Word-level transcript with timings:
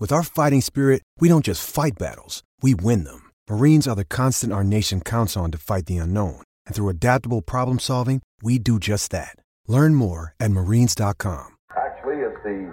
With 0.00 0.12
our 0.12 0.22
fighting 0.22 0.62
spirit, 0.62 1.02
we 1.20 1.28
don't 1.28 1.44
just 1.44 1.62
fight 1.62 1.98
battles, 1.98 2.42
we 2.62 2.74
win 2.74 3.04
them. 3.04 3.30
Marines 3.50 3.86
are 3.86 3.94
the 3.94 4.06
constant 4.06 4.50
our 4.50 4.64
nation 4.64 5.02
counts 5.02 5.36
on 5.36 5.50
to 5.50 5.58
fight 5.58 5.84
the 5.84 5.98
unknown. 5.98 6.40
And 6.64 6.74
through 6.74 6.88
adaptable 6.88 7.42
problem 7.42 7.78
solving, 7.78 8.22
we 8.40 8.58
do 8.58 8.78
just 8.78 9.10
that. 9.10 9.36
Learn 9.68 9.94
more 9.94 10.32
at 10.40 10.52
marines.com. 10.52 11.48
Actually, 11.76 12.16
it's 12.24 12.42
the 12.42 12.72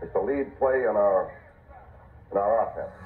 it's 0.00 0.12
the 0.14 0.20
lead 0.20 0.58
play 0.58 0.88
in 0.88 0.96
our 0.96 1.36
in 2.32 2.38
our 2.38 2.64
offense. 2.64 2.96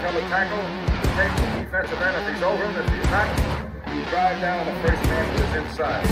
Come 0.00 0.16
and 0.16 0.28
tackle, 0.32 0.64
take 1.12 1.34
the 1.36 1.60
defensive 1.60 2.00
end 2.00 2.16
if 2.16 2.34
he's 2.34 2.42
over 2.42 2.64
him. 2.64 2.74
If 2.74 2.88
he's 2.88 3.10
not, 3.12 3.28
you 3.92 4.02
drive 4.08 4.40
down 4.40 4.64
the 4.64 4.88
first 4.88 5.02
man 5.04 5.36
to 5.36 5.44
his 5.44 5.68
inside. 5.68 6.06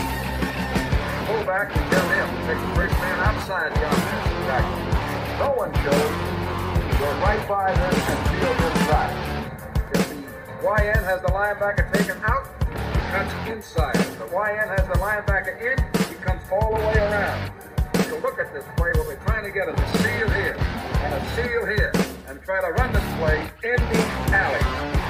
Pull 1.25 1.43
back 1.47 1.75
and 1.75 1.91
tell 1.91 2.09
him 2.11 2.28
take 2.45 2.61
the 2.61 2.75
first 2.77 3.01
man 3.01 3.19
outside 3.21 3.75
the 3.75 3.89
offensive 3.89 4.45
tackle. 4.45 4.84
No 5.39 5.51
one 5.51 5.73
shows. 5.83 6.45
Go 6.99 7.11
right 7.21 7.49
by 7.49 7.75
them 7.75 7.95
and 7.95 8.21
field 8.31 8.57
inside. 8.71 9.15
If 9.93 10.09
the 10.09 10.15
YN 10.63 11.03
has 11.03 11.21
the 11.23 11.29
linebacker 11.29 11.93
taken 11.93 12.23
out, 12.23 12.47
he 12.71 13.01
cuts 13.11 13.35
inside. 13.51 13.97
If 13.97 14.19
the 14.19 14.27
YN 14.27 14.69
has 14.69 14.87
the 14.87 14.99
linebacker 15.03 15.59
in, 15.61 15.79
he 16.09 16.15
comes 16.23 16.41
all 16.53 16.71
the 16.71 16.87
way 16.87 16.99
around. 16.99 17.51
So 18.09 18.19
look 18.21 18.39
at 18.39 18.53
this 18.55 18.65
play. 18.77 18.93
What 18.95 19.09
we're 19.09 19.25
trying 19.27 19.45
to 19.45 19.51
get 19.51 19.69
is 19.69 19.75
a 19.75 19.99
seal 19.99 20.31
here 20.31 20.57
and 20.57 21.15
a 21.15 21.31
seal 21.35 21.67
here 21.67 21.93
and 22.29 22.41
try 22.43 22.61
to 22.61 22.71
run 22.73 22.93
this 22.93 23.15
play 23.19 23.41
in 23.65 23.77
the 23.77 24.35
alley. 24.35 25.03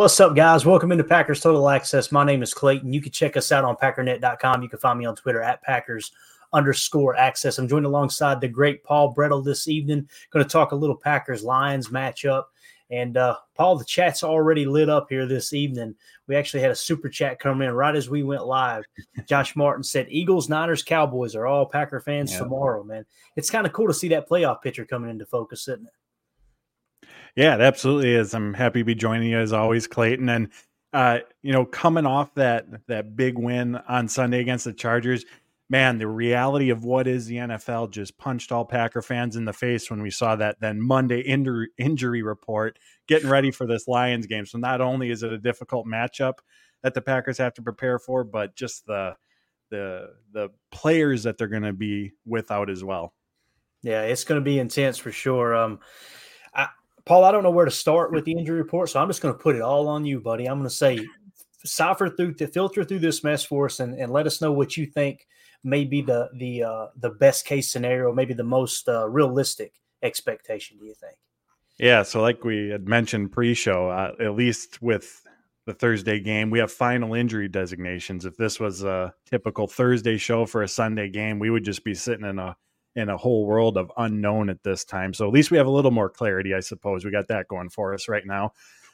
What's 0.00 0.18
up, 0.18 0.34
guys? 0.34 0.64
Welcome 0.64 0.92
into 0.92 1.04
Packers 1.04 1.42
Total 1.42 1.68
Access. 1.68 2.10
My 2.10 2.24
name 2.24 2.42
is 2.42 2.54
Clayton. 2.54 2.90
You 2.90 3.02
can 3.02 3.12
check 3.12 3.36
us 3.36 3.52
out 3.52 3.66
on 3.66 3.76
packernet.com. 3.76 4.62
You 4.62 4.68
can 4.70 4.78
find 4.78 4.98
me 4.98 5.04
on 5.04 5.14
Twitter 5.14 5.42
at 5.42 5.60
Packers 5.60 6.12
underscore 6.54 7.16
access. 7.16 7.58
I'm 7.58 7.68
joined 7.68 7.84
alongside 7.84 8.40
the 8.40 8.48
great 8.48 8.82
Paul 8.82 9.14
Bretl 9.14 9.44
this 9.44 9.68
evening. 9.68 10.08
Going 10.30 10.42
to 10.42 10.50
talk 10.50 10.72
a 10.72 10.74
little 10.74 10.96
Packers 10.96 11.44
Lions 11.44 11.90
matchup. 11.90 12.44
And 12.88 13.18
uh, 13.18 13.36
Paul, 13.54 13.76
the 13.76 13.84
chat's 13.84 14.24
already 14.24 14.64
lit 14.64 14.88
up 14.88 15.08
here 15.10 15.26
this 15.26 15.52
evening. 15.52 15.94
We 16.28 16.34
actually 16.34 16.62
had 16.62 16.70
a 16.70 16.76
super 16.76 17.10
chat 17.10 17.38
come 17.38 17.60
in 17.60 17.70
right 17.70 17.94
as 17.94 18.08
we 18.08 18.22
went 18.22 18.46
live. 18.46 18.84
Josh 19.28 19.54
Martin 19.54 19.84
said, 19.84 20.06
Eagles, 20.08 20.48
Niners, 20.48 20.82
Cowboys 20.82 21.36
are 21.36 21.46
all 21.46 21.66
Packer 21.66 22.00
fans 22.00 22.32
Yeah. 22.32 22.38
tomorrow, 22.38 22.82
man. 22.84 23.04
It's 23.36 23.50
kind 23.50 23.66
of 23.66 23.74
cool 23.74 23.88
to 23.88 23.92
see 23.92 24.08
that 24.08 24.30
playoff 24.30 24.62
picture 24.62 24.86
coming 24.86 25.10
into 25.10 25.26
focus, 25.26 25.68
isn't 25.68 25.88
it? 25.88 25.92
Yeah, 27.36 27.54
it 27.54 27.60
absolutely 27.60 28.14
is. 28.14 28.34
I'm 28.34 28.54
happy 28.54 28.80
to 28.80 28.84
be 28.84 28.94
joining 28.94 29.30
you 29.30 29.38
as 29.38 29.52
always, 29.52 29.86
Clayton. 29.86 30.28
And 30.28 30.48
uh, 30.92 31.20
you 31.42 31.52
know, 31.52 31.64
coming 31.64 32.06
off 32.06 32.34
that 32.34 32.66
that 32.88 33.16
big 33.16 33.38
win 33.38 33.76
on 33.76 34.08
Sunday 34.08 34.40
against 34.40 34.64
the 34.64 34.72
Chargers, 34.72 35.24
man, 35.68 35.98
the 35.98 36.08
reality 36.08 36.70
of 36.70 36.84
what 36.84 37.06
is 37.06 37.26
the 37.26 37.36
NFL 37.36 37.92
just 37.92 38.18
punched 38.18 38.50
all 38.50 38.64
Packer 38.64 39.00
fans 39.00 39.36
in 39.36 39.44
the 39.44 39.52
face 39.52 39.88
when 39.88 40.02
we 40.02 40.10
saw 40.10 40.34
that 40.36 40.56
then 40.60 40.80
Monday 40.80 41.20
injury 41.20 41.68
injury 41.78 42.22
report 42.22 42.78
getting 43.06 43.30
ready 43.30 43.52
for 43.52 43.66
this 43.66 43.86
Lions 43.86 44.26
game. 44.26 44.46
So 44.46 44.58
not 44.58 44.80
only 44.80 45.10
is 45.10 45.22
it 45.22 45.32
a 45.32 45.38
difficult 45.38 45.86
matchup 45.86 46.34
that 46.82 46.94
the 46.94 47.00
Packers 47.00 47.38
have 47.38 47.54
to 47.54 47.62
prepare 47.62 47.98
for, 47.98 48.24
but 48.24 48.56
just 48.56 48.84
the 48.86 49.14
the 49.70 50.08
the 50.32 50.48
players 50.72 51.22
that 51.22 51.38
they're 51.38 51.46
going 51.46 51.62
to 51.62 51.72
be 51.72 52.12
without 52.26 52.68
as 52.68 52.82
well. 52.82 53.14
Yeah, 53.82 54.02
it's 54.02 54.24
going 54.24 54.40
to 54.40 54.44
be 54.44 54.58
intense 54.58 54.98
for 54.98 55.12
sure. 55.12 55.54
Um, 55.54 55.78
Paul, 57.10 57.24
I 57.24 57.32
don't 57.32 57.42
know 57.42 57.50
where 57.50 57.64
to 57.64 57.72
start 57.72 58.12
with 58.12 58.24
the 58.24 58.30
injury 58.30 58.58
report, 58.58 58.88
so 58.88 59.00
I'm 59.00 59.08
just 59.08 59.20
going 59.20 59.34
to 59.34 59.40
put 59.40 59.56
it 59.56 59.62
all 59.62 59.88
on 59.88 60.04
you, 60.04 60.20
buddy. 60.20 60.48
I'm 60.48 60.58
going 60.58 60.68
to 60.68 60.72
say, 60.72 61.04
cipher 61.64 62.08
through, 62.08 62.34
to 62.34 62.46
filter 62.46 62.84
through 62.84 63.00
this 63.00 63.24
mess 63.24 63.42
for 63.42 63.66
us, 63.66 63.80
and, 63.80 63.98
and 63.98 64.12
let 64.12 64.28
us 64.28 64.40
know 64.40 64.52
what 64.52 64.76
you 64.76 64.86
think 64.86 65.26
may 65.64 65.82
be 65.82 66.02
the 66.02 66.28
the 66.34 66.62
uh, 66.62 66.86
the 66.94 67.10
best 67.10 67.46
case 67.46 67.68
scenario, 67.68 68.12
maybe 68.12 68.32
the 68.32 68.44
most 68.44 68.88
uh, 68.88 69.08
realistic 69.08 69.72
expectation. 70.04 70.78
Do 70.78 70.84
you 70.84 70.94
think? 70.94 71.16
Yeah, 71.80 72.04
so 72.04 72.22
like 72.22 72.44
we 72.44 72.68
had 72.68 72.86
mentioned 72.86 73.32
pre-show, 73.32 73.88
uh, 73.88 74.12
at 74.20 74.36
least 74.36 74.80
with 74.80 75.26
the 75.66 75.74
Thursday 75.74 76.20
game, 76.20 76.48
we 76.48 76.60
have 76.60 76.70
final 76.70 77.14
injury 77.14 77.48
designations. 77.48 78.24
If 78.24 78.36
this 78.36 78.60
was 78.60 78.84
a 78.84 79.12
typical 79.28 79.66
Thursday 79.66 80.16
show 80.16 80.46
for 80.46 80.62
a 80.62 80.68
Sunday 80.68 81.08
game, 81.08 81.40
we 81.40 81.50
would 81.50 81.64
just 81.64 81.82
be 81.82 81.92
sitting 81.92 82.24
in 82.24 82.38
a 82.38 82.56
in 82.96 83.08
a 83.08 83.16
whole 83.16 83.46
world 83.46 83.76
of 83.76 83.92
unknown 83.96 84.50
at 84.50 84.62
this 84.62 84.84
time. 84.84 85.14
So 85.14 85.26
at 85.26 85.32
least 85.32 85.50
we 85.50 85.56
have 85.56 85.66
a 85.66 85.70
little 85.70 85.90
more 85.90 86.10
clarity, 86.10 86.54
I 86.54 86.60
suppose. 86.60 87.04
We 87.04 87.10
got 87.10 87.28
that 87.28 87.48
going 87.48 87.70
for 87.70 87.94
us 87.94 88.08
right 88.08 88.26
now. 88.26 88.52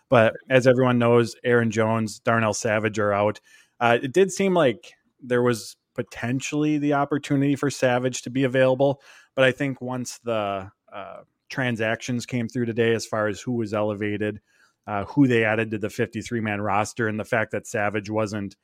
But 0.08 0.34
as 0.48 0.66
everyone 0.66 0.98
knows, 0.98 1.34
Aaron 1.44 1.70
Jones, 1.70 2.20
Darnell 2.20 2.54
Savage 2.54 2.98
are 2.98 3.12
out. 3.12 3.40
Uh, 3.80 3.98
it 4.02 4.12
did 4.12 4.30
seem 4.30 4.54
like 4.54 4.92
there 5.20 5.42
was 5.42 5.76
potentially 5.94 6.78
the 6.78 6.92
opportunity 6.92 7.56
for 7.56 7.70
Savage 7.70 8.22
to 8.22 8.30
be 8.30 8.44
available, 8.44 9.00
but 9.34 9.44
I 9.44 9.52
think 9.52 9.80
once 9.80 10.18
the 10.22 10.70
uh, 10.92 11.16
transactions 11.48 12.26
came 12.26 12.48
through 12.48 12.66
today 12.66 12.94
as 12.94 13.06
far 13.06 13.28
as 13.28 13.40
who 13.40 13.52
was 13.52 13.74
elevated, 13.74 14.40
uh, 14.86 15.04
who 15.06 15.26
they 15.26 15.44
added 15.44 15.70
to 15.70 15.78
the 15.78 15.90
53 15.90 16.40
man 16.40 16.60
roster, 16.60 17.08
and 17.08 17.18
the 17.18 17.24
fact 17.24 17.52
that 17.52 17.66
Savage 17.66 18.10
wasn't 18.10 18.56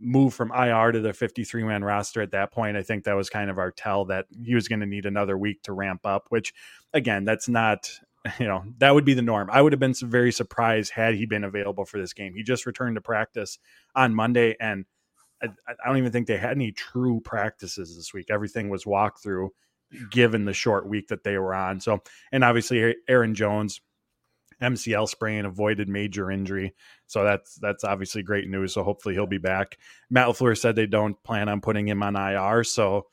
moved 0.00 0.34
from 0.34 0.52
IR 0.52 0.92
to 0.92 1.00
the 1.00 1.12
53 1.12 1.64
man 1.64 1.84
roster 1.84 2.22
at 2.22 2.32
that 2.32 2.52
point. 2.52 2.76
I 2.76 2.82
think 2.82 3.04
that 3.04 3.14
was 3.14 3.30
kind 3.30 3.50
of 3.50 3.58
our 3.58 3.70
tell 3.70 4.06
that 4.06 4.26
he 4.44 4.54
was 4.54 4.68
going 4.68 4.80
to 4.80 4.86
need 4.86 5.06
another 5.06 5.36
week 5.36 5.62
to 5.64 5.72
ramp 5.72 6.00
up, 6.04 6.26
which 6.30 6.54
again, 6.92 7.24
that's 7.24 7.48
not, 7.48 7.90
you 8.38 8.46
know, 8.46 8.64
that 8.78 8.94
would 8.94 9.04
be 9.04 9.14
the 9.14 9.22
norm. 9.22 9.48
I 9.52 9.62
would 9.62 9.72
have 9.72 9.80
been 9.80 9.94
very 9.94 10.32
surprised 10.32 10.92
had 10.92 11.14
he 11.14 11.26
been 11.26 11.44
available 11.44 11.84
for 11.84 12.00
this 12.00 12.12
game. 12.12 12.34
He 12.34 12.42
just 12.42 12.66
returned 12.66 12.96
to 12.96 13.00
practice 13.00 13.58
on 13.94 14.14
Monday 14.14 14.56
and 14.58 14.86
I, 15.42 15.48
I 15.68 15.88
don't 15.88 15.98
even 15.98 16.12
think 16.12 16.26
they 16.26 16.36
had 16.36 16.52
any 16.52 16.72
true 16.72 17.20
practices 17.20 17.96
this 17.96 18.12
week. 18.12 18.26
Everything 18.30 18.68
was 18.68 18.84
walkthrough 18.84 19.48
given 20.10 20.44
the 20.44 20.52
short 20.52 20.86
week 20.86 21.08
that 21.08 21.24
they 21.24 21.36
were 21.38 21.54
on. 21.54 21.80
So, 21.80 22.02
and 22.30 22.44
obviously 22.44 22.94
Aaron 23.08 23.34
Jones, 23.34 23.80
MCL 24.62 25.08
sprain, 25.08 25.44
avoided 25.44 25.88
major 25.88 26.30
injury. 26.30 26.74
So 27.06 27.24
that's 27.24 27.56
that's 27.56 27.84
obviously 27.84 28.22
great 28.22 28.48
news. 28.48 28.74
So 28.74 28.82
hopefully 28.82 29.14
he'll 29.14 29.26
be 29.26 29.38
back. 29.38 29.78
Matt 30.10 30.28
LaFleur 30.28 30.58
said 30.58 30.76
they 30.76 30.86
don't 30.86 31.20
plan 31.22 31.48
on 31.48 31.60
putting 31.60 31.88
him 31.88 32.02
on 32.02 32.16
IR. 32.16 32.64
So 32.64 33.06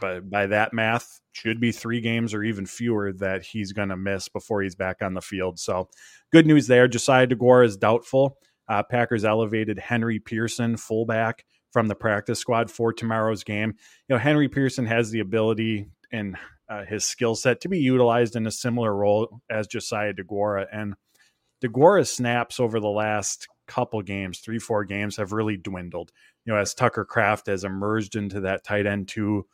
but 0.00 0.28
by 0.28 0.46
that 0.46 0.72
math, 0.72 1.20
should 1.32 1.60
be 1.60 1.72
three 1.72 2.00
games 2.00 2.34
or 2.34 2.42
even 2.42 2.66
fewer 2.66 3.12
that 3.14 3.44
he's 3.44 3.72
going 3.72 3.88
to 3.88 3.96
miss 3.96 4.28
before 4.28 4.62
he's 4.62 4.74
back 4.74 5.02
on 5.02 5.14
the 5.14 5.20
field. 5.20 5.58
So 5.58 5.88
good 6.32 6.46
news 6.46 6.66
there. 6.66 6.88
Josiah 6.88 7.26
Deguara 7.26 7.66
is 7.66 7.76
doubtful. 7.76 8.38
Uh, 8.68 8.82
Packers 8.82 9.24
elevated 9.24 9.78
Henry 9.78 10.18
Pearson, 10.18 10.76
fullback, 10.76 11.44
from 11.72 11.88
the 11.88 11.94
practice 11.94 12.38
squad 12.38 12.70
for 12.70 12.92
tomorrow's 12.92 13.44
game. 13.44 13.74
You 14.08 14.14
know, 14.14 14.18
Henry 14.18 14.48
Pearson 14.48 14.86
has 14.86 15.10
the 15.10 15.20
ability 15.20 15.88
and 16.12 16.36
uh, 16.68 16.84
his 16.84 17.04
skill 17.04 17.34
set 17.34 17.60
to 17.60 17.68
be 17.68 17.78
utilized 17.78 18.36
in 18.36 18.46
a 18.46 18.50
similar 18.50 18.94
role 18.94 19.40
as 19.50 19.66
Josiah 19.66 20.12
Deguara. 20.12 20.66
And 20.72 20.94
Deguara's 21.62 22.12
snaps 22.12 22.60
over 22.60 22.80
the 22.80 22.88
last 22.88 23.48
couple 23.66 24.02
games, 24.02 24.38
three, 24.38 24.58
four 24.58 24.84
games, 24.84 25.16
have 25.16 25.32
really 25.32 25.56
dwindled. 25.56 26.12
You 26.44 26.52
know, 26.52 26.58
as 26.58 26.74
Tucker 26.74 27.04
Kraft 27.04 27.46
has 27.46 27.64
emerged 27.64 28.16
into 28.16 28.40
that 28.40 28.64
tight 28.64 28.86
end 28.86 29.08
two 29.08 29.46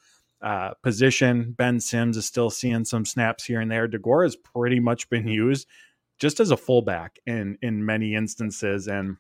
uh, 0.43 0.71
position. 0.83 1.53
Ben 1.57 1.81
Sims 1.81 2.17
is 2.17 2.27
still 2.27 2.51
seeing 2.51 2.85
some 2.85 3.05
snaps 3.05 3.45
here 3.45 3.61
and 3.61 3.71
there. 3.71 3.87
Deguara 3.87 4.25
has 4.25 4.37
pretty 4.37 4.81
much 4.81 5.09
been 5.11 5.29
used 5.29 5.69
just 6.19 6.41
as 6.41 6.51
a 6.51 6.57
fullback 6.57 7.19
in 7.27 7.59
in 7.63 7.85
many 7.85 8.15
instances, 8.15 8.87
and 8.87 9.17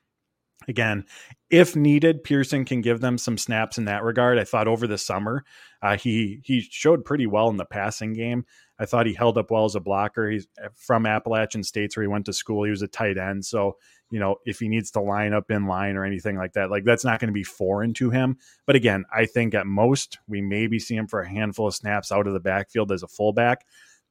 again, 0.68 1.04
if 1.50 1.74
needed, 1.74 2.22
Pearson 2.22 2.64
can 2.64 2.80
give 2.80 3.00
them 3.00 3.18
some 3.18 3.38
snaps 3.38 3.78
in 3.78 3.86
that 3.86 4.04
regard. 4.04 4.38
I 4.38 4.44
thought 4.44 4.68
over 4.68 4.86
the 4.86 4.98
summer, 4.98 5.44
uh, 5.82 5.96
he 5.96 6.40
he 6.44 6.60
showed 6.60 7.04
pretty 7.04 7.26
well 7.26 7.48
in 7.48 7.56
the 7.56 7.64
passing 7.64 8.12
game. 8.12 8.44
I 8.78 8.86
thought 8.86 9.06
he 9.06 9.14
held 9.14 9.36
up 9.36 9.50
well 9.50 9.64
as 9.64 9.74
a 9.74 9.80
blocker. 9.80 10.30
He's 10.30 10.46
uh, 10.62 10.68
from 10.74 11.06
Appalachian 11.06 11.62
States 11.62 11.96
where 11.96 12.04
he 12.04 12.08
went 12.08 12.26
to 12.26 12.32
school. 12.32 12.64
He 12.64 12.70
was 12.70 12.82
a 12.82 12.88
tight 12.88 13.18
end, 13.18 13.44
so 13.44 13.76
you 14.10 14.20
know 14.20 14.36
if 14.46 14.60
he 14.60 14.68
needs 14.68 14.90
to 14.92 15.00
line 15.00 15.32
up 15.32 15.50
in 15.50 15.66
line 15.66 15.96
or 15.96 16.04
anything 16.04 16.36
like 16.36 16.52
that, 16.52 16.70
like 16.70 16.84
that's 16.84 17.04
not 17.04 17.20
going 17.20 17.28
to 17.28 17.32
be 17.32 17.44
foreign 17.44 17.94
to 17.94 18.10
him. 18.10 18.36
But 18.66 18.76
again, 18.76 19.04
I 19.14 19.26
think 19.26 19.54
at 19.54 19.66
most 19.66 20.18
we 20.28 20.40
maybe 20.40 20.78
see 20.78 20.96
him 20.96 21.08
for 21.08 21.20
a 21.20 21.28
handful 21.28 21.66
of 21.66 21.74
snaps 21.74 22.12
out 22.12 22.26
of 22.26 22.32
the 22.32 22.40
backfield 22.40 22.92
as 22.92 23.02
a 23.02 23.08
fullback. 23.08 23.66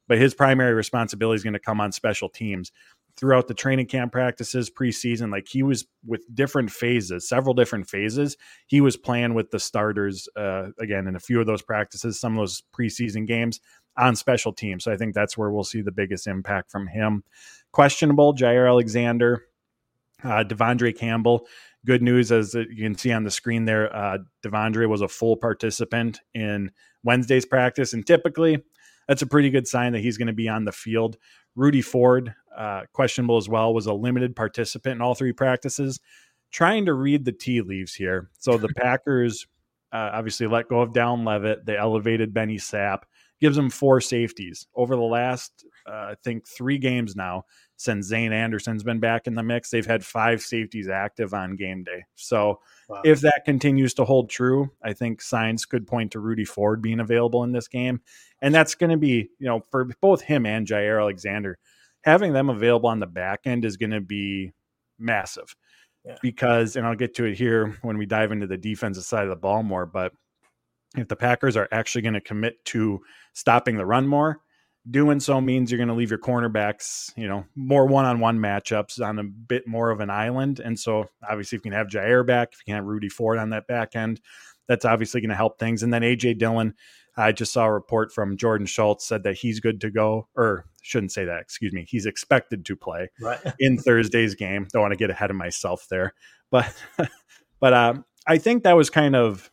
But 0.08 0.18
his 0.18 0.34
primary 0.34 0.74
responsibility 0.74 1.36
is 1.36 1.44
going 1.44 1.52
to 1.52 1.60
come 1.60 1.80
on 1.80 1.92
special 1.92 2.28
teams 2.28 2.72
throughout 3.20 3.46
the 3.48 3.54
training 3.54 3.86
camp 3.86 4.10
practices 4.12 4.70
preseason 4.70 5.30
like 5.30 5.46
he 5.46 5.62
was 5.62 5.86
with 6.06 6.22
different 6.34 6.70
phases 6.70 7.28
several 7.28 7.54
different 7.54 7.86
phases. 7.86 8.36
He 8.66 8.80
was 8.80 8.96
playing 8.96 9.34
with 9.34 9.50
the 9.50 9.60
starters 9.60 10.26
uh, 10.36 10.68
again 10.80 11.06
in 11.06 11.14
a 11.14 11.20
few 11.20 11.38
of 11.38 11.46
those 11.46 11.62
practices 11.62 12.18
some 12.18 12.32
of 12.32 12.42
those 12.42 12.62
preseason 12.76 13.26
games 13.26 13.60
on 13.96 14.16
special 14.16 14.52
teams. 14.52 14.84
So 14.84 14.92
i 14.92 14.96
think 14.96 15.14
that's 15.14 15.36
where 15.36 15.50
we'll 15.50 15.64
see 15.64 15.82
the 15.82 15.92
biggest 15.92 16.26
impact 16.26 16.70
from 16.70 16.86
him. 16.86 17.22
Questionable 17.72 18.34
jaire 18.34 18.68
alexander 18.68 19.44
uh, 20.24 20.44
devondre 20.44 20.96
campbell. 20.96 21.46
Good 21.86 22.02
news 22.02 22.32
as 22.32 22.54
you 22.54 22.84
can 22.84 22.96
see 22.96 23.12
on 23.12 23.24
the 23.24 23.30
screen 23.30 23.66
there 23.66 23.94
uh, 23.94 24.18
devondre 24.44 24.88
was 24.88 25.02
a 25.02 25.08
full 25.08 25.36
participant 25.36 26.20
in 26.34 26.70
wednesday's 27.04 27.46
practice 27.46 27.92
and 27.92 28.06
typically 28.06 28.62
that's 29.10 29.22
a 29.22 29.26
pretty 29.26 29.50
good 29.50 29.66
sign 29.66 29.92
that 29.92 30.02
he's 30.02 30.16
going 30.16 30.28
to 30.28 30.32
be 30.32 30.48
on 30.48 30.64
the 30.64 30.70
field. 30.70 31.16
Rudy 31.56 31.82
Ford, 31.82 32.32
uh, 32.56 32.82
questionable 32.92 33.36
as 33.36 33.48
well, 33.48 33.74
was 33.74 33.86
a 33.86 33.92
limited 33.92 34.36
participant 34.36 34.96
in 34.96 35.02
all 35.02 35.14
three 35.14 35.32
practices. 35.32 36.00
Trying 36.50 36.86
to 36.86 36.94
read 36.94 37.24
the 37.24 37.32
tea 37.32 37.60
leaves 37.60 37.94
here. 37.94 38.30
So 38.38 38.58
the 38.58 38.68
Packers 38.76 39.46
uh, 39.92 40.10
obviously 40.12 40.46
let 40.46 40.68
go 40.68 40.80
of 40.80 40.92
Dallin 40.92 41.26
Leavitt. 41.26 41.66
They 41.66 41.76
elevated 41.76 42.34
Benny 42.34 42.56
Sapp, 42.56 43.02
gives 43.40 43.56
them 43.56 43.70
four 43.70 44.00
safeties 44.00 44.66
over 44.74 44.94
the 44.94 45.02
last, 45.02 45.64
uh, 45.86 46.10
I 46.10 46.14
think, 46.22 46.46
three 46.46 46.78
games 46.78 47.16
now 47.16 47.44
since 47.76 48.06
Zayne 48.06 48.32
Anderson's 48.32 48.82
been 48.82 49.00
back 49.00 49.26
in 49.26 49.34
the 49.34 49.42
mix. 49.42 49.70
They've 49.70 49.86
had 49.86 50.04
five 50.04 50.42
safeties 50.42 50.88
active 50.88 51.32
on 51.32 51.56
game 51.56 51.82
day. 51.82 52.04
So 52.14 52.60
wow. 52.88 53.00
if 53.04 53.22
that 53.22 53.42
continues 53.46 53.94
to 53.94 54.04
hold 54.04 54.28
true, 54.28 54.70
I 54.82 54.92
think 54.92 55.22
signs 55.22 55.64
could 55.64 55.86
point 55.86 56.12
to 56.12 56.20
Rudy 56.20 56.44
Ford 56.44 56.82
being 56.82 57.00
available 57.00 57.42
in 57.42 57.52
this 57.52 57.68
game. 57.68 58.02
And 58.42 58.54
that's 58.54 58.74
going 58.74 58.90
to 58.90 58.98
be, 58.98 59.30
you 59.38 59.46
know, 59.46 59.64
for 59.70 59.86
both 60.02 60.20
him 60.20 60.44
and 60.44 60.66
Jaire 60.66 61.00
Alexander, 61.00 61.58
having 62.02 62.32
them 62.32 62.50
available 62.50 62.88
on 62.88 63.00
the 63.00 63.06
back 63.06 63.40
end 63.44 63.64
is 63.64 63.76
going 63.76 63.90
to 63.90 64.00
be 64.00 64.52
massive. 64.98 65.54
Yeah. 66.04 66.16
Because, 66.22 66.76
and 66.76 66.86
I'll 66.86 66.96
get 66.96 67.14
to 67.16 67.24
it 67.26 67.36
here 67.36 67.78
when 67.82 67.98
we 67.98 68.06
dive 68.06 68.32
into 68.32 68.46
the 68.46 68.56
defensive 68.56 69.04
side 69.04 69.24
of 69.24 69.30
the 69.30 69.36
ball 69.36 69.62
more, 69.62 69.84
but 69.84 70.12
if 70.96 71.08
the 71.08 71.16
Packers 71.16 71.56
are 71.56 71.68
actually 71.70 72.02
going 72.02 72.14
to 72.14 72.20
commit 72.20 72.64
to 72.66 73.00
stopping 73.34 73.76
the 73.76 73.84
run 73.84 74.08
more, 74.08 74.40
doing 74.90 75.20
so 75.20 75.42
means 75.42 75.70
you're 75.70 75.78
going 75.78 75.88
to 75.88 75.94
leave 75.94 76.10
your 76.10 76.18
cornerbacks, 76.18 77.12
you 77.16 77.28
know, 77.28 77.44
more 77.54 77.86
one-on-one 77.86 78.38
matchups 78.38 78.98
on 79.04 79.18
a 79.18 79.24
bit 79.24 79.68
more 79.68 79.90
of 79.90 80.00
an 80.00 80.08
island. 80.08 80.58
And 80.58 80.78
so 80.78 81.04
obviously 81.28 81.56
if 81.56 81.64
you 81.64 81.70
can 81.70 81.78
have 81.78 81.88
Jaire 81.88 82.26
back, 82.26 82.48
if 82.52 82.60
you 82.60 82.72
can 82.72 82.76
have 82.76 82.86
Rudy 82.86 83.10
Ford 83.10 83.38
on 83.38 83.50
that 83.50 83.66
back 83.66 83.94
end, 83.94 84.22
that's 84.68 84.86
obviously 84.86 85.20
going 85.20 85.28
to 85.28 85.36
help 85.36 85.58
things. 85.58 85.82
And 85.82 85.92
then 85.92 86.02
AJ 86.02 86.38
Dillon, 86.38 86.74
I 87.16 87.32
just 87.32 87.52
saw 87.52 87.64
a 87.64 87.72
report 87.72 88.12
from 88.12 88.36
Jordan 88.36 88.66
Schultz 88.66 89.06
said 89.06 89.22
that 89.24 89.36
he's 89.38 89.60
good 89.60 89.80
to 89.82 89.90
go, 89.90 90.28
or 90.34 90.64
shouldn't 90.82 91.12
say 91.12 91.24
that, 91.24 91.40
excuse 91.40 91.72
me. 91.72 91.84
He's 91.88 92.06
expected 92.06 92.64
to 92.66 92.76
play 92.76 93.10
right. 93.20 93.38
in 93.58 93.78
Thursday's 93.78 94.34
game. 94.34 94.66
Don't 94.72 94.82
want 94.82 94.92
to 94.92 94.98
get 94.98 95.10
ahead 95.10 95.30
of 95.30 95.36
myself 95.36 95.86
there. 95.90 96.14
But 96.50 96.72
but 97.60 97.74
um, 97.74 98.04
I 98.26 98.38
think 98.38 98.62
that 98.62 98.76
was 98.76 98.90
kind 98.90 99.16
of 99.16 99.50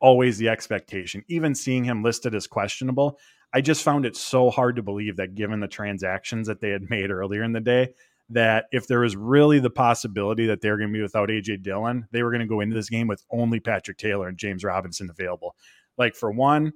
always 0.00 0.38
the 0.38 0.48
expectation. 0.48 1.24
Even 1.28 1.54
seeing 1.54 1.84
him 1.84 2.02
listed 2.02 2.34
as 2.34 2.46
questionable, 2.46 3.18
I 3.52 3.60
just 3.60 3.82
found 3.82 4.06
it 4.06 4.16
so 4.16 4.50
hard 4.50 4.76
to 4.76 4.82
believe 4.82 5.16
that 5.16 5.34
given 5.34 5.60
the 5.60 5.68
transactions 5.68 6.46
that 6.46 6.60
they 6.60 6.70
had 6.70 6.82
made 6.90 7.10
earlier 7.10 7.42
in 7.42 7.52
the 7.52 7.60
day, 7.60 7.94
that 8.30 8.66
if 8.70 8.86
there 8.86 9.00
was 9.00 9.16
really 9.16 9.58
the 9.58 9.70
possibility 9.70 10.46
that 10.46 10.60
they 10.60 10.70
were 10.70 10.76
going 10.76 10.90
to 10.90 10.96
be 10.96 11.02
without 11.02 11.30
AJ 11.30 11.62
Dillon, 11.62 12.06
they 12.12 12.22
were 12.22 12.30
going 12.30 12.40
to 12.40 12.46
go 12.46 12.60
into 12.60 12.76
this 12.76 12.88
game 12.88 13.08
with 13.08 13.24
only 13.30 13.58
Patrick 13.58 13.98
Taylor 13.98 14.28
and 14.28 14.38
James 14.38 14.62
Robinson 14.62 15.10
available. 15.10 15.56
Like 15.98 16.14
for 16.14 16.30
one, 16.30 16.72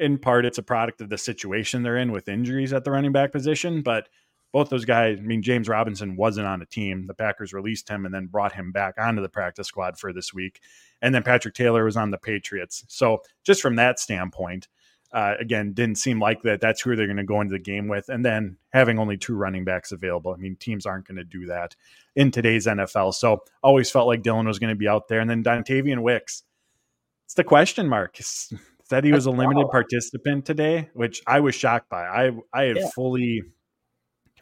in 0.00 0.18
part 0.18 0.46
it's 0.46 0.58
a 0.58 0.62
product 0.62 1.00
of 1.00 1.10
the 1.10 1.18
situation 1.18 1.82
they're 1.82 1.98
in 1.98 2.10
with 2.10 2.28
injuries 2.28 2.72
at 2.72 2.84
the 2.84 2.90
running 2.90 3.12
back 3.12 3.32
position, 3.32 3.82
but 3.82 4.08
both 4.52 4.68
those 4.68 4.84
guys, 4.84 5.18
I 5.18 5.22
mean, 5.22 5.42
James 5.42 5.68
Robinson 5.68 6.16
wasn't 6.16 6.46
on 6.46 6.60
a 6.60 6.66
team. 6.66 7.06
The 7.06 7.14
Packers 7.14 7.52
released 7.52 7.88
him 7.88 8.04
and 8.04 8.12
then 8.12 8.26
brought 8.26 8.52
him 8.52 8.72
back 8.72 8.94
onto 8.98 9.22
the 9.22 9.28
practice 9.28 9.68
squad 9.68 9.96
for 9.98 10.12
this 10.12 10.34
week. 10.34 10.60
And 11.00 11.14
then 11.14 11.22
Patrick 11.22 11.54
Taylor 11.54 11.84
was 11.84 11.96
on 11.96 12.10
the 12.10 12.18
Patriots. 12.18 12.84
So, 12.88 13.22
just 13.44 13.62
from 13.62 13.76
that 13.76 14.00
standpoint, 14.00 14.66
uh, 15.12 15.34
again, 15.38 15.72
didn't 15.72 15.98
seem 15.98 16.20
like 16.20 16.42
that. 16.42 16.60
That's 16.60 16.80
who 16.80 16.96
they're 16.96 17.06
going 17.06 17.16
to 17.16 17.24
go 17.24 17.40
into 17.40 17.52
the 17.52 17.58
game 17.60 17.86
with. 17.86 18.08
And 18.08 18.24
then 18.24 18.56
having 18.72 18.98
only 18.98 19.16
two 19.16 19.36
running 19.36 19.64
backs 19.64 19.92
available. 19.92 20.32
I 20.32 20.36
mean, 20.36 20.56
teams 20.56 20.84
aren't 20.84 21.06
going 21.06 21.16
to 21.16 21.24
do 21.24 21.46
that 21.46 21.76
in 22.16 22.30
today's 22.30 22.66
NFL. 22.66 23.14
So, 23.14 23.44
always 23.62 23.90
felt 23.90 24.08
like 24.08 24.22
Dillon 24.22 24.46
was 24.46 24.58
going 24.58 24.74
to 24.74 24.78
be 24.78 24.88
out 24.88 25.06
there. 25.06 25.20
And 25.20 25.30
then 25.30 25.44
Dontayvion 25.44 26.02
Wicks. 26.02 26.42
It's 27.26 27.34
the 27.34 27.44
question 27.44 27.88
mark 27.88 28.18
said 28.90 29.04
he 29.04 29.12
was 29.12 29.26
a 29.26 29.30
limited 29.30 29.68
participant 29.70 30.44
today, 30.44 30.90
which 30.94 31.22
I 31.24 31.38
was 31.38 31.54
shocked 31.54 31.88
by. 31.88 32.02
I 32.02 32.32
I 32.52 32.64
had 32.64 32.76
yeah. 32.76 32.88
fully 32.92 33.40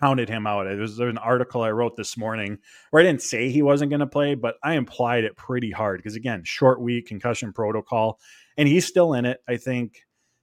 counted 0.00 0.30
him 0.30 0.46
out. 0.46 0.66
It 0.66 0.78
was 0.78 0.98
an 1.00 1.18
article 1.18 1.60
I 1.60 1.70
wrote 1.70 1.96
this 1.96 2.16
morning 2.16 2.56
where 2.90 3.02
I 3.02 3.04
didn't 3.06 3.20
say 3.20 3.50
he 3.50 3.60
wasn't 3.60 3.90
going 3.90 4.00
to 4.00 4.06
play, 4.06 4.34
but 4.34 4.54
I 4.62 4.74
implied 4.74 5.24
it 5.24 5.36
pretty 5.36 5.70
hard 5.70 5.98
because 5.98 6.16
again, 6.16 6.44
short 6.44 6.80
week 6.80 7.08
concussion 7.08 7.52
protocol, 7.52 8.18
and 8.56 8.66
he's 8.66 8.86
still 8.86 9.12
in 9.12 9.26
it. 9.26 9.38
I 9.46 9.58
think 9.58 9.98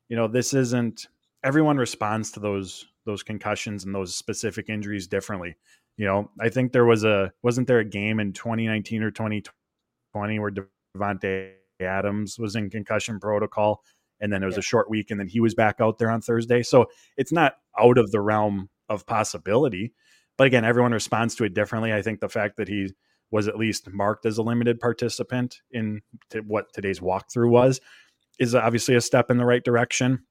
you 0.07 0.15
know 0.15 0.27
this 0.27 0.53
isn't 0.53 1.07
everyone 1.43 1.77
responds 1.77 2.29
to 2.33 2.39
those 2.39 2.85
those 3.07 3.23
concussions 3.23 3.85
and 3.85 3.95
those 3.95 4.15
specific 4.15 4.69
injuries 4.69 5.07
differently. 5.07 5.55
You 5.97 6.05
know, 6.05 6.29
I 6.39 6.49
think 6.49 6.73
there 6.73 6.85
was 6.85 7.03
a 7.03 7.31
wasn't 7.41 7.67
there 7.67 7.79
a 7.79 7.85
game 7.85 8.19
in 8.19 8.33
2019 8.33 9.01
or 9.01 9.09
2020 9.09 10.37
where 10.37 10.51
Davante 10.95 11.53
Adams 11.81 12.37
was 12.39 12.55
in 12.55 12.69
concussion 12.69 13.19
protocol 13.19 13.81
and 14.19 14.31
then 14.31 14.43
it 14.43 14.45
was 14.45 14.55
yeah. 14.55 14.59
a 14.59 14.63
short 14.63 14.89
week 14.89 15.11
and 15.11 15.19
then 15.19 15.27
he 15.27 15.39
was 15.39 15.53
back 15.53 15.77
out 15.79 15.97
there 15.97 16.09
on 16.09 16.21
Thursday. 16.21 16.63
So 16.63 16.87
it's 17.17 17.31
not 17.31 17.55
out 17.79 17.97
of 17.97 18.11
the 18.11 18.21
realm 18.21 18.69
of 18.89 19.05
possibility. 19.05 19.93
But 20.37 20.47
again, 20.47 20.65
everyone 20.65 20.91
responds 20.91 21.35
to 21.35 21.43
it 21.43 21.53
differently. 21.53 21.93
I 21.93 22.01
think 22.01 22.19
the 22.19 22.29
fact 22.29 22.57
that 22.57 22.67
he 22.67 22.93
was 23.31 23.47
at 23.47 23.57
least 23.57 23.89
marked 23.91 24.25
as 24.25 24.37
a 24.37 24.43
limited 24.43 24.79
participant 24.79 25.61
in 25.71 26.01
what 26.45 26.73
today's 26.73 26.99
walkthrough 26.99 27.49
was 27.49 27.81
is 28.39 28.53
obviously 28.53 28.95
a 28.95 29.01
step 29.01 29.31
in 29.31 29.37
the 29.37 29.45
right 29.45 29.63
direction. 29.63 30.23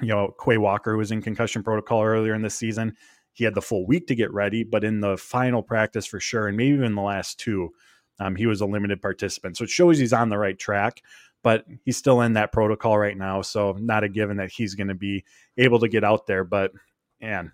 You 0.00 0.08
know, 0.08 0.34
Quay 0.42 0.56
Walker 0.56 0.96
was 0.96 1.10
in 1.10 1.20
concussion 1.20 1.62
protocol 1.62 2.02
earlier 2.02 2.34
in 2.34 2.42
the 2.42 2.50
season. 2.50 2.96
He 3.32 3.44
had 3.44 3.54
the 3.54 3.62
full 3.62 3.86
week 3.86 4.06
to 4.06 4.14
get 4.14 4.32
ready, 4.32 4.64
but 4.64 4.84
in 4.84 5.00
the 5.00 5.16
final 5.16 5.62
practice 5.62 6.06
for 6.06 6.20
sure, 6.20 6.48
and 6.48 6.56
maybe 6.56 6.74
even 6.74 6.94
the 6.94 7.02
last 7.02 7.38
two, 7.38 7.70
um, 8.18 8.36
he 8.36 8.46
was 8.46 8.60
a 8.60 8.66
limited 8.66 9.00
participant. 9.00 9.56
So 9.56 9.64
it 9.64 9.70
shows 9.70 9.98
he's 9.98 10.12
on 10.12 10.28
the 10.28 10.38
right 10.38 10.58
track 10.58 11.02
but 11.42 11.64
he's 11.84 11.96
still 11.96 12.20
in 12.20 12.34
that 12.34 12.52
protocol 12.52 12.98
right 12.98 13.16
now. 13.16 13.42
So 13.42 13.72
not 13.78 14.04
a 14.04 14.08
given 14.08 14.36
that 14.38 14.50
he's 14.50 14.74
going 14.74 14.88
to 14.88 14.94
be 14.94 15.24
able 15.56 15.78
to 15.80 15.88
get 15.88 16.04
out 16.04 16.26
there. 16.26 16.44
But 16.44 16.72
man, 17.20 17.52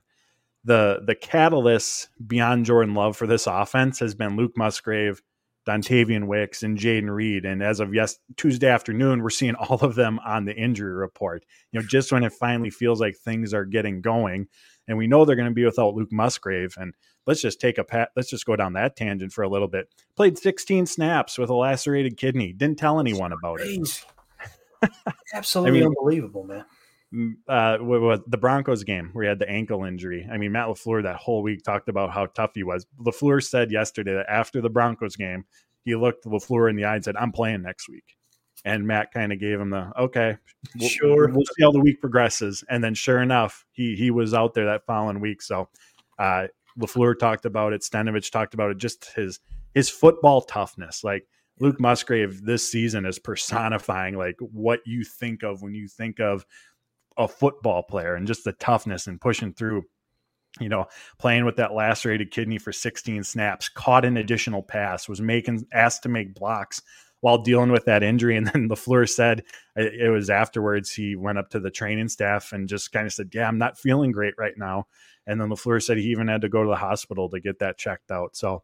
the 0.64 1.02
the 1.06 1.14
catalyst 1.14 2.08
beyond 2.26 2.66
Jordan 2.66 2.94
Love 2.94 3.16
for 3.16 3.26
this 3.26 3.46
offense 3.46 3.98
has 4.00 4.14
been 4.14 4.36
Luke 4.36 4.56
Musgrave, 4.56 5.22
Dontayvion 5.66 6.26
Wicks, 6.26 6.62
and 6.62 6.76
Jayden 6.76 7.14
Reed. 7.14 7.44
And 7.44 7.62
as 7.62 7.80
of 7.80 7.94
yes 7.94 8.18
Tuesday 8.36 8.68
afternoon, 8.68 9.22
we're 9.22 9.30
seeing 9.30 9.54
all 9.54 9.78
of 9.80 9.94
them 9.94 10.18
on 10.24 10.44
the 10.44 10.54
injury 10.54 10.92
report. 10.92 11.44
You 11.72 11.80
know, 11.80 11.86
just 11.86 12.12
when 12.12 12.24
it 12.24 12.32
finally 12.32 12.70
feels 12.70 13.00
like 13.00 13.16
things 13.16 13.54
are 13.54 13.64
getting 13.64 14.00
going, 14.00 14.48
and 14.88 14.98
we 14.98 15.06
know 15.06 15.24
they're 15.24 15.36
going 15.36 15.48
to 15.48 15.54
be 15.54 15.64
without 15.64 15.94
Luke 15.94 16.12
Musgrave. 16.12 16.74
And 16.78 16.94
let's 17.26 17.40
just 17.40 17.60
take 17.60 17.78
a 17.78 17.84
pat. 17.84 18.10
Let's 18.16 18.30
just 18.30 18.46
go 18.46 18.56
down 18.56 18.74
that 18.74 18.96
tangent 18.96 19.32
for 19.32 19.42
a 19.42 19.48
little 19.48 19.68
bit. 19.68 19.88
Played 20.16 20.38
16 20.38 20.86
snaps 20.86 21.38
with 21.38 21.50
a 21.50 21.54
lacerated 21.54 22.16
kidney. 22.16 22.52
Didn't 22.52 22.78
tell 22.78 23.00
anyone 23.00 23.32
about 23.32 23.60
it. 23.62 24.04
Absolutely 25.34 25.80
I 25.80 25.80
mean, 25.80 25.88
unbelievable, 25.88 26.44
man. 26.44 26.64
Uh, 27.48 27.78
what, 27.78 28.28
the 28.30 28.36
Broncos 28.36 28.84
game 28.84 29.10
where 29.12 29.24
he 29.24 29.28
had 29.28 29.38
the 29.38 29.48
ankle 29.48 29.84
injury. 29.84 30.28
I 30.30 30.36
mean, 30.36 30.52
Matt 30.52 30.68
LaFleur 30.68 31.04
that 31.04 31.16
whole 31.16 31.42
week 31.42 31.62
talked 31.62 31.88
about 31.88 32.12
how 32.12 32.26
tough 32.26 32.52
he 32.54 32.62
was. 32.62 32.86
LaFleur 33.00 33.42
said 33.42 33.70
yesterday 33.70 34.14
that 34.14 34.26
after 34.28 34.60
the 34.60 34.68
Broncos 34.68 35.16
game, 35.16 35.44
he 35.84 35.94
looked 35.94 36.24
LaFleur 36.24 36.68
in 36.68 36.76
the 36.76 36.84
eye 36.84 36.96
and 36.96 37.04
said, 37.04 37.16
"I'm 37.16 37.32
playing 37.32 37.62
next 37.62 37.88
week." 37.88 38.16
And 38.66 38.84
Matt 38.84 39.12
kind 39.12 39.32
of 39.32 39.38
gave 39.38 39.60
him 39.60 39.70
the 39.70 39.92
okay, 39.96 40.36
we'll, 40.76 40.88
sure. 40.88 41.28
We'll 41.28 41.46
see 41.46 41.62
how 41.62 41.70
the 41.70 41.80
week 41.80 42.00
progresses. 42.00 42.64
And 42.68 42.82
then, 42.82 42.94
sure 42.94 43.22
enough, 43.22 43.64
he 43.70 43.94
he 43.94 44.10
was 44.10 44.34
out 44.34 44.54
there 44.54 44.66
that 44.66 44.84
following 44.84 45.20
week. 45.20 45.40
So, 45.40 45.68
uh, 46.18 46.48
LaFleur 46.76 47.16
talked 47.16 47.46
about 47.46 47.72
it. 47.72 47.82
Stenavich 47.82 48.32
talked 48.32 48.54
about 48.54 48.72
it. 48.72 48.78
Just 48.78 49.12
his 49.14 49.38
his 49.72 49.88
football 49.88 50.40
toughness. 50.42 51.04
Like 51.04 51.28
Luke 51.60 51.78
Musgrave 51.78 52.42
this 52.42 52.68
season 52.68 53.06
is 53.06 53.20
personifying 53.20 54.18
like 54.18 54.36
what 54.40 54.80
you 54.84 55.04
think 55.04 55.44
of 55.44 55.62
when 55.62 55.74
you 55.74 55.86
think 55.86 56.18
of 56.18 56.44
a 57.16 57.28
football 57.28 57.84
player 57.84 58.16
and 58.16 58.26
just 58.26 58.42
the 58.42 58.52
toughness 58.52 59.06
and 59.06 59.20
pushing 59.20 59.54
through. 59.54 59.84
You 60.58 60.70
know, 60.70 60.86
playing 61.18 61.44
with 61.44 61.56
that 61.56 61.74
lacerated 61.74 62.30
kidney 62.30 62.56
for 62.56 62.72
16 62.72 63.22
snaps, 63.24 63.68
caught 63.68 64.06
an 64.06 64.16
additional 64.16 64.62
pass, 64.62 65.06
was 65.06 65.20
making 65.20 65.66
asked 65.70 66.02
to 66.04 66.08
make 66.08 66.34
blocks 66.34 66.80
while 67.26 67.38
dealing 67.38 67.72
with 67.72 67.86
that 67.86 68.04
injury. 68.04 68.36
And 68.36 68.46
then 68.46 68.68
LaFleur 68.70 69.08
said 69.08 69.42
it 69.74 70.12
was 70.12 70.30
afterwards 70.30 70.92
he 70.92 71.16
went 71.16 71.38
up 71.38 71.50
to 71.50 71.58
the 71.58 71.72
training 71.72 72.06
staff 72.06 72.52
and 72.52 72.68
just 72.68 72.92
kind 72.92 73.04
of 73.04 73.12
said, 73.12 73.30
Yeah, 73.34 73.48
I'm 73.48 73.58
not 73.58 73.76
feeling 73.76 74.12
great 74.12 74.34
right 74.38 74.56
now. 74.56 74.86
And 75.26 75.40
then 75.40 75.48
LaFleur 75.48 75.82
said 75.82 75.98
he 75.98 76.04
even 76.04 76.28
had 76.28 76.42
to 76.42 76.48
go 76.48 76.62
to 76.62 76.68
the 76.68 76.76
hospital 76.76 77.28
to 77.30 77.40
get 77.40 77.58
that 77.58 77.78
checked 77.78 78.12
out. 78.12 78.36
So 78.36 78.62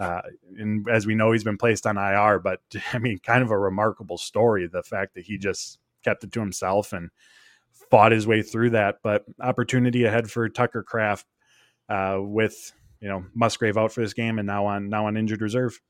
uh, 0.00 0.22
and 0.58 0.88
as 0.88 1.06
we 1.06 1.14
know, 1.14 1.30
he's 1.30 1.44
been 1.44 1.56
placed 1.56 1.86
on 1.86 1.98
IR. 1.98 2.40
But 2.40 2.58
I 2.92 2.98
mean, 2.98 3.20
kind 3.20 3.44
of 3.44 3.52
a 3.52 3.58
remarkable 3.58 4.18
story. 4.18 4.66
The 4.66 4.82
fact 4.82 5.14
that 5.14 5.24
he 5.24 5.38
just 5.38 5.78
kept 6.02 6.24
it 6.24 6.32
to 6.32 6.40
himself 6.40 6.92
and 6.92 7.10
fought 7.92 8.10
his 8.10 8.26
way 8.26 8.42
through 8.42 8.70
that. 8.70 8.96
But 9.04 9.24
opportunity 9.40 10.02
ahead 10.02 10.28
for 10.28 10.48
Tucker 10.48 10.82
Kraft 10.82 11.26
uh, 11.88 12.16
with 12.18 12.72
you 13.00 13.06
know 13.06 13.24
Musgrave 13.36 13.78
out 13.78 13.92
for 13.92 14.00
this 14.00 14.14
game 14.14 14.40
and 14.40 14.48
now 14.48 14.66
on 14.66 14.88
now 14.88 15.06
on 15.06 15.16
injured 15.16 15.42
reserve. 15.42 15.80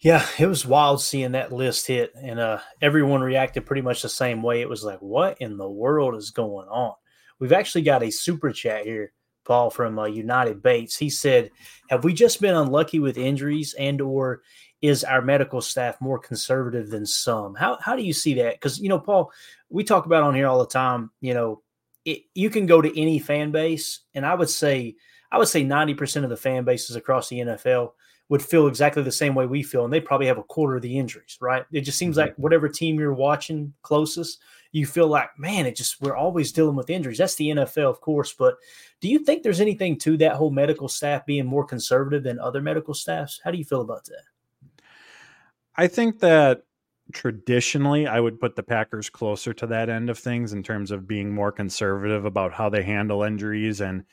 Yeah, 0.00 0.24
it 0.38 0.46
was 0.46 0.64
wild 0.64 1.02
seeing 1.02 1.32
that 1.32 1.52
list 1.52 1.86
hit, 1.88 2.12
and 2.14 2.38
uh, 2.38 2.60
everyone 2.80 3.20
reacted 3.20 3.66
pretty 3.66 3.82
much 3.82 4.02
the 4.02 4.08
same 4.08 4.42
way. 4.42 4.60
It 4.60 4.68
was 4.68 4.84
like, 4.84 5.00
what 5.00 5.38
in 5.40 5.56
the 5.56 5.68
world 5.68 6.14
is 6.14 6.30
going 6.30 6.68
on? 6.68 6.94
We've 7.40 7.52
actually 7.52 7.82
got 7.82 8.04
a 8.04 8.10
super 8.10 8.52
chat 8.52 8.84
here 8.84 9.12
Paul 9.48 9.70
from 9.70 9.98
uh, 9.98 10.04
United 10.04 10.62
Bates. 10.62 10.96
He 10.96 11.10
said, 11.10 11.50
"Have 11.88 12.04
we 12.04 12.12
just 12.12 12.40
been 12.40 12.54
unlucky 12.54 13.00
with 13.00 13.18
injuries, 13.18 13.74
and 13.74 14.00
or 14.00 14.42
is 14.82 15.02
our 15.02 15.22
medical 15.22 15.60
staff 15.60 16.00
more 16.00 16.18
conservative 16.18 16.90
than 16.90 17.06
some? 17.06 17.54
How 17.54 17.78
how 17.80 17.96
do 17.96 18.02
you 18.02 18.12
see 18.12 18.34
that? 18.34 18.54
Because 18.54 18.78
you 18.78 18.90
know, 18.90 19.00
Paul, 19.00 19.32
we 19.70 19.82
talk 19.82 20.06
about 20.06 20.22
on 20.22 20.34
here 20.34 20.46
all 20.46 20.60
the 20.60 20.66
time. 20.66 21.10
You 21.20 21.34
know, 21.34 21.62
it, 22.04 22.20
you 22.34 22.50
can 22.50 22.66
go 22.66 22.80
to 22.80 23.00
any 23.00 23.18
fan 23.18 23.50
base, 23.50 24.00
and 24.14 24.24
I 24.24 24.34
would 24.34 24.50
say 24.50 24.94
I 25.32 25.38
would 25.38 25.48
say 25.48 25.64
ninety 25.64 25.94
percent 25.94 26.24
of 26.24 26.30
the 26.30 26.36
fan 26.36 26.64
bases 26.64 26.94
across 26.94 27.28
the 27.28 27.38
NFL." 27.38 27.92
Would 28.28 28.42
feel 28.42 28.66
exactly 28.66 29.02
the 29.02 29.12
same 29.12 29.34
way 29.34 29.46
we 29.46 29.62
feel, 29.62 29.84
and 29.84 29.92
they 29.92 30.00
probably 30.00 30.26
have 30.26 30.38
a 30.38 30.42
quarter 30.42 30.76
of 30.76 30.82
the 30.82 30.98
injuries, 30.98 31.38
right? 31.40 31.64
It 31.72 31.82
just 31.82 31.98
seems 31.98 32.16
mm-hmm. 32.16 32.28
like 32.28 32.36
whatever 32.36 32.68
team 32.68 32.98
you're 32.98 33.14
watching 33.14 33.72
closest, 33.82 34.40
you 34.72 34.84
feel 34.84 35.06
like, 35.06 35.30
man, 35.38 35.64
it 35.66 35.76
just 35.76 36.00
we're 36.00 36.16
always 36.16 36.52
dealing 36.52 36.76
with 36.76 36.90
injuries. 36.90 37.18
That's 37.18 37.36
the 37.36 37.48
NFL, 37.48 37.90
of 37.90 38.00
course, 38.00 38.34
but 38.34 38.56
do 39.00 39.08
you 39.08 39.20
think 39.20 39.42
there's 39.42 39.60
anything 39.60 39.98
to 40.00 40.16
that 40.18 40.36
whole 40.36 40.50
medical 40.50 40.88
staff 40.88 41.24
being 41.24 41.46
more 41.46 41.64
conservative 41.64 42.22
than 42.22 42.38
other 42.38 42.60
medical 42.60 42.94
staffs? 42.94 43.40
How 43.42 43.50
do 43.50 43.58
you 43.58 43.64
feel 43.64 43.80
about 43.80 44.04
that? 44.04 44.22
I 45.76 45.86
think 45.86 46.18
that 46.20 46.64
traditionally 47.12 48.06
I 48.06 48.20
would 48.20 48.40
put 48.40 48.56
the 48.56 48.62
Packers 48.62 49.08
closer 49.08 49.54
to 49.54 49.66
that 49.68 49.88
end 49.88 50.10
of 50.10 50.18
things 50.18 50.52
in 50.52 50.62
terms 50.62 50.90
of 50.90 51.08
being 51.08 51.32
more 51.32 51.52
conservative 51.52 52.24
about 52.24 52.52
how 52.52 52.68
they 52.68 52.82
handle 52.82 53.22
injuries 53.22 53.80
and 53.80 54.04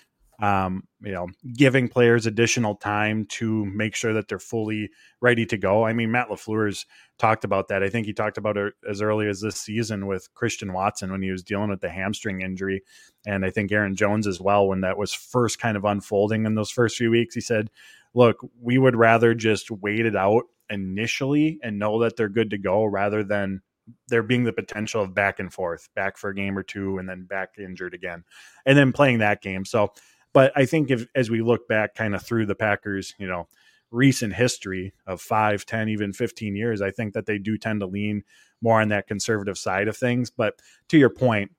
um, 0.42 0.84
you 1.02 1.12
know, 1.12 1.28
giving 1.54 1.88
players 1.88 2.26
additional 2.26 2.76
time 2.76 3.26
to 3.26 3.66
make 3.66 3.96
sure 3.96 4.14
that 4.14 4.28
they're 4.28 4.40
fully 4.40 4.90
ready 5.22 5.46
to 5.46 5.58
go. 5.58 5.86
I 5.86 5.94
mean, 5.94 6.12
Matt 6.12 6.30
LaFleur's 6.30 6.86
talked 7.18 7.44
about 7.44 7.70
that. 7.70 7.84
I 7.84 7.90
think 7.90 8.06
he 8.06 8.14
talked 8.14 8.38
about 8.38 8.58
it 8.58 8.74
as 8.90 9.02
early 9.02 9.28
as 9.28 9.40
this 9.40 9.56
season 9.56 10.08
with 10.08 10.34
Christian 10.34 10.74
Watson 10.74 11.12
when 11.12 11.22
he 11.22 11.32
was 11.32 11.44
dealing 11.44 11.70
with 11.70 11.82
the 11.82 11.90
hamstring 11.90 12.42
injury. 12.42 12.84
And 13.26 13.46
I 13.46 13.50
think 13.50 13.72
Aaron 13.72 13.96
Jones 13.96 14.28
as 14.28 14.42
well, 14.42 14.68
when 14.68 14.82
that 14.82 14.98
was 14.98 15.14
first 15.14 15.60
kind 15.60 15.78
of 15.78 15.86
unfolding 15.86 16.46
in 16.46 16.56
those 16.56 16.72
first 16.72 16.98
few 16.98 17.12
weeks, 17.12 17.36
he 17.36 17.42
said, 17.42 17.70
look, 18.14 18.38
we 18.62 18.78
would 18.78 18.96
rather 18.96 19.34
just 19.34 19.72
wait 19.72 20.06
it 20.06 20.16
out 20.16 20.44
initially 20.70 21.60
and 21.64 21.80
know 21.80 22.02
that 22.02 22.18
they're 22.18 22.30
good 22.30 22.50
to 22.50 22.58
go 22.58 22.84
rather 22.84 23.24
than 23.24 23.62
there 24.08 24.24
being 24.24 24.44
the 24.44 24.54
potential 24.54 25.02
of 25.02 25.14
back 25.14 25.40
and 25.40 25.54
forth, 25.54 25.90
back 25.96 26.18
for 26.18 26.30
a 26.30 26.36
game 26.36 26.58
or 26.58 26.64
two, 26.64 26.98
and 26.98 27.08
then 27.08 27.24
back 27.24 27.56
injured 27.58 27.94
again, 27.94 28.24
and 28.66 28.78
then 28.78 28.92
playing 28.92 29.20
that 29.20 29.42
game. 29.42 29.66
So 29.66 29.94
but 30.36 30.52
I 30.54 30.66
think 30.66 30.92
if 30.92 31.08
as 31.16 31.30
we 31.30 31.42
look 31.42 31.66
back 31.66 31.96
kind 31.96 32.14
of 32.14 32.22
through 32.22 32.46
the 32.46 32.56
Packers, 32.56 33.14
you 33.18 33.26
know, 33.26 33.48
recent 33.90 34.34
history 34.34 34.94
of 35.08 35.22
five, 35.22 35.66
ten, 35.66 35.88
even 35.88 36.12
15 36.12 36.58
years, 36.58 36.82
I 36.82 36.92
think 36.92 37.14
that 37.14 37.26
they 37.26 37.38
do 37.38 37.58
tend 37.58 37.80
to 37.80 37.86
lean 37.86 38.22
more 38.62 38.82
on 38.82 38.90
that 38.90 39.08
conservative 39.08 39.58
side 39.58 39.88
of 39.88 39.96
things. 39.96 40.30
But 40.30 40.60
to 40.90 40.98
your 40.98 41.10
point, 41.10 41.52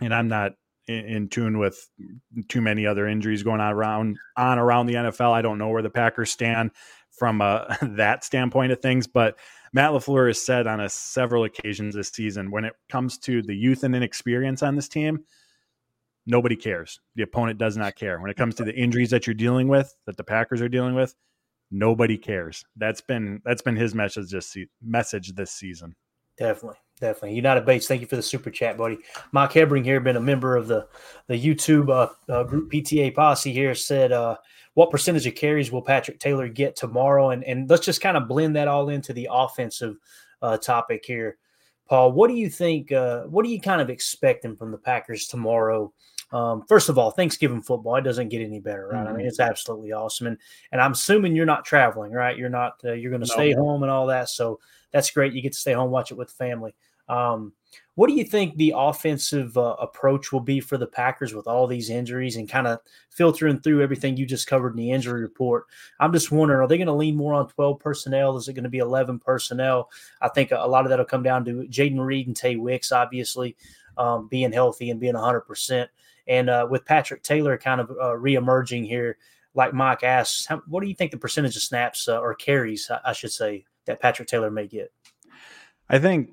and 0.00 0.14
I'm 0.14 0.26
not 0.26 0.52
in, 0.86 1.28
tune 1.28 1.58
with 1.58 1.86
too 2.48 2.62
many 2.62 2.86
other 2.86 3.06
injuries 3.06 3.42
going 3.42 3.60
on 3.60 3.74
around 3.74 4.16
on 4.38 4.58
around 4.58 4.86
the 4.86 4.94
NFL. 4.94 5.32
I 5.32 5.42
don't 5.42 5.58
know 5.58 5.68
where 5.68 5.82
the 5.82 5.90
Packers 5.90 6.30
stand 6.30 6.70
from 7.10 7.38
that 7.82 8.24
standpoint 8.24 8.72
of 8.72 8.80
things, 8.80 9.06
but 9.06 9.38
Matt 9.74 9.90
LaFleur 9.90 10.28
has 10.28 10.42
said 10.42 10.66
on 10.66 10.80
a 10.80 10.88
several 10.88 11.44
occasions 11.44 11.94
this 11.94 12.08
season 12.08 12.50
when 12.50 12.64
it 12.64 12.72
comes 12.88 13.18
to 13.18 13.42
the 13.42 13.54
youth 13.54 13.84
and 13.84 13.94
inexperience 13.94 14.62
on 14.62 14.76
this 14.76 14.88
team, 14.88 15.24
nobody 16.28 16.54
cares. 16.54 17.00
The 17.16 17.22
opponent 17.22 17.58
does 17.58 17.76
not 17.76 17.96
care. 17.96 18.20
When 18.20 18.30
it 18.30 18.36
comes 18.36 18.54
to 18.56 18.64
the 18.64 18.74
injuries 18.74 19.10
that 19.10 19.26
you're 19.26 19.34
dealing 19.34 19.66
with, 19.66 19.92
that 20.06 20.16
the 20.16 20.22
Packers 20.22 20.60
are 20.60 20.68
dealing 20.68 20.94
with, 20.94 21.14
nobody 21.70 22.16
cares. 22.16 22.64
That's 22.76 23.00
been 23.00 23.42
that's 23.44 23.62
been 23.62 23.74
his 23.74 23.94
message 23.94 24.30
this 24.30 24.56
message 24.82 25.34
this 25.34 25.50
season. 25.50 25.96
Definitely, 26.38 26.78
definitely. 27.00 27.34
United 27.34 27.66
Bates, 27.66 27.88
thank 27.88 28.00
you 28.00 28.06
for 28.06 28.14
the 28.14 28.22
super 28.22 28.50
chat, 28.50 28.76
buddy. 28.76 28.98
Mike 29.32 29.50
Hebring 29.50 29.84
here, 29.84 29.98
been 29.98 30.16
a 30.16 30.20
member 30.20 30.56
of 30.56 30.68
the 30.68 30.86
the 31.26 31.42
YouTube 31.42 31.90
uh, 31.90 32.32
uh, 32.32 32.44
group 32.44 32.70
PTA 32.70 33.14
posse 33.14 33.52
here, 33.52 33.74
said, 33.74 34.12
uh, 34.12 34.36
"What 34.74 34.90
percentage 34.90 35.26
of 35.26 35.34
carries 35.34 35.72
will 35.72 35.82
Patrick 35.82 36.20
Taylor 36.20 36.48
get 36.48 36.76
tomorrow?" 36.76 37.30
And 37.30 37.42
and 37.44 37.68
let's 37.68 37.84
just 37.84 38.00
kind 38.00 38.16
of 38.16 38.28
blend 38.28 38.54
that 38.56 38.68
all 38.68 38.90
into 38.90 39.12
the 39.12 39.28
offensive 39.32 39.96
uh, 40.42 40.58
topic 40.58 41.04
here. 41.04 41.38
Paul, 41.88 42.12
what 42.12 42.28
do 42.28 42.34
you 42.34 42.50
think? 42.50 42.92
Uh, 42.92 43.22
what 43.24 43.46
are 43.46 43.48
you 43.48 43.60
kind 43.60 43.80
of 43.80 43.88
expecting 43.88 44.56
from 44.56 44.70
the 44.70 44.78
Packers 44.78 45.26
tomorrow? 45.26 45.92
Um, 46.30 46.64
first 46.68 46.88
of 46.88 46.98
all, 46.98 47.10
Thanksgiving 47.10 47.62
football 47.62 47.96
it 47.96 48.02
doesn't 48.02 48.28
get 48.28 48.42
any 48.42 48.60
better, 48.60 48.88
right? 48.88 48.98
Mm-hmm. 48.98 49.08
I 49.08 49.10
mean, 49.12 49.20
mm-hmm. 49.20 49.28
it's 49.28 49.40
absolutely 49.40 49.92
awesome, 49.92 50.26
and 50.26 50.38
and 50.72 50.80
I'm 50.80 50.92
assuming 50.92 51.34
you're 51.34 51.46
not 51.46 51.64
traveling, 51.64 52.12
right? 52.12 52.36
You're 52.36 52.48
not. 52.48 52.74
Uh, 52.84 52.92
you're 52.92 53.10
going 53.10 53.22
to 53.22 53.28
no. 53.28 53.34
stay 53.34 53.52
home 53.52 53.82
and 53.82 53.90
all 53.90 54.06
that, 54.08 54.28
so 54.28 54.60
that's 54.92 55.10
great. 55.10 55.32
You 55.32 55.42
get 55.42 55.52
to 55.52 55.58
stay 55.58 55.72
home, 55.72 55.90
watch 55.90 56.10
it 56.10 56.18
with 56.18 56.30
family. 56.30 56.74
Um, 57.08 57.52
what 57.94 58.08
do 58.08 58.14
you 58.14 58.24
think 58.24 58.56
the 58.56 58.74
offensive 58.76 59.56
uh, 59.58 59.74
approach 59.80 60.30
will 60.30 60.40
be 60.40 60.60
for 60.60 60.78
the 60.78 60.86
Packers 60.86 61.34
with 61.34 61.48
all 61.48 61.66
these 61.66 61.90
injuries 61.90 62.36
and 62.36 62.48
kind 62.48 62.66
of 62.66 62.78
filtering 63.10 63.58
through 63.58 63.82
everything 63.82 64.16
you 64.16 64.24
just 64.24 64.46
covered 64.46 64.70
in 64.70 64.76
the 64.76 64.92
injury 64.92 65.22
report? 65.22 65.64
I'm 65.98 66.12
just 66.12 66.30
wondering, 66.30 66.60
are 66.60 66.68
they 66.68 66.76
going 66.76 66.86
to 66.86 66.92
lean 66.92 67.16
more 67.16 67.34
on 67.34 67.48
12 67.48 67.80
personnel? 67.80 68.36
Is 68.36 68.46
it 68.46 68.52
going 68.52 68.64
to 68.64 68.70
be 68.70 68.78
11 68.78 69.18
personnel? 69.18 69.90
I 70.20 70.28
think 70.28 70.52
a 70.52 70.68
lot 70.68 70.84
of 70.84 70.90
that 70.90 70.98
will 70.98 71.06
come 71.06 71.24
down 71.24 71.44
to 71.46 71.66
Jayden 71.68 71.98
Reed 71.98 72.28
and 72.28 72.36
Tay 72.36 72.56
Wicks, 72.56 72.92
obviously, 72.92 73.56
um, 73.96 74.28
being 74.28 74.52
healthy 74.52 74.90
and 74.90 75.00
being 75.00 75.14
100%. 75.14 75.88
And 76.28 76.50
uh, 76.50 76.66
with 76.70 76.84
Patrick 76.84 77.22
Taylor 77.22 77.56
kind 77.56 77.80
of 77.80 77.90
uh, 77.90 78.14
reemerging 78.14 78.86
here, 78.86 79.16
like 79.54 79.72
Mike 79.72 80.04
asks, 80.04 80.46
how, 80.46 80.62
what 80.68 80.82
do 80.82 80.88
you 80.88 80.94
think 80.94 81.10
the 81.10 81.18
percentage 81.18 81.56
of 81.56 81.62
snaps 81.62 82.06
uh, 82.06 82.20
or 82.20 82.34
carries, 82.34 82.90
I 83.04 83.12
should 83.12 83.32
say, 83.32 83.64
that 83.86 84.00
Patrick 84.00 84.28
Taylor 84.28 84.50
may 84.50 84.66
get? 84.66 84.92
I 85.88 85.98
think 85.98 86.30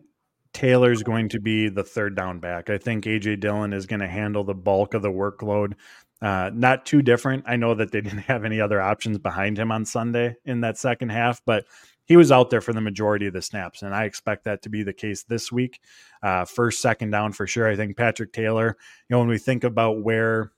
Taylor's 0.53 1.03
going 1.03 1.29
to 1.29 1.39
be 1.39 1.69
the 1.69 1.83
third 1.83 2.15
down 2.15 2.39
back. 2.39 2.69
I 2.69 2.77
think 2.77 3.05
AJ 3.05 3.39
Dillon 3.39 3.73
is 3.73 3.85
going 3.85 4.01
to 4.01 4.07
handle 4.07 4.43
the 4.43 4.53
bulk 4.53 4.93
of 4.93 5.01
the 5.01 5.11
workload. 5.11 5.73
Uh, 6.21 6.49
not 6.53 6.85
too 6.85 7.01
different. 7.01 7.43
I 7.47 7.55
know 7.55 7.73
that 7.73 7.91
they 7.91 8.01
didn't 8.01 8.19
have 8.29 8.45
any 8.45 8.59
other 8.61 8.81
options 8.81 9.17
behind 9.17 9.57
him 9.57 9.71
on 9.71 9.85
Sunday 9.85 10.35
in 10.45 10.61
that 10.61 10.77
second 10.77 11.09
half, 11.09 11.41
but 11.45 11.65
he 12.05 12.15
was 12.15 12.31
out 12.31 12.49
there 12.49 12.61
for 12.61 12.73
the 12.73 12.81
majority 12.81 13.27
of 13.27 13.33
the 13.33 13.41
snaps, 13.41 13.81
and 13.81 13.93
I 13.93 14.05
expect 14.05 14.45
that 14.45 14.61
to 14.63 14.69
be 14.69 14.83
the 14.83 14.93
case 14.93 15.23
this 15.23 15.51
week. 15.51 15.79
Uh, 16.23 16.45
first, 16.45 16.81
second 16.81 17.11
down 17.11 17.33
for 17.33 17.47
sure. 17.47 17.67
I 17.67 17.75
think 17.75 17.97
Patrick 17.97 18.31
Taylor. 18.31 18.77
You 19.09 19.15
know, 19.15 19.19
when 19.19 19.27
we 19.27 19.37
think 19.37 19.63
about 19.63 20.03
where 20.03 20.51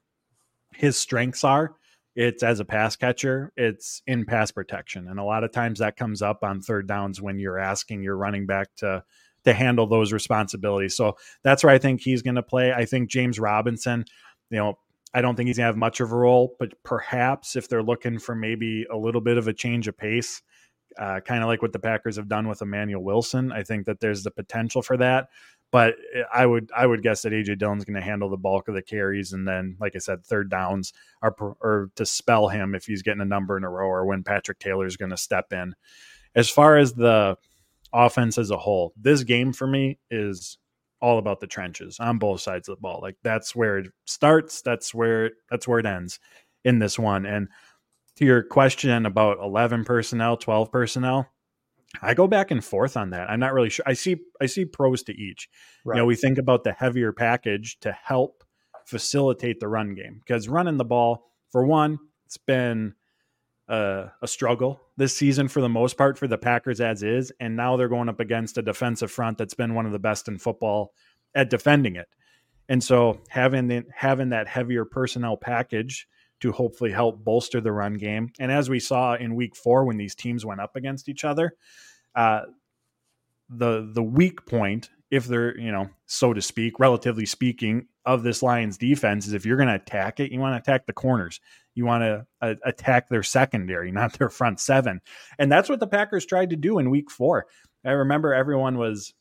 his 0.73 0.97
strengths 0.97 1.43
are, 1.43 1.75
it's 2.15 2.43
as 2.43 2.59
a 2.59 2.65
pass 2.65 2.95
catcher, 2.95 3.53
it's 3.55 4.01
in 4.07 4.25
pass 4.25 4.51
protection, 4.51 5.07
and 5.07 5.19
a 5.19 5.23
lot 5.23 5.43
of 5.43 5.51
times 5.51 5.79
that 5.79 5.97
comes 5.97 6.21
up 6.21 6.43
on 6.43 6.61
third 6.61 6.87
downs 6.87 7.21
when 7.21 7.39
you're 7.39 7.59
asking 7.59 8.03
your 8.03 8.17
running 8.17 8.45
back 8.45 8.75
to 8.77 9.03
to 9.45 9.53
handle 9.53 9.87
those 9.87 10.11
responsibilities. 10.11 10.95
So 10.95 11.15
that's 11.43 11.63
where 11.63 11.73
I 11.73 11.77
think 11.77 12.01
he's 12.01 12.21
going 12.21 12.35
to 12.35 12.43
play. 12.43 12.73
I 12.73 12.83
think 12.85 13.09
James 13.09 13.39
Robinson, 13.39 14.03
you 14.49 14.57
know, 14.57 14.77
I 15.13 15.21
don't 15.21 15.35
think 15.35 15.47
he's 15.47 15.57
going 15.57 15.65
to 15.65 15.67
have 15.67 15.77
much 15.77 16.01
of 16.01 16.11
a 16.11 16.15
role, 16.15 16.55
but 16.59 16.73
perhaps 16.83 17.55
if 17.55 17.69
they're 17.69 17.83
looking 17.83 18.19
for 18.19 18.35
maybe 18.35 18.85
a 18.91 18.97
little 18.97 19.21
bit 19.21 19.37
of 19.37 19.47
a 19.47 19.53
change 19.53 19.87
of 19.87 19.97
pace, 19.97 20.41
uh, 20.97 21.19
kind 21.21 21.43
of 21.43 21.47
like 21.47 21.61
what 21.61 21.73
the 21.73 21.79
Packers 21.79 22.15
have 22.17 22.27
done 22.27 22.47
with 22.47 22.61
Emmanuel 22.61 23.03
Wilson. 23.03 23.51
I 23.51 23.63
think 23.63 23.85
that 23.85 23.99
there's 23.99 24.23
the 24.23 24.31
potential 24.31 24.81
for 24.81 24.97
that. 24.97 25.29
But 25.69 25.95
I 26.33 26.45
would 26.45 26.71
I 26.75 26.87
would 26.87 27.03
guess 27.03 27.23
that 27.23 27.33
AJ 27.33 27.59
Dillon's 27.59 27.83
going 27.83 27.99
to 27.99 28.01
handle 28.01 28.29
the 28.29 28.37
bulk 28.37 28.69
of 28.69 28.73
the 28.75 28.81
carries, 28.81 29.33
and 29.33 29.45
then, 29.45 29.75
like 29.81 29.95
I 29.95 29.99
said, 29.99 30.23
third 30.23 30.49
downs 30.49 30.93
are 31.21 31.35
or 31.39 31.91
to 31.95 32.05
spell 32.05 32.47
him 32.47 32.73
if 32.73 32.85
he's 32.85 33.01
getting 33.01 33.21
a 33.21 33.25
number 33.25 33.57
in 33.57 33.65
a 33.65 33.69
row, 33.69 33.87
or 33.87 34.05
when 34.05 34.23
Patrick 34.23 34.59
Taylor's 34.59 34.95
going 34.95 35.11
to 35.11 35.17
step 35.17 35.51
in. 35.51 35.75
As 36.35 36.49
far 36.49 36.77
as 36.77 36.93
the 36.93 37.37
offense 37.91 38.37
as 38.37 38.49
a 38.49 38.57
whole, 38.57 38.93
this 38.95 39.23
game 39.23 39.51
for 39.51 39.67
me 39.67 39.99
is 40.09 40.57
all 41.01 41.19
about 41.19 41.41
the 41.41 41.47
trenches 41.47 41.99
on 41.99 42.17
both 42.17 42.41
sides 42.41 42.69
of 42.69 42.77
the 42.77 42.81
ball. 42.81 42.99
Like 43.01 43.17
that's 43.23 43.55
where 43.55 43.79
it 43.79 43.91
starts. 44.05 44.61
That's 44.61 44.93
where 44.93 45.31
that's 45.49 45.67
where 45.67 45.79
it 45.79 45.85
ends 45.85 46.19
in 46.63 46.79
this 46.79 46.97
one. 46.97 47.25
And 47.25 47.49
to 48.17 48.25
your 48.25 48.43
question 48.43 49.05
about 49.05 49.39
11 49.39 49.83
personnel, 49.85 50.37
12 50.37 50.71
personnel, 50.71 51.29
I 52.01 52.13
go 52.13 52.27
back 52.27 52.51
and 52.51 52.63
forth 52.63 52.97
on 52.97 53.11
that. 53.11 53.29
I'm 53.29 53.39
not 53.39 53.53
really 53.53 53.69
sure. 53.69 53.85
I 53.87 53.93
see 53.93 54.17
I 54.41 54.45
see 54.45 54.65
pros 54.65 55.03
to 55.03 55.13
each. 55.13 55.49
Right. 55.85 55.95
You 55.95 56.01
know, 56.01 56.05
we 56.05 56.15
think 56.15 56.37
about 56.37 56.63
the 56.63 56.73
heavier 56.73 57.13
package 57.13 57.79
to 57.79 57.91
help 57.91 58.43
facilitate 58.85 59.59
the 59.59 59.67
run 59.67 59.95
game 59.95 60.19
because 60.19 60.49
running 60.49 60.77
the 60.77 60.85
ball, 60.85 61.31
for 61.51 61.65
one, 61.65 61.97
it's 62.25 62.37
been 62.37 62.93
a, 63.67 64.11
a 64.21 64.27
struggle 64.27 64.81
this 64.97 65.15
season 65.15 65.47
for 65.47 65.61
the 65.61 65.69
most 65.69 65.97
part 65.97 66.17
for 66.17 66.27
the 66.27 66.37
Packers 66.37 66.81
as 66.81 67.03
is, 67.03 67.31
and 67.39 67.55
now 67.55 67.77
they're 67.77 67.87
going 67.87 68.09
up 68.09 68.19
against 68.19 68.57
a 68.57 68.61
defensive 68.61 69.11
front 69.11 69.37
that's 69.37 69.53
been 69.53 69.73
one 69.73 69.85
of 69.85 69.91
the 69.91 69.99
best 69.99 70.27
in 70.27 70.37
football 70.37 70.93
at 71.35 71.49
defending 71.49 71.95
it. 71.95 72.07
And 72.69 72.83
so 72.83 73.21
having 73.29 73.67
the, 73.67 73.85
having 73.93 74.29
that 74.29 74.47
heavier 74.47 74.85
personnel 74.85 75.37
package 75.37 76.07
to 76.41 76.51
hopefully 76.51 76.91
help 76.91 77.23
bolster 77.23 77.61
the 77.61 77.71
run 77.71 77.95
game. 77.95 78.31
And 78.39 78.51
as 78.51 78.69
we 78.69 78.79
saw 78.79 79.15
in 79.15 79.35
week 79.35 79.55
four 79.55 79.85
when 79.85 79.97
these 79.97 80.15
teams 80.15 80.45
went 80.45 80.61
up 80.61 80.75
against 80.75 81.09
each 81.09 81.23
other, 81.23 81.53
uh, 82.15 82.41
the 83.49 83.89
the 83.93 84.03
weak 84.03 84.45
point, 84.45 84.89
if 85.09 85.25
they're 85.25 85.57
you 85.57 85.71
know 85.71 85.89
so 86.05 86.33
to 86.33 86.41
speak, 86.41 86.79
relatively 86.79 87.25
speaking, 87.25 87.87
of 88.07 88.23
this 88.23 88.41
Lions 88.41 88.77
defense 88.77 89.27
is 89.27 89.33
if 89.33 89.45
you're 89.45 89.57
going 89.57 89.67
to 89.67 89.75
attack 89.75 90.21
it, 90.21 90.31
you 90.31 90.39
want 90.39 90.53
to 90.53 90.71
attack 90.71 90.85
the 90.85 90.93
corners, 90.93 91.41
you 91.75 91.85
want 91.85 92.03
to 92.03 92.25
uh, 92.41 92.55
attack 92.65 93.09
their 93.09 93.21
secondary, 93.21 93.91
not 93.93 94.13
their 94.13 94.29
front 94.29 94.59
seven, 94.59 95.01
and 95.37 95.51
that's 95.51 95.69
what 95.69 95.79
the 95.79 95.87
Packers 95.87 96.25
tried 96.25 96.49
to 96.49 96.55
do 96.55 96.79
in 96.79 96.89
Week 96.89 97.11
Four. 97.11 97.45
I 97.85 97.91
remember 97.91 98.33
everyone 98.33 98.77
was 98.77 99.13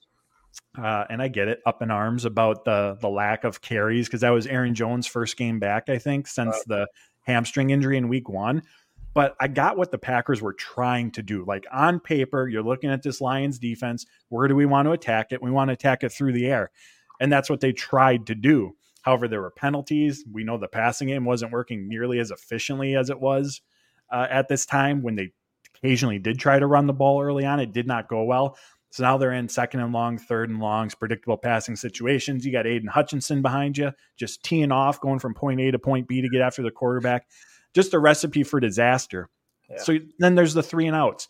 uh, 0.79 1.05
and 1.09 1.23
I 1.23 1.29
get 1.29 1.49
it, 1.49 1.61
up 1.67 1.83
in 1.83 1.91
arms 1.91 2.25
about 2.25 2.65
the 2.65 2.97
the 3.01 3.09
lack 3.09 3.45
of 3.45 3.61
carries 3.61 4.07
because 4.07 4.21
that 4.21 4.31
was 4.31 4.47
Aaron 4.47 4.75
Jones' 4.75 5.07
first 5.07 5.37
game 5.37 5.59
back, 5.59 5.89
I 5.89 5.99
think, 5.99 6.27
since 6.27 6.63
the 6.65 6.87
hamstring 7.23 7.71
injury 7.71 7.97
in 7.97 8.09
Week 8.09 8.29
One. 8.29 8.63
But 9.15 9.35
I 9.41 9.49
got 9.49 9.79
what 9.79 9.91
the 9.91 9.99
Packers 9.99 10.43
were 10.43 10.53
trying 10.53 11.11
to 11.13 11.23
do. 11.23 11.45
Like 11.47 11.65
on 11.73 12.01
paper, 12.01 12.49
you're 12.49 12.63
looking 12.63 12.91
at 12.91 13.03
this 13.03 13.23
Lions 13.23 13.59
defense. 13.59 14.05
Where 14.29 14.47
do 14.47 14.55
we 14.55 14.67
want 14.67 14.87
to 14.87 14.93
attack 14.93 15.33
it? 15.33 15.43
We 15.43 15.51
want 15.51 15.69
to 15.69 15.73
attack 15.73 16.05
it 16.05 16.13
through 16.13 16.33
the 16.33 16.47
air, 16.47 16.71
and 17.21 17.33
that's 17.33 17.49
what 17.49 17.61
they 17.61 17.73
tried 17.73 18.27
to 18.27 18.35
do. 18.35 18.77
However, 19.01 19.29
there 19.29 19.41
were 19.41 19.51
penalties. 19.51 20.25
We 20.31 20.45
know 20.45 20.59
the 20.59 20.69
passing 20.69 21.09
game 21.09 21.25
wasn't 21.25 21.53
working 21.53 21.89
nearly 21.89 22.19
as 22.19 22.31
efficiently 22.31 22.97
as 22.97 23.09
it 23.09 23.21
was 23.21 23.63
uh, 24.11 24.27
at 24.29 24.49
this 24.49 24.67
time 24.67 25.01
when 25.03 25.15
they 25.15 25.33
occasionally 25.77 26.19
did 26.19 26.39
try 26.39 26.59
to 26.59 26.67
run 26.67 26.87
the 26.87 26.93
ball 26.93 27.23
early 27.23 27.45
on. 27.45 27.61
It 27.61 27.73
did 27.73 27.87
not 27.87 28.09
go 28.09 28.25
well. 28.25 28.59
So 28.91 29.03
now 29.03 29.19
they're 29.19 29.33
in 29.33 29.49
second 29.49 29.81
and 29.81 29.93
long, 29.93 30.19
third 30.19 30.49
and 30.49 30.61
longs, 30.61 30.95
predictable 30.95 31.37
passing 31.37 31.77
situations. 31.77 32.47
You 32.47 32.53
got 32.53 32.67
Aidan 32.67 32.89
Hutchinson 32.89 33.43
behind 33.43 33.77
you, 33.77 33.93
just 34.17 34.43
teeing 34.43 34.73
off, 34.73 35.01
going 35.01 35.19
from 35.19 35.35
point 35.35 35.61
A 35.61 35.71
to 35.71 35.79
point 35.79 36.09
B 36.09 36.21
to 36.23 36.29
get 36.29 36.41
after 36.41 36.63
the 36.63 36.71
quarterback. 36.71 37.27
Just 37.75 37.95
a 37.95 37.99
recipe 37.99 38.43
for 38.43 38.59
disaster. 38.59 39.29
Yeah. 39.69 39.83
So 39.83 39.99
then 40.19 40.35
there's 40.35 40.55
the 40.55 40.63
three 40.63 40.87
and 40.87 40.97
outs. 40.97 41.29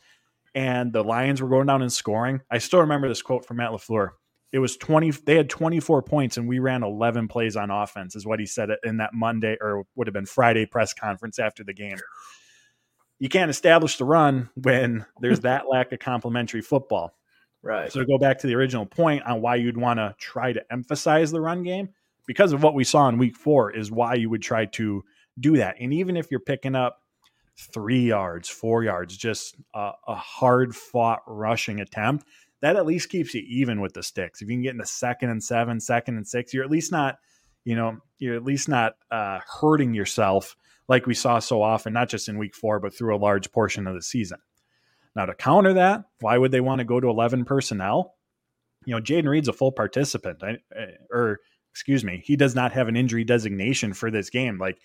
And 0.55 0.93
the 0.93 1.03
Lions 1.03 1.43
were 1.43 1.49
going 1.49 1.67
down 1.67 1.83
and 1.83 1.93
scoring. 1.93 2.41
I 2.51 2.59
still 2.59 2.81
remember 2.81 3.09
this 3.09 3.21
quote 3.21 3.45
from 3.45 3.59
Matt 3.59 3.73
LaFleur. 3.73 4.11
It 4.53 4.59
was 4.59 4.77
20, 4.77 5.11
they 5.11 5.35
had 5.35 5.51
24 5.51 6.03
points 6.03 6.37
and 6.37 6.49
we 6.49 6.61
ran 6.61 6.83
11 6.83 7.29
plays 7.29 7.57
on 7.57 7.71
offense, 7.71 8.17
is 8.17 8.25
what 8.25 8.41
he 8.41 8.47
said 8.47 8.71
in 8.85 8.99
that 8.99 9.13
Monday 9.13 9.59
or 9.61 9.85
would 9.97 10.07
have 10.07 10.15
been 10.15 10.25
Friday 10.25 10.65
press 10.65 10.95
conference 10.95 11.39
after 11.39 11.65
the 11.65 11.75
game. 11.75 11.97
You 13.19 13.29
can't 13.29 13.51
establish 13.51 13.97
the 13.99 14.05
run 14.05 14.49
when 14.55 15.05
there's 15.21 15.41
that 15.41 15.65
lack 15.71 15.93
of 15.93 15.99
complementary 15.99 16.63
football. 16.63 17.13
Right. 17.67 17.93
So 17.93 17.99
to 17.99 18.07
go 18.07 18.17
back 18.17 18.39
to 18.39 18.47
the 18.47 18.55
original 18.55 18.87
point 18.87 19.25
on 19.25 19.43
why 19.43 19.57
you'd 19.57 19.77
want 19.77 19.99
to 19.99 20.15
try 20.19 20.53
to 20.53 20.63
emphasize 20.71 21.33
the 21.33 21.41
run 21.41 21.65
game, 21.65 21.89
because 22.25 22.53
of 22.53 22.63
what 22.63 22.75
we 22.75 22.85
saw 22.85 23.09
in 23.09 23.19
week 23.19 23.37
four, 23.37 23.73
is 23.73 23.91
why 23.91 24.15
you 24.15 24.31
would 24.31 24.43
try 24.43 24.67
to 24.67 25.03
do 25.41 25.57
that. 25.57 25.75
And 25.81 25.93
even 25.93 26.17
if 26.17 26.31
you're 26.31 26.39
picking 26.39 26.77
up 26.77 27.03
three 27.59 28.07
yards, 28.07 28.49
four 28.49 28.85
yards, 28.85 29.17
just 29.17 29.57
a, 29.75 29.91
a 30.07 30.15
hard 30.15 30.77
fought 30.77 31.23
rushing 31.27 31.81
attempt, 31.81 32.25
that 32.61 32.77
at 32.77 32.87
least 32.87 33.09
keeps 33.09 33.35
you 33.35 33.43
even 33.49 33.81
with 33.81 33.95
the 33.95 34.03
sticks. 34.03 34.43
If 34.43 34.49
you 34.49 34.55
can 34.55 34.63
get 34.63 34.75
into 34.75 34.87
second 34.87 35.31
and 35.31 35.43
seven, 35.43 35.81
second 35.81 36.17
and 36.17 36.27
six, 36.27 36.55
you're 36.55 36.65
at 36.65 36.71
least 36.71 36.93
not, 36.93 37.19
you 37.65 37.75
know, 37.75 37.99
you're 38.19 38.37
at 38.37 38.45
least 38.45 38.69
not 38.69 38.95
uh, 39.11 39.41
hurting 39.61 39.93
yourself 39.93 40.57
like 40.89 41.07
we 41.07 41.15
saw 41.15 41.41
so 41.41 41.63
often, 41.63 41.93
not 41.93 42.09
just 42.09 42.29
in 42.29 42.39
week 42.39 42.55
four, 42.55 42.79
but 42.79 42.95
through 42.95 43.15
a 43.15 43.19
large 43.19 43.51
portion 43.51 43.89
of 43.89 43.95
the 43.95 44.03
season. 44.03 44.39
Now, 45.17 45.25
to 45.25 45.35
counter 45.35 45.73
that, 45.73 46.05
why 46.21 46.37
would 46.37 46.53
they 46.53 46.61
want 46.61 46.81
to 46.81 46.85
go 46.85 47.01
to 47.01 47.09
11 47.09 47.47
personnel? 47.47 48.15
You 48.85 48.95
know, 48.95 49.01
Jayden 49.01 49.29
Reed's 49.29 49.49
a 49.49 49.53
full 49.55 49.73
participant, 49.73 50.43
I, 50.43 50.59
or 51.11 51.41
excuse 51.73 52.05
me, 52.05 52.23
he 52.23 52.37
does 52.37 52.55
not 52.55 52.73
have 52.73 52.87
an 52.87 52.97
injury 52.97 53.25
designation 53.25 53.95
for 53.95 54.11
this 54.11 54.29
game. 54.29 54.59
Like, 54.59 54.79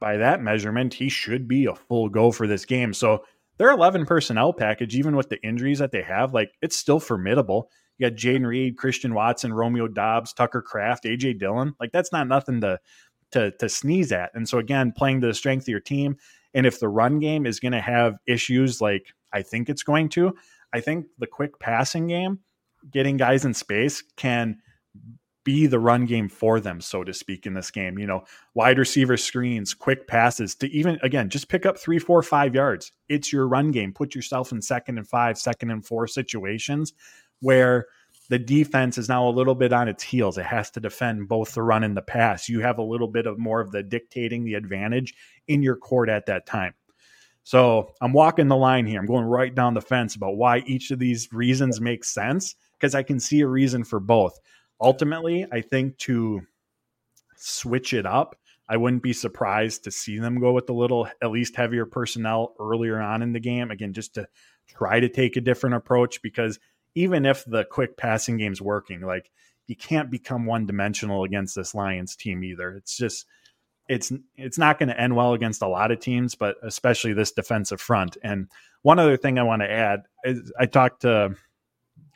by 0.00 0.16
that 0.16 0.42
measurement, 0.42 0.94
he 0.94 1.10
should 1.10 1.46
be 1.46 1.66
a 1.66 1.74
full 1.74 2.08
go 2.08 2.32
for 2.32 2.46
this 2.46 2.64
game. 2.64 2.94
So, 2.94 3.24
their 3.58 3.70
11 3.70 4.06
personnel 4.06 4.54
package, 4.54 4.96
even 4.96 5.14
with 5.14 5.28
the 5.28 5.40
injuries 5.42 5.78
that 5.80 5.92
they 5.92 6.02
have, 6.02 6.32
like, 6.32 6.52
it's 6.62 6.74
still 6.74 6.98
formidable. 6.98 7.68
You 7.98 8.08
got 8.08 8.16
Jayden 8.16 8.46
Reed, 8.46 8.78
Christian 8.78 9.12
Watson, 9.12 9.52
Romeo 9.52 9.86
Doubs, 9.86 10.32
Tucker 10.32 10.62
Kraft, 10.62 11.04
AJ 11.04 11.38
Dillon. 11.38 11.74
Like, 11.78 11.92
that's 11.92 12.10
not 12.10 12.26
nothing 12.26 12.62
to, 12.62 12.80
to, 13.32 13.50
to 13.52 13.68
sneeze 13.68 14.12
at. 14.12 14.30
And 14.34 14.48
so, 14.48 14.58
again, 14.58 14.94
playing 14.96 15.20
to 15.20 15.26
the 15.26 15.34
strength 15.34 15.64
of 15.64 15.68
your 15.68 15.80
team. 15.80 16.16
And 16.54 16.64
if 16.64 16.80
the 16.80 16.88
run 16.88 17.20
game 17.20 17.44
is 17.44 17.60
going 17.60 17.72
to 17.72 17.80
have 17.80 18.14
issues 18.26 18.80
like 18.80 19.12
I 19.32 19.42
think 19.42 19.68
it's 19.68 19.82
going 19.82 20.08
to. 20.10 20.34
I 20.72 20.80
think 20.80 21.06
the 21.18 21.26
quick 21.26 21.58
passing 21.58 22.06
game, 22.06 22.40
getting 22.90 23.16
guys 23.16 23.44
in 23.44 23.54
space, 23.54 24.02
can 24.16 24.58
be 25.44 25.66
the 25.66 25.80
run 25.80 26.06
game 26.06 26.28
for 26.28 26.60
them, 26.60 26.80
so 26.80 27.02
to 27.02 27.12
speak, 27.12 27.46
in 27.46 27.54
this 27.54 27.70
game. 27.70 27.98
You 27.98 28.06
know, 28.06 28.24
wide 28.54 28.78
receiver 28.78 29.16
screens, 29.16 29.74
quick 29.74 30.06
passes 30.06 30.54
to 30.56 30.70
even, 30.70 30.98
again, 31.02 31.28
just 31.28 31.48
pick 31.48 31.66
up 31.66 31.78
three, 31.78 31.98
four, 31.98 32.22
five 32.22 32.54
yards. 32.54 32.92
It's 33.08 33.32
your 33.32 33.48
run 33.48 33.72
game. 33.72 33.92
Put 33.92 34.14
yourself 34.14 34.52
in 34.52 34.62
second 34.62 34.98
and 34.98 35.08
five, 35.08 35.38
second 35.38 35.70
and 35.70 35.84
four 35.84 36.06
situations 36.06 36.92
where 37.40 37.86
the 38.28 38.38
defense 38.38 38.98
is 38.98 39.08
now 39.08 39.28
a 39.28 39.30
little 39.30 39.54
bit 39.54 39.72
on 39.72 39.88
its 39.88 40.02
heels. 40.02 40.38
It 40.38 40.46
has 40.46 40.70
to 40.70 40.80
defend 40.80 41.28
both 41.28 41.54
the 41.54 41.62
run 41.62 41.82
and 41.82 41.96
the 41.96 42.02
pass. 42.02 42.48
You 42.48 42.60
have 42.60 42.78
a 42.78 42.82
little 42.82 43.08
bit 43.08 43.26
of 43.26 43.38
more 43.38 43.60
of 43.60 43.72
the 43.72 43.82
dictating 43.82 44.44
the 44.44 44.54
advantage 44.54 45.14
in 45.48 45.62
your 45.62 45.76
court 45.76 46.08
at 46.08 46.26
that 46.26 46.46
time. 46.46 46.74
So 47.44 47.92
I'm 48.00 48.12
walking 48.12 48.48
the 48.48 48.56
line 48.56 48.86
here. 48.86 49.00
I'm 49.00 49.06
going 49.06 49.24
right 49.24 49.54
down 49.54 49.74
the 49.74 49.80
fence 49.80 50.14
about 50.14 50.36
why 50.36 50.58
each 50.66 50.90
of 50.90 50.98
these 50.98 51.32
reasons 51.32 51.80
makes 51.80 52.08
sense 52.08 52.54
because 52.78 52.94
I 52.94 53.02
can 53.02 53.18
see 53.18 53.40
a 53.40 53.46
reason 53.46 53.84
for 53.84 54.00
both. 54.00 54.38
Ultimately, 54.80 55.46
I 55.52 55.60
think 55.60 55.98
to 55.98 56.42
switch 57.36 57.92
it 57.92 58.06
up, 58.06 58.36
I 58.68 58.76
wouldn't 58.76 59.02
be 59.02 59.12
surprised 59.12 59.84
to 59.84 59.90
see 59.90 60.18
them 60.18 60.40
go 60.40 60.52
with 60.52 60.70
a 60.70 60.72
little, 60.72 61.08
at 61.20 61.30
least 61.30 61.56
heavier 61.56 61.84
personnel 61.84 62.54
earlier 62.58 63.00
on 63.00 63.22
in 63.22 63.32
the 63.32 63.40
game. 63.40 63.70
Again, 63.70 63.92
just 63.92 64.14
to 64.14 64.26
try 64.66 65.00
to 65.00 65.08
take 65.08 65.36
a 65.36 65.40
different 65.40 65.74
approach 65.74 66.22
because 66.22 66.58
even 66.94 67.26
if 67.26 67.44
the 67.44 67.64
quick 67.64 67.96
passing 67.96 68.36
game's 68.36 68.62
working, 68.62 69.00
like 69.00 69.30
you 69.66 69.76
can't 69.76 70.10
become 70.10 70.46
one 70.46 70.66
dimensional 70.66 71.24
against 71.24 71.54
this 71.54 71.74
Lions 71.74 72.16
team 72.16 72.44
either. 72.44 72.72
It's 72.76 72.96
just, 72.96 73.26
it's 73.92 74.10
it's 74.36 74.56
not 74.56 74.78
going 74.78 74.88
to 74.88 74.98
end 74.98 75.14
well 75.14 75.34
against 75.34 75.60
a 75.60 75.68
lot 75.68 75.90
of 75.90 76.00
teams, 76.00 76.34
but 76.34 76.56
especially 76.62 77.12
this 77.12 77.32
defensive 77.32 77.80
front. 77.80 78.16
And 78.24 78.48
one 78.80 78.98
other 78.98 79.18
thing 79.18 79.38
I 79.38 79.42
want 79.42 79.60
to 79.60 79.70
add 79.70 80.04
is 80.24 80.50
I 80.58 80.64
talked 80.64 81.02
to 81.02 81.36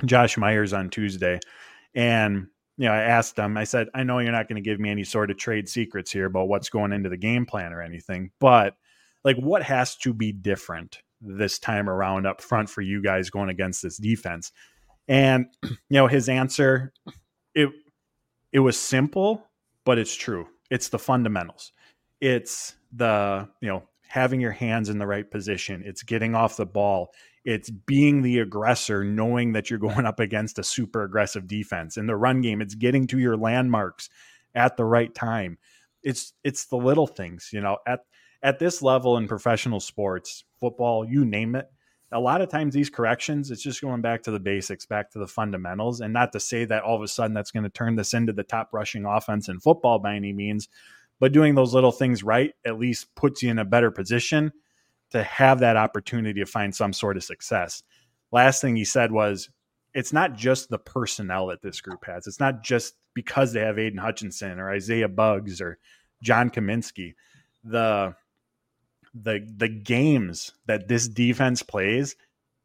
Josh 0.07 0.39
Myers 0.39 0.73
on 0.73 0.89
Tuesday, 0.89 1.39
and 1.95 2.47
you 2.79 2.87
know 2.87 2.95
I 2.95 3.03
asked 3.03 3.39
him. 3.39 3.59
I 3.59 3.65
said, 3.65 3.89
I 3.95 4.05
know 4.05 4.21
you're 4.21 4.33
not 4.33 4.49
going 4.49 4.63
to 4.63 4.69
give 4.69 4.81
me 4.81 4.89
any 4.89 5.05
sort 5.05 5.31
of 5.31 5.37
trade 5.37 5.69
secrets 5.69 6.11
here 6.11 6.25
about 6.25 6.49
what's 6.49 6.71
going 6.71 6.93
into 6.93 7.11
the 7.11 7.19
game 7.19 7.45
plan 7.45 7.75
or 7.75 7.83
anything, 7.83 8.31
but 8.41 8.75
like 9.23 9.37
what 9.37 9.63
has 9.63 9.97
to 9.97 10.15
be 10.15 10.33
different 10.33 11.03
this 11.21 11.59
time 11.59 11.91
around 11.91 12.27
up 12.27 12.41
front 12.41 12.71
for 12.71 12.81
you 12.81 13.03
guys 13.03 13.29
going 13.29 13.51
against 13.51 13.83
this 13.83 13.99
defense? 13.99 14.51
And 15.09 15.47
you 15.63 15.77
know 15.91 16.07
his 16.07 16.31
answer, 16.31 16.95
it 17.55 17.69
it 18.51 18.61
was 18.61 18.79
simple, 18.79 19.47
but 19.85 19.99
it's 19.99 20.15
true 20.15 20.49
it's 20.71 20.89
the 20.89 20.99
fundamentals. 20.99 21.73
It's 22.21 22.75
the, 22.93 23.49
you 23.61 23.69
know, 23.69 23.85
having 24.09 24.41
your 24.41 24.53
hands 24.53 24.89
in 24.89 24.99
the 24.99 25.07
right 25.07 25.31
position. 25.31 25.83
It's 25.85 26.03
getting 26.03 26.35
off 26.35 26.57
the 26.57 26.67
ball. 26.67 27.13
It's 27.45 27.71
being 27.71 28.23
the 28.23 28.39
aggressor, 28.41 29.05
knowing 29.05 29.53
that 29.53 29.71
you're 29.71 29.79
going 29.79 30.07
up 30.07 30.21
against 30.21 30.59
a 30.59 30.65
super 30.65 31.03
aggressive 31.03 31.47
defense. 31.47 31.97
In 31.97 32.07
the 32.07 32.17
run 32.17 32.41
game, 32.41 32.61
it's 32.61 32.75
getting 32.75 33.07
to 33.09 33.19
your 33.19 33.37
landmarks 33.37 34.09
at 34.55 34.77
the 34.77 34.85
right 34.85 35.15
time. 35.15 35.59
It's 36.03 36.33
it's 36.45 36.67
the 36.67 36.77
little 36.77 37.07
things, 37.07 37.51
you 37.53 37.61
know, 37.61 37.79
at 37.87 38.01
at 38.43 38.59
this 38.59 38.83
level 38.83 39.17
in 39.17 39.27
professional 39.29 39.81
sports, 39.81 40.45
football, 40.61 41.05
you 41.05 41.25
name 41.25 41.55
it, 41.57 41.69
a 42.13 42.21
lot 42.21 42.41
of 42.41 42.49
times 42.49 42.73
these 42.73 42.91
corrections, 42.91 43.51
it's 43.51 43.63
just 43.63 43.81
going 43.81 44.01
back 44.01 44.23
to 44.23 44.31
the 44.31 44.41
basics, 44.41 44.87
back 44.87 45.11
to 45.11 45.19
the 45.19 45.27
fundamentals. 45.27 46.01
And 46.01 46.13
not 46.13 46.33
to 46.33 46.41
say 46.41 46.65
that 46.65 46.83
all 46.83 46.97
of 46.97 47.03
a 47.03 47.09
sudden 47.09 47.35
that's 47.35 47.51
going 47.51 47.65
to 47.65 47.71
turn 47.71 47.97
this 47.97 48.15
into 48.15 48.33
the 48.33 48.45
top 48.45 48.71
rushing 48.73 49.05
offense 49.05 49.49
in 49.49 49.61
football 49.61 49.99
by 49.99 50.15
any 50.15 50.33
means, 50.33 50.69
but 51.19 51.33
doing 51.33 51.55
those 51.55 51.75
little 51.75 51.93
things 51.93 52.23
right 52.23 52.55
at 52.65 52.79
least 52.79 53.15
puts 53.15 53.43
you 53.43 53.51
in 53.51 53.59
a 53.59 53.65
better 53.65 53.91
position 53.91 54.53
to 55.11 55.23
have 55.23 55.61
that 55.61 55.77
opportunity 55.77 56.41
to 56.41 56.47
find 56.47 56.75
some 56.75 56.93
sort 56.93 57.17
of 57.17 57.25
success. 57.25 57.83
Last 58.33 58.61
thing 58.61 58.77
he 58.77 58.85
said 58.85 59.13
was, 59.13 59.49
it's 59.95 60.13
not 60.13 60.37
just 60.37 60.69
the 60.69 60.79
personnel 60.79 61.47
that 61.47 61.63
this 61.63 61.81
group 61.81 62.05
has. 62.05 62.27
It's 62.27 62.41
not 62.41 62.63
just 62.63 62.95
because 63.15 63.53
they 63.53 63.61
have 63.61 63.79
Aidan 63.79 63.99
Hutchinson 63.99 64.59
or 64.59 64.71
Isaiah 64.71 65.09
Buggs 65.09 65.61
or 65.61 65.79
John 66.23 66.51
Cominsky. 66.51 67.15
The 67.65 68.15
the 69.23 69.47
the 69.57 69.69
games 69.69 70.53
that 70.67 70.89
this 70.89 71.09
defense 71.09 71.63
plays 71.63 72.17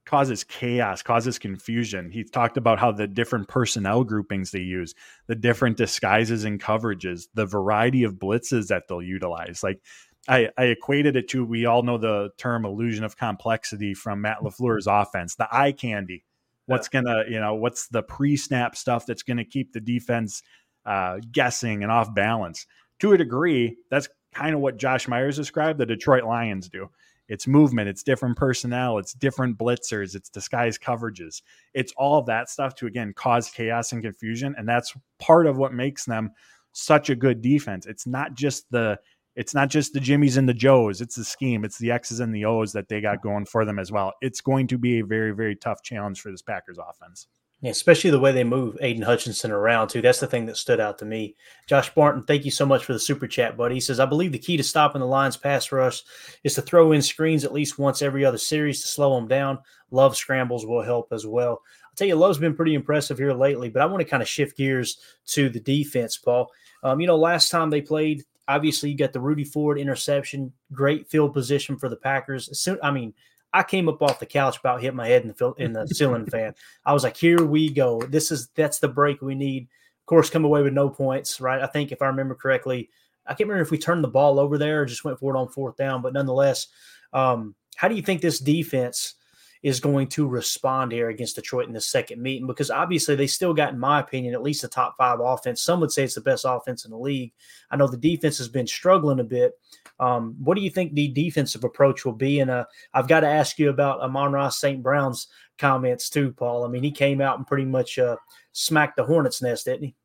causes 0.05 0.43
chaos, 0.43 1.01
causes 1.01 1.39
confusion. 1.39 2.09
He 2.09 2.23
talked 2.23 2.57
about 2.57 2.79
how 2.79 2.91
the 2.91 3.07
different 3.07 3.47
personnel 3.47 4.03
groupings 4.03 4.51
they 4.51 4.59
use, 4.59 4.95
the 5.27 5.35
different 5.35 5.77
disguises 5.77 6.43
and 6.43 6.61
coverages, 6.61 7.27
the 7.33 7.45
variety 7.45 8.03
of 8.03 8.15
blitzes 8.15 8.67
that 8.67 8.87
they'll 8.87 9.01
utilize. 9.01 9.61
Like 9.63 9.79
I, 10.27 10.49
I 10.57 10.65
equated 10.65 11.15
it 11.15 11.29
to 11.29 11.45
we 11.45 11.65
all 11.65 11.83
know 11.83 11.97
the 11.97 12.29
term 12.37 12.65
illusion 12.65 13.03
of 13.03 13.17
complexity 13.17 13.93
from 13.93 14.21
Matt 14.21 14.39
LaFleur's 14.39 14.87
offense, 14.87 15.35
the 15.35 15.47
eye 15.51 15.71
candy. 15.71 16.25
What's 16.67 16.87
gonna, 16.87 17.23
you 17.27 17.39
know, 17.39 17.55
what's 17.55 17.87
the 17.87 18.03
pre-snap 18.03 18.75
stuff 18.75 19.05
that's 19.05 19.23
gonna 19.23 19.45
keep 19.45 19.73
the 19.73 19.81
defense 19.81 20.41
uh, 20.85 21.19
guessing 21.31 21.83
and 21.83 21.91
off 21.91 22.13
balance? 22.13 22.65
To 22.99 23.13
a 23.13 23.17
degree, 23.17 23.77
that's 23.89 24.09
kind 24.33 24.55
of 24.55 24.61
what 24.61 24.77
Josh 24.77 25.07
Myers 25.07 25.35
described 25.35 25.79
the 25.79 25.85
Detroit 25.85 26.23
Lions 26.23 26.69
do. 26.69 26.89
It's 27.27 27.47
movement, 27.47 27.87
it's 27.87 28.03
different 28.03 28.35
personnel, 28.35 28.97
it's 28.97 29.13
different 29.13 29.57
blitzers, 29.57 30.15
it's 30.15 30.29
disguised 30.29 30.81
coverages. 30.81 31.41
It's 31.73 31.93
all 31.95 32.21
that 32.23 32.49
stuff 32.49 32.75
to 32.75 32.87
again 32.87 33.13
cause 33.13 33.49
chaos 33.49 33.93
and 33.93 34.03
confusion. 34.03 34.53
And 34.57 34.67
that's 34.67 34.93
part 35.17 35.47
of 35.47 35.57
what 35.57 35.73
makes 35.73 36.03
them 36.03 36.31
such 36.73 37.09
a 37.09 37.15
good 37.15 37.41
defense. 37.41 37.85
It's 37.85 38.05
not 38.05 38.33
just 38.33 38.69
the 38.71 38.99
it's 39.35 39.53
not 39.53 39.69
just 39.69 39.93
the 39.93 39.99
Jimmies 40.01 40.35
and 40.35 40.47
the 40.47 40.53
Joes. 40.53 40.99
It's 40.99 41.15
the 41.15 41.23
scheme. 41.23 41.63
It's 41.63 41.77
the 41.77 41.91
X's 41.91 42.19
and 42.19 42.35
the 42.35 42.43
O's 42.43 42.73
that 42.73 42.89
they 42.89 42.99
got 42.99 43.21
going 43.21 43.45
for 43.45 43.63
them 43.63 43.79
as 43.79 43.91
well. 43.91 44.11
It's 44.21 44.41
going 44.41 44.67
to 44.67 44.77
be 44.77 44.99
a 44.99 45.05
very, 45.05 45.31
very 45.31 45.55
tough 45.55 45.81
challenge 45.83 46.19
for 46.19 46.31
this 46.31 46.41
Packers 46.41 46.77
offense. 46.77 47.27
Yeah, 47.61 47.69
especially 47.69 48.09
the 48.09 48.19
way 48.19 48.31
they 48.31 48.43
move 48.43 48.75
Aidan 48.81 49.03
Hutchinson 49.03 49.51
around 49.51 49.89
too. 49.89 50.01
That's 50.01 50.19
the 50.19 50.25
thing 50.25 50.47
that 50.47 50.57
stood 50.57 50.79
out 50.79 50.97
to 50.97 51.05
me. 51.05 51.35
Josh 51.67 51.93
Barton, 51.93 52.23
thank 52.23 52.43
you 52.43 52.49
so 52.49 52.65
much 52.65 52.83
for 52.83 52.93
the 52.93 52.99
super 52.99 53.27
chat, 53.27 53.55
buddy. 53.55 53.75
He 53.75 53.79
says, 53.79 53.99
I 53.99 54.05
believe 54.05 54.31
the 54.31 54.39
key 54.39 54.57
to 54.57 54.63
stopping 54.63 54.99
the 54.99 55.05
Lions 55.05 55.37
pass 55.37 55.71
rush 55.71 56.01
is 56.43 56.55
to 56.55 56.63
throw 56.63 56.91
in 56.91 57.03
screens 57.03 57.43
at 57.43 57.53
least 57.53 57.77
once 57.77 58.01
every 58.01 58.25
other 58.25 58.39
series 58.39 58.81
to 58.81 58.87
slow 58.87 59.13
them 59.15 59.27
down. 59.27 59.59
Love 59.91 60.17
scrambles 60.17 60.65
will 60.65 60.81
help 60.81 61.13
as 61.13 61.27
well. 61.27 61.61
I'll 61.85 61.95
tell 61.95 62.07
you, 62.07 62.15
Love's 62.15 62.39
been 62.39 62.55
pretty 62.55 62.73
impressive 62.73 63.19
here 63.19 63.33
lately, 63.33 63.69
but 63.69 63.83
I 63.83 63.85
want 63.85 64.01
to 64.01 64.09
kind 64.09 64.23
of 64.23 64.29
shift 64.29 64.57
gears 64.57 64.97
to 65.27 65.49
the 65.49 65.59
defense, 65.59 66.17
Paul. 66.17 66.49
Um, 66.83 66.99
you 66.99 67.05
know, 67.05 67.17
last 67.17 67.51
time 67.51 67.69
they 67.69 67.81
played, 67.81 68.23
obviously 68.47 68.89
you 68.89 68.97
got 68.97 69.13
the 69.13 69.19
Rudy 69.19 69.43
Ford 69.43 69.77
interception, 69.77 70.51
great 70.73 71.07
field 71.11 71.33
position 71.33 71.77
for 71.77 71.89
the 71.89 71.95
Packers. 71.95 72.59
Soon, 72.59 72.79
I 72.81 72.89
mean, 72.89 73.13
I 73.53 73.63
came 73.63 73.89
up 73.89 74.01
off 74.01 74.19
the 74.19 74.25
couch 74.25 74.57
about 74.57 74.81
hit 74.81 74.95
my 74.95 75.07
head 75.07 75.23
in 75.23 75.33
the 75.37 75.53
in 75.57 75.73
the 75.73 75.87
ceiling 75.87 76.25
fan. 76.25 76.53
I 76.85 76.93
was 76.93 77.03
like, 77.03 77.17
"Here 77.17 77.43
we 77.43 77.69
go. 77.69 78.01
This 78.01 78.31
is 78.31 78.49
that's 78.55 78.79
the 78.79 78.87
break 78.87 79.21
we 79.21 79.35
need." 79.35 79.63
Of 79.63 80.05
course, 80.05 80.29
come 80.29 80.45
away 80.45 80.61
with 80.61 80.73
no 80.73 80.89
points, 80.89 81.41
right? 81.41 81.61
I 81.61 81.67
think 81.67 81.91
if 81.91 82.01
I 82.01 82.07
remember 82.07 82.35
correctly, 82.35 82.89
I 83.25 83.33
can't 83.33 83.47
remember 83.49 83.63
if 83.63 83.71
we 83.71 83.77
turned 83.77 84.03
the 84.03 84.09
ball 84.09 84.39
over 84.39 84.57
there 84.57 84.81
or 84.81 84.85
just 84.85 85.03
went 85.03 85.19
for 85.19 85.35
it 85.35 85.39
on 85.39 85.49
fourth 85.49 85.77
down. 85.77 86.01
But 86.01 86.13
nonetheless, 86.13 86.67
um, 87.13 87.55
how 87.75 87.87
do 87.87 87.95
you 87.95 88.01
think 88.01 88.21
this 88.21 88.39
defense 88.39 89.15
is 89.63 89.79
going 89.79 90.07
to 90.07 90.27
respond 90.27 90.91
here 90.91 91.09
against 91.09 91.35
Detroit 91.35 91.67
in 91.67 91.73
the 91.73 91.81
second 91.81 92.21
meeting? 92.21 92.47
Because 92.47 92.71
obviously 92.71 93.15
they 93.15 93.27
still 93.27 93.53
got, 93.53 93.73
in 93.73 93.79
my 93.79 93.99
opinion, 93.99 94.33
at 94.33 94.41
least 94.41 94.63
a 94.63 94.67
top 94.67 94.95
five 94.97 95.19
offense. 95.19 95.61
Some 95.61 95.79
would 95.81 95.91
say 95.91 96.03
it's 96.03 96.15
the 96.15 96.21
best 96.21 96.45
offense 96.47 96.85
in 96.85 96.91
the 96.91 96.97
league. 96.97 97.31
I 97.69 97.75
know 97.75 97.87
the 97.87 97.97
defense 97.97 98.37
has 98.39 98.47
been 98.47 98.67
struggling 98.67 99.19
a 99.19 99.23
bit. 99.23 99.53
Um, 99.99 100.35
what 100.39 100.55
do 100.55 100.61
you 100.61 100.71
think 100.71 100.93
the 100.93 101.09
defensive 101.09 101.63
approach 101.63 102.05
will 102.05 102.13
be? 102.13 102.39
And 102.39 102.49
uh, 102.49 102.65
I've 102.93 103.07
got 103.07 103.19
to 103.19 103.27
ask 103.27 103.59
you 103.59 103.69
about 103.69 104.01
Amon-Ra 104.01 104.49
St. 104.49 104.81
Brown's 104.81 105.27
comments 105.59 106.09
too, 106.09 106.31
Paul. 106.31 106.65
I 106.65 106.67
mean, 106.67 106.83
he 106.83 106.91
came 106.91 107.21
out 107.21 107.37
and 107.37 107.45
pretty 107.45 107.65
much 107.65 107.99
uh, 107.99 108.17
smacked 108.51 108.95
the 108.95 109.03
hornet's 109.03 109.43
nest, 109.43 109.65
didn't 109.65 109.83
he? 109.83 109.95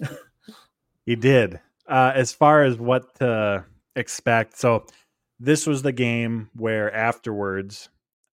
he 1.06 1.14
did. 1.14 1.60
Uh, 1.86 2.12
as 2.14 2.32
far 2.32 2.64
as 2.64 2.78
what 2.78 3.14
to 3.16 3.64
expect, 3.94 4.58
so 4.58 4.86
this 5.38 5.66
was 5.66 5.82
the 5.82 5.92
game 5.92 6.50
where 6.54 6.94
afterwards 6.94 7.88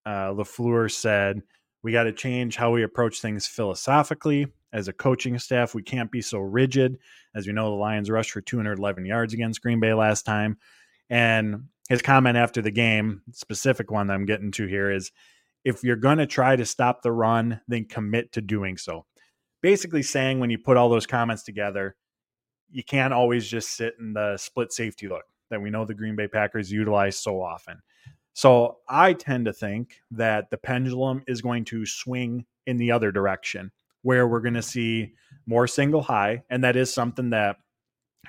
uh, 0.08 0.34
LaFleur 0.34 0.89
said, 0.89 1.41
we 1.84 1.91
got 1.91 2.04
to 2.04 2.13
change 2.13 2.56
how 2.56 2.72
we 2.72 2.84
approach 2.84 3.20
things 3.20 3.46
philosophically 3.46 4.48
as 4.72 4.88
a 4.88 4.93
coaching 4.93 5.38
staff. 5.38 5.76
We 5.76 5.84
can't 5.84 6.10
be 6.10 6.22
so 6.22 6.39
rigid. 6.39 6.98
As 7.36 7.46
you 7.46 7.52
know, 7.52 7.70
the 7.70 7.76
Lions 7.76 8.10
rushed 8.10 8.32
for 8.32 8.39
211 8.39 9.06
yards 9.06 9.34
against 9.34 9.62
Green 9.62 9.82
Bay 9.82 9.93
last 9.93 10.26
time. 10.26 10.58
And 11.10 11.65
his 11.89 12.02
comment 12.02 12.38
after 12.38 12.62
the 12.62 12.72
game, 12.72 13.22
specific 13.34 13.91
one 13.91 14.08
that 14.08 14.13
I'm 14.13 14.26
getting 14.26 14.52
to 14.52 14.65
here, 14.65 14.89
is 14.89 15.12
if 15.65 15.84
you're 15.84 15.98
going 15.98 16.20
to 16.20 16.26
try 16.26 16.56
to 16.56 16.65
stop 16.65 17.02
the 17.02 17.12
run, 17.12 17.60
then 17.67 17.84
commit 17.84 18.32
to 18.34 18.41
doing 18.41 18.78
so. 18.78 19.06
Basically, 19.62 20.04
saying 20.04 20.39
when 20.39 20.50
you 20.50 20.58
put 20.58 20.78
all 20.78 20.89
those 20.89 21.08
comments 21.08 21.43
together, 21.43 21.98
you 22.70 22.84
can't 22.84 23.13
always 23.13 23.46
just 23.46 23.76
sit 23.76 23.96
in 24.00 24.13
the 24.13 24.38
split 24.38 24.72
safety 24.72 25.10
look 25.10 25.26
that 25.50 25.62
we 25.62 25.70
know 25.70 25.84
the 25.84 25.93
Green 25.93 26.15
Bay 26.15 26.30
Packers 26.30 26.72
utilize 26.72 27.20
so 27.20 27.41
often. 27.41 27.82
So 28.38 28.78
I 28.88 29.13
tend 29.13 29.45
to 29.45 29.52
think 29.52 30.00
that 30.12 30.52
the 30.52 30.60
pendulum 30.60 31.23
is 31.26 31.41
going 31.41 31.65
to 31.65 31.88
swing 31.88 32.45
in 32.67 32.78
the 32.78 32.91
other 32.91 33.12
direction, 33.12 33.71
where 34.04 34.28
we're 34.28 34.41
going 34.41 34.54
to 34.54 34.62
see 34.62 35.13
more 35.47 35.65
single 35.65 36.04
high. 36.04 36.43
And 36.47 36.63
that 36.63 36.76
is 36.76 36.93
something 36.93 37.32
that 37.32 37.56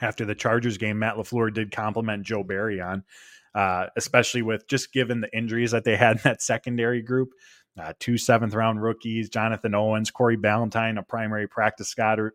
after 0.01 0.25
the 0.25 0.35
Chargers 0.35 0.79
game, 0.79 0.99
Matt 0.99 1.17
LaFleur 1.17 1.53
did 1.53 1.73
compliment 1.73 2.25
Joe 2.25 2.43
Barry 2.43 2.81
on, 2.81 3.05
uh, 3.55 3.89
especially 3.99 4.41
with 4.41 4.67
just 4.67 4.95
given 4.95 5.21
the 5.21 5.37
injuries 5.37 5.73
that 5.73 5.85
they 5.85 5.95
had 5.99 6.17
in 6.17 6.23
that 6.25 6.41
secondary 6.41 7.03
group. 7.03 7.29
Uh, 7.79 7.93
two 8.01 8.17
seventh 8.17 8.55
round 8.55 8.83
rookies, 8.83 9.29
Jonathan 9.29 9.75
Owens, 9.75 10.11
Corey 10.11 10.39
Ballentine, 10.39 10.99
a 10.99 11.03
primary 11.03 11.47
practice 11.47 11.89
squad 11.91 12.19
or 12.19 12.35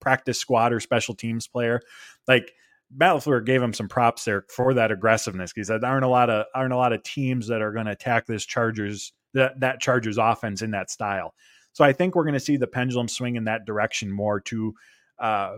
practice 0.00 0.38
squad 0.38 0.72
or 0.72 0.80
special 0.80 1.14
teams 1.14 1.46
player. 1.46 1.82
Like 2.26 2.50
Matt 2.96 3.16
LaFleur 3.16 3.44
gave 3.44 3.62
him 3.62 3.72
some 3.72 3.88
props 3.88 4.24
there 4.24 4.44
for 4.48 4.74
that 4.74 4.92
aggressiveness. 4.92 5.52
He 5.54 5.64
said 5.64 5.80
there 5.80 5.90
aren't 5.90 6.04
a 6.04 6.08
lot 6.08 6.30
of 6.30 6.46
aren't 6.54 6.72
a 6.72 6.76
lot 6.76 6.92
of 6.92 7.02
teams 7.02 7.48
that 7.48 7.62
are 7.62 7.72
going 7.72 7.86
to 7.86 7.92
attack 7.92 8.26
this 8.26 8.44
Chargers 8.44 9.12
that 9.34 9.58
that 9.60 9.80
Chargers 9.80 10.18
offense 10.18 10.62
in 10.62 10.70
that 10.72 10.90
style. 10.90 11.34
So 11.72 11.84
I 11.84 11.92
think 11.92 12.14
we're 12.14 12.24
going 12.24 12.34
to 12.34 12.40
see 12.40 12.56
the 12.56 12.66
pendulum 12.66 13.08
swing 13.08 13.36
in 13.36 13.44
that 13.44 13.64
direction 13.64 14.10
more 14.10 14.40
to 14.40 14.74
uh, 15.18 15.56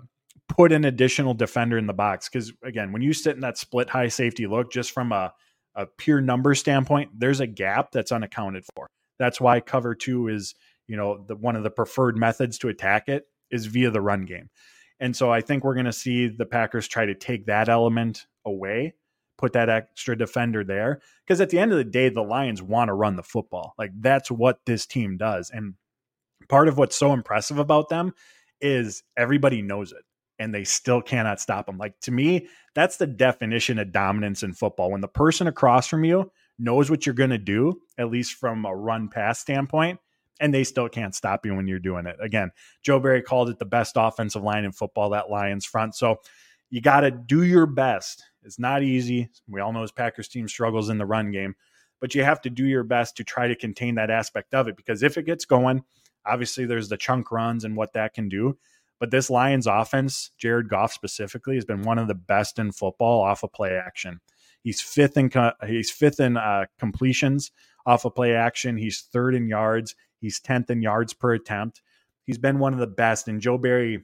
put 0.48 0.72
an 0.72 0.84
additional 0.84 1.34
defender 1.34 1.76
in 1.76 1.86
the 1.86 1.92
box. 1.92 2.28
Because 2.28 2.52
again, 2.62 2.92
when 2.92 3.02
you 3.02 3.12
sit 3.12 3.34
in 3.34 3.40
that 3.42 3.58
split 3.58 3.90
high 3.90 4.08
safety 4.08 4.46
look, 4.46 4.72
just 4.72 4.92
from 4.92 5.12
a, 5.12 5.32
a 5.74 5.86
pure 5.86 6.22
number 6.22 6.54
standpoint, 6.54 7.10
there's 7.14 7.40
a 7.40 7.46
gap 7.46 7.92
that's 7.92 8.12
unaccounted 8.12 8.64
for. 8.74 8.86
That's 9.18 9.40
why 9.40 9.60
cover 9.60 9.94
two 9.94 10.28
is 10.28 10.54
you 10.88 10.96
know 10.96 11.24
the 11.26 11.36
one 11.36 11.56
of 11.56 11.62
the 11.62 11.70
preferred 11.70 12.16
methods 12.16 12.58
to 12.58 12.68
attack 12.68 13.08
it 13.08 13.24
is 13.50 13.66
via 13.66 13.90
the 13.90 14.00
run 14.00 14.24
game. 14.24 14.48
And 15.00 15.14
so 15.14 15.30
I 15.30 15.40
think 15.40 15.62
we're 15.64 15.74
going 15.74 15.86
to 15.86 15.92
see 15.92 16.28
the 16.28 16.46
Packers 16.46 16.88
try 16.88 17.06
to 17.06 17.14
take 17.14 17.46
that 17.46 17.68
element 17.68 18.26
away, 18.44 18.94
put 19.36 19.52
that 19.52 19.68
extra 19.68 20.16
defender 20.16 20.64
there. 20.64 21.00
Because 21.26 21.40
at 21.40 21.50
the 21.50 21.58
end 21.58 21.72
of 21.72 21.78
the 21.78 21.84
day, 21.84 22.08
the 22.08 22.22
Lions 22.22 22.62
want 22.62 22.88
to 22.88 22.94
run 22.94 23.16
the 23.16 23.22
football. 23.22 23.74
Like 23.78 23.90
that's 24.00 24.30
what 24.30 24.60
this 24.64 24.86
team 24.86 25.16
does. 25.16 25.50
And 25.50 25.74
part 26.48 26.68
of 26.68 26.78
what's 26.78 26.96
so 26.96 27.12
impressive 27.12 27.58
about 27.58 27.88
them 27.88 28.12
is 28.60 29.02
everybody 29.16 29.62
knows 29.62 29.92
it 29.92 30.02
and 30.38 30.54
they 30.54 30.64
still 30.64 31.02
cannot 31.02 31.40
stop 31.40 31.66
them. 31.66 31.78
Like 31.78 31.98
to 32.00 32.10
me, 32.10 32.48
that's 32.74 32.96
the 32.96 33.06
definition 33.06 33.78
of 33.78 33.92
dominance 33.92 34.42
in 34.42 34.52
football. 34.52 34.92
When 34.92 35.00
the 35.00 35.08
person 35.08 35.46
across 35.46 35.86
from 35.86 36.04
you 36.04 36.30
knows 36.58 36.90
what 36.90 37.04
you're 37.04 37.14
going 37.14 37.30
to 37.30 37.38
do, 37.38 37.80
at 37.98 38.10
least 38.10 38.34
from 38.34 38.64
a 38.64 38.74
run 38.74 39.08
pass 39.08 39.38
standpoint, 39.40 39.98
and 40.40 40.52
they 40.52 40.64
still 40.64 40.88
can't 40.88 41.14
stop 41.14 41.46
you 41.46 41.54
when 41.54 41.66
you're 41.66 41.78
doing 41.78 42.06
it. 42.06 42.16
Again, 42.20 42.50
Joe 42.82 43.00
Barry 43.00 43.22
called 43.22 43.48
it 43.48 43.58
the 43.58 43.64
best 43.64 43.94
offensive 43.96 44.42
line 44.42 44.64
in 44.64 44.72
football, 44.72 45.10
that 45.10 45.30
Lions 45.30 45.64
front. 45.64 45.94
So 45.94 46.20
you 46.70 46.80
got 46.80 47.00
to 47.00 47.10
do 47.10 47.42
your 47.42 47.66
best. 47.66 48.24
It's 48.42 48.58
not 48.58 48.82
easy. 48.82 49.30
We 49.48 49.60
all 49.60 49.72
know 49.72 49.82
his 49.82 49.92
Packers 49.92 50.28
team 50.28 50.48
struggles 50.48 50.88
in 50.88 50.98
the 50.98 51.06
run 51.06 51.30
game, 51.30 51.54
but 52.00 52.14
you 52.14 52.24
have 52.24 52.40
to 52.42 52.50
do 52.50 52.64
your 52.64 52.84
best 52.84 53.16
to 53.16 53.24
try 53.24 53.48
to 53.48 53.56
contain 53.56 53.94
that 53.96 54.10
aspect 54.10 54.54
of 54.54 54.68
it 54.68 54.76
because 54.76 55.02
if 55.02 55.16
it 55.16 55.24
gets 55.24 55.44
going, 55.44 55.84
obviously 56.24 56.66
there's 56.66 56.88
the 56.88 56.96
chunk 56.96 57.30
runs 57.32 57.64
and 57.64 57.76
what 57.76 57.92
that 57.94 58.14
can 58.14 58.28
do. 58.28 58.58
But 58.98 59.10
this 59.10 59.28
Lions 59.28 59.66
offense, 59.66 60.30
Jared 60.38 60.68
Goff 60.68 60.92
specifically, 60.92 61.56
has 61.56 61.64
been 61.64 61.82
one 61.82 61.98
of 61.98 62.08
the 62.08 62.14
best 62.14 62.58
in 62.58 62.72
football 62.72 63.22
off 63.22 63.42
of 63.42 63.52
play 63.52 63.74
action. 63.74 64.20
He's 64.66 64.80
fifth 64.80 65.16
in 65.16 65.30
he's 65.64 65.92
fifth 65.92 66.18
in 66.18 66.36
uh, 66.36 66.64
completions 66.76 67.52
off 67.86 68.04
of 68.04 68.16
play 68.16 68.34
action. 68.34 68.76
He's 68.76 69.02
third 69.12 69.36
in 69.36 69.46
yards. 69.48 69.94
He's 70.18 70.40
10th 70.40 70.70
in 70.70 70.82
yards 70.82 71.14
per 71.14 71.34
attempt. 71.34 71.82
He's 72.24 72.36
been 72.36 72.58
one 72.58 72.72
of 72.72 72.80
the 72.80 72.88
best. 72.88 73.28
And 73.28 73.40
Joe 73.40 73.58
Barry 73.58 74.02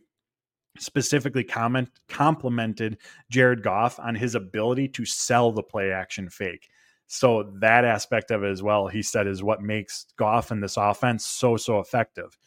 specifically 0.78 1.42
comment 1.42 1.88
complimented 2.08 2.98
Jared 3.28 3.64
Goff 3.64 3.98
on 3.98 4.14
his 4.14 4.36
ability 4.36 4.86
to 4.90 5.04
sell 5.04 5.50
the 5.50 5.64
play 5.64 5.90
action 5.90 6.28
fake. 6.28 6.68
So 7.08 7.50
that 7.58 7.84
aspect 7.84 8.30
of 8.30 8.44
it 8.44 8.50
as 8.52 8.62
well, 8.62 8.86
he 8.86 9.02
said, 9.02 9.26
is 9.26 9.42
what 9.42 9.62
makes 9.62 10.06
Goff 10.16 10.52
and 10.52 10.62
this 10.62 10.76
offense 10.76 11.26
so 11.26 11.56
so 11.56 11.80
effective. 11.80 12.38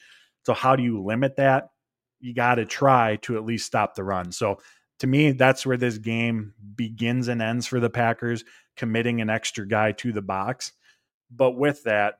So 0.45 0.53
how 0.53 0.77
do 0.77 0.83
you 0.83 1.03
limit 1.03 1.35
that? 1.35 1.71
You 2.21 2.33
got 2.33 2.55
to 2.55 2.65
try 2.65 3.17
to 3.23 3.35
at 3.35 3.43
least 3.43 3.65
stop 3.65 3.93
the 3.93 4.05
run. 4.05 4.31
So 4.31 4.59
to 4.99 5.07
me, 5.07 5.31
that's 5.31 5.65
where 5.65 5.77
this 5.77 5.97
game 5.97 6.53
begins 6.75 7.27
and 7.27 7.41
ends 7.41 7.67
for 7.67 7.79
the 7.79 7.89
Packers, 7.89 8.43
committing 8.77 9.21
an 9.21 9.29
extra 9.29 9.67
guy 9.67 9.91
to 9.93 10.11
the 10.11 10.21
box. 10.21 10.71
But 11.29 11.51
with 11.51 11.83
that, 11.83 12.15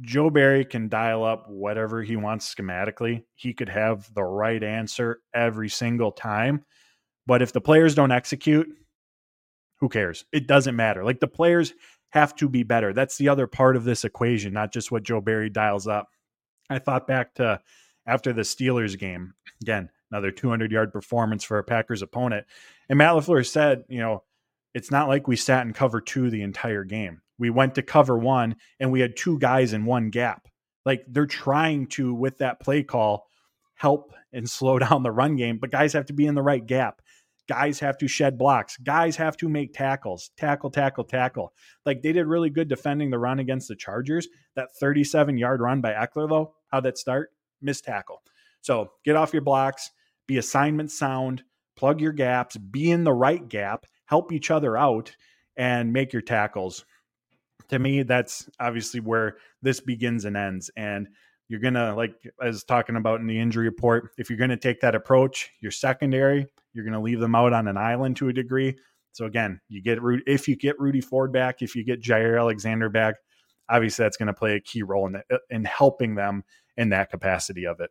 Joe 0.00 0.30
Barry 0.30 0.64
can 0.64 0.88
dial 0.88 1.24
up 1.24 1.48
whatever 1.48 2.02
he 2.02 2.16
wants 2.16 2.54
schematically. 2.54 3.24
He 3.34 3.52
could 3.52 3.68
have 3.68 4.12
the 4.14 4.22
right 4.22 4.62
answer 4.62 5.20
every 5.34 5.68
single 5.68 6.12
time. 6.12 6.64
But 7.26 7.42
if 7.42 7.52
the 7.52 7.60
players 7.60 7.94
don't 7.94 8.12
execute, 8.12 8.68
who 9.78 9.88
cares? 9.88 10.24
It 10.32 10.46
doesn't 10.46 10.76
matter. 10.76 11.04
Like 11.04 11.20
the 11.20 11.28
players 11.28 11.74
have 12.10 12.34
to 12.36 12.48
be 12.48 12.62
better. 12.62 12.92
That's 12.92 13.18
the 13.18 13.28
other 13.28 13.46
part 13.46 13.76
of 13.76 13.84
this 13.84 14.04
equation, 14.04 14.52
not 14.52 14.72
just 14.72 14.90
what 14.90 15.02
Joe 15.02 15.20
Barry 15.20 15.50
dials 15.50 15.86
up. 15.86 16.08
I 16.68 16.78
thought 16.78 17.06
back 17.06 17.34
to 17.34 17.60
after 18.06 18.32
the 18.32 18.42
Steelers 18.42 18.98
game. 18.98 19.34
Again, 19.62 19.90
another 20.10 20.30
200 20.30 20.72
yard 20.72 20.92
performance 20.92 21.44
for 21.44 21.58
a 21.58 21.64
Packers 21.64 22.02
opponent. 22.02 22.46
And 22.88 22.98
Matt 22.98 23.14
LaFleur 23.14 23.46
said, 23.46 23.84
you 23.88 24.00
know, 24.00 24.24
it's 24.74 24.90
not 24.90 25.08
like 25.08 25.28
we 25.28 25.36
sat 25.36 25.66
in 25.66 25.72
cover 25.72 26.00
two 26.00 26.30
the 26.30 26.42
entire 26.42 26.84
game. 26.84 27.22
We 27.38 27.50
went 27.50 27.74
to 27.76 27.82
cover 27.82 28.18
one 28.18 28.56
and 28.78 28.92
we 28.92 29.00
had 29.00 29.16
two 29.16 29.38
guys 29.38 29.72
in 29.72 29.84
one 29.84 30.10
gap. 30.10 30.48
Like 30.84 31.04
they're 31.08 31.26
trying 31.26 31.86
to, 31.88 32.14
with 32.14 32.38
that 32.38 32.60
play 32.60 32.82
call, 32.82 33.28
help 33.74 34.12
and 34.32 34.48
slow 34.48 34.78
down 34.80 35.02
the 35.02 35.10
run 35.10 35.36
game, 35.36 35.58
but 35.58 35.70
guys 35.70 35.92
have 35.92 36.06
to 36.06 36.12
be 36.12 36.26
in 36.26 36.34
the 36.34 36.42
right 36.42 36.64
gap. 36.64 37.02
Guys 37.48 37.80
have 37.80 37.98
to 37.98 38.06
shed 38.06 38.38
blocks. 38.38 38.76
Guys 38.76 39.16
have 39.16 39.36
to 39.38 39.48
make 39.48 39.74
tackles, 39.74 40.30
tackle, 40.36 40.70
tackle, 40.70 41.02
tackle. 41.02 41.52
Like 41.84 42.00
they 42.00 42.12
did 42.12 42.26
really 42.26 42.48
good 42.48 42.68
defending 42.68 43.10
the 43.10 43.18
run 43.18 43.40
against 43.40 43.66
the 43.66 43.74
Chargers. 43.74 44.28
That 44.54 44.68
37 44.78 45.36
yard 45.36 45.60
run 45.60 45.80
by 45.80 45.92
Ekeler, 45.92 46.28
though, 46.28 46.54
how'd 46.68 46.84
that 46.84 46.96
start? 46.96 47.30
Missed 47.60 47.84
tackle. 47.84 48.22
So 48.60 48.92
get 49.04 49.16
off 49.16 49.32
your 49.32 49.42
blocks, 49.42 49.90
be 50.30 50.38
assignment 50.38 50.92
sound, 50.92 51.42
plug 51.76 52.00
your 52.00 52.12
gaps, 52.12 52.56
be 52.56 52.88
in 52.88 53.02
the 53.02 53.12
right 53.12 53.48
gap, 53.48 53.84
help 54.04 54.30
each 54.30 54.48
other 54.48 54.76
out, 54.76 55.16
and 55.56 55.92
make 55.92 56.12
your 56.12 56.22
tackles. 56.22 56.84
To 57.70 57.80
me, 57.80 58.04
that's 58.04 58.48
obviously 58.60 59.00
where 59.00 59.38
this 59.60 59.80
begins 59.80 60.24
and 60.24 60.36
ends. 60.36 60.70
And 60.76 61.08
you're 61.48 61.58
going 61.58 61.74
to, 61.74 61.96
like 61.96 62.14
I 62.40 62.46
was 62.46 62.62
talking 62.62 62.94
about 62.94 63.18
in 63.18 63.26
the 63.26 63.40
injury 63.40 63.64
report, 63.64 64.12
if 64.18 64.30
you're 64.30 64.38
going 64.38 64.50
to 64.50 64.56
take 64.56 64.80
that 64.82 64.94
approach, 64.94 65.50
your 65.58 65.72
secondary, 65.72 66.46
you're 66.74 66.84
going 66.84 66.94
to 66.94 67.00
leave 67.00 67.18
them 67.18 67.34
out 67.34 67.52
on 67.52 67.66
an 67.66 67.76
island 67.76 68.16
to 68.18 68.28
a 68.28 68.32
degree. 68.32 68.76
So 69.10 69.24
again, 69.24 69.60
you 69.68 69.82
get 69.82 69.98
if 70.28 70.46
you 70.46 70.54
get 70.54 70.78
Rudy 70.78 71.00
Ford 71.00 71.32
back, 71.32 71.60
if 71.60 71.74
you 71.74 71.82
get 71.82 72.00
Jaire 72.00 72.38
Alexander 72.38 72.88
back, 72.88 73.16
obviously 73.68 74.04
that's 74.04 74.16
going 74.16 74.28
to 74.28 74.32
play 74.32 74.54
a 74.54 74.60
key 74.60 74.84
role 74.84 75.08
in 75.08 75.14
the, 75.14 75.40
in 75.50 75.64
helping 75.64 76.14
them 76.14 76.44
in 76.76 76.90
that 76.90 77.10
capacity 77.10 77.66
of 77.66 77.80
it. 77.80 77.90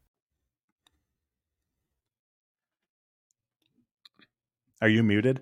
Are 4.81 4.89
you 4.89 5.03
muted? 5.03 5.41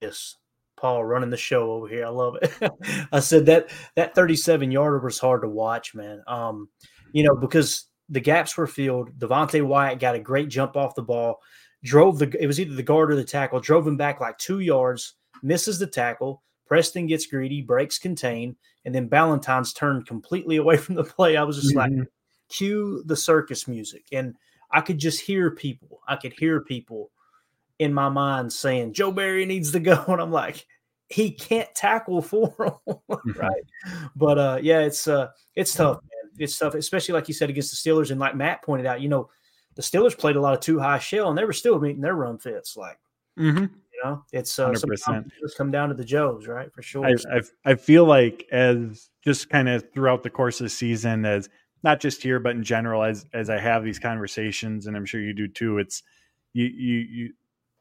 Yes. 0.00 0.36
Paul 0.76 1.04
running 1.04 1.30
the 1.30 1.36
show 1.36 1.72
over 1.72 1.88
here. 1.88 2.04
I 2.06 2.10
love 2.10 2.36
it. 2.42 2.52
I 3.12 3.20
said 3.20 3.46
that 3.46 3.70
that 3.96 4.14
37 4.14 4.70
yarder 4.70 4.98
was 4.98 5.18
hard 5.18 5.42
to 5.42 5.48
watch, 5.48 5.94
man. 5.94 6.22
Um, 6.26 6.68
you 7.12 7.22
know, 7.22 7.36
because 7.36 7.86
the 8.08 8.20
gaps 8.20 8.56
were 8.56 8.66
filled. 8.66 9.18
Devonte 9.18 9.64
Wyatt 9.64 10.00
got 10.00 10.14
a 10.14 10.20
great 10.20 10.48
jump 10.48 10.76
off 10.76 10.94
the 10.94 11.02
ball, 11.02 11.40
drove 11.84 12.18
the 12.18 12.34
it 12.40 12.46
was 12.46 12.58
either 12.58 12.74
the 12.74 12.82
guard 12.82 13.12
or 13.12 13.16
the 13.16 13.24
tackle, 13.24 13.60
drove 13.60 13.86
him 13.86 13.96
back 13.96 14.20
like 14.20 14.36
two 14.38 14.60
yards, 14.60 15.14
misses 15.42 15.78
the 15.78 15.86
tackle. 15.86 16.42
Preston 16.66 17.06
gets 17.06 17.26
greedy, 17.26 17.62
breaks 17.62 17.98
contain, 17.98 18.56
and 18.84 18.94
then 18.94 19.08
Ballentine's 19.08 19.72
turned 19.72 20.06
completely 20.06 20.56
away 20.56 20.76
from 20.78 20.96
the 20.96 21.04
play. 21.04 21.36
I 21.36 21.44
was 21.44 21.56
just 21.56 21.74
mm-hmm. 21.74 21.98
like, 21.98 22.08
cue 22.48 23.02
the 23.06 23.16
circus 23.16 23.68
music. 23.68 24.04
And 24.12 24.34
I 24.74 24.80
could 24.80 24.98
just 24.98 25.20
hear 25.20 25.52
people. 25.52 26.00
I 26.08 26.16
could 26.16 26.32
hear 26.32 26.60
people 26.60 27.12
in 27.78 27.94
my 27.94 28.08
mind 28.08 28.52
saying 28.52 28.92
Joe 28.92 29.12
Barry 29.12 29.46
needs 29.46 29.70
to 29.72 29.80
go, 29.80 30.04
and 30.08 30.20
I'm 30.20 30.32
like, 30.32 30.66
he 31.08 31.30
can't 31.30 31.72
tackle 31.74 32.20
for 32.20 32.48
him, 32.58 32.96
mm-hmm. 33.08 33.40
right? 33.40 33.62
But 34.16 34.38
uh, 34.38 34.58
yeah, 34.60 34.80
it's 34.80 35.06
uh, 35.06 35.28
it's 35.54 35.72
tough, 35.72 36.00
man. 36.02 36.32
It's 36.38 36.58
tough, 36.58 36.74
especially 36.74 37.12
like 37.12 37.28
you 37.28 37.34
said 37.34 37.50
against 37.50 37.70
the 37.70 37.90
Steelers, 37.90 38.10
and 38.10 38.18
like 38.18 38.34
Matt 38.34 38.62
pointed 38.62 38.86
out, 38.86 39.00
you 39.00 39.08
know, 39.08 39.30
the 39.76 39.82
Steelers 39.82 40.18
played 40.18 40.34
a 40.34 40.40
lot 40.40 40.54
of 40.54 40.60
two 40.60 40.80
high 40.80 40.98
shell, 40.98 41.28
and 41.28 41.38
they 41.38 41.44
were 41.44 41.52
still 41.52 41.78
meeting 41.78 42.02
their 42.02 42.16
run 42.16 42.38
fits. 42.38 42.76
Like, 42.76 42.98
mm-hmm. 43.38 43.62
you 43.62 44.00
know, 44.02 44.24
it's 44.32 44.58
uh, 44.58 44.74
sometimes 44.74 45.32
just 45.40 45.56
come 45.56 45.70
down 45.70 45.88
to 45.90 45.94
the 45.94 46.04
Joes, 46.04 46.48
right? 46.48 46.72
For 46.72 46.82
sure. 46.82 47.06
I, 47.06 47.14
I, 47.32 47.40
I 47.64 47.74
feel 47.76 48.06
like 48.06 48.44
as 48.50 49.10
just 49.22 49.50
kind 49.50 49.68
of 49.68 49.84
throughout 49.92 50.24
the 50.24 50.30
course 50.30 50.60
of 50.60 50.64
the 50.64 50.70
season, 50.70 51.24
as 51.24 51.48
not 51.84 52.00
just 52.00 52.22
here 52.22 52.40
but 52.40 52.56
in 52.56 52.64
general 52.64 53.04
as 53.04 53.26
as 53.32 53.48
I 53.48 53.58
have 53.58 53.84
these 53.84 54.00
conversations 54.00 54.86
and 54.86 54.96
I'm 54.96 55.06
sure 55.06 55.20
you 55.20 55.34
do 55.34 55.46
too 55.46 55.78
it's 55.78 56.02
you 56.54 56.64
you 56.64 56.98
you 56.98 57.32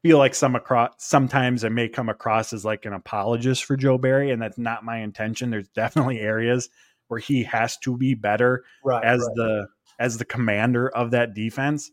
feel 0.04 0.18
like 0.18 0.36
some 0.36 0.56
across 0.56 0.94
sometimes 0.98 1.64
I 1.64 1.70
may 1.70 1.88
come 1.88 2.10
across 2.10 2.54
as 2.54 2.66
like 2.66 2.86
an 2.86 2.94
apologist 2.94 3.64
for 3.64 3.78
Joe 3.78 3.98
Barry 3.98 4.32
and 4.32 4.42
that's 4.42 4.58
not 4.58 4.84
my 4.84 4.98
intention. 4.98 5.50
There's 5.50 5.70
definitely 5.70 6.20
areas 6.20 6.70
where 7.08 7.22
he 7.22 7.44
has 7.44 7.78
to 7.80 7.98
be 7.98 8.14
better 8.14 8.66
right, 8.84 9.04
as 9.04 9.22
right. 9.22 9.36
the 9.36 9.68
as 10.00 10.18
the 10.18 10.26
commander 10.26 10.90
of 10.90 11.12
that 11.12 11.34
defense. 11.34 11.90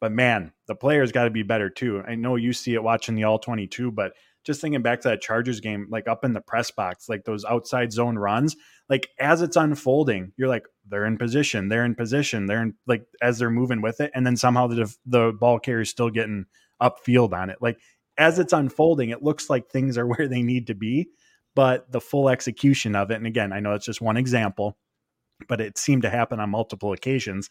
But 0.00 0.10
man 0.12 0.52
the 0.66 0.74
players 0.74 1.12
got 1.12 1.24
to 1.24 1.30
be 1.30 1.44
better 1.44 1.70
too. 1.70 2.02
I 2.06 2.16
know 2.16 2.34
you 2.34 2.52
see 2.52 2.74
it 2.74 2.82
watching 2.82 3.14
the 3.14 3.24
all 3.24 3.38
22 3.38 3.92
but 3.92 4.14
just 4.44 4.60
thinking 4.60 4.82
back 4.82 5.00
to 5.00 5.08
that 5.08 5.20
Chargers 5.20 5.60
game, 5.60 5.86
like 5.90 6.06
up 6.06 6.24
in 6.24 6.32
the 6.32 6.40
press 6.40 6.70
box, 6.70 7.08
like 7.08 7.24
those 7.24 7.44
outside 7.44 7.92
zone 7.92 8.16
runs, 8.16 8.56
like 8.88 9.08
as 9.18 9.42
it's 9.42 9.56
unfolding, 9.56 10.32
you're 10.36 10.48
like, 10.48 10.66
they're 10.86 11.06
in 11.06 11.16
position, 11.16 11.68
they're 11.68 11.84
in 11.84 11.94
position, 11.94 12.46
they're 12.46 12.62
in 12.62 12.74
like 12.86 13.06
as 13.22 13.38
they're 13.38 13.50
moving 13.50 13.80
with 13.80 14.00
it, 14.00 14.10
and 14.14 14.26
then 14.26 14.36
somehow 14.36 14.66
the 14.66 14.94
the 15.06 15.32
ball 15.38 15.58
carrier 15.58 15.80
is 15.80 15.90
still 15.90 16.10
getting 16.10 16.44
upfield 16.82 17.32
on 17.32 17.50
it. 17.50 17.58
Like 17.60 17.78
as 18.18 18.38
it's 18.38 18.52
unfolding, 18.52 19.10
it 19.10 19.22
looks 19.22 19.48
like 19.48 19.68
things 19.68 19.96
are 19.96 20.06
where 20.06 20.28
they 20.28 20.42
need 20.42 20.66
to 20.68 20.74
be, 20.74 21.08
but 21.54 21.90
the 21.90 22.00
full 22.00 22.28
execution 22.28 22.94
of 22.94 23.10
it, 23.10 23.16
and 23.16 23.26
again, 23.26 23.52
I 23.52 23.60
know 23.60 23.74
it's 23.74 23.86
just 23.86 24.02
one 24.02 24.16
example, 24.16 24.76
but 25.48 25.60
it 25.60 25.78
seemed 25.78 26.02
to 26.02 26.10
happen 26.10 26.38
on 26.40 26.50
multiple 26.50 26.92
occasions 26.92 27.48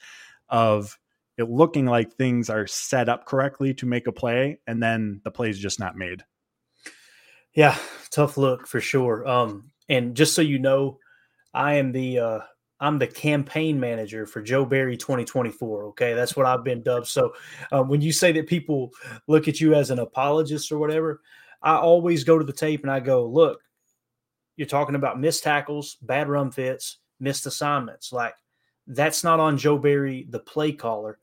of 0.49 0.97
it 1.37 1.49
looking 1.49 1.87
like 1.87 2.13
things 2.13 2.49
are 2.49 2.67
set 2.67 3.09
up 3.09 3.25
correctly 3.25 3.73
to 3.75 3.87
make 3.87 4.05
a 4.05 4.11
play, 4.11 4.59
and 4.67 4.81
then 4.81 5.21
the 5.23 5.31
play 5.31 5.49
is 5.49 5.57
just 5.57 5.79
not 5.79 5.95
made. 5.95 6.23
Yeah, 7.55 7.77
tough 8.09 8.37
look 8.37 8.67
for 8.67 8.81
sure. 8.81 9.27
Um, 9.27 9.71
and 9.89 10.15
just 10.15 10.33
so 10.33 10.41
you 10.41 10.59
know, 10.59 10.99
I 11.53 11.75
am 11.75 11.91
the 11.91 12.19
uh, 12.19 12.39
I'm 12.79 12.99
the 12.99 13.07
campaign 13.07 13.79
manager 13.79 14.25
for 14.25 14.41
Joe 14.41 14.65
Barry 14.65 14.97
2024. 14.97 15.85
Okay, 15.85 16.13
that's 16.13 16.35
what 16.35 16.45
I've 16.45 16.63
been 16.63 16.81
dubbed. 16.81 17.07
So 17.07 17.33
uh, 17.71 17.83
when 17.83 18.01
you 18.01 18.11
say 18.11 18.31
that 18.33 18.47
people 18.47 18.91
look 19.27 19.47
at 19.47 19.61
you 19.61 19.73
as 19.73 19.91
an 19.91 19.99
apologist 19.99 20.71
or 20.71 20.79
whatever, 20.79 21.21
I 21.61 21.75
always 21.75 22.23
go 22.23 22.37
to 22.37 22.43
the 22.43 22.53
tape 22.53 22.81
and 22.81 22.91
I 22.91 22.99
go, 22.99 23.25
look, 23.25 23.61
you're 24.57 24.67
talking 24.67 24.95
about 24.95 25.19
missed 25.19 25.43
tackles, 25.43 25.97
bad 26.01 26.27
run 26.27 26.51
fits, 26.51 26.97
missed 27.19 27.45
assignments. 27.45 28.11
Like 28.11 28.35
that's 28.87 29.23
not 29.23 29.39
on 29.39 29.57
Joe 29.57 29.77
Barry, 29.77 30.27
the 30.29 30.39
play 30.39 30.71
caller. 30.71 31.19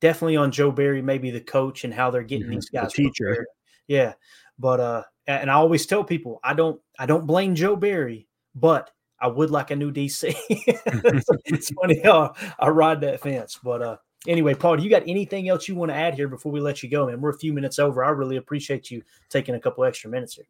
Definitely 0.00 0.36
on 0.36 0.50
Joe 0.50 0.72
Barry, 0.72 1.00
maybe 1.00 1.30
the 1.30 1.40
coach 1.40 1.84
and 1.84 1.94
how 1.94 2.10
they're 2.10 2.22
getting 2.22 2.46
mm-hmm. 2.46 2.56
these 2.56 2.70
guys. 2.70 2.92
The 2.92 3.04
teacher. 3.04 3.26
Prepared. 3.26 3.46
Yeah. 3.86 4.12
But 4.58 4.80
uh 4.80 5.02
and 5.26 5.50
I 5.50 5.54
always 5.54 5.86
tell 5.86 6.04
people 6.04 6.40
I 6.42 6.54
don't 6.54 6.80
I 6.98 7.06
don't 7.06 7.26
blame 7.26 7.54
Joe 7.54 7.76
Barry, 7.76 8.28
but 8.54 8.90
I 9.20 9.28
would 9.28 9.50
like 9.50 9.70
a 9.70 9.76
new 9.76 9.92
DC. 9.92 10.34
it's 10.48 11.70
funny 11.70 12.00
how 12.02 12.34
I 12.58 12.68
ride 12.68 13.00
that 13.02 13.20
fence. 13.20 13.58
But 13.62 13.82
uh 13.82 13.96
anyway, 14.26 14.54
Paul, 14.54 14.76
do 14.76 14.82
you 14.82 14.90
got 14.90 15.04
anything 15.06 15.48
else 15.48 15.68
you 15.68 15.74
want 15.74 15.90
to 15.90 15.96
add 15.96 16.14
here 16.14 16.28
before 16.28 16.52
we 16.52 16.60
let 16.60 16.82
you 16.82 16.90
go? 16.90 17.06
Man, 17.06 17.20
we're 17.20 17.30
a 17.30 17.38
few 17.38 17.52
minutes 17.52 17.78
over. 17.78 18.04
I 18.04 18.10
really 18.10 18.36
appreciate 18.36 18.90
you 18.90 19.02
taking 19.30 19.54
a 19.54 19.60
couple 19.60 19.84
extra 19.84 20.10
minutes 20.10 20.34
here. 20.34 20.46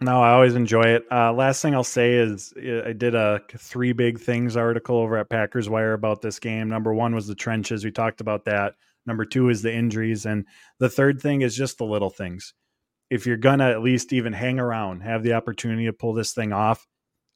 No, 0.00 0.20
I 0.20 0.32
always 0.32 0.56
enjoy 0.56 0.82
it. 0.82 1.04
Uh, 1.12 1.32
last 1.32 1.62
thing 1.62 1.74
I'll 1.74 1.84
say 1.84 2.14
is 2.14 2.52
I 2.56 2.92
did 2.92 3.14
a 3.14 3.40
three 3.56 3.92
big 3.92 4.18
things 4.18 4.56
article 4.56 4.96
over 4.96 5.16
at 5.16 5.30
Packers 5.30 5.68
Wire 5.68 5.92
about 5.92 6.22
this 6.22 6.40
game. 6.40 6.68
Number 6.68 6.92
one 6.92 7.14
was 7.14 7.28
the 7.28 7.36
trenches. 7.36 7.84
We 7.84 7.92
talked 7.92 8.20
about 8.20 8.44
that. 8.46 8.74
Number 9.06 9.24
two 9.24 9.48
is 9.48 9.62
the 9.62 9.72
injuries. 9.72 10.26
And 10.26 10.44
the 10.80 10.88
third 10.88 11.20
thing 11.20 11.42
is 11.42 11.56
just 11.56 11.78
the 11.78 11.84
little 11.84 12.10
things 12.10 12.52
if 13.12 13.26
you're 13.26 13.36
gonna 13.36 13.68
at 13.68 13.82
least 13.82 14.14
even 14.14 14.32
hang 14.32 14.58
around, 14.58 15.02
have 15.02 15.22
the 15.22 15.34
opportunity 15.34 15.84
to 15.84 15.92
pull 15.92 16.14
this 16.14 16.32
thing 16.32 16.50
off, 16.50 16.86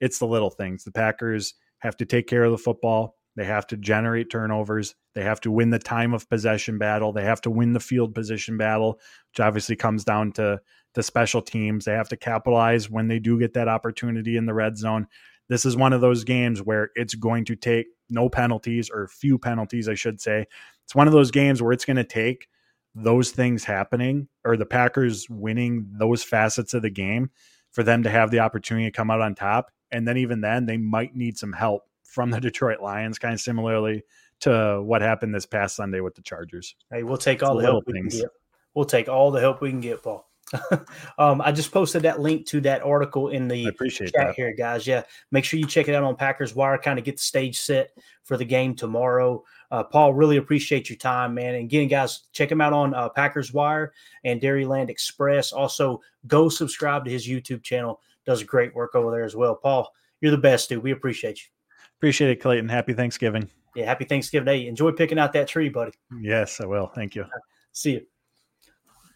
it's 0.01 0.19
the 0.19 0.27
little 0.27 0.49
things. 0.49 0.85
The 0.85 0.91
Packers 0.91 1.53
have 1.81 1.99
to 1.99 2.07
take 2.07 2.27
care 2.27 2.45
of 2.45 2.51
the 2.51 2.57
football. 2.57 3.15
They 3.37 3.45
have 3.45 3.67
to 3.67 3.77
generate 3.77 4.31
turnovers. 4.31 4.95
They 5.15 5.23
have 5.23 5.39
to 5.43 5.51
win 5.51 5.69
the 5.69 5.79
time 5.79 6.15
of 6.15 6.31
possession 6.31 6.79
battle. 6.79 7.13
They 7.13 7.25
have 7.25 7.43
to 7.43 7.51
win 7.51 7.75
the 7.75 7.81
field 7.81 8.15
position 8.15 8.57
battle, 8.57 8.99
which 9.31 9.41
obviously 9.41 9.77
comes 9.77 10.03
down 10.03 10.33
to 10.33 10.63
the 10.95 11.03
special 11.03 11.43
teams. 11.43 11.85
They 11.85 11.93
have 11.93 12.09
to 12.09 12.17
capitalize 12.17 12.89
when 12.89 13.09
they 13.09 13.19
do 13.19 13.39
get 13.39 13.53
that 13.53 13.69
opportunity 13.69 14.39
in 14.39 14.47
the 14.47 14.55
red 14.55 14.79
zone. 14.79 15.07
This 15.51 15.67
is 15.67 15.77
one 15.77 15.93
of 15.93 16.01
those 16.01 16.25
games 16.25 16.63
where 16.63 16.89
it's 16.95 17.15
going 17.15 17.45
to 17.45 17.55
take 17.55 17.89
no 18.09 18.31
penalties 18.31 18.89
or 18.89 19.09
few 19.09 19.39
penalties, 19.39 19.91
I 19.91 19.95
should 19.95 20.23
say. 20.23 20.47
It's 20.85 20.95
one 20.95 21.07
of 21.07 21.13
those 21.13 21.31
games 21.31 21.61
where 21.61 21.73
it's 21.73 21.85
going 21.85 21.99
to 21.99 22.05
take 22.05 22.49
those 22.97 23.31
things 23.31 23.63
happening 23.63 24.27
or 24.45 24.57
the 24.57 24.67
Packers 24.67 25.29
winning 25.29 25.87
those 25.99 26.23
facets 26.23 26.73
of 26.73 26.83
the 26.83 26.91
game 26.91 27.31
for 27.71 27.83
them 27.83 28.03
to 28.03 28.11
have 28.11 28.31
the 28.31 28.41
opportunity 28.41 28.87
to 28.87 28.91
come 28.91 29.11
out 29.11 29.21
on 29.21 29.35
top. 29.35 29.71
And 29.93 30.09
then 30.09 30.17
even 30.17 30.41
then, 30.41 30.65
they 30.65 30.79
might 30.79 31.15
need 31.15 31.37
some 31.37 31.53
help 31.53 31.83
from 32.05 32.31
the 32.31 32.41
Detroit 32.41 32.81
Lions, 32.81 33.19
kind 33.19 33.35
of 33.35 33.41
similarly 33.41 34.03
to 34.41 34.83
what 34.83 35.03
happened 35.03 35.35
this 35.35 35.47
past 35.47 35.77
Sunday 35.77 36.01
with 36.01 36.15
the 36.15 36.23
Chargers. 36.23 36.75
Hey, 36.91 37.03
we'll 37.03 37.19
take 37.19 37.43
all 37.43 37.57
the 37.57 37.63
help 37.63 37.85
we 37.87 37.93
things. 37.93 38.15
can 38.15 38.23
get. 38.23 38.31
We'll 38.75 38.87
take 38.87 39.09
all 39.09 39.31
the 39.31 39.41
help 39.41 39.61
we 39.61 39.71
can 39.71 39.81
get, 39.81 40.03
Paul. 40.03 40.27
um, 41.19 41.41
I 41.41 41.51
just 41.53 41.73
posted 41.73 42.03
that 42.03 42.21
link 42.21 42.47
to 42.47 42.61
that 42.63 42.83
article 42.83 43.29
in 43.29 43.49
the 43.49 43.65
chat 43.91 44.13
that. 44.15 44.35
here, 44.35 44.55
guys. 44.55 44.87
Yeah, 44.87 45.03
make 45.31 45.45
sure 45.45 45.59
you 45.59 45.67
check 45.67 45.89
it 45.89 45.95
out 45.95 46.05
on 46.05 46.17
Packers 46.17 46.55
Wire. 46.55 46.79
Kind 46.79 46.99
of 46.99 47.05
get 47.05 47.17
the 47.17 47.23
stage 47.23 47.59
set 47.59 47.91
for 48.23 48.37
the 48.37 48.45
game 48.45 48.75
tomorrow. 48.75 49.43
Uh, 49.71 49.83
Paul, 49.83 50.15
really 50.15 50.37
appreciate 50.37 50.89
your 50.89 50.99
time, 50.99 51.35
man. 51.35 51.55
And 51.55 51.65
again, 51.65 51.89
guys, 51.89 52.23
check 52.33 52.51
him 52.51 52.61
out 52.61 52.73
on 52.73 52.95
uh, 52.95 53.09
Packers 53.09 53.53
Wire 53.53 53.93
and 54.25 54.41
Dairyland 54.41 54.91
Express. 54.91 55.53
Also, 55.53 56.01
go 56.27 56.49
subscribe 56.49 57.05
to 57.05 57.11
his 57.11 57.27
YouTube 57.27 57.63
channel. 57.63 58.01
Does 58.25 58.43
great 58.43 58.75
work 58.75 58.95
over 58.95 59.11
there 59.11 59.25
as 59.25 59.37
well. 59.37 59.55
Paul, 59.55 59.93
you're 60.21 60.31
the 60.31 60.39
best, 60.39 60.69
dude. 60.69 60.83
We 60.83 60.93
appreciate 60.93 61.39
you. 61.39 61.49
Appreciate 61.99 62.31
it, 62.31 62.41
Clayton. 62.41 62.69
Happy 62.69 62.93
Thanksgiving. 62.93 63.49
Yeah, 63.75 63.85
happy 63.85 64.05
Thanksgiving 64.05 64.47
Day. 64.47 64.67
Enjoy 64.67 64.91
picking 64.91 65.19
out 65.19 65.33
that 65.35 65.49
tree, 65.49 65.69
buddy. 65.69 65.93
Yes, 66.21 66.61
I 66.61 66.67
will. 66.67 66.91
Thank 66.95 67.15
you. 67.15 67.27
See 67.73 67.93
you. 67.93 68.07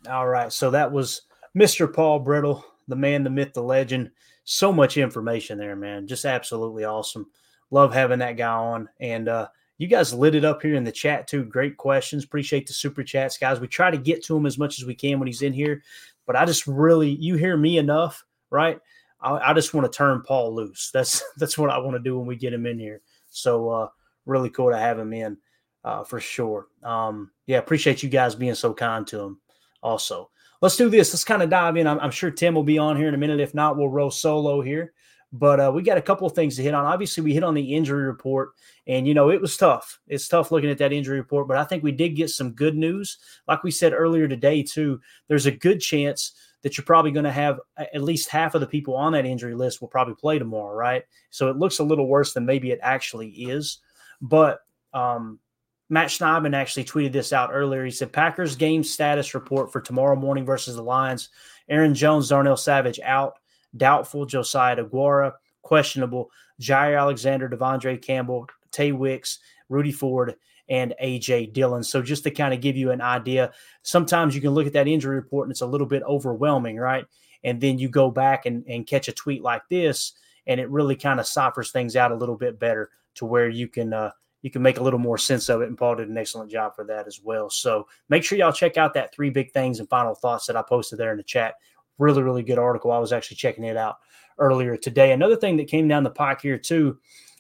All 0.09 0.29
right. 0.29 0.53
So 0.53 0.71
that 0.71 0.91
was 0.91 1.23
Mr. 1.57 1.93
Paul 1.93 2.25
Bretl, 2.25 2.63
the 2.89 2.97
man, 2.97 3.25
the 3.25 3.31
myth, 3.31 3.53
the 3.55 3.63
legend. 3.63 4.11
So 4.45 4.73
much 4.73 4.97
information 4.97 5.59
there, 5.59 5.77
man. 5.77 6.07
Just 6.07 6.25
absolutely 6.25 6.85
awesome. 6.85 7.27
Love 7.71 7.93
having 7.93 8.19
that 8.19 8.37
guy 8.37 8.53
on. 8.53 8.89
And 9.01 9.29
uh, 9.29 9.49
you 9.81 9.87
guys 9.87 10.13
lit 10.13 10.35
it 10.35 10.45
up 10.45 10.61
here 10.61 10.75
in 10.75 10.85
the 10.85 10.93
chat 10.93 11.27
too. 11.27 11.43
Great 11.43 11.79
questions. 11.79 12.23
Appreciate 12.23 12.67
the 12.67 12.75
super 12.75 13.03
chats, 13.03 13.39
guys. 13.39 13.61
We 13.61 13.67
try 13.67 13.91
to 13.91 13.97
get 13.97 14.23
to 14.25 14.37
him 14.37 14.45
as 14.45 14.59
much 14.59 14.79
as 14.79 14.85
we 14.85 14.95
can 14.95 15.19
when 15.19 15.27
he's 15.27 15.41
in 15.41 15.55
here. 15.55 15.83
But 16.27 16.37
I 16.37 16.45
just 16.45 16.67
really, 16.67 17.09
you 17.09 17.37
hear 17.37 17.57
me 17.57 17.79
enough, 17.79 18.23
right? 18.51 18.79
I, 19.23 19.39
I 19.39 19.55
just 19.55 19.73
want 19.73 19.91
to 19.91 19.97
turn 19.97 20.21
Paul 20.21 20.55
loose. 20.55 20.91
That's 20.93 21.25
that's 21.39 21.57
what 21.57 21.71
I 21.71 21.79
want 21.79 21.97
to 21.97 22.03
do 22.03 22.19
when 22.19 22.27
we 22.27 22.37
get 22.37 22.53
him 22.53 22.67
in 22.67 22.79
here. 22.79 23.01
So 23.31 23.71
uh, 23.71 23.89
really 24.27 24.51
cool 24.51 24.71
to 24.71 24.77
have 24.77 24.99
him 24.99 25.15
in 25.15 25.39
uh, 25.83 26.05
for 26.05 26.21
sure. 26.21 26.67
Um, 26.83 27.31
yeah, 27.47 27.57
appreciate 27.57 28.03
you 28.03 28.11
guys 28.11 28.35
being 28.35 28.55
so 28.55 28.75
kind 28.75 29.07
to 29.07 29.19
him 29.19 29.41
also. 29.83 30.31
Let's 30.61 30.77
do 30.77 30.91
this. 30.91 31.15
Let's 31.15 31.25
kind 31.25 31.43
of 31.43 31.49
dive 31.49 31.79
in. 31.79 31.87
I'm, 31.87 31.99
I'm, 32.01 32.11
sure 32.11 32.31
Tim 32.31 32.55
will 32.55 32.65
be 32.65 32.77
on 32.77 32.99
here 32.99 33.09
in 33.09 33.15
a 33.15 33.19
minute. 33.19 33.41
If 33.41 33.55
not, 33.55 33.79
we'll 33.79 33.89
roll 33.89 34.11
solo 34.11 34.61
here. 34.61 34.93
But 35.33 35.61
uh, 35.61 35.71
we 35.73 35.83
got 35.83 35.99
a 35.99 36.03
couple 36.03 36.27
of 36.27 36.35
things 36.35 36.57
to 36.57 36.63
hit 36.63 36.75
on. 36.75 36.85
Obviously, 36.85 37.23
we 37.23 37.35
hit 37.35 37.45
on 37.45 37.55
the 37.55 37.75
injury 37.75 38.05
report, 38.05 38.51
and 38.87 39.07
you 39.07 39.15
know 39.15 39.31
it 39.31 39.41
was 39.41 39.57
tough. 39.57 40.01
It's 40.09 40.27
tough 40.27 40.51
looking 40.51 40.71
at 40.71 40.79
that 40.79 40.93
injury 40.93 41.19
report, 41.19 41.47
but 41.47 41.57
I 41.57 41.65
think 41.65 41.85
we 41.85 41.93
did 41.93 42.17
get 42.17 42.31
some 42.31 42.51
good 42.51 42.77
news. 42.77 43.19
Like 43.47 43.63
we 43.63 43.71
said 43.71 43.93
earlier 43.93 44.27
today, 44.27 44.63
too. 44.63 45.01
There's 45.29 45.47
a 45.47 45.53
good 45.53 45.81
chance 45.81 46.33
that 46.63 46.77
you're 46.77 46.85
probably 46.85 47.11
going 47.11 47.25
to 47.25 47.33
have 47.33 47.61
at 47.79 48.03
least 48.03 48.29
half 48.29 48.55
of 48.55 48.61
the 48.61 48.67
people 48.67 48.95
on 48.95 49.13
that 49.13 49.25
injury 49.25 49.55
list 49.55 49.81
will 49.81 49.89
probably 49.89 50.15
play 50.15 50.39
tomorrow, 50.39 50.75
right? 50.75 51.05
So 51.31 51.49
it 51.49 51.57
looks 51.57 51.79
a 51.79 51.85
little 51.85 52.07
worse 52.07 52.35
than 52.35 52.45
maybe 52.45 52.71
it 52.71 52.81
actually 52.83 53.29
is. 53.29 53.79
But 54.21 54.61
um, 54.93 55.39
Matt 55.89 56.09
Schneidman 56.09 56.55
actually 56.55 56.85
tweeted 56.85 57.13
this 57.13 57.33
out 57.33 57.51
earlier. 57.53 57.85
He 57.85 57.91
said 57.91 58.13
Packers 58.13 58.57
game 58.57 58.85
status 58.85 59.35
report 59.35 59.73
for 59.73 59.81
tomorrow 59.81 60.17
morning 60.17 60.45
versus 60.45 60.77
the 60.77 60.83
Lions. 60.83 61.31
Aaron 61.69 61.95
Jones, 61.95 62.29
Darnell 62.29 62.57
Savage 62.57 63.01
out, 63.01 63.40
doubtful. 63.77 64.27
Josiah 64.27 64.77
Deguara 64.77 65.33
questionable. 65.63 66.31
Jaire 66.61 66.99
Alexander, 66.99 67.49
De'Vondre 67.49 68.01
Campbell, 68.01 68.47
Tay 68.71 68.93
Wicks, 68.93 69.39
Rudy 69.69 69.93
Ford, 69.93 70.37
and 70.69 70.95
AJ 71.03 71.53
Dillon. 71.53 71.83
So 71.83 72.01
just 72.01 72.23
to 72.25 72.31
kind 72.31 72.55
of 72.55 72.61
give 72.61 72.77
you 72.77 72.93
an 72.93 73.01
idea, 73.01 73.53
sometimes 73.83 74.35
you 74.35 74.41
can 74.41 74.51
look 74.51 74.67
at 74.67 74.73
that 74.75 74.89
injury 74.89 75.17
report 75.17 75.47
and 75.47 75.53
it's 75.53 75.63
a 75.63 75.67
little 75.67 75.87
bit 75.87 76.03
overwhelming, 76.05 76.77
right? 76.77 77.05
And 77.43 77.61
then 77.61 77.79
you 77.79 77.89
go 77.89 78.11
back 78.11 78.47
and, 78.47 78.65
and 78.69 78.87
catch 78.87 79.09
a 79.09 79.13
tweet 79.13 79.43
like 79.43 79.63
this, 79.69 80.13
and 80.47 80.61
it 80.61 80.69
really 80.71 80.97
kind 80.97 81.19
of 81.19 81.27
ciphers 81.27 81.71
things 81.71 81.97
out 81.97 82.13
a 82.13 82.17
little 82.17 82.37
bit 82.37 82.59
better 82.59 82.91
to 83.15 83.25
where 83.25 83.49
you 83.49 83.67
can 83.67 83.93
uh, 83.93 84.11
you 84.43 84.51
can 84.51 84.63
make 84.63 84.79
a 84.79 84.83
little 84.83 84.99
more 84.99 85.19
sense 85.19 85.49
of 85.49 85.61
it. 85.61 85.69
And 85.69 85.77
Paul 85.77 85.97
did 85.97 86.09
an 86.09 86.17
excellent 86.17 86.51
job 86.51 86.75
for 86.75 86.85
that 86.85 87.07
as 87.07 87.21
well. 87.23 87.51
So 87.51 87.87
make 88.09 88.25
sure 88.25 88.39
y'all 88.39 88.53
check 88.53 88.77
out 88.77 88.95
that 88.95 89.13
three 89.15 89.31
big 89.31 89.53
things 89.53 89.81
and 89.81 89.89
final 89.89 90.15
thoughts 90.15 90.47
that 90.47 90.57
I 90.57 90.63
posted 90.63 90.99
there 90.99 91.11
in 91.11 91.19
the 91.19 91.23
chat. 91.23 91.55
Really, 91.99 92.23
really 92.23 92.43
good 92.43 92.59
article. 92.59 92.93
I 92.93 92.99
was 92.99 93.13
actually 93.13 93.37
checking 93.37 93.65
it 93.65 93.77
out 93.77 93.97
earlier 94.39 94.77
today. 94.77 95.13
Another 95.13 95.37
thing 95.37 95.57
that 95.59 95.69
came 95.69 95.87
down 95.87 96.03
the 96.03 96.11
pike 96.11 96.41
here 96.41 96.59
too 96.59 96.99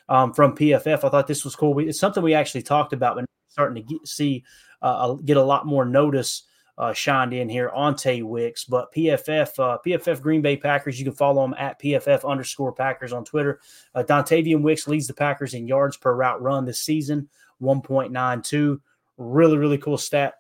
um, 0.08 0.32
from 0.32 0.56
PFF, 0.56 1.04
I 1.04 1.08
thought 1.08 1.26
this 1.26 1.44
was 1.44 1.56
cool. 1.56 1.72
We, 1.72 1.88
it's 1.88 2.00
something 2.00 2.22
we 2.22 2.34
actually 2.34 2.62
talked 2.62 2.92
about, 2.92 3.16
but 3.16 3.24
starting 3.48 3.82
to 3.82 3.94
get, 3.94 4.06
see 4.06 4.44
uh, 4.82 5.14
get 5.14 5.36
a 5.36 5.42
lot 5.42 5.66
more 5.66 5.84
notice 5.84 6.44
uh, 6.78 6.94
shined 6.94 7.34
in 7.34 7.48
here 7.48 7.68
on 7.70 7.94
Tay 7.94 8.22
Wicks. 8.22 8.64
But 8.64 8.92
PFF, 8.94 9.58
uh, 9.58 9.78
PFF 9.84 10.22
Green 10.22 10.40
Bay 10.40 10.56
Packers, 10.56 10.98
you 10.98 11.04
can 11.04 11.14
follow 11.14 11.42
them 11.42 11.54
at 11.58 11.80
PFF 11.80 12.28
underscore 12.28 12.72
Packers 12.72 13.12
on 13.12 13.24
Twitter. 13.24 13.60
Uh, 13.94 14.02
Dontayvion 14.02 14.62
Wicks 14.62 14.88
leads 14.88 15.06
the 15.06 15.14
Packers 15.14 15.52
in 15.52 15.68
yards 15.68 15.98
per 15.98 16.14
route 16.14 16.40
run 16.40 16.64
this 16.64 16.82
season, 16.82 17.28
1.92. 17.60 18.80
Really, 19.18 19.58
really 19.58 19.76
cool 19.78 19.98
stat. 19.98 20.34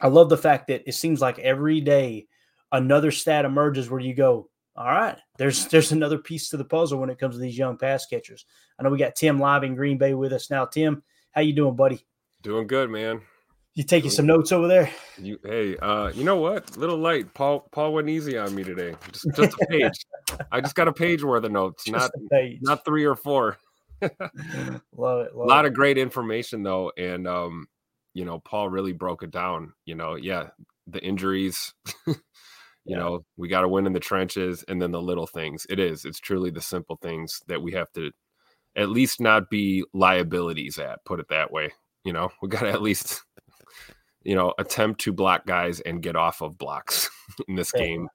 I 0.00 0.08
love 0.08 0.28
the 0.28 0.36
fact 0.36 0.66
that 0.66 0.82
it 0.86 0.94
seems 0.94 1.20
like 1.20 1.38
every 1.38 1.80
day 1.80 2.26
another 2.72 3.10
stat 3.10 3.44
emerges 3.44 3.90
where 3.90 4.00
you 4.00 4.14
go, 4.14 4.48
all 4.76 4.86
right, 4.86 5.18
there's 5.38 5.66
there's 5.66 5.92
another 5.92 6.18
piece 6.18 6.50
to 6.50 6.56
the 6.56 6.64
puzzle 6.64 7.00
when 7.00 7.10
it 7.10 7.18
comes 7.18 7.34
to 7.34 7.40
these 7.40 7.58
young 7.58 7.76
pass 7.76 8.06
catchers. 8.06 8.46
I 8.78 8.82
know 8.82 8.90
we 8.90 8.98
got 8.98 9.16
Tim 9.16 9.40
live 9.40 9.64
in 9.64 9.74
Green 9.74 9.98
Bay 9.98 10.14
with 10.14 10.32
us 10.32 10.50
now. 10.50 10.66
Tim, 10.66 11.02
how 11.32 11.40
you 11.40 11.52
doing, 11.52 11.74
buddy? 11.74 12.04
Doing 12.42 12.66
good, 12.66 12.88
man. 12.88 13.22
You 13.74 13.84
taking 13.84 14.10
some 14.10 14.26
notes 14.26 14.52
over 14.52 14.66
there? 14.66 14.90
You 15.20 15.38
hey, 15.44 15.76
uh, 15.76 16.10
you 16.14 16.24
know 16.24 16.36
what? 16.36 16.76
Little 16.76 16.96
light. 16.96 17.32
Paul 17.34 17.68
Paul 17.72 17.92
went 17.92 18.08
easy 18.08 18.38
on 18.38 18.54
me 18.54 18.64
today. 18.64 18.94
Just 19.12 19.26
just 19.34 19.54
a 19.60 19.66
page. 19.66 20.04
I 20.52 20.60
just 20.60 20.74
got 20.74 20.88
a 20.88 20.92
page 20.92 21.22
worth 21.22 21.44
of 21.44 21.52
notes, 21.52 21.84
just 21.84 22.10
not 22.30 22.50
not 22.60 22.84
three 22.84 23.04
or 23.04 23.16
four. 23.16 23.56
love 24.02 24.10
it. 24.12 24.80
Love 24.96 25.26
a 25.34 25.44
lot 25.44 25.64
it. 25.64 25.68
of 25.68 25.74
great 25.74 25.98
information 25.98 26.62
though, 26.62 26.92
and 26.96 27.26
um, 27.26 27.66
you 28.14 28.24
know, 28.24 28.38
Paul 28.38 28.68
really 28.68 28.92
broke 28.92 29.22
it 29.22 29.30
down. 29.30 29.72
You 29.84 29.94
know, 29.94 30.14
yeah, 30.16 30.48
the 30.86 31.02
injuries. 31.02 31.74
you 32.88 32.96
yeah. 32.96 33.02
know, 33.02 33.24
we 33.36 33.48
got 33.48 33.60
to 33.60 33.68
win 33.68 33.86
in 33.86 33.92
the 33.92 34.00
trenches, 34.00 34.64
and 34.68 34.80
then 34.80 34.90
the 34.90 35.00
little 35.00 35.26
things. 35.26 35.66
It 35.68 35.78
is. 35.78 36.04
It's 36.04 36.18
truly 36.20 36.50
the 36.50 36.60
simple 36.60 36.96
things 37.00 37.40
that 37.46 37.62
we 37.62 37.72
have 37.72 37.92
to 37.92 38.10
at 38.76 38.88
least 38.88 39.20
not 39.20 39.50
be 39.50 39.84
liabilities 39.92 40.78
at. 40.78 41.04
Put 41.04 41.20
it 41.20 41.28
that 41.28 41.52
way. 41.52 41.70
You 42.04 42.12
know, 42.12 42.30
we 42.42 42.48
got 42.48 42.60
to 42.60 42.70
at 42.70 42.82
least 42.82 43.22
you 44.28 44.34
know, 44.34 44.52
attempt 44.58 45.00
to 45.00 45.12
block 45.12 45.46
guys 45.46 45.80
and 45.80 46.02
get 46.02 46.16
off 46.16 46.42
of 46.42 46.58
blocks 46.58 47.08
in 47.48 47.54
this 47.54 47.72
Yeah. 47.74 47.80
game. 47.82 48.08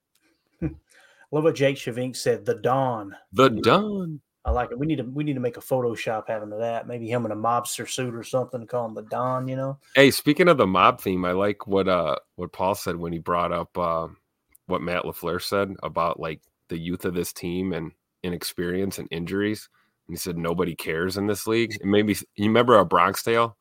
Love 1.31 1.45
what 1.45 1.55
Jake 1.55 1.77
Shavink 1.77 2.15
said. 2.15 2.45
The 2.45 2.53
Don. 2.53 3.15
The 3.31 3.49
Don. 3.49 4.21
I 4.45 4.51
like 4.51 4.71
it. 4.71 4.77
We 4.77 4.85
need 4.85 4.97
to 4.97 5.03
we 5.03 5.23
need 5.23 5.33
to 5.33 5.39
make 5.39 5.57
a 5.57 5.61
Photoshop 5.61 6.25
having 6.27 6.51
to 6.51 6.57
that. 6.57 6.85
Maybe 6.85 7.09
him 7.09 7.25
in 7.25 7.31
a 7.31 7.35
mobster 7.35 7.89
suit 7.89 8.13
or 8.13 8.23
something. 8.23 8.67
Call 8.67 8.85
him 8.85 8.93
the 8.93 9.01
Don. 9.03 9.47
You 9.47 9.55
know. 9.55 9.79
Hey, 9.95 10.11
speaking 10.11 10.47
of 10.47 10.57
the 10.57 10.67
mob 10.67 11.01
theme, 11.01 11.25
I 11.25 11.31
like 11.31 11.65
what 11.65 11.87
uh 11.87 12.17
what 12.35 12.51
Paul 12.51 12.75
said 12.75 12.97
when 12.97 13.13
he 13.13 13.17
brought 13.17 13.51
up 13.51 13.75
uh, 13.75 14.09
what 14.67 14.81
Matt 14.81 15.03
LaFleur 15.03 15.41
said 15.41 15.73
about 15.83 16.19
like 16.19 16.41
the 16.69 16.77
youth 16.77 17.05
of 17.05 17.13
this 17.13 17.33
team 17.33 17.73
and 17.73 17.91
inexperience 18.23 18.99
and 18.99 19.07
injuries. 19.11 19.69
And 20.07 20.13
he 20.13 20.17
said 20.17 20.37
nobody 20.37 20.75
cares 20.75 21.17
in 21.17 21.27
this 21.27 21.47
league. 21.47 21.77
And 21.81 21.91
maybe 21.91 22.13
you 22.35 22.45
remember 22.45 22.77
a 22.77 22.85
Bronx 22.85 23.23
Tale. 23.23 23.57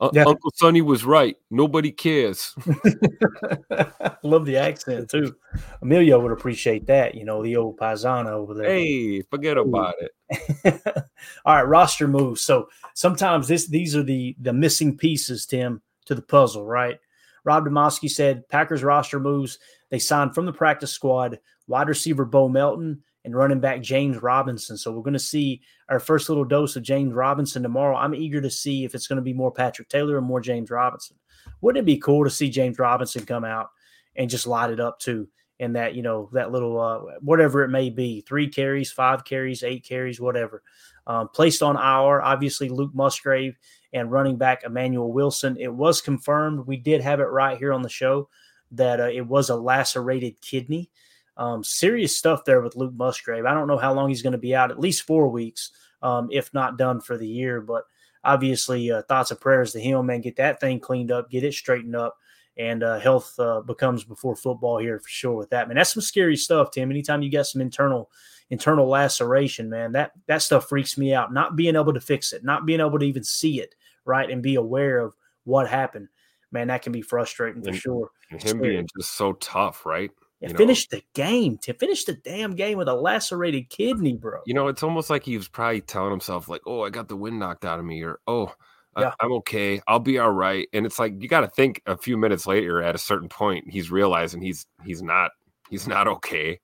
"Un- 0.00 0.10
Yeah. 0.12 0.24
Uncle 0.26 0.50
Sonny 0.56 0.82
was 0.82 1.04
right. 1.04 1.36
Nobody 1.50 1.92
cares. 1.92 2.54
Love 4.22 4.44
the 4.46 4.56
accent 4.56 5.10
too. 5.10 5.34
Emilio 5.82 6.20
would 6.20 6.32
appreciate 6.32 6.86
that. 6.86 7.14
You 7.14 7.24
know, 7.24 7.42
the 7.42 7.56
old 7.56 7.76
paisano 7.78 8.30
over 8.30 8.54
there. 8.54 8.68
Hey, 8.70 9.22
forget 9.22 9.56
about 9.56 9.94
it. 10.00 10.82
All 11.44 11.54
right, 11.56 11.62
roster 11.62 12.08
moves. 12.08 12.42
So 12.42 12.68
sometimes 12.94 13.48
this 13.48 13.68
these 13.68 13.96
are 13.96 14.02
the 14.02 14.36
the 14.40 14.52
missing 14.52 14.96
pieces, 14.96 15.46
Tim, 15.46 15.82
to 16.06 16.14
the 16.14 16.22
puzzle, 16.22 16.66
right? 16.66 16.98
Rob 17.44 17.64
Demovsky 17.64 18.10
said 18.10 18.46
Packers 18.48 18.82
roster 18.84 19.18
moves. 19.18 19.58
They 19.90 19.98
signed 19.98 20.34
from 20.34 20.46
the 20.46 20.52
practice 20.52 20.92
squad 20.92 21.38
wide 21.66 21.88
receiver 21.88 22.24
Bo 22.24 22.48
Melton 22.48 23.02
and 23.24 23.36
running 23.36 23.60
back 23.60 23.82
James 23.82 24.22
Robinson. 24.22 24.76
So 24.76 24.92
we're 24.92 25.02
going 25.02 25.12
to 25.12 25.18
see 25.18 25.60
our 25.88 26.00
first 26.00 26.28
little 26.28 26.44
dose 26.44 26.76
of 26.76 26.82
James 26.82 27.12
Robinson 27.12 27.62
tomorrow. 27.62 27.96
I'm 27.96 28.14
eager 28.14 28.40
to 28.40 28.50
see 28.50 28.84
if 28.84 28.94
it's 28.94 29.06
going 29.06 29.16
to 29.16 29.22
be 29.22 29.34
more 29.34 29.52
Patrick 29.52 29.88
Taylor 29.88 30.16
or 30.16 30.22
more 30.22 30.40
James 30.40 30.70
Robinson. 30.70 31.16
Wouldn't 31.60 31.82
it 31.82 31.86
be 31.86 31.98
cool 31.98 32.24
to 32.24 32.30
see 32.30 32.48
James 32.48 32.78
Robinson 32.78 33.26
come 33.26 33.44
out 33.44 33.68
and 34.16 34.30
just 34.30 34.46
light 34.46 34.70
it 34.70 34.80
up 34.80 34.98
too? 34.98 35.28
In 35.58 35.74
that, 35.74 35.94
you 35.94 36.00
know, 36.00 36.30
that 36.32 36.52
little 36.52 36.80
uh, 36.80 37.18
whatever 37.20 37.62
it 37.62 37.68
may 37.68 37.90
be, 37.90 38.22
three 38.22 38.48
carries, 38.48 38.90
five 38.90 39.26
carries, 39.26 39.62
eight 39.62 39.84
carries, 39.84 40.18
whatever. 40.18 40.62
Um, 41.06 41.28
placed 41.28 41.62
on 41.62 41.76
IR, 41.76 42.22
obviously 42.22 42.70
Luke 42.70 42.94
Musgrave 42.94 43.58
and 43.92 44.10
running 44.10 44.38
back 44.38 44.62
Emmanuel 44.64 45.12
Wilson. 45.12 45.58
It 45.60 45.72
was 45.72 46.00
confirmed. 46.00 46.66
We 46.66 46.78
did 46.78 47.02
have 47.02 47.20
it 47.20 47.24
right 47.24 47.58
here 47.58 47.74
on 47.74 47.82
the 47.82 47.90
show 47.90 48.30
that 48.72 49.00
uh, 49.00 49.08
it 49.08 49.26
was 49.26 49.50
a 49.50 49.56
lacerated 49.56 50.40
kidney. 50.40 50.90
Um, 51.36 51.64
serious 51.64 52.16
stuff 52.16 52.44
there 52.44 52.60
with 52.60 52.76
Luke 52.76 52.94
Musgrave. 52.94 53.46
I 53.46 53.54
don't 53.54 53.68
know 53.68 53.78
how 53.78 53.94
long 53.94 54.08
he's 54.08 54.22
going 54.22 54.32
to 54.32 54.38
be 54.38 54.54
out, 54.54 54.70
at 54.70 54.80
least 54.80 55.06
four 55.06 55.28
weeks, 55.28 55.70
um, 56.02 56.28
if 56.30 56.52
not 56.52 56.76
done 56.76 57.00
for 57.00 57.16
the 57.16 57.26
year. 57.26 57.60
But 57.60 57.84
obviously, 58.24 58.90
uh, 58.90 59.02
thoughts 59.02 59.30
and 59.30 59.40
prayers 59.40 59.72
to 59.72 59.80
him, 59.80 60.06
man. 60.06 60.20
Get 60.20 60.36
that 60.36 60.60
thing 60.60 60.80
cleaned 60.80 61.10
up, 61.10 61.30
get 61.30 61.44
it 61.44 61.54
straightened 61.54 61.96
up, 61.96 62.16
and 62.56 62.82
uh, 62.82 62.98
health 62.98 63.38
uh, 63.38 63.62
becomes 63.62 64.04
before 64.04 64.36
football 64.36 64.78
here 64.78 64.98
for 64.98 65.08
sure 65.08 65.32
with 65.32 65.50
that, 65.50 65.68
man. 65.68 65.76
That's 65.76 65.94
some 65.94 66.02
scary 66.02 66.36
stuff, 66.36 66.70
Tim. 66.72 66.90
Anytime 66.90 67.22
you 67.22 67.30
got 67.30 67.46
some 67.46 67.62
internal 67.62 68.10
internal 68.50 68.88
laceration, 68.88 69.70
man, 69.70 69.92
that 69.92 70.12
that 70.26 70.42
stuff 70.42 70.68
freaks 70.68 70.98
me 70.98 71.14
out. 71.14 71.32
Not 71.32 71.56
being 71.56 71.76
able 71.76 71.94
to 71.94 72.00
fix 72.00 72.32
it, 72.32 72.44
not 72.44 72.66
being 72.66 72.80
able 72.80 72.98
to 72.98 73.06
even 73.06 73.24
see 73.24 73.60
it, 73.60 73.74
right, 74.04 74.28
and 74.28 74.42
be 74.42 74.56
aware 74.56 74.98
of 74.98 75.14
what 75.44 75.68
happened, 75.68 76.08
man, 76.52 76.68
that 76.68 76.82
can 76.82 76.92
be 76.92 77.02
frustrating 77.02 77.62
for 77.62 77.68
And- 77.70 77.78
sure. 77.78 78.10
And 78.30 78.42
him 78.42 78.60
being 78.60 78.86
just 78.96 79.14
so 79.16 79.32
tough, 79.34 79.84
right? 79.84 80.10
Yeah, 80.40 80.48
you 80.48 80.54
know. 80.54 80.58
finish 80.58 80.88
the 80.88 81.02
game. 81.14 81.58
To 81.62 81.74
finish 81.74 82.04
the 82.04 82.14
damn 82.14 82.54
game 82.54 82.78
with 82.78 82.88
a 82.88 82.94
lacerated 82.94 83.68
kidney, 83.68 84.14
bro. 84.16 84.40
You 84.46 84.54
know, 84.54 84.68
it's 84.68 84.82
almost 84.82 85.10
like 85.10 85.24
he 85.24 85.36
was 85.36 85.48
probably 85.48 85.80
telling 85.82 86.10
himself, 86.12 86.48
like, 86.48 86.62
"Oh, 86.66 86.82
I 86.82 86.88
got 86.90 87.08
the 87.08 87.16
wind 87.16 87.38
knocked 87.38 87.64
out 87.66 87.78
of 87.78 87.84
me," 87.84 88.02
or 88.02 88.20
"Oh, 88.26 88.54
Yeah. 88.98 89.12
I'm 89.20 89.32
okay. 89.32 89.80
I'll 89.86 89.98
be 90.00 90.18
all 90.18 90.32
right." 90.32 90.66
And 90.72 90.86
it's 90.86 90.98
like 90.98 91.12
you 91.20 91.28
got 91.28 91.42
to 91.42 91.48
think 91.48 91.82
a 91.86 91.96
few 91.96 92.16
minutes 92.16 92.46
later, 92.46 92.80
at 92.82 92.94
a 92.94 92.98
certain 92.98 93.28
point, 93.28 93.68
he's 93.68 93.90
realizing 93.90 94.40
he's 94.40 94.66
he's 94.84 95.02
not 95.02 95.32
he's 95.68 95.86
not 95.86 96.08
okay, 96.08 96.58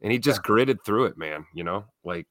and 0.00 0.10
he 0.12 0.18
just 0.18 0.42
gritted 0.42 0.78
through 0.84 1.04
it, 1.06 1.16
man. 1.16 1.46
You 1.54 1.62
know, 1.64 1.84
like, 2.04 2.26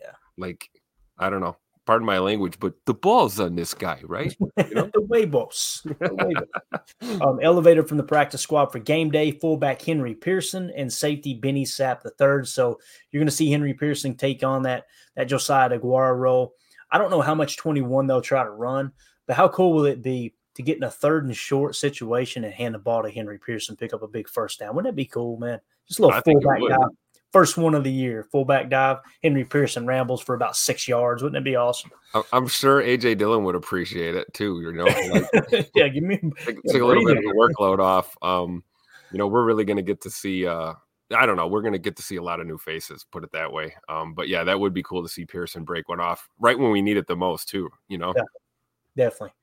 Yeah. 0.00 0.12
like 0.38 0.70
I 1.18 1.28
don't 1.28 1.40
know. 1.40 1.56
Pardon 1.86 2.04
my 2.04 2.18
language, 2.18 2.58
but 2.58 2.74
the 2.84 2.94
ball's 2.94 3.38
on 3.38 3.54
this 3.54 3.72
guy, 3.72 4.00
right? 4.02 4.36
the 4.56 5.06
Waybos. 5.08 5.84
The 5.84 6.44
Waybos. 7.00 7.20
um, 7.22 7.38
elevated 7.40 7.88
from 7.88 7.96
the 7.96 8.02
practice 8.02 8.40
squad 8.40 8.66
for 8.66 8.80
game 8.80 9.08
day, 9.08 9.30
fullback 9.30 9.80
Henry 9.80 10.14
Pearson 10.14 10.72
and 10.76 10.92
safety 10.92 11.34
Benny 11.34 11.64
Sapp 11.64 12.02
the 12.02 12.10
third. 12.10 12.48
So 12.48 12.80
you're 13.10 13.20
going 13.20 13.28
to 13.28 13.34
see 13.34 13.52
Henry 13.52 13.72
Pearson 13.72 14.16
take 14.16 14.42
on 14.42 14.64
that 14.64 14.86
that 15.14 15.28
Josiah 15.28 15.70
Deguara 15.70 16.18
role. 16.18 16.54
I 16.90 16.98
don't 16.98 17.10
know 17.10 17.20
how 17.20 17.36
much 17.36 17.56
21 17.56 18.08
they'll 18.08 18.20
try 18.20 18.42
to 18.42 18.50
run, 18.50 18.90
but 19.28 19.36
how 19.36 19.46
cool 19.46 19.72
will 19.72 19.86
it 19.86 20.02
be 20.02 20.34
to 20.56 20.62
get 20.62 20.78
in 20.78 20.82
a 20.82 20.90
third 20.90 21.24
and 21.24 21.36
short 21.36 21.76
situation 21.76 22.42
and 22.42 22.52
hand 22.52 22.74
the 22.74 22.80
ball 22.80 23.04
to 23.04 23.10
Henry 23.10 23.38
Pearson, 23.38 23.76
pick 23.76 23.94
up 23.94 24.02
a 24.02 24.08
big 24.08 24.28
first 24.28 24.58
down? 24.58 24.74
Wouldn't 24.74 24.92
that 24.92 24.96
be 24.96 25.06
cool, 25.06 25.36
man? 25.36 25.60
Just 25.86 26.00
a 26.00 26.02
little 26.02 26.18
I 26.18 26.22
fullback 26.22 26.60
would. 26.60 26.72
First 27.36 27.58
one 27.58 27.74
of 27.74 27.84
the 27.84 27.92
year, 27.92 28.24
fullback 28.32 28.70
dive. 28.70 28.96
Henry 29.22 29.44
Pearson 29.44 29.86
rambles 29.86 30.22
for 30.22 30.34
about 30.34 30.56
six 30.56 30.88
yards. 30.88 31.22
Wouldn't 31.22 31.36
it 31.36 31.44
be 31.44 31.54
awesome? 31.54 31.90
I'm 32.32 32.46
sure 32.46 32.80
AJ 32.80 33.18
Dillon 33.18 33.44
would 33.44 33.54
appreciate 33.54 34.14
it 34.14 34.32
too. 34.32 34.62
You 34.62 34.72
know, 34.72 34.86
like, 34.86 35.70
yeah, 35.74 35.88
give 35.88 36.02
me 36.02 36.16
take, 36.46 36.62
take 36.62 36.80
a 36.80 36.86
little 36.86 37.04
bit 37.04 37.18
of 37.18 37.22
the 37.22 37.34
workload 37.36 37.78
off. 37.78 38.16
Um, 38.22 38.64
you 39.12 39.18
know, 39.18 39.26
we're 39.26 39.44
really 39.44 39.66
going 39.66 39.76
to 39.76 39.82
get 39.82 40.00
to 40.00 40.10
see. 40.10 40.46
Uh, 40.46 40.72
I 41.14 41.26
don't 41.26 41.36
know. 41.36 41.46
We're 41.46 41.60
going 41.60 41.74
to 41.74 41.78
get 41.78 41.94
to 41.96 42.02
see 42.02 42.16
a 42.16 42.22
lot 42.22 42.40
of 42.40 42.46
new 42.46 42.56
faces. 42.56 43.04
Put 43.12 43.22
it 43.22 43.32
that 43.32 43.52
way. 43.52 43.74
Um, 43.86 44.14
but 44.14 44.28
yeah, 44.28 44.42
that 44.42 44.58
would 44.58 44.72
be 44.72 44.82
cool 44.82 45.02
to 45.02 45.08
see 45.10 45.26
Pearson 45.26 45.62
break 45.62 45.90
one 45.90 46.00
off 46.00 46.26
right 46.38 46.58
when 46.58 46.70
we 46.70 46.80
need 46.80 46.96
it 46.96 47.06
the 47.06 47.16
most, 47.16 47.50
too. 47.50 47.68
You 47.88 47.98
know, 47.98 48.14
Yeah. 48.16 48.22
definitely. 48.96 49.34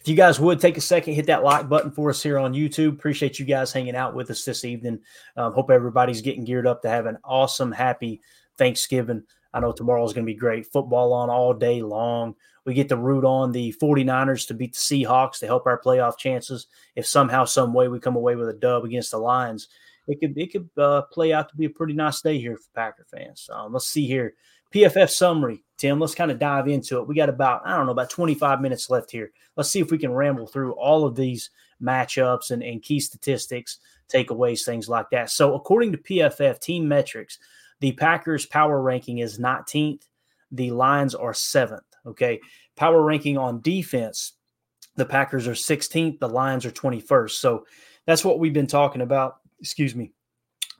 If 0.00 0.08
you 0.08 0.14
guys 0.14 0.40
would 0.40 0.60
take 0.60 0.78
a 0.78 0.80
second, 0.80 1.14
hit 1.14 1.26
that 1.26 1.44
like 1.44 1.68
button 1.68 1.90
for 1.90 2.08
us 2.08 2.22
here 2.22 2.38
on 2.38 2.54
YouTube. 2.54 2.94
Appreciate 2.94 3.38
you 3.38 3.44
guys 3.44 3.72
hanging 3.72 3.94
out 3.94 4.14
with 4.14 4.30
us 4.30 4.44
this 4.44 4.64
evening. 4.64 5.00
Um, 5.36 5.52
hope 5.52 5.70
everybody's 5.70 6.22
getting 6.22 6.44
geared 6.44 6.66
up 6.66 6.80
to 6.82 6.88
have 6.88 7.04
an 7.04 7.18
awesome, 7.22 7.70
happy 7.70 8.22
Thanksgiving. 8.56 9.24
I 9.52 9.60
know 9.60 9.72
tomorrow's 9.72 10.14
going 10.14 10.24
to 10.24 10.32
be 10.32 10.38
great. 10.38 10.66
Football 10.66 11.12
on 11.12 11.28
all 11.28 11.52
day 11.52 11.82
long. 11.82 12.34
We 12.64 12.72
get 12.72 12.88
to 12.90 12.96
root 12.96 13.24
on 13.24 13.52
the 13.52 13.74
49ers 13.80 14.46
to 14.48 14.54
beat 14.54 14.72
the 14.72 14.78
Seahawks 14.78 15.38
to 15.40 15.46
help 15.46 15.66
our 15.66 15.80
playoff 15.80 16.16
chances. 16.16 16.66
If 16.94 17.06
somehow, 17.06 17.44
some 17.44 17.74
way 17.74 17.88
we 17.88 18.00
come 18.00 18.16
away 18.16 18.36
with 18.36 18.48
a 18.48 18.54
dub 18.54 18.84
against 18.84 19.10
the 19.10 19.18
Lions, 19.18 19.68
it 20.06 20.20
could 20.20 20.36
it 20.36 20.52
could 20.52 20.68
uh, 20.78 21.02
play 21.12 21.32
out 21.32 21.48
to 21.50 21.56
be 21.56 21.66
a 21.66 21.70
pretty 21.70 21.94
nice 21.94 22.20
day 22.20 22.38
here 22.38 22.56
for 22.56 22.70
Packer 22.74 23.06
fans. 23.10 23.48
Um, 23.52 23.72
let's 23.72 23.86
see 23.86 24.06
here. 24.06 24.34
PFF 24.74 25.10
summary, 25.10 25.64
Tim. 25.80 25.98
Let's 25.98 26.14
kind 26.14 26.30
of 26.30 26.38
dive 26.38 26.68
into 26.68 26.98
it. 26.98 27.08
We 27.08 27.14
got 27.14 27.30
about, 27.30 27.62
I 27.64 27.76
don't 27.76 27.86
know, 27.86 27.92
about 27.92 28.10
25 28.10 28.60
minutes 28.60 28.90
left 28.90 29.10
here. 29.10 29.32
Let's 29.56 29.70
see 29.70 29.80
if 29.80 29.90
we 29.90 29.98
can 29.98 30.12
ramble 30.12 30.46
through 30.46 30.72
all 30.72 31.06
of 31.06 31.16
these 31.16 31.50
matchups 31.82 32.50
and, 32.50 32.62
and 32.62 32.82
key 32.82 33.00
statistics, 33.00 33.78
takeaways, 34.12 34.64
things 34.64 34.88
like 34.88 35.08
that. 35.10 35.30
So, 35.30 35.54
according 35.54 35.92
to 35.92 35.98
PFF 35.98 36.60
team 36.60 36.86
metrics, 36.86 37.38
the 37.80 37.92
Packers 37.92 38.44
power 38.44 38.80
ranking 38.82 39.18
is 39.18 39.38
19th. 39.38 40.02
The 40.52 40.70
Lions 40.70 41.14
are 41.14 41.32
seventh. 41.32 41.82
Okay. 42.04 42.40
Power 42.76 43.02
ranking 43.02 43.38
on 43.38 43.62
defense, 43.62 44.34
the 44.96 45.06
Packers 45.06 45.48
are 45.48 45.52
16th. 45.52 46.18
The 46.18 46.28
Lions 46.28 46.66
are 46.66 46.70
21st. 46.70 47.30
So, 47.30 47.64
that's 48.04 48.24
what 48.24 48.38
we've 48.38 48.52
been 48.52 48.66
talking 48.66 49.00
about. 49.00 49.38
Excuse 49.60 49.94
me. 49.94 50.12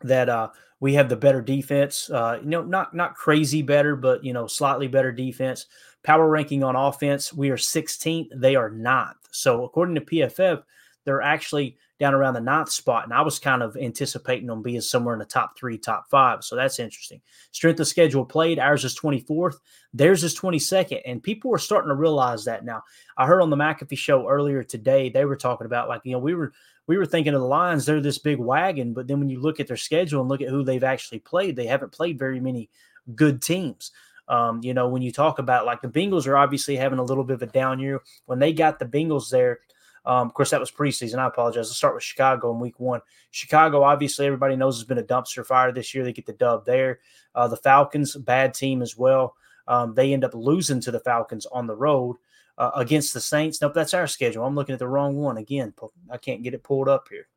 That, 0.03 0.29
uh, 0.29 0.51
we 0.81 0.95
have 0.95 1.09
the 1.09 1.17
better 1.17 1.43
defense. 1.43 2.11
Uh, 2.11 2.39
you 2.43 2.49
know, 2.49 2.63
not 2.63 2.95
not 2.95 3.15
crazy 3.15 3.63
better, 3.63 3.95
but 3.95 4.25
you 4.25 4.33
know, 4.33 4.47
slightly 4.47 4.89
better 4.89 5.13
defense. 5.13 5.67
Power 6.03 6.29
ranking 6.29 6.65
on 6.65 6.77
offense, 6.77 7.33
we 7.33 7.51
are 7.51 7.57
16th. 7.57 8.29
They 8.35 8.57
are 8.57 8.71
ninth. 8.71 9.19
So 9.31 9.65
according 9.65 9.97
to 9.97 10.01
PFF, 10.01 10.63
they're 11.05 11.21
actually 11.21 11.77
down 11.99 12.15
around 12.15 12.33
the 12.33 12.41
ninth 12.41 12.71
spot, 12.71 13.05
and 13.05 13.13
I 13.13 13.21
was 13.21 13.39
kind 13.39 13.63
of 13.63 13.77
anticipating 13.77 14.47
them 14.47 14.63
being 14.63 14.81
somewhere 14.81 15.15
in 15.15 15.19
the 15.19 15.27
top 15.27 15.59
three, 15.59 15.77
top 15.77 16.09
five. 16.09 16.43
So 16.43 16.57
that's 16.57 16.79
interesting. 16.79 17.21
Strength 17.53 17.81
of 17.81 17.89
schedule 17.89 18.25
played, 18.25 18.59
ours 18.59 18.87
is 18.87 18.99
24th, 18.99 19.57
theirs 19.93 20.25
is 20.25 20.39
22nd, 20.39 21.03
and 21.05 21.23
people 21.23 21.55
are 21.55 21.59
starting 21.59 21.91
to 21.91 21.95
realize 21.95 22.47
that 22.47 22.65
now. 22.65 22.83
I 23.19 23.27
heard 23.27 23.43
on 23.43 23.51
the 23.51 23.57
McAfee 23.57 23.99
show 23.99 24.27
earlier 24.27 24.63
today 24.63 25.11
they 25.11 25.27
were 25.27 25.37
talking 25.37 25.67
about 25.67 25.91
like 25.91 26.01
you 26.05 26.13
know 26.13 26.19
we 26.19 26.35
were 26.35 26.55
we 26.91 26.99
were 26.99 27.07
thinking 27.07 27.35
of 27.35 27.41
the 27.41 27.47
Lions, 27.47 27.87
they're 27.87 28.01
this 28.01 28.19
big 28.19 28.41
wagon, 28.41 28.95
but 28.95 29.07
then 29.07 29.21
when 29.21 29.29
you 29.29 29.39
look 29.39 29.61
at 29.61 29.69
their 29.69 29.77
schedule 29.77 30.23
and 30.23 30.29
look 30.29 30.41
at 30.41 30.49
who 30.49 30.65
they've 30.65 30.83
actually 30.83 31.21
played, 31.21 31.55
they 31.55 31.67
haven't 31.67 31.93
played 31.93 32.19
very 32.19 32.41
many 32.41 32.69
good 33.15 33.41
teams. 33.41 33.93
Um, 34.27 34.59
you 34.65 34.75
know, 34.75 34.89
when 34.89 35.01
you 35.01 35.13
talk 35.13 35.39
about 35.39 35.67
like 35.67 35.83
the 35.83 35.89
Bengals 35.89 36.27
are 36.27 36.37
obviously 36.37 36.75
having 36.75 36.99
a 36.99 37.05
little 37.05 37.23
bit 37.23 37.35
of 37.35 37.43
a 37.43 37.47
down 37.47 37.79
year. 37.79 38.03
When 38.27 38.41
they 38.41 38.53
got 38.53 38.81
the 38.81 38.87
Bengals 38.87 39.31
there, 39.31 39.61
um, 40.05 40.27
of 40.27 40.35
course, 40.35 40.51
that 40.51 40.59
was 40.59 40.73
preseason. 40.73 41.21
I 41.21 41.29
apologize. 41.29 41.69
Let's 41.69 41.77
start 41.77 41.95
with 41.95 42.03
Chicago 42.03 42.53
in 42.53 42.59
week 42.59 42.81
one. 42.81 43.03
Chicago, 43.31 43.85
obviously, 43.85 44.27
everybody 44.27 44.57
knows 44.57 44.77
has 44.79 44.85
been 44.85 44.99
a 44.99 45.05
dumpster 45.05 45.47
fire 45.47 45.71
this 45.71 45.95
year. 45.95 46.03
They 46.03 46.13
get 46.13 46.27
the 46.27 46.33
dub 46.33 46.67
there. 46.67 46.99
Uh, 47.37 47.47
the 47.47 47.57
Falcons, 47.57 48.17
bad 48.17 48.53
team 48.53 48.83
as 48.83 48.97
well. 48.97 49.37
Um, 49.69 49.95
they 49.95 50.13
end 50.13 50.25
up 50.25 50.35
losing 50.35 50.81
to 50.81 50.91
the 50.91 50.99
Falcons 50.99 51.47
on 51.47 51.69
the 51.69 51.77
road 51.77 52.17
uh, 52.59 52.71
against 52.75 53.15
the 53.15 53.21
Saints. 53.21 53.61
Nope, 53.61 53.75
that's 53.75 53.95
our 53.95 54.07
schedule. 54.07 54.45
I'm 54.45 54.55
looking 54.55 54.73
at 54.73 54.79
the 54.79 54.89
wrong 54.89 55.17
one 55.17 55.37
again. 55.37 55.75
I 56.11 56.17
can't 56.19 56.43
get 56.43 56.55
it 56.55 56.63
pulled 56.63 56.89
up 56.89 57.07
here. 57.11 57.29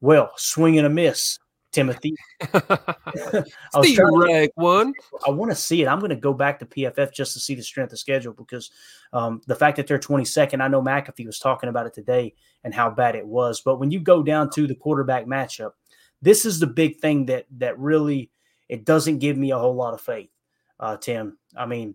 Well, 0.00 0.32
swing 0.36 0.78
and 0.78 0.86
a 0.86 0.90
miss. 0.90 1.38
Timothy. 1.72 2.14
Steve 3.82 3.98
Rag 4.00 4.50
one. 4.54 4.92
I 5.26 5.30
want 5.30 5.50
to 5.50 5.54
see 5.54 5.82
it. 5.82 5.86
I'm 5.86 5.98
going 5.98 6.10
to 6.10 6.16
go 6.16 6.32
back 6.32 6.58
to 6.58 6.66
PFF 6.66 7.12
just 7.12 7.34
to 7.34 7.40
see 7.40 7.54
the 7.54 7.62
strength 7.62 7.92
of 7.92 7.98
schedule 7.98 8.32
because 8.32 8.70
um, 9.12 9.42
the 9.46 9.54
fact 9.54 9.76
that 9.76 9.86
they're 9.86 9.98
22nd, 9.98 10.62
I 10.62 10.68
know 10.68 10.82
McAfee 10.82 11.26
was 11.26 11.38
talking 11.38 11.68
about 11.68 11.86
it 11.86 11.94
today 11.94 12.34
and 12.64 12.74
how 12.74 12.90
bad 12.90 13.16
it 13.16 13.26
was. 13.26 13.60
But 13.60 13.78
when 13.78 13.90
you 13.90 14.00
go 14.00 14.22
down 14.22 14.50
to 14.50 14.66
the 14.66 14.74
quarterback 14.74 15.26
matchup, 15.26 15.72
this 16.22 16.44
is 16.44 16.58
the 16.58 16.66
big 16.66 17.00
thing 17.00 17.26
that 17.26 17.46
that 17.58 17.78
really 17.78 18.30
it 18.68 18.84
doesn't 18.84 19.18
give 19.18 19.36
me 19.36 19.50
a 19.50 19.58
whole 19.58 19.74
lot 19.74 19.94
of 19.94 20.00
faith, 20.00 20.30
uh, 20.80 20.96
Tim. 20.96 21.38
I 21.56 21.66
mean, 21.66 21.94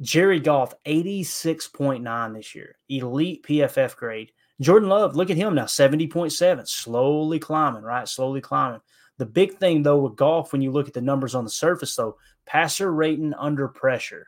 Jared 0.00 0.44
Goff, 0.44 0.74
86.9 0.84 2.34
this 2.34 2.54
year, 2.54 2.76
elite 2.88 3.44
PFF 3.44 3.96
grade. 3.96 4.32
Jordan 4.60 4.88
Love, 4.88 5.16
look 5.16 5.30
at 5.30 5.36
him 5.36 5.54
now, 5.54 5.64
70.7, 5.64 6.68
slowly 6.68 7.38
climbing, 7.38 7.82
right? 7.82 8.08
Slowly 8.08 8.40
climbing. 8.40 8.80
The 9.18 9.26
big 9.26 9.54
thing, 9.54 9.82
though, 9.82 10.00
with 10.00 10.16
Goff, 10.16 10.52
when 10.52 10.60
you 10.60 10.70
look 10.70 10.88
at 10.88 10.94
the 10.94 11.00
numbers 11.00 11.34
on 11.34 11.44
the 11.44 11.50
surface, 11.50 11.96
though, 11.96 12.16
passer 12.44 12.92
rating 12.92 13.34
under 13.34 13.68
pressure, 13.68 14.26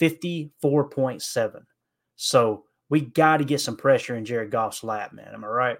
54.7. 0.00 1.62
So 2.16 2.64
we 2.88 3.02
got 3.02 3.38
to 3.38 3.44
get 3.44 3.60
some 3.60 3.76
pressure 3.76 4.16
in 4.16 4.24
Jared 4.24 4.50
Goff's 4.50 4.84
lap, 4.84 5.12
man. 5.12 5.34
Am 5.34 5.44
I 5.44 5.48
right? 5.48 5.78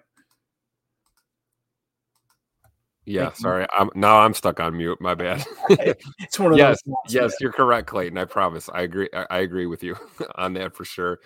Yeah, 3.06 3.32
sorry. 3.32 3.66
I'm 3.76 3.88
now 3.94 4.18
I'm 4.18 4.34
stuck 4.34 4.58
on 4.58 4.76
mute. 4.76 5.00
My 5.00 5.14
bad. 5.14 5.44
it's 5.70 6.38
one 6.38 6.52
of 6.52 6.58
yes, 6.58 6.78
those. 6.84 7.14
yes, 7.14 7.34
you're 7.40 7.52
correct, 7.52 7.86
Clayton. 7.86 8.18
I 8.18 8.24
promise. 8.24 8.68
I 8.72 8.82
agree. 8.82 9.08
I, 9.14 9.26
I 9.30 9.38
agree 9.38 9.66
with 9.66 9.84
you 9.84 9.96
on 10.34 10.54
that 10.54 10.74
for 10.74 10.84
sure. 10.84 11.20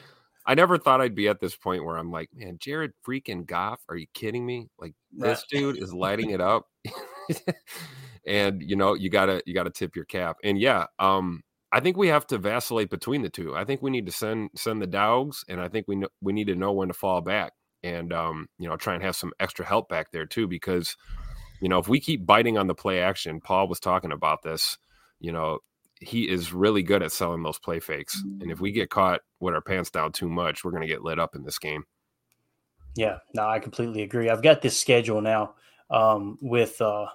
I 0.46 0.54
never 0.54 0.76
thought 0.78 1.00
I'd 1.00 1.14
be 1.14 1.28
at 1.28 1.40
this 1.40 1.56
point 1.56 1.84
where 1.84 1.96
I'm 1.96 2.10
like, 2.10 2.28
man, 2.34 2.58
Jared 2.58 2.92
freaking 3.06 3.46
Goff. 3.46 3.80
Are 3.88 3.96
you 3.96 4.06
kidding 4.12 4.44
me? 4.44 4.68
Like 4.78 4.94
this 5.12 5.44
dude 5.50 5.78
is 5.82 5.94
lighting 5.94 6.30
it 6.30 6.40
up. 6.40 6.66
and 8.26 8.62
you 8.62 8.76
know, 8.76 8.94
you 8.94 9.08
gotta 9.08 9.42
you 9.46 9.54
gotta 9.54 9.70
tip 9.70 9.96
your 9.96 10.04
cap. 10.04 10.36
And 10.44 10.58
yeah, 10.58 10.84
um, 10.98 11.42
I 11.72 11.80
think 11.80 11.96
we 11.96 12.08
have 12.08 12.26
to 12.28 12.38
vacillate 12.38 12.90
between 12.90 13.22
the 13.22 13.30
two. 13.30 13.56
I 13.56 13.64
think 13.64 13.80
we 13.80 13.90
need 13.90 14.06
to 14.06 14.12
send 14.12 14.50
send 14.54 14.82
the 14.82 14.86
dogs, 14.86 15.44
and 15.48 15.60
I 15.60 15.68
think 15.68 15.86
we 15.88 15.96
know, 15.96 16.08
we 16.20 16.32
need 16.32 16.48
to 16.48 16.56
know 16.56 16.72
when 16.72 16.88
to 16.88 16.94
fall 16.94 17.20
back, 17.20 17.52
and 17.82 18.12
um, 18.12 18.48
you 18.58 18.68
know, 18.68 18.76
try 18.76 18.94
and 18.94 19.02
have 19.02 19.16
some 19.16 19.32
extra 19.40 19.64
help 19.64 19.88
back 19.88 20.10
there 20.10 20.26
too, 20.26 20.46
because 20.46 20.96
you 21.60 21.68
know, 21.68 21.78
if 21.78 21.88
we 21.88 22.00
keep 22.00 22.26
biting 22.26 22.58
on 22.58 22.66
the 22.66 22.74
play 22.74 23.00
action, 23.00 23.40
Paul 23.40 23.68
was 23.68 23.80
talking 23.80 24.12
about 24.12 24.42
this, 24.42 24.78
you 25.20 25.32
know, 25.32 25.58
he 26.00 26.28
is 26.28 26.52
really 26.52 26.82
good 26.82 27.02
at 27.02 27.12
selling 27.12 27.42
those 27.42 27.58
play 27.58 27.78
fakes. 27.78 28.22
And 28.40 28.50
if 28.50 28.58
we 28.58 28.72
get 28.72 28.88
caught 28.88 29.20
with 29.38 29.54
our 29.54 29.60
pants 29.60 29.90
down 29.90 30.12
too 30.12 30.28
much, 30.28 30.64
we're 30.64 30.70
going 30.70 30.82
to 30.82 30.88
get 30.88 31.02
lit 31.02 31.18
up 31.18 31.36
in 31.36 31.44
this 31.44 31.58
game. 31.58 31.84
Yeah, 32.96 33.18
no, 33.34 33.46
I 33.46 33.58
completely 33.58 34.02
agree. 34.02 34.30
I've 34.30 34.42
got 34.42 34.62
this 34.62 34.80
schedule 34.80 35.20
now 35.20 35.54
um, 35.90 36.38
with 36.40 36.80
uh, 36.80 37.06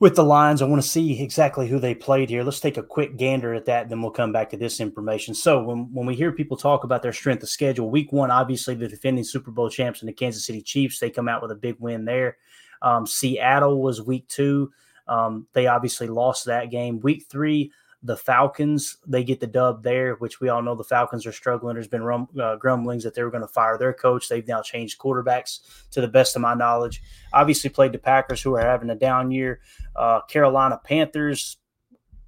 with 0.00 0.16
the 0.16 0.24
Lions. 0.24 0.60
I 0.60 0.66
want 0.66 0.82
to 0.82 0.88
see 0.88 1.22
exactly 1.22 1.68
who 1.68 1.78
they 1.78 1.94
played 1.94 2.28
here. 2.28 2.42
Let's 2.42 2.60
take 2.60 2.76
a 2.76 2.82
quick 2.82 3.16
gander 3.16 3.54
at 3.54 3.66
that, 3.66 3.82
and 3.82 3.90
then 3.90 4.02
we'll 4.02 4.10
come 4.10 4.32
back 4.32 4.50
to 4.50 4.56
this 4.56 4.80
information. 4.80 5.34
So 5.34 5.62
when 5.62 5.92
when 5.94 6.06
we 6.06 6.14
hear 6.16 6.32
people 6.32 6.56
talk 6.56 6.84
about 6.84 7.02
their 7.02 7.12
strength 7.12 7.42
of 7.42 7.48
schedule, 7.48 7.88
week 7.88 8.12
one, 8.12 8.30
obviously 8.30 8.74
the 8.74 8.88
defending 8.88 9.24
Super 9.24 9.50
Bowl 9.50 9.70
champs 9.70 10.00
and 10.00 10.08
the 10.08 10.12
Kansas 10.12 10.44
City 10.44 10.60
Chiefs, 10.60 10.98
they 10.98 11.08
come 11.08 11.28
out 11.28 11.40
with 11.40 11.52
a 11.52 11.56
big 11.56 11.76
win 11.78 12.04
there. 12.04 12.36
Um, 12.84 13.06
Seattle 13.06 13.82
was 13.82 14.00
week 14.00 14.28
two. 14.28 14.70
Um, 15.08 15.48
they 15.54 15.66
obviously 15.66 16.06
lost 16.06 16.44
that 16.44 16.70
game. 16.70 17.00
Week 17.00 17.24
three, 17.28 17.72
the 18.02 18.16
Falcons, 18.16 18.98
they 19.06 19.24
get 19.24 19.40
the 19.40 19.46
dub 19.46 19.82
there, 19.82 20.14
which 20.16 20.38
we 20.38 20.50
all 20.50 20.62
know 20.62 20.74
the 20.74 20.84
Falcons 20.84 21.26
are 21.26 21.32
struggling. 21.32 21.74
There's 21.74 21.88
been 21.88 22.02
rum, 22.02 22.28
uh, 22.38 22.56
grumblings 22.56 23.02
that 23.04 23.14
they 23.14 23.22
were 23.22 23.30
going 23.30 23.40
to 23.40 23.48
fire 23.48 23.78
their 23.78 23.94
coach. 23.94 24.28
They've 24.28 24.46
now 24.46 24.60
changed 24.60 24.98
quarterbacks, 24.98 25.60
to 25.92 26.02
the 26.02 26.08
best 26.08 26.36
of 26.36 26.42
my 26.42 26.52
knowledge. 26.52 27.02
Obviously, 27.32 27.70
played 27.70 27.92
the 27.92 27.98
Packers, 27.98 28.42
who 28.42 28.54
are 28.54 28.60
having 28.60 28.90
a 28.90 28.94
down 28.94 29.30
year. 29.30 29.60
Uh, 29.96 30.20
Carolina 30.20 30.78
Panthers, 30.84 31.56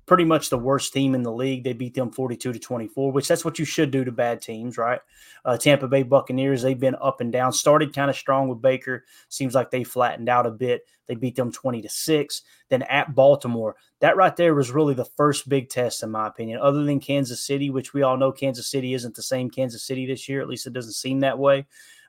pretty 0.06 0.24
much 0.24 0.48
the 0.48 0.58
worst 0.58 0.92
team 0.92 1.14
in 1.14 1.22
the 1.22 1.32
league. 1.32 1.64
They 1.64 1.72
beat 1.72 1.94
them 1.94 2.10
42 2.10 2.52
to 2.52 2.58
24, 2.58 3.12
which 3.12 3.26
that's 3.26 3.44
what 3.44 3.58
you 3.58 3.64
should 3.64 3.90
do 3.90 4.04
to 4.04 4.12
bad 4.12 4.40
teams, 4.40 4.78
right? 4.78 5.00
Uh, 5.44 5.56
Tampa 5.56 5.88
Bay 5.88 6.04
Buccaneers, 6.04 6.62
they've 6.62 6.78
been 6.78 6.96
up 7.00 7.20
and 7.20 7.32
down. 7.32 7.52
Started 7.52 7.94
kind 7.94 8.08
of 8.08 8.16
strong 8.16 8.48
with 8.48 8.62
Baker. 8.62 9.04
Seems 9.28 9.54
like 9.54 9.70
they 9.70 9.84
flattened 9.84 10.28
out 10.28 10.46
a 10.46 10.50
bit. 10.50 10.86
They 11.06 11.16
beat 11.16 11.36
them 11.36 11.52
20 11.52 11.82
to 11.82 11.88
6. 11.88 12.42
Then 12.68 12.82
at 12.82 13.14
Baltimore, 13.14 13.76
that 14.00 14.16
right 14.16 14.34
there 14.34 14.54
was 14.54 14.70
really 14.70 14.94
the 14.94 15.04
first 15.04 15.48
big 15.48 15.68
test, 15.68 16.02
in 16.02 16.10
my 16.10 16.28
opinion, 16.28 16.60
other 16.60 16.84
than 16.84 17.00
Kansas 17.00 17.40
City, 17.40 17.70
which 17.70 17.92
we 17.92 18.02
all 18.02 18.16
know 18.16 18.32
Kansas 18.32 18.68
City 18.68 18.94
isn't 18.94 19.14
the 19.14 19.22
same 19.22 19.50
Kansas 19.50 19.82
City 19.82 20.06
this 20.06 20.28
year. 20.28 20.40
At 20.40 20.48
least 20.48 20.66
it 20.66 20.72
doesn't 20.72 20.92
seem 20.92 21.20
that 21.20 21.38
way. 21.38 21.66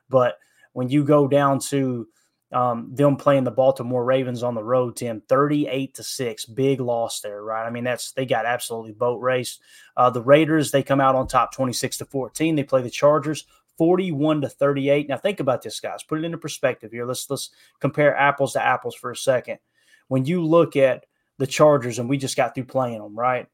But 0.08 0.38
when 0.72 0.88
you 0.88 1.04
go 1.04 1.26
down 1.26 1.58
to 1.58 2.06
um, 2.52 2.94
them 2.94 3.16
playing 3.16 3.44
the 3.44 3.50
Baltimore 3.50 4.04
Ravens 4.04 4.42
on 4.42 4.54
the 4.54 4.64
road, 4.64 4.96
Tim, 4.96 5.20
38 5.28 5.94
to 5.94 6.02
6. 6.02 6.46
Big 6.46 6.80
loss 6.80 7.20
there, 7.20 7.42
right? 7.42 7.66
I 7.66 7.70
mean, 7.70 7.84
that's 7.84 8.12
they 8.12 8.24
got 8.24 8.46
absolutely 8.46 8.92
boat 8.92 9.20
raced. 9.20 9.60
Uh, 9.96 10.10
the 10.10 10.22
Raiders, 10.22 10.70
they 10.70 10.82
come 10.82 11.00
out 11.00 11.14
on 11.14 11.26
top 11.26 11.52
26 11.52 11.98
to 11.98 12.04
14. 12.06 12.56
They 12.56 12.64
play 12.64 12.82
the 12.82 12.90
Chargers 12.90 13.44
41 13.76 14.40
to 14.42 14.48
38. 14.48 15.08
Now 15.08 15.16
think 15.18 15.40
about 15.40 15.62
this, 15.62 15.78
guys. 15.80 16.02
Put 16.02 16.18
it 16.18 16.24
into 16.24 16.38
perspective 16.38 16.90
here. 16.90 17.04
Let's 17.04 17.28
let's 17.28 17.50
compare 17.80 18.16
apples 18.16 18.54
to 18.54 18.64
apples 18.64 18.94
for 18.94 19.10
a 19.10 19.16
second. 19.16 19.58
When 20.08 20.24
you 20.24 20.42
look 20.42 20.74
at 20.74 21.04
the 21.36 21.46
Chargers, 21.46 21.98
and 21.98 22.08
we 22.08 22.16
just 22.16 22.36
got 22.36 22.54
through 22.54 22.64
playing 22.64 23.00
them, 23.00 23.16
right? 23.16 23.46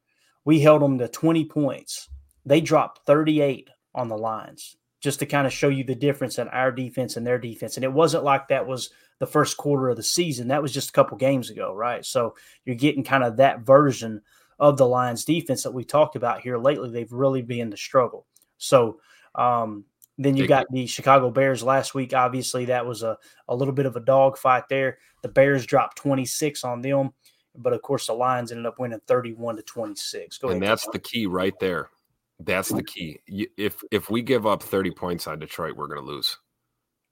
We 0.45 0.61
held 0.61 0.83
them 0.83 0.99
to 0.99 1.09
20 1.09 1.47
points. 1.47 2.09
They 2.47 2.61
dropped 2.61 3.07
38 3.07 3.69
on 3.95 4.09
the 4.09 4.17
Lions 4.17 4.77
just 5.05 5.19
to 5.19 5.27
kind 5.27 5.47
of 5.47 5.53
show 5.53 5.69
you 5.69 5.85
the 5.85 5.95
difference 5.95 6.39
in 6.39 6.49
our 6.49 6.73
defense 6.73 7.19
and 7.19 7.27
their 7.27 7.39
defense. 7.39 7.77
And 7.77 7.85
it 7.85 7.93
wasn't 7.93 8.25
like 8.25 8.49
that 8.49 8.67
was 8.67 8.89
the 9.19 9.27
first 9.27 9.59
quarter 9.59 9.91
of 9.91 9.99
the 9.99 10.03
season. 10.03 10.49
That 10.49 10.63
was 10.63 10.73
just 10.73 10.89
a 10.89 10.93
couple 10.93 11.19
games 11.19 11.51
ago, 11.51 11.75
right? 11.75 12.03
So 12.07 12.35
you're 12.65 12.75
getting 12.75 13.05
kind 13.05 13.23
of 13.23 13.37
that 13.37 13.61
version 13.61 14.23
of 14.59 14.79
the 14.79 14.87
Lions 14.87 15.27
defense 15.27 15.63
that 15.63 15.75
we 15.75 15.85
talked 15.85 16.17
about 16.17 16.41
here 16.41 16.57
lately. 16.57 16.91
They've 16.91 17.13
really 17.13 17.43
been 17.43 17.69
the 17.69 17.77
struggle. 17.77 18.27
So 18.57 18.99
um, 19.35 19.85
then 20.17 20.39
you 20.39 20.47
got 20.47 20.65
the 20.71 20.87
Chicago 20.87 21.31
Bears 21.31 21.63
last 21.63 21.95
week. 21.95 22.15
Obviously, 22.15 22.65
that 22.65 22.87
was 22.87 23.03
a, 23.03 23.19
a 23.47 23.55
little 23.55 23.75
bit 23.75 23.85
of 23.85 23.97
a 23.97 24.01
dogfight 24.01 24.71
there. 24.71 24.97
The 25.21 25.29
Bears 25.29 25.67
dropped 25.67 25.99
26 25.99 26.65
on 26.65 26.81
them. 26.81 27.11
But 27.55 27.75
of 27.75 27.83
course, 27.83 28.07
the 28.07 28.15
Lions 28.15 28.53
ended 28.53 28.65
up 28.65 28.79
winning 28.79 29.03
31 29.07 29.57
to 29.57 29.63
26. 29.63 30.39
Go 30.39 30.49
and 30.49 30.63
ahead, 30.63 30.73
that's 30.73 30.89
the 30.95 30.99
key 30.99 31.27
right 31.27 31.53
there. 31.61 31.91
That's 32.41 32.71
the 32.71 32.83
key. 32.83 33.21
If 33.27 33.83
if 33.91 34.11
we 34.11 34.23
give 34.23 34.47
up 34.47 34.63
30 34.63 34.91
points 34.91 35.27
on 35.27 35.39
Detroit, 35.39 35.77
we're 35.77 35.87
going 35.87 36.01
to 36.01 36.07
lose. 36.07 36.37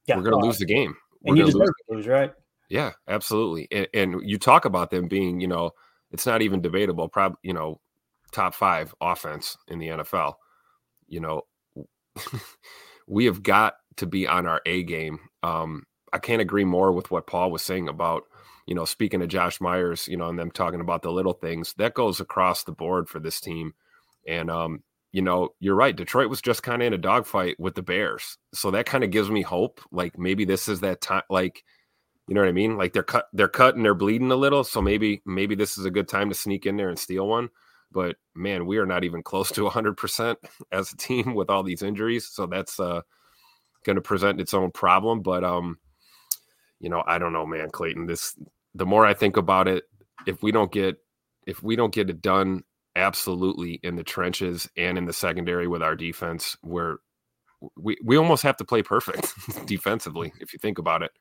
Yeah, 0.05 0.17
we're 0.17 0.23
going 0.23 0.41
to 0.41 0.45
lose 0.45 0.57
the 0.57 0.65
game. 0.65 0.95
We're 1.21 1.31
and 1.31 1.37
you 1.37 1.45
deserve 1.45 1.61
lose. 1.61 1.73
lose, 1.89 2.07
right? 2.07 2.33
Yeah, 2.69 2.91
absolutely. 3.07 3.67
And, 3.71 3.87
and, 3.93 4.21
you 4.29 4.37
talk 4.37 4.65
about 4.65 4.89
them 4.89 5.07
being, 5.07 5.39
you 5.39 5.47
know, 5.47 5.71
it's 6.11 6.25
not 6.25 6.41
even 6.41 6.61
debatable. 6.61 7.07
Probably, 7.07 7.37
you 7.43 7.53
know, 7.53 7.79
top 8.31 8.55
five 8.55 8.93
offense 8.99 9.57
in 9.67 9.79
the 9.79 9.89
NFL. 9.89 10.33
You 11.07 11.19
know, 11.19 11.41
we 13.07 13.25
have 13.25 13.43
got 13.43 13.75
to 13.97 14.05
be 14.07 14.27
on 14.27 14.47
our 14.47 14.61
A 14.65 14.83
game. 14.83 15.19
Um, 15.43 15.83
I 16.11 16.19
can't 16.19 16.41
agree 16.41 16.65
more 16.65 16.91
with 16.91 17.11
what 17.11 17.27
Paul 17.27 17.51
was 17.51 17.61
saying 17.61 17.89
about, 17.89 18.23
you 18.65 18.75
know, 18.75 18.85
speaking 18.85 19.19
to 19.19 19.27
Josh 19.27 19.61
Myers, 19.61 20.07
you 20.07 20.17
know, 20.17 20.29
and 20.29 20.37
them 20.37 20.51
talking 20.51 20.81
about 20.81 21.01
the 21.01 21.11
little 21.11 21.33
things 21.33 21.73
that 21.77 21.93
goes 21.93 22.19
across 22.19 22.63
the 22.63 22.71
board 22.71 23.07
for 23.07 23.19
this 23.19 23.39
team. 23.39 23.73
And 24.27 24.49
um, 24.49 24.83
you 25.13 25.21
know, 25.21 25.49
you're 25.59 25.75
right. 25.75 25.95
Detroit 25.95 26.27
was 26.27 26.41
just 26.41 26.63
kind 26.63 26.81
of 26.81 26.87
in 26.87 26.93
a 26.93 26.97
dogfight 26.97 27.57
with 27.59 27.75
the 27.75 27.83
Bears. 27.83 28.37
So 28.53 28.71
that 28.71 28.87
kind 28.87 29.03
of 29.03 29.11
gives 29.11 29.29
me 29.29 29.43
hope. 29.43 29.79
Like 29.91 30.17
maybe 30.17 30.43
this 30.43 30.67
is 30.67 30.81
that 30.81 31.01
time 31.01 31.21
like 31.29 31.63
you 32.27 32.33
know 32.33 32.41
what 32.41 32.49
I 32.49 32.53
mean? 32.53 32.77
Like 32.77 32.93
they're 32.93 33.03
cut 33.03 33.27
they're 33.31 33.47
cut 33.47 33.75
and 33.75 33.85
they're 33.85 33.93
bleeding 33.93 34.31
a 34.31 34.35
little. 34.35 34.63
So 34.63 34.81
maybe 34.81 35.21
maybe 35.25 35.53
this 35.53 35.77
is 35.77 35.85
a 35.85 35.91
good 35.91 36.07
time 36.07 36.29
to 36.29 36.35
sneak 36.35 36.65
in 36.65 36.77
there 36.77 36.89
and 36.89 36.97
steal 36.97 37.27
one. 37.27 37.49
But 37.91 38.15
man, 38.33 38.65
we 38.65 38.79
are 38.79 38.87
not 38.87 39.03
even 39.03 39.21
close 39.21 39.51
to 39.51 39.69
100% 39.69 40.35
as 40.71 40.91
a 40.91 40.97
team 40.97 41.35
with 41.35 41.51
all 41.51 41.61
these 41.61 41.83
injuries. 41.83 42.27
So 42.27 42.47
that's 42.47 42.79
uh 42.79 43.01
going 43.85 43.97
to 43.97 44.01
present 44.01 44.41
its 44.41 44.55
own 44.55 44.71
problem, 44.71 45.21
but 45.21 45.43
um 45.43 45.77
you 46.79 46.89
know, 46.89 47.03
I 47.05 47.19
don't 47.19 47.33
know, 47.33 47.45
man, 47.45 47.69
Clayton. 47.69 48.07
This 48.07 48.35
the 48.73 48.85
more 48.85 49.05
I 49.05 49.13
think 49.13 49.37
about 49.37 49.67
it, 49.67 49.83
if 50.25 50.41
we 50.41 50.51
don't 50.51 50.71
get 50.71 50.97
if 51.45 51.61
we 51.61 51.75
don't 51.75 51.93
get 51.93 52.09
it 52.09 52.19
done 52.19 52.63
absolutely 52.95 53.79
in 53.83 53.95
the 53.95 54.03
trenches 54.03 54.69
and 54.77 54.97
in 54.97 55.05
the 55.05 55.13
secondary 55.13 55.67
with 55.67 55.81
our 55.81 55.95
defense 55.95 56.57
where 56.61 56.97
we, 57.77 57.97
we 58.03 58.17
almost 58.17 58.43
have 58.43 58.57
to 58.57 58.65
play 58.65 58.83
perfect 58.83 59.33
defensively 59.65 60.33
if 60.39 60.53
you 60.53 60.59
think 60.59 60.77
about 60.77 61.01
it. 61.01 61.11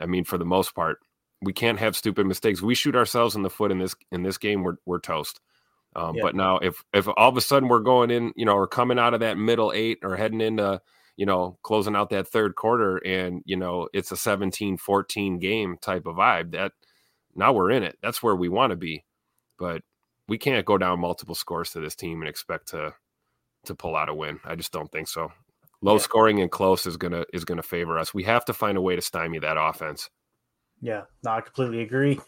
I 0.00 0.06
mean 0.06 0.24
for 0.24 0.38
the 0.38 0.44
most 0.44 0.74
part 0.74 0.98
we 1.42 1.52
can't 1.52 1.78
have 1.78 1.96
stupid 1.96 2.26
mistakes. 2.26 2.60
We 2.60 2.74
shoot 2.74 2.94
ourselves 2.94 3.34
in 3.34 3.42
the 3.42 3.50
foot 3.50 3.72
in 3.72 3.78
this 3.78 3.94
in 4.12 4.22
this 4.22 4.38
game 4.38 4.62
we're, 4.62 4.76
we're 4.86 5.00
toast. 5.00 5.40
Um, 5.96 6.14
yeah. 6.14 6.22
but 6.22 6.36
now 6.36 6.58
if 6.58 6.84
if 6.92 7.08
all 7.08 7.28
of 7.28 7.36
a 7.36 7.40
sudden 7.40 7.68
we're 7.68 7.80
going 7.80 8.10
in 8.10 8.32
you 8.36 8.44
know 8.44 8.54
or 8.54 8.68
coming 8.68 8.98
out 8.98 9.14
of 9.14 9.20
that 9.20 9.36
middle 9.36 9.72
eight 9.74 9.98
or 10.02 10.16
heading 10.16 10.40
into 10.40 10.80
you 11.16 11.26
know 11.26 11.58
closing 11.62 11.96
out 11.96 12.10
that 12.10 12.28
third 12.28 12.54
quarter 12.54 12.98
and 12.98 13.42
you 13.44 13.56
know 13.56 13.88
it's 13.92 14.12
a 14.12 14.16
17 14.16 14.76
14 14.76 15.38
game 15.40 15.76
type 15.80 16.06
of 16.06 16.16
vibe 16.16 16.52
that 16.52 16.72
now 17.34 17.52
we're 17.52 17.70
in 17.70 17.82
it. 17.82 17.98
That's 18.02 18.22
where 18.22 18.36
we 18.36 18.48
want 18.48 18.70
to 18.70 18.76
be. 18.76 19.04
But 19.58 19.82
we 20.30 20.38
can't 20.38 20.64
go 20.64 20.78
down 20.78 21.00
multiple 21.00 21.34
scores 21.34 21.72
to 21.72 21.80
this 21.80 21.96
team 21.96 22.22
and 22.22 22.28
expect 22.28 22.68
to 22.68 22.94
to 23.64 23.74
pull 23.74 23.96
out 23.96 24.08
a 24.08 24.14
win. 24.14 24.38
I 24.44 24.54
just 24.54 24.72
don't 24.72 24.90
think 24.90 25.08
so. 25.08 25.30
Low 25.82 25.94
yeah. 25.94 26.00
scoring 26.00 26.40
and 26.40 26.50
close 26.50 26.86
is 26.86 26.96
gonna 26.96 27.24
is 27.34 27.44
gonna 27.44 27.64
favor 27.64 27.98
us. 27.98 28.14
We 28.14 28.22
have 28.22 28.44
to 28.46 28.54
find 28.54 28.78
a 28.78 28.80
way 28.80 28.94
to 28.94 29.02
stymie 29.02 29.40
that 29.40 29.58
offense. 29.58 30.08
Yeah, 30.80 31.02
no, 31.24 31.32
I 31.32 31.40
completely 31.42 31.82
agree. 31.82 32.18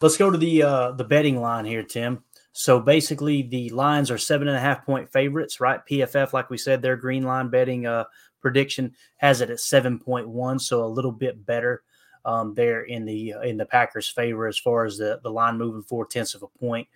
Let's 0.00 0.16
go 0.16 0.30
to 0.30 0.38
the 0.38 0.62
uh, 0.62 0.92
the 0.92 1.04
betting 1.04 1.40
line 1.40 1.66
here, 1.66 1.82
Tim. 1.82 2.24
So 2.52 2.80
basically, 2.80 3.42
the 3.42 3.68
Lions 3.68 4.10
are 4.10 4.18
seven 4.18 4.48
and 4.48 4.56
a 4.56 4.60
half 4.60 4.84
point 4.84 5.12
favorites, 5.12 5.60
right? 5.60 5.80
PFF, 5.88 6.32
like 6.32 6.48
we 6.48 6.58
said, 6.58 6.80
their 6.80 6.96
green 6.96 7.24
line 7.24 7.50
betting 7.50 7.86
uh, 7.86 8.04
prediction 8.40 8.94
has 9.18 9.42
it 9.42 9.50
at 9.50 9.60
seven 9.60 9.98
point 9.98 10.28
one, 10.28 10.58
so 10.58 10.82
a 10.82 10.86
little 10.86 11.12
bit 11.12 11.44
better 11.44 11.82
um, 12.24 12.54
there 12.54 12.82
in 12.82 13.04
the 13.04 13.34
in 13.44 13.58
the 13.58 13.66
Packers' 13.66 14.08
favor 14.08 14.46
as 14.46 14.58
far 14.58 14.86
as 14.86 14.96
the 14.96 15.20
the 15.22 15.30
line 15.30 15.58
moving 15.58 15.82
four 15.82 16.06
tenths 16.06 16.34
of 16.34 16.42
a 16.42 16.48
point. 16.58 16.88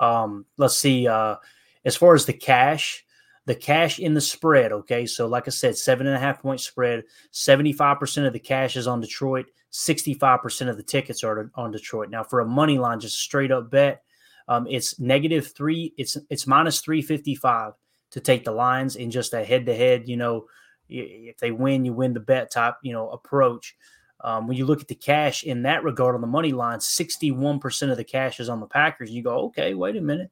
Um, 0.00 0.46
let's 0.56 0.78
see. 0.78 1.08
Uh, 1.08 1.36
as 1.84 1.96
far 1.96 2.14
as 2.14 2.26
the 2.26 2.32
cash, 2.32 3.04
the 3.46 3.54
cash 3.54 3.98
in 3.98 4.14
the 4.14 4.20
spread. 4.20 4.72
Okay, 4.72 5.06
so 5.06 5.26
like 5.26 5.48
I 5.48 5.50
said, 5.50 5.76
seven 5.76 6.06
and 6.06 6.16
a 6.16 6.20
half 6.20 6.42
point 6.42 6.60
spread. 6.60 7.04
Seventy 7.30 7.72
five 7.72 7.98
percent 7.98 8.26
of 8.26 8.32
the 8.32 8.38
cash 8.38 8.76
is 8.76 8.86
on 8.86 9.00
Detroit. 9.00 9.46
Sixty 9.70 10.14
five 10.14 10.42
percent 10.42 10.70
of 10.70 10.76
the 10.76 10.82
tickets 10.82 11.24
are 11.24 11.50
on 11.54 11.70
Detroit. 11.70 12.10
Now, 12.10 12.24
for 12.24 12.40
a 12.40 12.46
money 12.46 12.78
line, 12.78 13.00
just 13.00 13.18
straight 13.18 13.50
up 13.50 13.70
bet, 13.70 14.02
um, 14.48 14.66
it's 14.68 15.00
negative 15.00 15.52
three. 15.54 15.94
It's 15.96 16.16
it's 16.30 16.46
minus 16.46 16.80
three 16.80 17.02
fifty 17.02 17.34
five 17.34 17.72
to 18.10 18.20
take 18.20 18.44
the 18.44 18.52
Lions 18.52 18.96
in 18.96 19.10
just 19.10 19.34
a 19.34 19.44
head 19.44 19.66
to 19.66 19.74
head. 19.74 20.08
You 20.08 20.16
know, 20.16 20.46
if 20.88 21.38
they 21.38 21.50
win, 21.50 21.84
you 21.84 21.92
win 21.92 22.14
the 22.14 22.20
bet 22.20 22.50
type. 22.50 22.74
You 22.82 22.92
know, 22.92 23.08
approach. 23.10 23.76
Um, 24.20 24.48
when 24.48 24.56
you 24.56 24.66
look 24.66 24.80
at 24.80 24.88
the 24.88 24.94
cash 24.94 25.44
in 25.44 25.62
that 25.62 25.84
regard 25.84 26.14
on 26.14 26.20
the 26.20 26.26
money 26.26 26.52
line, 26.52 26.78
61% 26.78 27.90
of 27.90 27.96
the 27.96 28.04
cash 28.04 28.40
is 28.40 28.48
on 28.48 28.60
the 28.60 28.66
Packers. 28.66 29.10
You 29.10 29.22
go, 29.22 29.46
okay, 29.46 29.74
wait 29.74 29.96
a 29.96 30.00
minute. 30.00 30.30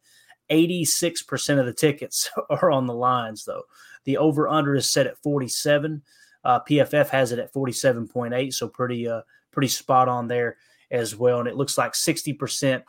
86% 0.50 1.58
of 1.58 1.66
the 1.66 1.72
tickets 1.72 2.30
are 2.50 2.70
on 2.70 2.86
the 2.86 2.94
Lions, 2.94 3.44
though. 3.44 3.62
The 4.04 4.18
over 4.18 4.48
under 4.48 4.74
is 4.74 4.92
set 4.92 5.06
at 5.06 5.18
47. 5.18 6.02
Uh, 6.44 6.60
PFF 6.60 7.08
has 7.08 7.32
it 7.32 7.38
at 7.38 7.52
47.8, 7.52 8.52
so 8.52 8.68
pretty 8.68 9.08
uh, 9.08 9.22
pretty 9.50 9.68
spot 9.68 10.08
on 10.08 10.28
there 10.28 10.56
as 10.90 11.16
well. 11.16 11.40
And 11.40 11.48
it 11.48 11.56
looks 11.56 11.76
like 11.76 11.94
60% 11.94 12.84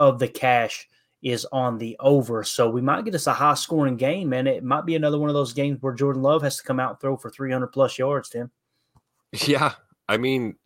of 0.00 0.18
the 0.18 0.26
cash 0.26 0.88
is 1.22 1.46
on 1.52 1.78
the 1.78 1.96
over. 2.00 2.42
So 2.42 2.68
we 2.68 2.80
might 2.80 3.04
get 3.04 3.14
us 3.14 3.26
a 3.26 3.32
high 3.32 3.54
scoring 3.54 3.96
game, 3.96 4.32
and 4.32 4.48
it 4.48 4.64
might 4.64 4.86
be 4.86 4.96
another 4.96 5.18
one 5.18 5.30
of 5.30 5.34
those 5.34 5.52
games 5.52 5.78
where 5.80 5.94
Jordan 5.94 6.22
Love 6.22 6.42
has 6.42 6.56
to 6.56 6.64
come 6.64 6.80
out 6.80 6.90
and 6.90 7.00
throw 7.00 7.16
for 7.16 7.30
300 7.30 7.68
plus 7.68 7.98
yards, 7.98 8.28
Tim. 8.28 8.50
Yeah, 9.46 9.74
I 10.08 10.16
mean, 10.16 10.56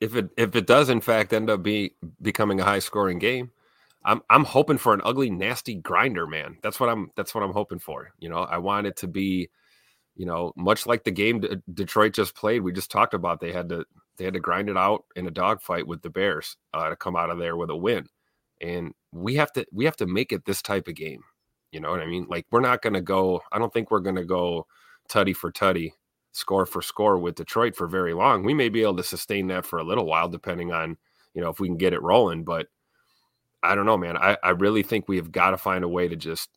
if 0.00 0.16
it 0.16 0.30
if 0.36 0.56
it 0.56 0.66
does 0.66 0.88
in 0.88 1.00
fact 1.00 1.32
end 1.32 1.50
up 1.50 1.62
be 1.62 1.94
becoming 2.22 2.60
a 2.60 2.64
high 2.64 2.78
scoring 2.78 3.18
game, 3.18 3.50
I'm 4.04 4.22
I'm 4.30 4.44
hoping 4.44 4.78
for 4.78 4.94
an 4.94 5.02
ugly, 5.04 5.30
nasty 5.30 5.74
grinder, 5.74 6.26
man. 6.26 6.58
That's 6.62 6.80
what 6.80 6.88
I'm 6.88 7.10
that's 7.16 7.34
what 7.34 7.44
I'm 7.44 7.52
hoping 7.52 7.78
for. 7.78 8.12
You 8.18 8.28
know, 8.28 8.38
I 8.38 8.58
want 8.58 8.86
it 8.86 8.96
to 8.98 9.08
be, 9.08 9.50
you 10.14 10.24
know, 10.24 10.52
much 10.56 10.86
like 10.86 11.04
the 11.04 11.10
game 11.10 11.40
D- 11.40 11.56
Detroit 11.72 12.14
just 12.14 12.34
played. 12.34 12.62
We 12.62 12.72
just 12.72 12.90
talked 12.90 13.14
about 13.14 13.40
they 13.40 13.52
had 13.52 13.68
to 13.68 13.84
they 14.16 14.24
had 14.24 14.34
to 14.34 14.40
grind 14.40 14.70
it 14.70 14.78
out 14.78 15.04
in 15.14 15.26
a 15.26 15.30
dogfight 15.30 15.86
with 15.86 16.00
the 16.00 16.10
Bears 16.10 16.56
uh, 16.72 16.88
to 16.88 16.96
come 16.96 17.16
out 17.16 17.30
of 17.30 17.38
there 17.38 17.56
with 17.56 17.68
a 17.68 17.76
win, 17.76 18.06
and 18.62 18.94
we 19.12 19.34
have 19.34 19.52
to 19.52 19.66
we 19.72 19.84
have 19.84 19.96
to 19.96 20.06
make 20.06 20.32
it 20.32 20.46
this 20.46 20.62
type 20.62 20.88
of 20.88 20.94
game. 20.94 21.22
You 21.70 21.80
know 21.80 21.90
what 21.90 22.00
I 22.00 22.06
mean? 22.06 22.26
Like 22.30 22.46
we're 22.50 22.60
not 22.60 22.80
to 22.94 23.02
go. 23.02 23.42
I 23.52 23.58
don't 23.58 23.72
think 23.72 23.90
we're 23.90 24.00
to 24.16 24.24
go 24.24 24.66
tutty 25.10 25.36
for 25.36 25.52
tutty 25.52 25.92
score 26.36 26.66
for 26.66 26.82
score 26.82 27.18
with 27.18 27.34
Detroit 27.34 27.74
for 27.74 27.86
very 27.86 28.12
long. 28.12 28.44
We 28.44 28.52
may 28.52 28.68
be 28.68 28.82
able 28.82 28.96
to 28.96 29.02
sustain 29.02 29.46
that 29.48 29.64
for 29.64 29.78
a 29.78 29.84
little 29.84 30.04
while, 30.04 30.28
depending 30.28 30.70
on 30.70 30.98
you 31.34 31.40
know 31.40 31.48
if 31.48 31.58
we 31.58 31.68
can 31.68 31.78
get 31.78 31.94
it 31.94 32.02
rolling. 32.02 32.44
But 32.44 32.66
I 33.62 33.74
don't 33.74 33.86
know, 33.86 33.96
man. 33.96 34.16
I, 34.16 34.36
I 34.42 34.50
really 34.50 34.82
think 34.82 35.08
we 35.08 35.16
have 35.16 35.32
got 35.32 35.50
to 35.50 35.58
find 35.58 35.82
a 35.82 35.88
way 35.88 36.08
to 36.08 36.16
just 36.16 36.50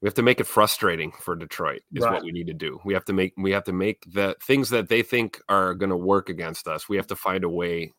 we 0.00 0.06
have 0.06 0.14
to 0.14 0.22
make 0.22 0.38
it 0.38 0.46
frustrating 0.46 1.12
for 1.12 1.34
Detroit 1.34 1.82
is 1.92 2.04
right. 2.04 2.12
what 2.12 2.24
we 2.24 2.30
need 2.30 2.46
to 2.46 2.54
do. 2.54 2.78
We 2.84 2.94
have 2.94 3.04
to 3.06 3.12
make 3.12 3.34
we 3.36 3.50
have 3.50 3.64
to 3.64 3.72
make 3.72 4.04
the 4.06 4.36
things 4.40 4.70
that 4.70 4.88
they 4.88 5.02
think 5.02 5.40
are 5.48 5.74
going 5.74 5.90
to 5.90 5.96
work 5.96 6.28
against 6.28 6.68
us. 6.68 6.88
We 6.88 6.96
have 6.96 7.08
to 7.08 7.16
find 7.16 7.42
a 7.42 7.48
way, 7.48 7.92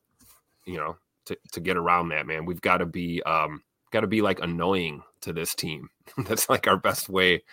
you 0.65 0.77
know, 0.77 0.95
to 1.25 1.37
to 1.51 1.59
get 1.59 1.75
around 1.75 2.09
that, 2.09 2.27
man. 2.27 2.45
We've 2.45 2.61
got 2.61 2.77
to 2.77 2.85
be 2.85 3.21
um 3.23 3.61
got 3.91 4.01
to 4.01 4.07
be 4.07 4.21
like 4.21 4.39
annoying 4.39 5.03
to 5.21 5.33
this 5.33 5.53
team. 5.53 5.89
That's 6.17 6.49
like 6.49 6.65
our 6.65 6.77
best 6.77 7.09
way 7.09 7.43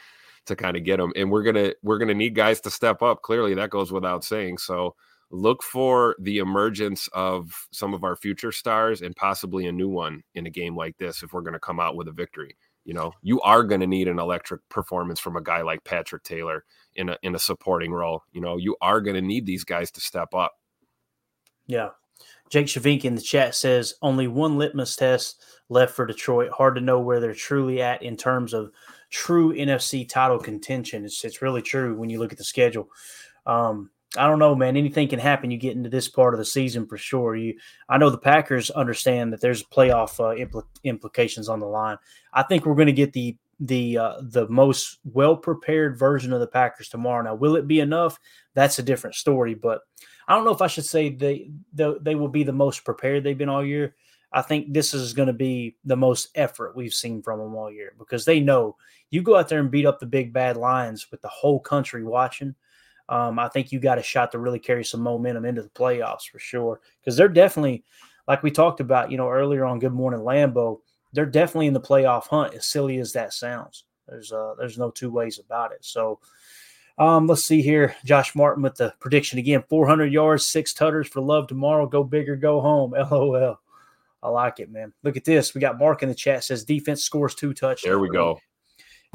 to 0.47 0.57
kind 0.57 0.77
of 0.77 0.85
get 0.85 0.99
them. 0.99 1.13
And 1.17 1.31
we're 1.31 1.43
gonna 1.43 1.73
we're 1.83 1.99
gonna 1.99 2.15
need 2.15 2.35
guys 2.35 2.61
to 2.63 2.71
step 2.71 3.03
up. 3.03 3.23
Clearly, 3.23 3.55
that 3.55 3.71
goes 3.71 3.93
without 3.93 4.25
saying. 4.25 4.59
So 4.59 4.95
look 5.33 5.63
for 5.63 6.15
the 6.21 6.39
emergence 6.39 7.09
of 7.15 7.67
some 7.73 7.95
of 7.95 8.05
our 8.05 8.15
future 8.15 8.53
stars 8.53 9.01
and 9.01 9.17
possibly 9.17 9.67
a 9.67 9.73
new 9.73 9.89
one 9.89 10.23
in 10.35 10.47
a 10.47 10.51
game 10.51 10.77
like 10.77 10.97
this 10.99 11.23
if 11.23 11.33
we're 11.33 11.41
going 11.41 11.55
to 11.55 11.59
come 11.59 11.81
out 11.81 11.97
with 11.97 12.07
a 12.07 12.13
victory. 12.13 12.55
You 12.85 12.95
know, 12.95 13.13
you 13.23 13.41
are 13.41 13.63
going 13.65 13.81
to 13.81 13.87
need 13.87 14.09
an 14.09 14.19
electric 14.19 14.61
performance 14.69 15.21
from 15.21 15.37
a 15.37 15.43
guy 15.43 15.63
like 15.63 15.85
Patrick 15.85 16.23
Taylor 16.23 16.65
in 16.95 17.09
a 17.09 17.19
in 17.23 17.35
a 17.35 17.39
supporting 17.39 17.93
role. 17.93 18.23
You 18.33 18.41
know, 18.41 18.57
you 18.57 18.77
are 18.81 19.01
going 19.01 19.15
to 19.15 19.23
need 19.23 19.47
these 19.47 19.65
guys 19.65 19.91
to 19.93 20.01
step 20.01 20.35
up. 20.35 20.53
Yeah. 21.67 21.91
Jake 22.51 22.67
Shavink 22.67 23.05
in 23.05 23.15
the 23.15 23.23
chat 23.23 23.55
says 23.55 23.95
only 24.03 24.27
one 24.27 24.59
litmus 24.59 24.95
test 24.97 25.43
left 25.71 25.95
for 25.95 26.05
Detroit. 26.05 26.51
Hard 26.51 26.75
to 26.75 26.81
know 26.81 27.01
where 27.01 27.19
they're 27.19 27.35
truly 27.35 27.81
at 27.81 28.03
in 28.03 28.17
terms 28.17 28.53
of 28.53 28.73
true 29.13 29.55
NFC 29.55 30.09
title 30.09 30.39
contention. 30.39 31.05
It's 31.05 31.25
it's 31.25 31.43
really 31.43 31.63
true 31.63 31.95
when 31.95 32.11
you 32.11 32.19
look 32.19 32.33
at 32.33 32.39
the 32.39 32.45
schedule. 32.45 32.89
Um, 33.47 33.91
I 34.17 34.27
don't 34.27 34.39
know, 34.39 34.55
man. 34.55 34.77
Anything 34.77 35.09
can 35.09 35.19
happen. 35.19 35.51
You 35.51 35.57
get 35.57 35.77
into 35.77 35.89
this 35.89 36.09
part 36.09 36.35
of 36.35 36.39
the 36.39 36.45
season 36.45 36.87
for 36.87 36.99
sure. 36.99 37.35
You, 37.35 37.55
I 37.89 37.97
know 37.97 38.11
the 38.11 38.19
Packers 38.19 38.71
understand 38.71 39.33
that 39.33 39.41
there's 39.41 39.63
playoff 39.63 40.21
uh, 40.21 40.37
impl- 40.37 40.67
implications 40.85 41.49
on 41.49 41.61
the 41.61 41.67
line. 41.67 41.97
I 42.33 42.43
think 42.43 42.67
we're 42.67 42.75
going 42.75 42.87
to 42.87 42.93
get 42.93 43.13
the 43.13 43.37
the 43.61 43.99
uh, 43.99 44.15
the 44.21 44.49
most 44.49 44.99
well 45.05 45.37
prepared 45.37 45.99
version 45.99 46.33
of 46.33 46.41
the 46.41 46.47
Packers 46.47 46.89
tomorrow. 46.89 47.23
Now, 47.23 47.35
will 47.35 47.57
it 47.57 47.69
be 47.69 47.81
enough? 47.81 48.19
That's 48.55 48.79
a 48.79 48.83
different 48.83 49.15
story. 49.15 49.55
But 49.55 49.81
I 50.27 50.35
don't 50.35 50.45
know 50.45 50.55
if 50.55 50.63
I 50.63 50.67
should 50.67 50.87
say 50.87 51.11
they 51.11 51.51
they, 51.73 51.95
they 52.01 52.15
will 52.15 52.29
be 52.29 52.45
the 52.45 52.53
most 52.53 52.85
prepared 52.85 53.25
they've 53.25 53.39
been 53.39 53.49
all 53.49 53.65
year. 53.65 53.95
I 54.33 54.43
think 54.43 54.73
this 54.73 54.95
is 54.95 55.13
going 55.13 55.27
to 55.27 55.35
be 55.35 55.77
the 55.85 55.97
most 55.97 56.29
effort 56.35 56.75
we've 56.75 56.95
seen 56.95 57.23
from 57.23 57.39
them 57.39 57.55
all 57.55 57.71
year 57.71 57.95
because 57.99 58.25
they 58.25 58.41
know 58.41 58.77
you 59.11 59.23
go 59.23 59.37
out 59.37 59.49
there 59.49 59.61
and 59.61 59.71
beat 59.71 59.87
up 59.87 60.01
the 60.01 60.07
big 60.07 60.33
bad 60.33 60.57
Lions 60.57 61.11
with 61.11 61.21
the 61.21 61.29
whole 61.29 61.61
country 61.61 62.03
watching. 62.03 62.55
Um, 63.09 63.39
I 63.39 63.49
think 63.49 63.73
you 63.73 63.79
got 63.79 63.99
a 63.99 64.03
shot 64.03 64.33
to 64.33 64.39
really 64.39 64.59
carry 64.59 64.85
some 64.85 65.03
momentum 65.03 65.45
into 65.45 65.63
the 65.63 65.69
playoffs 65.69 66.31
for 66.31 66.39
sure 66.39 66.81
because 67.01 67.17
they're 67.17 67.29
definitely, 67.29 67.85
like 68.27 68.43
we 68.43 68.51
talked 68.51 68.81
about, 68.81 69.11
you 69.11 69.19
know, 69.19 69.29
earlier 69.29 69.67
on 69.67 69.81
Good 69.81 69.93
Morning 69.93 70.21
Lambo, 70.21 70.81
they're 71.13 71.27
definitely 71.27 71.67
in 71.67 71.75
the 71.75 71.81
playoff 71.81 72.27
hunt. 72.29 72.55
As 72.55 72.67
silly 72.67 72.99
as 72.99 73.13
that 73.13 73.35
sounds, 73.35 73.85
there's 74.09 74.33
uh, 74.33 74.55
there's 74.59 74.79
no 74.79 74.91
two 74.91 75.11
ways 75.11 75.39
about 75.39 75.73
it. 75.73 75.85
So. 75.85 76.21
Um, 76.99 77.27
let's 77.27 77.47
see 77.47 77.63
here. 77.63 77.97
Josh 78.05 78.35
Martin 78.35 78.63
with 78.63 78.75
the 78.75 78.93
prediction 79.01 79.39
again 79.39 79.65
400 79.71 80.13
yards, 80.13 80.47
six 80.47 80.75
tutters 80.75 81.09
for 81.09 81.23
love 81.23 81.49
tomorrow. 81.49 81.87
Go 81.87 82.05
big 82.05 82.29
or 82.29 82.37
go 82.37 82.61
home. 82.61 82.93
LOL. 83.11 83.59
I 84.23 84.29
like 84.29 84.61
it, 84.61 84.71
man. 84.71 84.93
Look 85.03 85.17
at 85.17 85.25
this. 85.25 85.55
We 85.55 85.61
got 85.61 85.79
Mark 85.79 86.03
in 86.03 86.09
the 86.09 86.15
chat 86.15 86.45
says 86.45 86.65
defense 86.65 87.03
scores 87.03 87.35
two 87.35 87.53
touchdowns. 87.53 87.83
There 87.83 87.99
we 87.99 88.09
go. 88.09 88.39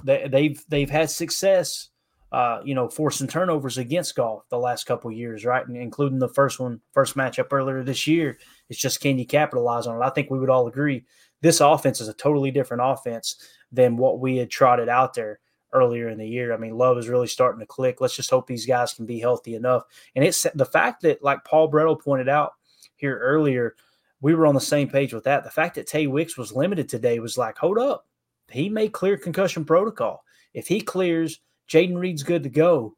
They, 0.03 0.27
they've 0.27 0.63
they've 0.67 0.89
had 0.89 1.09
success, 1.09 1.89
uh, 2.31 2.59
you 2.63 2.75
know, 2.75 2.89
forcing 2.89 3.27
turnovers 3.27 3.77
against 3.77 4.15
Goff 4.15 4.43
the 4.49 4.59
last 4.59 4.85
couple 4.85 5.11
years, 5.11 5.45
right? 5.45 5.65
And 5.65 5.77
including 5.77 6.19
the 6.19 6.29
first 6.29 6.59
one, 6.59 6.81
first 6.91 7.15
matchup 7.15 7.47
earlier 7.51 7.83
this 7.83 8.05
year. 8.05 8.37
It's 8.69 8.79
just 8.79 9.01
can 9.01 9.17
you 9.17 9.25
capitalize 9.25 9.87
on 9.87 10.01
it? 10.01 10.05
I 10.05 10.09
think 10.09 10.29
we 10.29 10.39
would 10.39 10.49
all 10.49 10.67
agree 10.67 11.05
this 11.41 11.61
offense 11.61 12.01
is 12.01 12.07
a 12.07 12.13
totally 12.13 12.51
different 12.51 12.83
offense 12.83 13.35
than 13.71 13.97
what 13.97 14.19
we 14.19 14.37
had 14.37 14.49
trotted 14.49 14.89
out 14.89 15.13
there 15.13 15.39
earlier 15.73 16.09
in 16.09 16.17
the 16.17 16.27
year. 16.27 16.53
I 16.53 16.57
mean, 16.57 16.77
Love 16.77 16.97
is 16.97 17.09
really 17.09 17.27
starting 17.27 17.59
to 17.59 17.65
click. 17.65 18.01
Let's 18.01 18.15
just 18.15 18.29
hope 18.29 18.47
these 18.47 18.65
guys 18.65 18.93
can 18.93 19.05
be 19.05 19.19
healthy 19.19 19.55
enough. 19.55 19.83
And 20.15 20.25
it's 20.25 20.45
the 20.55 20.65
fact 20.65 21.01
that, 21.01 21.23
like 21.23 21.43
Paul 21.43 21.71
Bretl 21.71 22.01
pointed 22.01 22.29
out 22.29 22.53
here 22.95 23.17
earlier, 23.19 23.75
we 24.21 24.33
were 24.33 24.47
on 24.47 24.55
the 24.55 24.61
same 24.61 24.89
page 24.89 25.13
with 25.13 25.25
that. 25.25 25.43
The 25.43 25.51
fact 25.51 25.75
that 25.75 25.87
Tay 25.87 26.07
Wicks 26.07 26.37
was 26.37 26.51
limited 26.51 26.89
today 26.89 27.19
was 27.19 27.37
like, 27.37 27.57
hold 27.57 27.77
up. 27.77 28.07
He 28.49 28.69
may 28.69 28.89
clear 28.89 29.17
concussion 29.17 29.65
protocol. 29.65 30.23
If 30.53 30.67
he 30.67 30.81
clears, 30.81 31.39
Jayden 31.69 31.99
Reed's 31.99 32.23
good 32.23 32.43
to 32.43 32.49
go. 32.49 32.95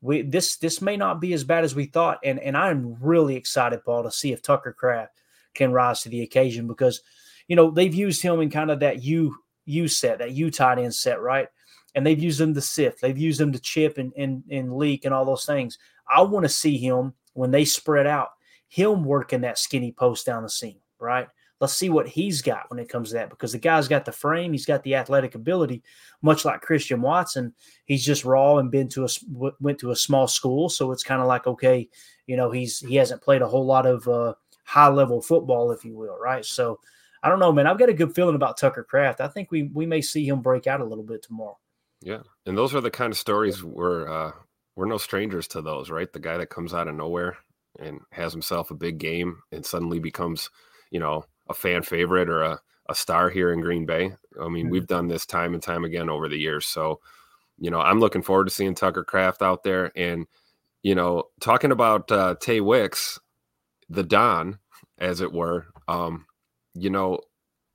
We 0.00 0.22
this 0.22 0.56
this 0.58 0.80
may 0.80 0.96
not 0.96 1.20
be 1.20 1.32
as 1.32 1.44
bad 1.44 1.64
as 1.64 1.74
we 1.74 1.86
thought. 1.86 2.18
And 2.22 2.38
and 2.40 2.56
I'm 2.56 2.96
really 3.00 3.36
excited, 3.36 3.84
Paul, 3.84 4.04
to 4.04 4.10
see 4.10 4.32
if 4.32 4.42
Tucker 4.42 4.72
Kraft 4.72 5.12
can 5.54 5.72
rise 5.72 6.02
to 6.02 6.08
the 6.08 6.22
occasion 6.22 6.66
because 6.66 7.00
you 7.48 7.56
know 7.56 7.70
they've 7.70 7.94
used 7.94 8.22
him 8.22 8.40
in 8.40 8.50
kind 8.50 8.70
of 8.70 8.80
that 8.80 9.02
U 9.02 9.34
U 9.64 9.88
set, 9.88 10.18
that 10.18 10.32
U 10.32 10.50
tight 10.50 10.78
end 10.78 10.94
set, 10.94 11.20
right? 11.20 11.48
And 11.94 12.06
they've 12.06 12.22
used 12.22 12.40
him 12.40 12.54
to 12.54 12.60
sift, 12.60 13.00
they've 13.00 13.18
used 13.18 13.40
him 13.40 13.52
to 13.52 13.58
chip 13.58 13.98
and 13.98 14.12
and, 14.16 14.44
and 14.50 14.76
leak 14.76 15.04
and 15.04 15.14
all 15.14 15.24
those 15.24 15.46
things. 15.46 15.78
I 16.08 16.22
want 16.22 16.44
to 16.44 16.48
see 16.48 16.78
him 16.78 17.14
when 17.32 17.50
they 17.50 17.64
spread 17.64 18.06
out 18.06 18.30
him 18.68 19.04
working 19.04 19.40
that 19.40 19.58
skinny 19.58 19.92
post 19.92 20.26
down 20.26 20.42
the 20.42 20.48
seam, 20.48 20.76
right? 21.00 21.28
Let's 21.60 21.74
see 21.74 21.90
what 21.90 22.06
he's 22.06 22.40
got 22.40 22.70
when 22.70 22.78
it 22.78 22.88
comes 22.88 23.08
to 23.08 23.14
that 23.14 23.30
because 23.30 23.50
the 23.50 23.58
guy's 23.58 23.88
got 23.88 24.04
the 24.04 24.12
frame, 24.12 24.52
he's 24.52 24.66
got 24.66 24.84
the 24.84 24.94
athletic 24.94 25.34
ability, 25.34 25.82
much 26.22 26.44
like 26.44 26.60
Christian 26.60 27.02
Watson. 27.02 27.52
He's 27.86 28.04
just 28.04 28.24
raw 28.24 28.58
and 28.58 28.70
been 28.70 28.88
to 28.90 29.04
a 29.04 29.08
went 29.58 29.80
to 29.80 29.90
a 29.90 29.96
small 29.96 30.28
school, 30.28 30.68
so 30.68 30.92
it's 30.92 31.02
kind 31.02 31.20
of 31.20 31.26
like 31.26 31.48
okay, 31.48 31.88
you 32.26 32.36
know, 32.36 32.52
he's 32.52 32.78
he 32.78 32.94
hasn't 32.94 33.22
played 33.22 33.42
a 33.42 33.48
whole 33.48 33.66
lot 33.66 33.86
of 33.86 34.06
uh, 34.06 34.34
high 34.62 34.88
level 34.88 35.20
football, 35.20 35.72
if 35.72 35.84
you 35.84 35.96
will, 35.96 36.16
right? 36.16 36.44
So 36.44 36.78
I 37.24 37.28
don't 37.28 37.40
know, 37.40 37.50
man. 37.50 37.66
I've 37.66 37.78
got 37.78 37.88
a 37.88 37.94
good 37.94 38.14
feeling 38.14 38.36
about 38.36 38.56
Tucker 38.56 38.84
Kraft. 38.84 39.20
I 39.20 39.26
think 39.26 39.50
we 39.50 39.64
we 39.74 39.84
may 39.84 40.00
see 40.00 40.28
him 40.28 40.40
break 40.40 40.68
out 40.68 40.80
a 40.80 40.84
little 40.84 41.04
bit 41.04 41.24
tomorrow. 41.24 41.58
Yeah, 42.00 42.20
and 42.46 42.56
those 42.56 42.72
are 42.72 42.80
the 42.80 42.90
kind 42.90 43.12
of 43.12 43.18
stories 43.18 43.64
where 43.64 44.08
uh, 44.08 44.32
we're 44.76 44.86
no 44.86 44.98
strangers 44.98 45.48
to 45.48 45.60
those, 45.62 45.90
right? 45.90 46.12
The 46.12 46.20
guy 46.20 46.36
that 46.36 46.50
comes 46.50 46.72
out 46.72 46.86
of 46.86 46.94
nowhere 46.94 47.36
and 47.78 48.00
has 48.10 48.32
himself 48.32 48.70
a 48.70 48.74
big 48.74 48.98
game 48.98 49.38
and 49.52 49.64
suddenly 49.64 49.98
becomes, 49.98 50.50
you 50.90 51.00
know, 51.00 51.24
a 51.48 51.54
fan 51.54 51.82
favorite 51.82 52.28
or 52.28 52.42
a, 52.42 52.60
a 52.88 52.94
star 52.94 53.30
here 53.30 53.52
in 53.52 53.60
Green 53.60 53.86
Bay. 53.86 54.12
I 54.40 54.48
mean, 54.48 54.64
mm-hmm. 54.64 54.72
we've 54.72 54.86
done 54.86 55.08
this 55.08 55.26
time 55.26 55.54
and 55.54 55.62
time 55.62 55.84
again 55.84 56.08
over 56.08 56.28
the 56.28 56.38
years. 56.38 56.66
So, 56.66 57.00
you 57.58 57.70
know, 57.70 57.80
I'm 57.80 58.00
looking 58.00 58.22
forward 58.22 58.46
to 58.46 58.54
seeing 58.54 58.74
Tucker 58.74 59.04
Kraft 59.04 59.42
out 59.42 59.62
there. 59.62 59.92
And, 59.96 60.26
you 60.82 60.94
know, 60.94 61.24
talking 61.40 61.72
about 61.72 62.10
uh, 62.10 62.36
Tay 62.40 62.60
Wicks, 62.60 63.18
the 63.88 64.04
Don, 64.04 64.58
as 64.98 65.20
it 65.20 65.32
were, 65.32 65.66
um, 65.86 66.26
you 66.74 66.90
know, 66.90 67.20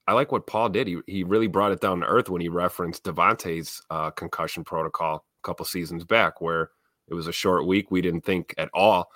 I 0.08 0.14
like 0.14 0.32
what 0.32 0.48
Paul 0.48 0.70
did. 0.70 0.88
He, 0.88 1.00
he 1.08 1.24
really 1.24 1.48
brought 1.48 1.72
it 1.72 1.82
down 1.82 2.02
to 2.02 2.06
earth 2.06 2.30
when 2.30 2.41
he 2.41 2.50
referenced 2.50 3.04
Davante's 3.04 3.82
uh, 3.89 4.12
concussion 4.12 4.64
protocol 4.64 5.26
a 5.44 5.48
couple 5.48 5.66
seasons 5.66 6.04
back, 6.04 6.41
where 6.41 6.72
it 7.08 7.14
was 7.14 7.28
a 7.28 7.34
short 7.34 7.66
week. 7.66 7.89
We 7.89 8.02
didn't 8.02 8.26
think 8.26 8.54
at 8.58 8.70
all 8.74 9.10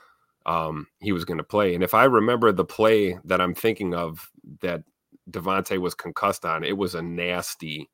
um, 0.47 0.87
he 0.99 1.11
was 1.11 1.25
going 1.25 1.37
to 1.37 1.43
play. 1.43 1.75
And 1.75 1.83
if 1.83 1.93
I 1.93 2.05
remember 2.05 2.51
the 2.51 2.65
play 2.65 3.19
that 3.25 3.41
I'm 3.41 3.53
thinking 3.53 3.93
of 3.93 4.31
that 4.61 4.83
Davante 5.29 5.77
was 5.77 5.93
concussed 5.93 6.45
on, 6.45 6.63
it 6.63 6.77
was 6.77 6.95
a 6.95 7.01
nasty, 7.01 7.89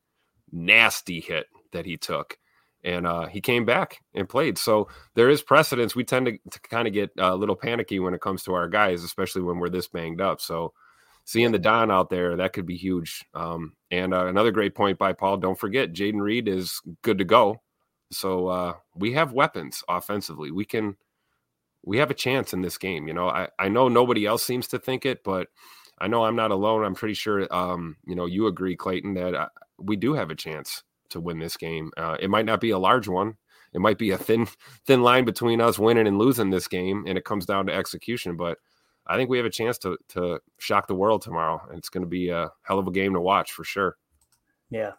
nasty 0.51 1.19
hit 1.19 1.47
that 1.71 1.85
he 1.85 1.97
took. 1.97 2.37
And 2.85 3.07
uh, 3.07 3.27
he 3.27 3.41
came 3.41 3.65
back 3.65 4.01
and 4.13 4.27
played. 4.27 4.57
So 4.57 4.89
there 5.15 5.29
is 5.29 5.41
precedence. 5.41 5.95
We 5.95 6.03
tend 6.03 6.25
to, 6.27 6.37
to 6.51 6.59
kind 6.61 6.87
of 6.87 6.93
get 6.93 7.11
a 7.17 7.35
little 7.35 7.55
panicky 7.55 7.99
when 7.99 8.13
it 8.13 8.21
comes 8.21 8.43
to 8.43 8.53
our 8.53 8.67
guys, 8.67 9.03
especially 9.03 9.41
when 9.41 9.57
we're 9.57 9.69
this 9.69 9.87
banged 9.87 10.21
up. 10.21 10.41
So 10.41 10.73
seeing 11.23 11.53
the 11.53 11.59
Don 11.59 11.89
out 11.89 12.09
there, 12.09 12.35
that 12.35 12.51
could 12.51 12.65
be 12.65 12.75
huge. 12.75 13.23
Um, 13.33 13.73
and 13.89 14.13
uh, 14.13 14.27
another 14.27 14.51
great 14.51 14.75
point 14.75 14.99
by 14.99 15.13
Paul. 15.13 15.37
Don't 15.37 15.57
forget, 15.57 15.93
Jayden 15.93 16.21
Reed 16.21 16.49
is 16.49 16.81
good 17.01 17.17
to 17.19 17.25
go. 17.25 17.61
So 18.11 18.47
uh, 18.47 18.73
we 18.95 19.13
have 19.13 19.31
weapons 19.31 19.81
offensively. 19.87 20.51
We 20.51 20.65
can, 20.65 20.97
we 21.83 21.97
have 21.97 22.11
a 22.11 22.15
chance 22.15 22.53
in 22.53 22.61
this 22.61 22.77
game. 22.77 23.07
You 23.07 23.13
know, 23.13 23.27
I, 23.27 23.49
I 23.59 23.67
know 23.69 23.87
nobody 23.87 24.25
else 24.25 24.43
seems 24.43 24.67
to 24.69 24.79
think 24.79 25.05
it, 25.05 25.23
but 25.23 25.47
I 25.99 26.07
know 26.07 26.25
I'm 26.25 26.35
not 26.35 26.51
alone. 26.51 26.83
I'm 26.83 26.95
pretty 26.95 27.13
sure, 27.13 27.47
um, 27.53 27.97
you 28.05 28.15
know, 28.15 28.25
you 28.25 28.47
agree, 28.47 28.75
Clayton, 28.75 29.13
that 29.15 29.35
I, 29.35 29.43
uh, 29.43 29.47
we 29.77 29.95
do 29.95 30.13
have 30.13 30.29
a 30.29 30.35
chance 30.35 30.83
to 31.09 31.19
win 31.19 31.39
this 31.39 31.57
game. 31.57 31.91
Uh, 31.97 32.17
it 32.19 32.29
might 32.29 32.45
not 32.45 32.61
be 32.61 32.71
a 32.71 32.79
large 32.79 33.07
one. 33.07 33.35
It 33.73 33.81
might 33.81 33.97
be 33.97 34.11
a 34.11 34.17
thin, 34.17 34.47
thin 34.85 35.01
line 35.01 35.25
between 35.25 35.61
us 35.61 35.79
winning 35.79 36.07
and 36.07 36.17
losing 36.17 36.49
this 36.49 36.67
game, 36.67 37.05
and 37.07 37.17
it 37.17 37.25
comes 37.25 37.45
down 37.45 37.65
to 37.67 37.73
execution. 37.73 38.37
But 38.37 38.57
I 39.05 39.17
think 39.17 39.29
we 39.29 39.37
have 39.37 39.45
a 39.45 39.51
chance 39.51 39.77
to 39.79 39.97
to 40.09 40.39
shock 40.59 40.87
the 40.87 40.95
world 40.95 41.21
tomorrow. 41.21 41.61
And 41.69 41.77
it's 41.77 41.89
going 41.89 42.03
to 42.03 42.09
be 42.09 42.29
a 42.29 42.51
hell 42.63 42.79
of 42.79 42.87
a 42.87 42.91
game 42.91 43.13
to 43.13 43.21
watch 43.21 43.51
for 43.51 43.63
sure. 43.63 43.97
Yeah, 44.69 44.93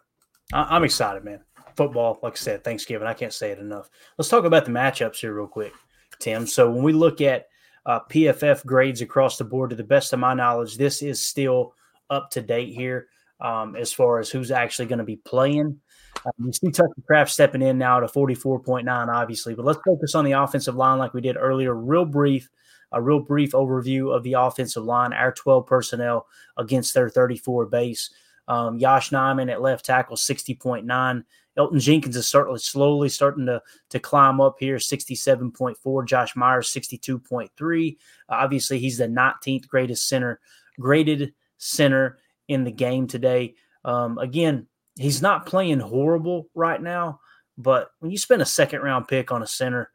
I- 0.53 0.75
I'm 0.75 0.83
excited, 0.83 1.23
man. 1.23 1.41
Football, 1.75 2.19
like 2.23 2.33
I 2.33 2.37
said, 2.37 2.63
Thanksgiving. 2.63 3.07
I 3.07 3.13
can't 3.13 3.33
say 3.33 3.51
it 3.51 3.59
enough. 3.59 3.89
Let's 4.17 4.29
talk 4.29 4.45
about 4.45 4.65
the 4.65 4.71
matchups 4.71 5.17
here 5.17 5.33
real 5.33 5.47
quick, 5.47 5.73
Tim. 6.19 6.47
So 6.47 6.71
when 6.71 6.83
we 6.83 6.93
look 6.93 7.21
at 7.21 7.47
uh, 7.85 7.99
PFF 8.09 8.65
grades 8.65 9.01
across 9.01 9.37
the 9.37 9.43
board, 9.43 9.69
to 9.69 9.75
the 9.75 9.83
best 9.83 10.13
of 10.13 10.19
my 10.19 10.33
knowledge, 10.33 10.77
this 10.77 11.01
is 11.01 11.25
still 11.25 11.73
up 12.09 12.29
to 12.31 12.41
date 12.41 12.73
here 12.73 13.07
um, 13.39 13.75
as 13.75 13.93
far 13.93 14.19
as 14.19 14.29
who's 14.29 14.51
actually 14.51 14.87
going 14.87 14.99
to 14.99 15.05
be 15.05 15.17
playing. 15.17 15.79
Um, 16.25 16.45
you 16.45 16.53
see 16.53 16.71
Tucker 16.71 16.93
Kraft 17.05 17.31
stepping 17.31 17.61
in 17.61 17.77
now 17.77 17.99
to 17.99 18.07
44.9, 18.07 19.07
obviously, 19.07 19.53
but 19.53 19.65
let's 19.65 19.79
focus 19.85 20.15
on 20.15 20.25
the 20.25 20.31
offensive 20.31 20.75
line 20.75 20.97
like 20.97 21.13
we 21.13 21.21
did 21.21 21.37
earlier, 21.37 21.73
real 21.75 22.05
brief 22.05 22.49
a 22.91 23.01
real 23.01 23.19
brief 23.19 23.51
overview 23.51 24.15
of 24.15 24.23
the 24.23 24.33
offensive 24.33 24.83
line, 24.83 25.13
our 25.13 25.31
12 25.31 25.65
personnel 25.65 26.27
against 26.57 26.93
their 26.93 27.09
34 27.09 27.65
base. 27.67 28.09
Um, 28.47 28.77
Yosh 28.77 29.09
Nijman 29.09 29.51
at 29.51 29.61
left 29.61 29.85
tackle, 29.85 30.15
60.9. 30.15 31.23
Elgton 31.57 31.79
Jenkins 31.79 32.17
is 32.17 32.27
certainly 32.27 32.59
slowly 32.59 33.09
starting 33.09 33.45
to, 33.45 33.61
to 33.89 33.99
climb 33.99 34.41
up 34.41 34.57
here, 34.59 34.77
67.4. 34.77 36.07
Josh 36.07 36.35
Myers, 36.35 36.69
62.3. 36.69 37.97
obviously, 38.29 38.79
he's 38.79 38.97
the 38.97 39.07
19th 39.07 39.67
greatest 39.67 40.07
center, 40.07 40.39
graded 40.79 41.33
center 41.57 42.17
in 42.47 42.63
the 42.63 42.71
game 42.71 43.07
today. 43.07 43.55
Um, 43.85 44.17
again, 44.17 44.67
he's 44.97 45.21
not 45.21 45.45
playing 45.45 45.79
horrible 45.79 46.49
right 46.53 46.81
now, 46.81 47.19
but 47.57 47.91
when 47.99 48.11
you 48.11 48.17
spend 48.17 48.41
a 48.41 48.45
second 48.45 48.81
round 48.81 49.07
pick 49.07 49.31
on 49.31 49.43
a 49.43 49.47
center 49.47 49.91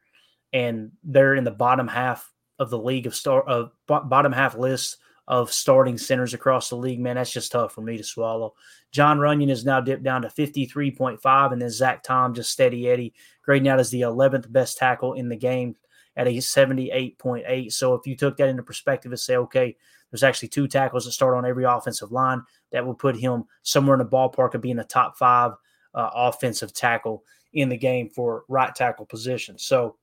and 0.52 0.92
they're 1.04 1.34
in 1.34 1.44
the 1.44 1.50
bottom 1.50 1.88
half 1.88 2.32
of 2.58 2.70
the 2.70 2.78
league 2.78 3.06
of 3.06 3.14
star 3.14 3.42
of 3.42 3.72
bottom 3.86 4.32
half 4.32 4.56
list 4.56 4.98
of 5.30 5.52
starting 5.52 5.96
centers 5.96 6.34
across 6.34 6.68
the 6.68 6.76
league, 6.76 6.98
man, 6.98 7.14
that's 7.14 7.30
just 7.30 7.52
tough 7.52 7.72
for 7.72 7.82
me 7.82 7.96
to 7.96 8.02
swallow. 8.02 8.52
Jon 8.90 9.18
Runyan 9.18 9.48
is 9.48 9.64
now 9.64 9.80
dipped 9.80 10.02
down 10.02 10.22
to 10.22 10.28
53.5, 10.28 11.52
and 11.52 11.62
then 11.62 11.70
Zach 11.70 12.02
Tom 12.02 12.34
just 12.34 12.50
steady 12.50 12.88
Eddie, 12.88 13.14
grading 13.44 13.68
out 13.68 13.78
as 13.78 13.90
the 13.90 14.00
11th 14.00 14.50
best 14.50 14.76
tackle 14.76 15.14
in 15.14 15.28
the 15.28 15.36
game 15.36 15.76
at 16.16 16.26
a 16.26 16.32
78.8. 16.32 17.72
So 17.72 17.94
if 17.94 18.08
you 18.08 18.16
took 18.16 18.36
that 18.38 18.48
into 18.48 18.64
perspective 18.64 19.12
and 19.12 19.20
say, 19.20 19.36
okay, 19.36 19.76
there's 20.10 20.24
actually 20.24 20.48
two 20.48 20.66
tackles 20.66 21.04
that 21.04 21.12
start 21.12 21.36
on 21.36 21.46
every 21.46 21.62
offensive 21.62 22.10
line, 22.10 22.42
that 22.72 22.84
would 22.84 22.98
put 22.98 23.16
him 23.16 23.44
somewhere 23.62 23.94
in 23.94 24.00
the 24.00 24.10
ballpark 24.10 24.54
of 24.54 24.60
being 24.60 24.80
a 24.80 24.84
top 24.84 25.16
five 25.16 25.52
uh, 25.94 26.10
offensive 26.12 26.74
tackle 26.74 27.22
in 27.52 27.68
the 27.68 27.76
game 27.76 28.10
for 28.10 28.42
right 28.48 28.74
tackle 28.74 29.06
position. 29.06 29.56
So 29.60 29.94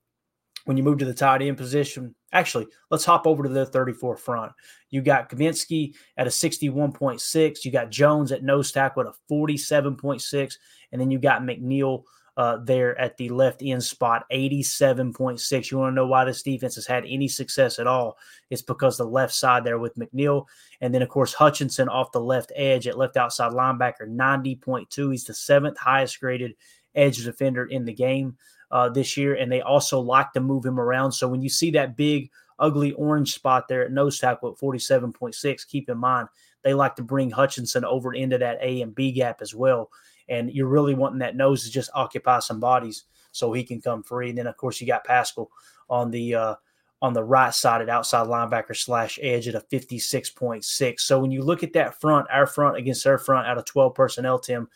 when 0.68 0.76
you 0.76 0.84
move 0.84 0.97
to 0.97 1.05
the 1.05 1.13
tight 1.13 1.41
end 1.41 1.55
position. 1.55 2.13
Actually, 2.34 2.68
let's 2.91 3.05
hop 3.05 3.26
over 3.26 3.41
to 3.41 3.49
the 3.49 3.65
34 3.65 4.18
front. 4.18 4.51
You 4.89 5.01
got 5.01 5.30
Cominsky 5.30 5.95
at 6.18 6.28
a 6.28 6.30
61.6. 6.30 7.63
You 7.63 7.72
got 7.72 7.89
Jones 7.89 8.34
at 8.34 8.43
nose 8.43 8.74
tackle 8.74 9.03
at 9.03 9.07
a 9.07 9.34
47.6. 9.34 10.55
And 10.91 10.99
then 10.99 11.09
you 11.09 11.20
got 11.20 11.41
McNeill 11.41 12.03
uh, 12.36 12.57
there 12.57 12.99
at 12.99 13.15
the 13.15 13.30
left 13.30 13.61
end 13.63 13.82
spot, 13.82 14.26
87.6. 14.30 15.72
You 15.72 15.78
want 15.78 15.91
to 15.93 15.95
know 15.95 16.05
why 16.05 16.26
this 16.26 16.43
defense 16.43 16.76
has 16.76 16.86
had 16.86 17.05
any 17.05 17.30
success 17.30 17.80
at 17.80 17.88
all? 17.88 18.18
It's 18.49 18.61
because 18.61 18.97
the 18.97 19.05
left 19.05 19.34
side 19.34 19.63
there 19.63 19.80
with 19.80 19.95
McNeill. 19.95 20.47
And 20.82 20.93
then, 20.93 21.01
of 21.01 21.07
course, 21.07 21.34
Hutchinson 21.34 21.88
off 21.88 22.11
the 22.11 22.20
left 22.20 22.51
edge 22.57 22.88
at 22.88 22.97
left 22.97 23.15
outside 23.15 23.53
linebacker, 23.53 24.05
90.2. 24.05 25.11
He's 25.11 25.24
the 25.24 25.34
seventh 25.34 25.78
highest 25.78 26.20
graded 26.20 26.55
edge 26.93 27.24
defender 27.24 27.65
in 27.65 27.86
the 27.86 27.93
game 27.93 28.36
uh, 28.72 28.89
this 28.89 29.18
year, 29.18 29.36
and 29.36 29.51
they 29.51 29.61
also 29.61 29.99
like 29.99 30.32
to 30.34 30.39
move 30.39 30.65
him 30.65 30.80
around. 30.80 31.11
So 31.11 31.28
when 31.28 31.41
you 31.41 31.49
see 31.49 31.72
that 31.72 31.95
big, 31.95 32.30
ugly 32.59 32.91
orange 32.93 33.34
spot 33.34 33.68
there 33.68 33.86
at 33.86 33.91
nose 33.91 34.20
tackle 34.20 34.51
at 34.51 34.57
47.6, 34.57 35.68
keep 35.68 35.89
in 35.89 35.97
mind 35.97 36.28
they 36.63 36.74
like 36.74 36.95
to 36.97 37.03
bring 37.03 37.30
Hutchinson 37.30 37.86
over 37.86 38.13
into 38.13 38.38
that 38.38 38.57
A 38.61 38.82
and 38.82 38.93
B 38.93 39.11
gap 39.11 39.41
as 39.41 39.55
well. 39.55 39.89
And 40.28 40.51
you're 40.51 40.68
really 40.68 40.95
wanting 40.95 41.20
that 41.20 41.36
nose 41.36 41.63
to 41.63 41.72
just 41.72 41.89
occupy 41.93 42.39
some 42.39 42.59
bodies 42.59 43.05
so 43.32 43.53
he 43.53 43.63
can 43.63 43.82
come 43.82 44.03
free. 44.03 44.30
And 44.30 44.38
then, 44.38 44.47
of 44.47 44.57
course, 44.57 44.82
you 44.82 44.88
got 44.88 45.05
Paschal 45.05 45.49
on 45.89 46.11
the 46.11 46.36
uh, 46.36 46.55
on 47.01 47.13
the 47.13 47.24
right 47.24 47.53
side 47.53 47.82
at 47.82 47.89
outside 47.89 48.28
linebacker 48.28 48.76
slash 48.76 49.20
edge 49.22 49.47
at 49.47 49.55
a 49.55 49.59
56.6. 49.59 50.99
So 50.99 51.20
when 51.20 51.32
you 51.32 51.43
look 51.43 51.63
at 51.63 51.74
that 51.74 52.01
front, 52.01 52.28
our 52.32 52.47
front 52.47 52.78
against 52.78 53.03
their 53.03 53.20
front 53.20 53.47
out 53.47 53.57
of 53.57 53.65
12 53.65 53.93
personnel, 53.93 54.39
Tim, 54.39 54.68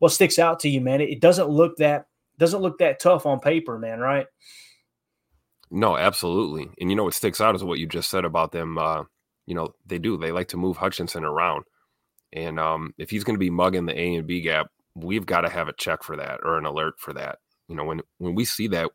what 0.00 0.10
sticks 0.10 0.38
out 0.38 0.60
to 0.60 0.68
you, 0.68 0.80
man? 0.80 1.00
It 1.00 1.20
doesn't 1.20 1.48
look 1.48 1.76
that 1.76 2.06
doesn't 2.38 2.62
look 2.62 2.78
that 2.78 3.00
tough 3.00 3.26
on 3.26 3.40
paper, 3.40 3.78
man, 3.78 4.00
right? 4.00 4.26
No, 5.70 5.96
absolutely. 5.96 6.70
And 6.80 6.90
you 6.90 6.96
know 6.96 7.04
what 7.04 7.14
sticks 7.14 7.40
out 7.40 7.54
is 7.54 7.64
what 7.64 7.78
you 7.78 7.86
just 7.86 8.10
said 8.10 8.24
about 8.24 8.52
them. 8.52 8.78
Uh, 8.78 9.04
you 9.46 9.54
know, 9.54 9.74
they 9.86 9.98
do. 9.98 10.16
They 10.16 10.32
like 10.32 10.48
to 10.48 10.56
move 10.56 10.76
Hutchinson 10.76 11.24
around. 11.24 11.64
And 12.32 12.58
um, 12.60 12.94
if 12.98 13.10
he's 13.10 13.24
going 13.24 13.34
to 13.34 13.40
be 13.40 13.50
mugging 13.50 13.86
the 13.86 13.98
A 13.98 14.14
and 14.14 14.26
B 14.26 14.40
gap, 14.40 14.68
we've 14.94 15.26
got 15.26 15.42
to 15.42 15.48
have 15.48 15.68
a 15.68 15.72
check 15.74 16.02
for 16.02 16.16
that 16.16 16.40
or 16.42 16.58
an 16.58 16.66
alert 16.66 16.94
for 16.98 17.12
that. 17.14 17.38
You 17.68 17.76
know, 17.76 17.84
when 17.84 18.00
when 18.18 18.34
we 18.34 18.44
see 18.44 18.68
that, 18.68 18.90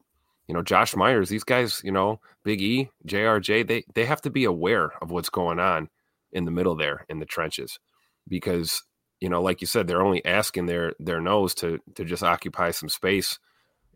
you 0.47 0.53
know, 0.53 0.61
Josh 0.61 0.95
Myers, 0.95 1.29
these 1.29 1.43
guys, 1.43 1.81
you 1.83 1.91
know, 1.91 2.19
Big 2.43 2.61
E, 2.61 2.89
JRJ, 3.07 3.67
they 3.67 3.83
they 3.93 4.05
have 4.05 4.21
to 4.21 4.29
be 4.29 4.45
aware 4.45 4.91
of 5.01 5.11
what's 5.11 5.29
going 5.29 5.59
on 5.59 5.89
in 6.31 6.45
the 6.45 6.51
middle 6.51 6.75
there 6.75 7.05
in 7.09 7.19
the 7.19 7.25
trenches 7.25 7.79
because 8.27 8.83
you 9.23 9.29
know, 9.29 9.41
like 9.41 9.61
you 9.61 9.67
said, 9.67 9.87
they're 9.87 10.01
only 10.01 10.23
asking 10.25 10.65
their 10.65 10.95
their 10.99 11.21
nose 11.21 11.55
to 11.55 11.79
to 11.95 12.03
just 12.03 12.23
occupy 12.23 12.71
some 12.71 12.89
space 12.89 13.39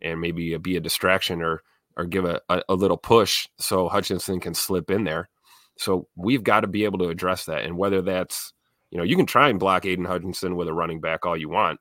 and 0.00 0.22
maybe 0.22 0.56
be 0.56 0.74
a 0.74 0.80
distraction 0.80 1.42
or 1.42 1.62
or 1.98 2.06
give 2.06 2.24
a, 2.24 2.40
a, 2.48 2.62
a 2.70 2.74
little 2.74 2.96
push 2.96 3.46
so 3.58 3.90
Hutchinson 3.90 4.40
can 4.40 4.54
slip 4.54 4.90
in 4.90 5.04
there. 5.04 5.28
So 5.76 6.08
we've 6.16 6.42
got 6.42 6.60
to 6.60 6.66
be 6.66 6.84
able 6.86 7.00
to 7.00 7.10
address 7.10 7.44
that. 7.44 7.64
And 7.64 7.76
whether 7.76 8.00
that's, 8.00 8.54
you 8.90 8.96
know, 8.96 9.04
you 9.04 9.16
can 9.16 9.26
try 9.26 9.50
and 9.50 9.60
block 9.60 9.84
Aidan 9.84 10.06
Hutchinson 10.06 10.56
with 10.56 10.66
a 10.66 10.72
running 10.72 11.02
back 11.02 11.26
all 11.26 11.36
you 11.36 11.50
want. 11.50 11.78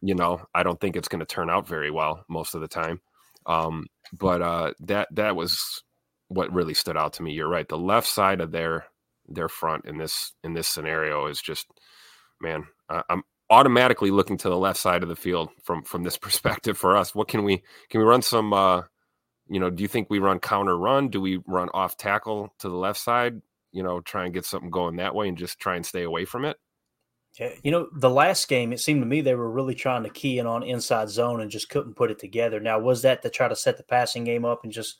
You 0.00 0.14
know, 0.14 0.40
I 0.54 0.62
don't 0.62 0.80
think 0.80 0.96
it's 0.96 1.08
going 1.08 1.20
to 1.20 1.26
turn 1.26 1.50
out 1.50 1.68
very 1.68 1.90
well 1.90 2.24
most 2.26 2.54
of 2.54 2.62
the 2.62 2.68
time. 2.68 3.02
Um, 3.44 3.86
but 4.14 4.40
uh, 4.40 4.72
that 4.80 5.08
that 5.10 5.36
was 5.36 5.82
what 6.28 6.50
really 6.54 6.72
stood 6.72 6.96
out 6.96 7.12
to 7.14 7.22
me. 7.22 7.32
You're 7.32 7.50
right. 7.50 7.68
The 7.68 7.76
left 7.76 8.06
side 8.06 8.40
of 8.40 8.50
their 8.50 8.86
their 9.28 9.50
front 9.50 9.84
in 9.84 9.98
this 9.98 10.32
in 10.42 10.54
this 10.54 10.68
scenario 10.68 11.26
is 11.26 11.42
just 11.42 11.66
man, 12.42 12.66
I'm 12.88 13.22
automatically 13.50 14.10
looking 14.10 14.38
to 14.38 14.48
the 14.48 14.56
left 14.56 14.78
side 14.78 15.02
of 15.02 15.08
the 15.08 15.16
field 15.16 15.50
from 15.62 15.82
from 15.84 16.02
this 16.02 16.16
perspective 16.26 16.76
for 16.76 16.96
us. 16.96 17.14
What 17.14 17.28
can 17.28 17.44
we 17.44 17.62
can 17.88 18.00
we 18.00 18.06
run 18.06 18.22
some? 18.22 18.52
Uh, 18.52 18.82
you 19.48 19.60
know, 19.60 19.70
do 19.70 19.82
you 19.82 19.88
think 19.88 20.08
we 20.08 20.18
run 20.18 20.38
counter 20.38 20.76
run? 20.76 21.08
Do 21.08 21.20
we 21.20 21.40
run 21.46 21.68
off 21.74 21.96
tackle 21.96 22.54
to 22.60 22.68
the 22.68 22.76
left 22.76 22.98
side? 22.98 23.40
You 23.72 23.82
know, 23.82 24.00
try 24.00 24.24
and 24.24 24.34
get 24.34 24.44
something 24.44 24.70
going 24.70 24.96
that 24.96 25.14
way 25.14 25.28
and 25.28 25.36
just 25.36 25.58
try 25.58 25.76
and 25.76 25.84
stay 25.84 26.02
away 26.02 26.24
from 26.24 26.44
it. 26.44 26.56
Yeah, 27.38 27.50
you 27.62 27.70
know, 27.70 27.88
the 27.94 28.10
last 28.10 28.46
game, 28.48 28.74
it 28.74 28.80
seemed 28.80 29.00
to 29.00 29.06
me 29.06 29.22
they 29.22 29.34
were 29.34 29.50
really 29.50 29.74
trying 29.74 30.02
to 30.02 30.10
key 30.10 30.38
in 30.38 30.46
on 30.46 30.62
inside 30.62 31.08
zone 31.08 31.40
and 31.40 31.50
just 31.50 31.70
couldn't 31.70 31.94
put 31.94 32.10
it 32.10 32.18
together. 32.18 32.60
Now, 32.60 32.78
was 32.78 33.02
that 33.02 33.22
to 33.22 33.30
try 33.30 33.48
to 33.48 33.56
set 33.56 33.78
the 33.78 33.82
passing 33.82 34.24
game 34.24 34.44
up 34.44 34.64
and 34.64 34.72
just 34.72 34.98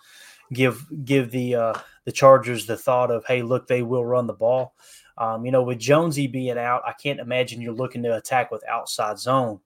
give 0.52 0.86
give 1.04 1.30
the 1.30 1.54
uh, 1.54 1.74
the 2.04 2.12
Chargers 2.12 2.66
the 2.66 2.76
thought 2.76 3.10
of, 3.10 3.24
hey, 3.26 3.42
look, 3.42 3.66
they 3.66 3.82
will 3.82 4.04
run 4.04 4.26
the 4.26 4.32
ball. 4.32 4.74
Um, 5.22 5.46
you 5.46 5.52
know, 5.52 5.62
with 5.62 5.78
Jonesy 5.78 6.26
being 6.26 6.58
out, 6.58 6.82
I 6.84 6.94
can't 7.00 7.20
imagine 7.20 7.60
you're 7.60 7.72
looking 7.72 8.02
to 8.02 8.16
attack 8.16 8.50
with 8.50 8.68
outside 8.68 9.20
zone. 9.20 9.60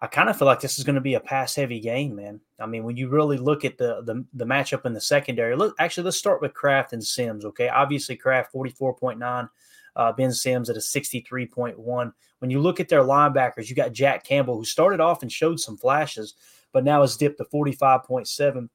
I 0.00 0.08
kind 0.08 0.28
of 0.28 0.36
feel 0.36 0.46
like 0.46 0.58
this 0.58 0.76
is 0.76 0.84
going 0.84 0.96
to 0.96 1.00
be 1.00 1.14
a 1.14 1.20
pass 1.20 1.54
heavy 1.54 1.78
game, 1.78 2.16
man. 2.16 2.40
I 2.58 2.66
mean, 2.66 2.82
when 2.82 2.96
you 2.96 3.08
really 3.08 3.38
look 3.38 3.64
at 3.64 3.78
the, 3.78 4.02
the 4.02 4.24
the 4.34 4.44
matchup 4.44 4.84
in 4.84 4.92
the 4.92 5.00
secondary, 5.00 5.54
look 5.54 5.76
actually 5.78 6.02
let's 6.02 6.16
start 6.16 6.42
with 6.42 6.52
Kraft 6.52 6.92
and 6.92 7.04
Sims. 7.04 7.44
Okay, 7.44 7.68
obviously 7.68 8.16
Kraft 8.16 8.50
forty 8.50 8.70
four 8.70 8.92
point 8.92 9.20
nine, 9.20 9.48
uh, 9.94 10.10
Ben 10.10 10.32
Sims 10.32 10.68
at 10.68 10.76
a 10.76 10.80
sixty 10.80 11.20
three 11.20 11.46
point 11.46 11.78
one. 11.78 12.12
When 12.40 12.50
you 12.50 12.60
look 12.60 12.80
at 12.80 12.88
their 12.88 13.04
linebackers, 13.04 13.68
you 13.68 13.76
got 13.76 13.92
Jack 13.92 14.24
Campbell 14.24 14.56
who 14.56 14.64
started 14.64 14.98
off 14.98 15.22
and 15.22 15.30
showed 15.30 15.60
some 15.60 15.76
flashes, 15.76 16.34
but 16.72 16.82
now 16.82 17.02
has 17.02 17.16
dipped 17.16 17.38
to 17.38 17.44
forty 17.44 17.70
five 17.70 18.02
point 18.02 18.26
seven. 18.26 18.68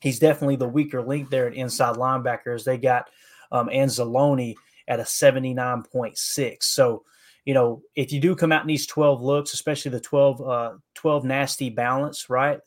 He's 0.00 0.18
definitely 0.18 0.56
the 0.56 0.66
weaker 0.66 1.02
link 1.02 1.28
there 1.28 1.46
at 1.46 1.54
inside 1.54 1.96
linebackers. 1.96 2.64
They 2.64 2.78
got 2.78 3.10
um, 3.50 3.68
Anzalone 3.68 4.54
at 4.88 5.00
a 5.00 5.06
seventy 5.06 5.54
nine 5.54 5.82
point 5.82 6.18
six. 6.18 6.68
So 6.68 7.04
you 7.44 7.54
know, 7.54 7.82
if 7.96 8.12
you 8.12 8.20
do 8.20 8.36
come 8.36 8.52
out 8.52 8.62
in 8.62 8.68
these 8.68 8.86
12 8.86 9.20
looks, 9.20 9.52
especially 9.52 9.90
the 9.90 10.00
12, 10.00 10.40
uh, 10.40 10.72
12 10.94 11.24
nasty 11.24 11.70
balance, 11.70 12.30
right? 12.30 12.60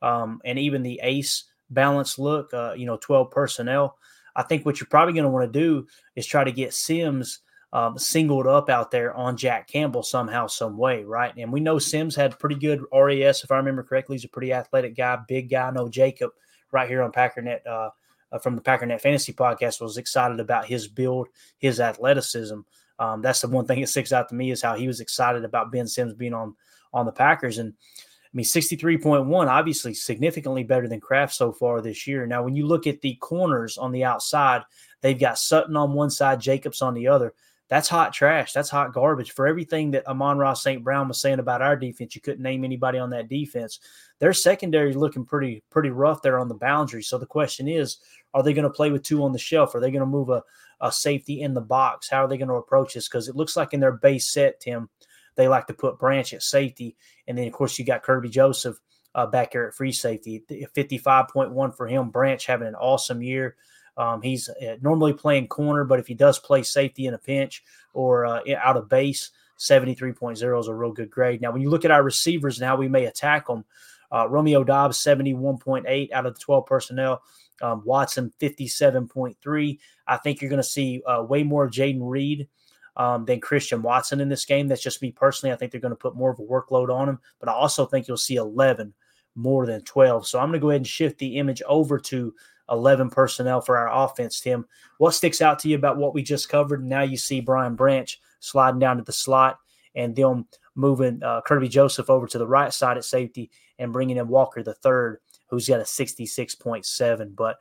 Um, 0.00 0.40
and 0.44 0.58
even 0.58 0.82
the 0.82 1.00
ace 1.02 1.44
balance 1.70 2.18
look, 2.18 2.52
uh, 2.54 2.72
you 2.76 2.86
know, 2.86 2.96
12 2.96 3.30
personnel, 3.30 3.98
I 4.34 4.42
think 4.42 4.64
what 4.64 4.80
you're 4.80 4.88
probably 4.88 5.12
going 5.12 5.24
to 5.24 5.30
want 5.30 5.52
to 5.52 5.58
do 5.58 5.86
is 6.16 6.26
try 6.26 6.44
to 6.44 6.52
get 6.52 6.72
Sims 6.72 7.40
um, 7.74 7.98
singled 7.98 8.46
up 8.46 8.70
out 8.70 8.90
there 8.90 9.14
on 9.14 9.36
Jack 9.36 9.68
Campbell 9.68 10.02
somehow, 10.02 10.46
some 10.46 10.76
way, 10.76 11.04
right? 11.04 11.34
And 11.36 11.52
we 11.52 11.60
know 11.60 11.78
Sims 11.78 12.16
had 12.16 12.38
pretty 12.38 12.56
good 12.56 12.82
RAS, 12.92 13.44
if 13.44 13.50
I 13.50 13.56
remember 13.56 13.82
correctly. 13.82 14.16
He's 14.16 14.24
a 14.24 14.28
pretty 14.28 14.52
athletic 14.52 14.96
guy, 14.96 15.18
big 15.28 15.50
guy. 15.50 15.68
I 15.68 15.70
know 15.70 15.88
Jacob 15.88 16.30
right 16.70 16.88
here 16.88 17.02
on 17.02 17.12
Packernet 17.12 17.66
uh, 17.66 17.90
uh, 18.32 18.38
from 18.38 18.56
the 18.56 18.62
Packernet 18.62 19.00
Fantasy 19.00 19.32
Podcast 19.32 19.80
was 19.80 19.98
excited 19.98 20.40
about 20.40 20.66
his 20.66 20.88
build, 20.88 21.28
his 21.58 21.78
athleticism. 21.80 22.60
Um, 22.98 23.22
that's 23.22 23.40
the 23.40 23.48
one 23.48 23.66
thing 23.66 23.80
that 23.80 23.88
sticks 23.88 24.12
out 24.12 24.28
to 24.30 24.34
me 24.34 24.50
is 24.50 24.62
how 24.62 24.74
he 24.74 24.86
was 24.86 25.00
excited 25.00 25.44
about 25.44 25.72
Ben 25.72 25.86
Sims 25.86 26.14
being 26.14 26.34
on 26.34 26.54
on 26.92 27.06
the 27.06 27.12
Packers. 27.12 27.58
And 27.58 27.72
I 27.72 28.30
mean, 28.34 28.44
63.1, 28.44 29.46
obviously 29.48 29.94
significantly 29.94 30.62
better 30.62 30.88
than 30.88 31.00
Kraft 31.00 31.34
so 31.34 31.52
far 31.52 31.80
this 31.80 32.06
year. 32.06 32.26
Now, 32.26 32.42
when 32.42 32.54
you 32.54 32.66
look 32.66 32.86
at 32.86 33.00
the 33.00 33.14
corners 33.16 33.76
on 33.76 33.92
the 33.92 34.04
outside, 34.04 34.62
they've 35.00 35.18
got 35.18 35.38
Sutton 35.38 35.76
on 35.76 35.92
one 35.92 36.10
side, 36.10 36.40
Jacobs 36.40 36.80
on 36.80 36.94
the 36.94 37.08
other. 37.08 37.34
That's 37.72 37.88
hot 37.88 38.12
trash. 38.12 38.52
That's 38.52 38.68
hot 38.68 38.92
garbage. 38.92 39.30
For 39.30 39.46
everything 39.46 39.92
that 39.92 40.06
Amon-Ra 40.06 40.52
St. 40.52 40.84
Brown 40.84 41.08
was 41.08 41.22
saying 41.22 41.38
about 41.38 41.62
our 41.62 41.74
defense, 41.74 42.14
you 42.14 42.20
couldn't 42.20 42.42
name 42.42 42.66
anybody 42.66 42.98
on 42.98 43.08
that 43.10 43.30
defense. 43.30 43.80
Their 44.18 44.34
secondary 44.34 44.90
is 44.90 44.96
looking 44.96 45.24
pretty, 45.24 45.62
pretty 45.70 45.88
rough 45.88 46.20
there 46.20 46.38
on 46.38 46.48
the 46.48 46.54
boundary. 46.54 47.02
So 47.02 47.16
the 47.16 47.24
question 47.24 47.68
is, 47.68 47.96
are 48.34 48.42
they 48.42 48.52
going 48.52 48.64
to 48.64 48.70
play 48.70 48.90
with 48.90 49.04
two 49.04 49.24
on 49.24 49.32
the 49.32 49.38
shelf? 49.38 49.74
Are 49.74 49.80
they 49.80 49.90
going 49.90 50.00
to 50.00 50.06
move 50.06 50.28
a, 50.28 50.42
a 50.82 50.92
safety 50.92 51.40
in 51.40 51.54
the 51.54 51.62
box? 51.62 52.10
How 52.10 52.26
are 52.26 52.28
they 52.28 52.36
going 52.36 52.48
to 52.48 52.56
approach 52.56 52.92
this? 52.92 53.08
Because 53.08 53.28
it 53.28 53.36
looks 53.36 53.56
like 53.56 53.72
in 53.72 53.80
their 53.80 53.92
base 53.92 54.30
set, 54.30 54.60
Tim, 54.60 54.90
they 55.36 55.48
like 55.48 55.66
to 55.68 55.72
put 55.72 55.98
Branch 55.98 56.30
at 56.34 56.42
safety. 56.42 56.94
And 57.26 57.38
then, 57.38 57.46
of 57.46 57.54
course, 57.54 57.78
you 57.78 57.86
got 57.86 58.04
Kerby 58.04 58.30
Joseph 58.30 58.78
uh, 59.14 59.24
back 59.24 59.52
there 59.52 59.68
at 59.68 59.74
free 59.74 59.92
safety. 59.92 60.44
55.1 60.50 61.74
for 61.74 61.88
him. 61.88 62.10
Branch 62.10 62.44
having 62.44 62.68
an 62.68 62.74
awesome 62.74 63.22
year. 63.22 63.56
Um, 63.96 64.22
he's 64.22 64.48
uh, 64.48 64.76
normally 64.80 65.12
playing 65.12 65.48
corner, 65.48 65.84
but 65.84 65.98
if 65.98 66.06
he 66.06 66.14
does 66.14 66.38
play 66.38 66.62
safety 66.62 67.06
in 67.06 67.14
a 67.14 67.18
pinch 67.18 67.62
or 67.92 68.24
uh, 68.24 68.40
out 68.56 68.76
of 68.76 68.88
base, 68.88 69.30
73.0 69.58 70.60
is 70.60 70.68
a 70.68 70.74
real 70.74 70.92
good 70.92 71.10
grade. 71.10 71.40
Now, 71.40 71.52
when 71.52 71.62
you 71.62 71.70
look 71.70 71.84
at 71.84 71.90
our 71.90 72.02
receivers 72.02 72.58
and 72.58 72.66
how 72.66 72.76
we 72.76 72.88
may 72.88 73.04
attack 73.04 73.46
them, 73.46 73.64
uh, 74.10 74.28
Romeo 74.28 74.64
Doubs, 74.64 74.98
71.8 74.98 76.12
out 76.12 76.26
of 76.26 76.34
the 76.34 76.40
12 76.40 76.66
personnel. 76.66 77.22
Um, 77.60 77.82
Watson, 77.84 78.32
57.3. 78.40 79.78
I 80.06 80.16
think 80.16 80.40
you're 80.40 80.50
going 80.50 80.58
to 80.58 80.64
see 80.64 81.00
uh, 81.06 81.22
way 81.22 81.44
more 81.44 81.64
of 81.64 81.70
Jayden 81.70 82.00
Reed 82.00 82.48
um, 82.96 83.24
than 83.24 83.40
Christian 83.40 83.82
Watson 83.82 84.20
in 84.20 84.28
this 84.28 84.44
game. 84.44 84.68
That's 84.68 84.82
just 84.82 85.00
me 85.00 85.12
personally. 85.12 85.52
I 85.52 85.56
think 85.56 85.70
they're 85.70 85.80
going 85.80 85.92
to 85.92 85.96
put 85.96 86.16
more 86.16 86.30
of 86.30 86.40
a 86.40 86.42
workload 86.42 86.92
on 86.92 87.08
him, 87.08 87.20
but 87.38 87.48
I 87.48 87.52
also 87.52 87.86
think 87.86 88.08
you'll 88.08 88.16
see 88.16 88.36
11 88.36 88.92
more 89.34 89.64
than 89.64 89.82
12. 89.82 90.26
So 90.26 90.38
I'm 90.38 90.48
going 90.48 90.60
to 90.60 90.64
go 90.64 90.70
ahead 90.70 90.80
and 90.80 90.86
shift 90.86 91.18
the 91.18 91.38
image 91.38 91.62
over 91.62 91.98
to 91.98 92.34
11 92.72 93.10
personnel 93.10 93.60
for 93.60 93.76
our 93.76 94.04
offense, 94.04 94.40
Tim. 94.40 94.66
What 94.98 95.12
sticks 95.12 95.40
out 95.40 95.58
to 95.60 95.68
you 95.68 95.76
about 95.76 95.98
what 95.98 96.14
we 96.14 96.22
just 96.22 96.48
covered? 96.48 96.84
Now 96.84 97.02
you 97.02 97.16
see 97.16 97.40
Brian 97.40 97.76
Branch 97.76 98.20
sliding 98.40 98.80
down 98.80 98.96
to 98.96 99.04
the 99.04 99.12
slot 99.12 99.58
and 99.94 100.16
them 100.16 100.46
moving 100.74 101.22
uh, 101.22 101.42
Kerby 101.46 101.68
Joseph 101.68 102.10
over 102.10 102.26
to 102.26 102.38
the 102.38 102.46
right 102.46 102.72
side 102.72 102.96
at 102.96 103.04
safety 103.04 103.50
and 103.78 103.92
bringing 103.92 104.16
in 104.16 104.26
Walker 104.26 104.62
the 104.62 104.74
third 104.74 105.18
who's 105.48 105.68
got 105.68 105.80
a 105.80 105.84
66.7. 105.84 107.36
But 107.36 107.56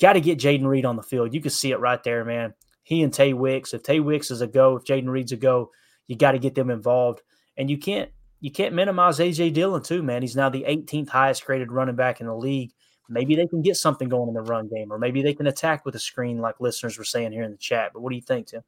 got 0.00 0.12
to 0.12 0.20
get 0.20 0.38
Jayden 0.38 0.66
Reed 0.66 0.84
on 0.84 0.96
the 0.96 1.02
field. 1.02 1.32
You 1.32 1.40
can 1.40 1.50
see 1.50 1.72
it 1.72 1.80
right 1.80 2.02
there, 2.04 2.24
man. 2.24 2.54
He 2.82 3.02
and 3.02 3.12
Tay 3.12 3.32
Wicks. 3.32 3.72
If 3.72 3.82
Tay 3.82 4.00
Wicks 4.00 4.30
is 4.30 4.42
a 4.42 4.46
go, 4.46 4.76
if 4.76 4.84
Jayden 4.84 5.08
Reed's 5.08 5.32
a 5.32 5.36
go, 5.36 5.70
you 6.06 6.16
got 6.16 6.32
to 6.32 6.38
get 6.38 6.54
them 6.54 6.70
involved. 6.70 7.22
And 7.56 7.70
you 7.70 7.78
can't 7.78 8.10
you 8.40 8.50
can't 8.50 8.74
minimize 8.74 9.18
AJ 9.18 9.52
Dillon 9.54 9.82
too, 9.82 10.02
man. 10.02 10.22
He's 10.22 10.36
now 10.36 10.48
the 10.48 10.64
18th 10.66 11.10
highest 11.10 11.44
graded 11.44 11.72
running 11.72 11.96
back 11.96 12.20
in 12.20 12.26
the 12.26 12.34
league. 12.34 12.72
Maybe 13.10 13.34
they 13.34 13.46
can 13.46 13.60
get 13.60 13.76
something 13.76 14.08
going 14.08 14.28
in 14.28 14.34
the 14.34 14.42
run 14.42 14.68
game, 14.68 14.92
or 14.92 14.98
maybe 14.98 15.20
they 15.20 15.34
can 15.34 15.48
attack 15.48 15.84
with 15.84 15.94
a 15.96 15.98
screen, 15.98 16.38
like 16.38 16.60
listeners 16.60 16.96
were 16.96 17.04
saying 17.04 17.32
here 17.32 17.42
in 17.42 17.50
the 17.50 17.56
chat. 17.56 17.90
But 17.92 18.02
what 18.02 18.10
do 18.10 18.16
you 18.16 18.22
think, 18.22 18.46
Tim? 18.46 18.62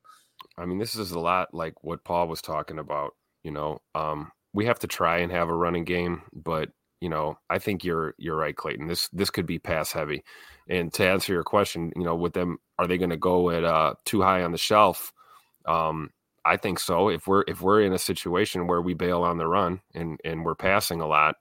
I 0.58 0.66
mean, 0.66 0.78
this 0.78 0.96
is 0.96 1.12
a 1.12 1.20
lot 1.20 1.54
like 1.54 1.82
what 1.82 2.04
Paul 2.04 2.28
was 2.28 2.42
talking 2.42 2.78
about. 2.78 3.14
You 3.44 3.52
know, 3.52 3.80
um, 3.94 4.32
we 4.52 4.66
have 4.66 4.78
to 4.80 4.86
try 4.86 5.18
and 5.18 5.32
have 5.32 5.48
a 5.48 5.54
running 5.54 5.84
game, 5.84 6.22
but 6.32 6.70
you 7.00 7.08
know, 7.08 7.38
I 7.50 7.58
think 7.58 7.84
you're 7.84 8.14
you're 8.18 8.36
right, 8.36 8.54
Clayton. 8.54 8.86
This 8.86 9.08
this 9.08 9.30
could 9.30 9.46
be 9.46 9.58
pass 9.58 9.92
heavy. 9.92 10.22
And 10.68 10.92
to 10.94 11.06
answer 11.06 11.32
your 11.32 11.42
question, 11.42 11.92
you 11.96 12.04
know, 12.04 12.14
with 12.14 12.32
them, 12.32 12.58
are 12.78 12.86
they 12.86 12.98
going 12.98 13.10
to 13.10 13.16
go 13.16 13.50
at 13.50 13.64
uh, 13.64 13.94
too 14.04 14.22
high 14.22 14.42
on 14.42 14.52
the 14.52 14.58
shelf? 14.58 15.12
Um, 15.66 16.10
I 16.44 16.56
think 16.56 16.78
so. 16.78 17.08
If 17.08 17.26
we're 17.26 17.44
if 17.48 17.60
we're 17.60 17.82
in 17.82 17.92
a 17.92 17.98
situation 17.98 18.66
where 18.66 18.82
we 18.82 18.94
bail 18.94 19.22
on 19.22 19.38
the 19.38 19.46
run 19.46 19.80
and 19.94 20.20
and 20.24 20.44
we're 20.44 20.54
passing 20.54 21.00
a 21.00 21.06
lot, 21.06 21.36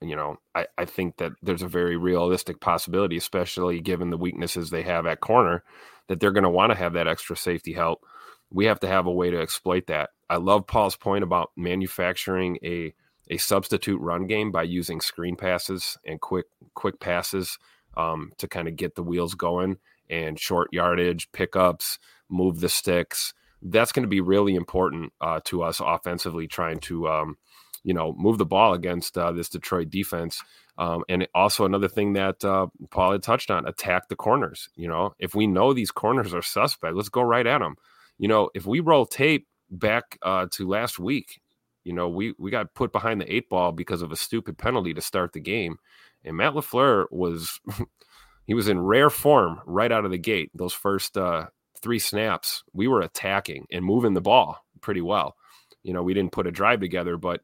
you 0.00 0.16
know, 0.16 0.36
I, 0.54 0.66
I 0.76 0.84
think 0.84 1.16
that 1.16 1.32
there's 1.42 1.62
a 1.62 1.68
very 1.68 1.96
realistic 1.96 2.60
possibility, 2.60 3.16
especially 3.16 3.80
given 3.80 4.10
the 4.10 4.16
weaknesses 4.16 4.70
they 4.70 4.82
have 4.82 5.06
at 5.06 5.20
corner, 5.20 5.64
that 6.08 6.20
they're 6.20 6.32
going 6.32 6.44
to 6.44 6.50
want 6.50 6.70
to 6.70 6.78
have 6.78 6.92
that 6.94 7.08
extra 7.08 7.36
safety 7.36 7.72
help. 7.72 8.04
We 8.50 8.66
have 8.66 8.80
to 8.80 8.88
have 8.88 9.06
a 9.06 9.12
way 9.12 9.30
to 9.30 9.40
exploit 9.40 9.86
that. 9.88 10.10
I 10.30 10.36
love 10.36 10.66
Paul's 10.66 10.96
point 10.96 11.24
about 11.24 11.50
manufacturing 11.56 12.58
a 12.62 12.94
a 13.30 13.36
substitute 13.36 14.00
run 14.00 14.26
game 14.26 14.50
by 14.50 14.62
using 14.62 15.02
screen 15.02 15.36
passes 15.36 15.98
and 16.06 16.20
quick 16.20 16.46
quick 16.74 16.98
passes 16.98 17.58
um, 17.96 18.32
to 18.38 18.48
kind 18.48 18.68
of 18.68 18.76
get 18.76 18.94
the 18.94 19.02
wheels 19.02 19.34
going 19.34 19.76
and 20.08 20.38
short 20.38 20.68
yardage 20.72 21.30
pickups, 21.32 21.98
move 22.30 22.60
the 22.60 22.68
sticks. 22.68 23.34
That's 23.60 23.92
going 23.92 24.04
to 24.04 24.08
be 24.08 24.20
really 24.20 24.54
important 24.54 25.12
uh, 25.20 25.40
to 25.44 25.62
us 25.62 25.80
offensively, 25.84 26.46
trying 26.46 26.78
to 26.80 27.08
um, 27.08 27.36
you 27.88 27.94
know 27.94 28.14
move 28.18 28.38
the 28.38 28.46
ball 28.46 28.74
against 28.74 29.16
uh, 29.16 29.32
this 29.32 29.48
Detroit 29.48 29.90
defense. 29.90 30.42
Um, 30.76 31.02
and 31.08 31.26
also 31.34 31.64
another 31.64 31.88
thing 31.88 32.12
that 32.12 32.44
uh, 32.44 32.68
Paul 32.90 33.12
had 33.12 33.22
touched 33.22 33.50
on: 33.50 33.66
attack 33.66 34.08
the 34.08 34.16
corners. 34.16 34.68
You 34.76 34.88
know, 34.88 35.14
if 35.18 35.34
we 35.34 35.46
know 35.46 35.72
these 35.72 35.90
corners 35.90 36.34
are 36.34 36.42
suspect, 36.42 36.94
let's 36.94 37.08
go 37.08 37.22
right 37.22 37.46
at 37.46 37.58
them. 37.58 37.76
You 38.18 38.28
know, 38.28 38.50
if 38.54 38.66
we 38.66 38.80
roll 38.80 39.06
tape 39.06 39.48
back 39.70 40.18
uh, 40.22 40.46
to 40.52 40.68
last 40.68 40.98
week 40.98 41.40
you 41.88 41.94
know, 41.94 42.06
we 42.06 42.34
we 42.38 42.50
got 42.50 42.74
put 42.74 42.92
behind 42.92 43.18
the 43.18 43.34
eight 43.34 43.48
ball 43.48 43.72
because 43.72 44.02
of 44.02 44.12
a 44.12 44.16
stupid 44.16 44.58
penalty 44.58 44.92
to 44.92 45.00
start 45.00 45.32
the 45.32 45.40
game, 45.40 45.78
and 46.22 46.36
Matt 46.36 46.52
LaFleur 46.52 47.06
was 47.10 47.60
he 48.46 48.52
was 48.52 48.68
in 48.68 48.78
rare 48.78 49.08
form 49.08 49.62
right 49.64 49.90
out 49.90 50.04
of 50.04 50.10
the 50.10 50.18
gate. 50.18 50.50
Those 50.54 50.74
first 50.74 51.16
uh, 51.16 51.46
three 51.80 51.98
snaps, 51.98 52.62
we 52.74 52.88
were 52.88 53.00
attacking 53.00 53.66
and 53.72 53.82
moving 53.82 54.12
the 54.12 54.20
ball 54.20 54.58
pretty 54.82 55.00
well. 55.00 55.34
You 55.82 55.94
know, 55.94 56.02
we 56.02 56.12
didn't 56.12 56.32
put 56.32 56.46
a 56.46 56.52
drive 56.52 56.80
together, 56.80 57.16
but 57.16 57.40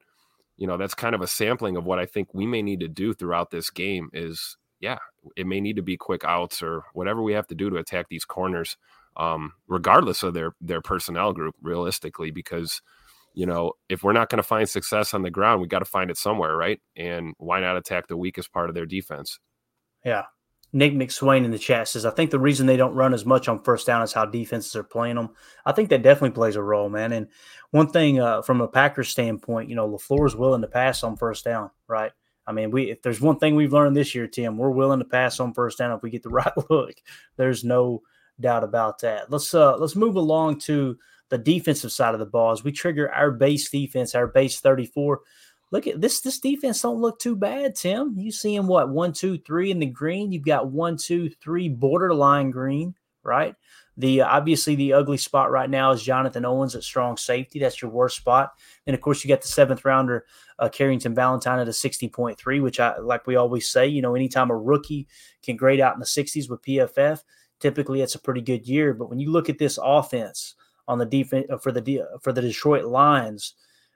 you 0.56 0.66
know 0.66 0.76
that's 0.76 0.94
kind 0.94 1.14
of 1.14 1.20
a 1.20 1.26
sampling 1.26 1.76
of 1.76 1.84
what 1.84 1.98
I 1.98 2.06
think 2.06 2.28
we 2.32 2.46
may 2.46 2.62
need 2.62 2.80
to 2.80 2.88
do 2.88 3.14
throughout 3.14 3.50
this 3.50 3.70
game. 3.70 4.10
Is 4.12 4.56
yeah, 4.80 4.98
it 5.36 5.46
may 5.46 5.60
need 5.60 5.76
to 5.76 5.82
be 5.82 5.96
quick 5.96 6.24
outs 6.24 6.62
or 6.62 6.84
whatever 6.92 7.22
we 7.22 7.32
have 7.32 7.46
to 7.48 7.54
do 7.54 7.70
to 7.70 7.76
attack 7.76 8.06
these 8.08 8.24
corners, 8.24 8.76
um, 9.16 9.52
regardless 9.68 10.22
of 10.22 10.34
their 10.34 10.52
their 10.60 10.80
personnel 10.80 11.32
group, 11.32 11.54
realistically, 11.62 12.30
because 12.30 12.82
you 13.34 13.46
know, 13.46 13.72
if 13.88 14.04
we're 14.04 14.12
not 14.12 14.30
going 14.30 14.38
to 14.38 14.44
find 14.44 14.68
success 14.68 15.12
on 15.12 15.22
the 15.22 15.30
ground, 15.30 15.60
we 15.60 15.66
got 15.66 15.80
to 15.80 15.84
find 15.84 16.10
it 16.10 16.16
somewhere, 16.16 16.56
right? 16.56 16.80
And 16.96 17.34
why 17.38 17.60
not 17.60 17.76
attack 17.76 18.06
the 18.06 18.16
weakest 18.16 18.52
part 18.52 18.68
of 18.68 18.76
their 18.76 18.86
defense? 18.86 19.40
Yeah. 20.04 20.22
Nick 20.74 20.92
McSwain 20.92 21.44
in 21.44 21.52
the 21.52 21.58
chat 21.58 21.86
says, 21.86 22.04
I 22.04 22.10
think 22.10 22.32
the 22.32 22.38
reason 22.38 22.66
they 22.66 22.76
don't 22.76 22.96
run 22.96 23.14
as 23.14 23.24
much 23.24 23.46
on 23.48 23.62
first 23.62 23.86
down 23.86 24.02
is 24.02 24.12
how 24.12 24.26
defenses 24.26 24.74
are 24.74 24.82
playing 24.82 25.14
them. 25.14 25.30
I 25.64 25.70
think 25.70 25.88
that 25.90 26.02
definitely 26.02 26.34
plays 26.34 26.56
a 26.56 26.62
role, 26.62 26.88
man. 26.88 27.12
And 27.12 27.28
one 27.70 27.88
thing 27.88 28.18
uh, 28.18 28.42
from 28.42 28.60
a 28.60 28.66
Packers 28.66 29.08
standpoint, 29.08 29.70
you 29.70 29.76
know, 29.76 29.88
LaFleur 29.88 30.26
is 30.26 30.34
willing 30.34 30.62
to 30.62 30.68
pass 30.68 31.04
on 31.04 31.16
first 31.16 31.44
down, 31.44 31.70
right? 31.86 32.10
I 32.44 32.52
mean, 32.52 32.72
we 32.72 32.90
if 32.90 33.02
there's 33.02 33.20
one 33.20 33.38
thing 33.38 33.54
we've 33.54 33.72
learned 33.72 33.96
this 33.96 34.16
year, 34.16 34.26
Tim, 34.26 34.58
we're 34.58 34.70
willing 34.70 34.98
to 34.98 35.04
pass 35.04 35.38
on 35.38 35.54
first 35.54 35.78
down 35.78 35.92
if 35.92 36.02
we 36.02 36.10
get 36.10 36.24
the 36.24 36.28
right 36.30 36.52
look. 36.68 36.94
There's 37.36 37.62
no 37.62 38.02
doubt 38.40 38.64
about 38.64 39.00
that. 39.00 39.30
Let's 39.30 39.54
uh 39.54 39.76
let's 39.76 39.96
move 39.96 40.16
along 40.16 40.58
to 40.60 40.98
the 41.30 41.38
defensive 41.38 41.92
side 41.92 42.14
of 42.14 42.20
the 42.20 42.26
ball 42.26 42.52
as 42.52 42.64
we 42.64 42.72
trigger 42.72 43.10
our 43.12 43.30
base 43.30 43.70
defense, 43.70 44.14
our 44.14 44.26
base 44.26 44.60
34. 44.60 45.20
Look 45.74 45.88
at 45.88 46.00
this. 46.00 46.20
This 46.20 46.38
defense 46.38 46.80
don't 46.80 47.00
look 47.00 47.18
too 47.18 47.34
bad, 47.34 47.74
Tim. 47.74 48.14
You 48.16 48.30
see 48.30 48.38
seeing 48.38 48.68
what 48.68 48.90
one, 48.90 49.12
two, 49.12 49.38
three 49.38 49.72
in 49.72 49.80
the 49.80 49.86
green? 49.86 50.30
You've 50.30 50.44
got 50.44 50.70
one, 50.70 50.96
two, 50.96 51.28
three 51.42 51.68
borderline 51.68 52.52
green, 52.52 52.94
right? 53.24 53.56
The 53.96 54.22
uh, 54.22 54.28
obviously 54.28 54.76
the 54.76 54.92
ugly 54.92 55.16
spot 55.16 55.50
right 55.50 55.68
now 55.68 55.90
is 55.90 56.02
Jonathan 56.02 56.44
Owens 56.44 56.76
at 56.76 56.84
strong 56.84 57.16
safety. 57.16 57.58
That's 57.58 57.82
your 57.82 57.90
worst 57.90 58.16
spot. 58.16 58.52
And 58.86 58.94
of 58.94 59.00
course, 59.00 59.24
you 59.24 59.28
got 59.28 59.42
the 59.42 59.48
seventh 59.48 59.84
rounder 59.84 60.26
uh, 60.60 60.68
Carrington 60.68 61.14
Valentine 61.14 61.58
at 61.58 61.68
a 61.68 61.72
sixty 61.72 62.08
point 62.08 62.38
three, 62.38 62.60
which 62.60 62.78
I 62.78 62.96
like. 62.98 63.26
We 63.26 63.34
always 63.34 63.68
say, 63.68 63.88
you 63.88 64.00
know, 64.00 64.14
anytime 64.14 64.50
a 64.50 64.56
rookie 64.56 65.08
can 65.42 65.56
grade 65.56 65.80
out 65.80 65.94
in 65.94 66.00
the 66.00 66.06
sixties 66.06 66.48
with 66.48 66.62
PFF, 66.62 67.20
typically 67.58 68.00
it's 68.00 68.14
a 68.14 68.20
pretty 68.20 68.42
good 68.42 68.66
year. 68.68 68.94
But 68.94 69.10
when 69.10 69.18
you 69.18 69.32
look 69.32 69.48
at 69.48 69.58
this 69.58 69.78
offense 69.82 70.54
on 70.86 70.98
the 70.98 71.06
defense 71.06 71.46
uh, 71.50 71.58
for 71.58 71.72
the 71.72 72.02
for 72.22 72.32
the 72.32 72.42
Detroit 72.42 72.84
Lions, 72.84 73.54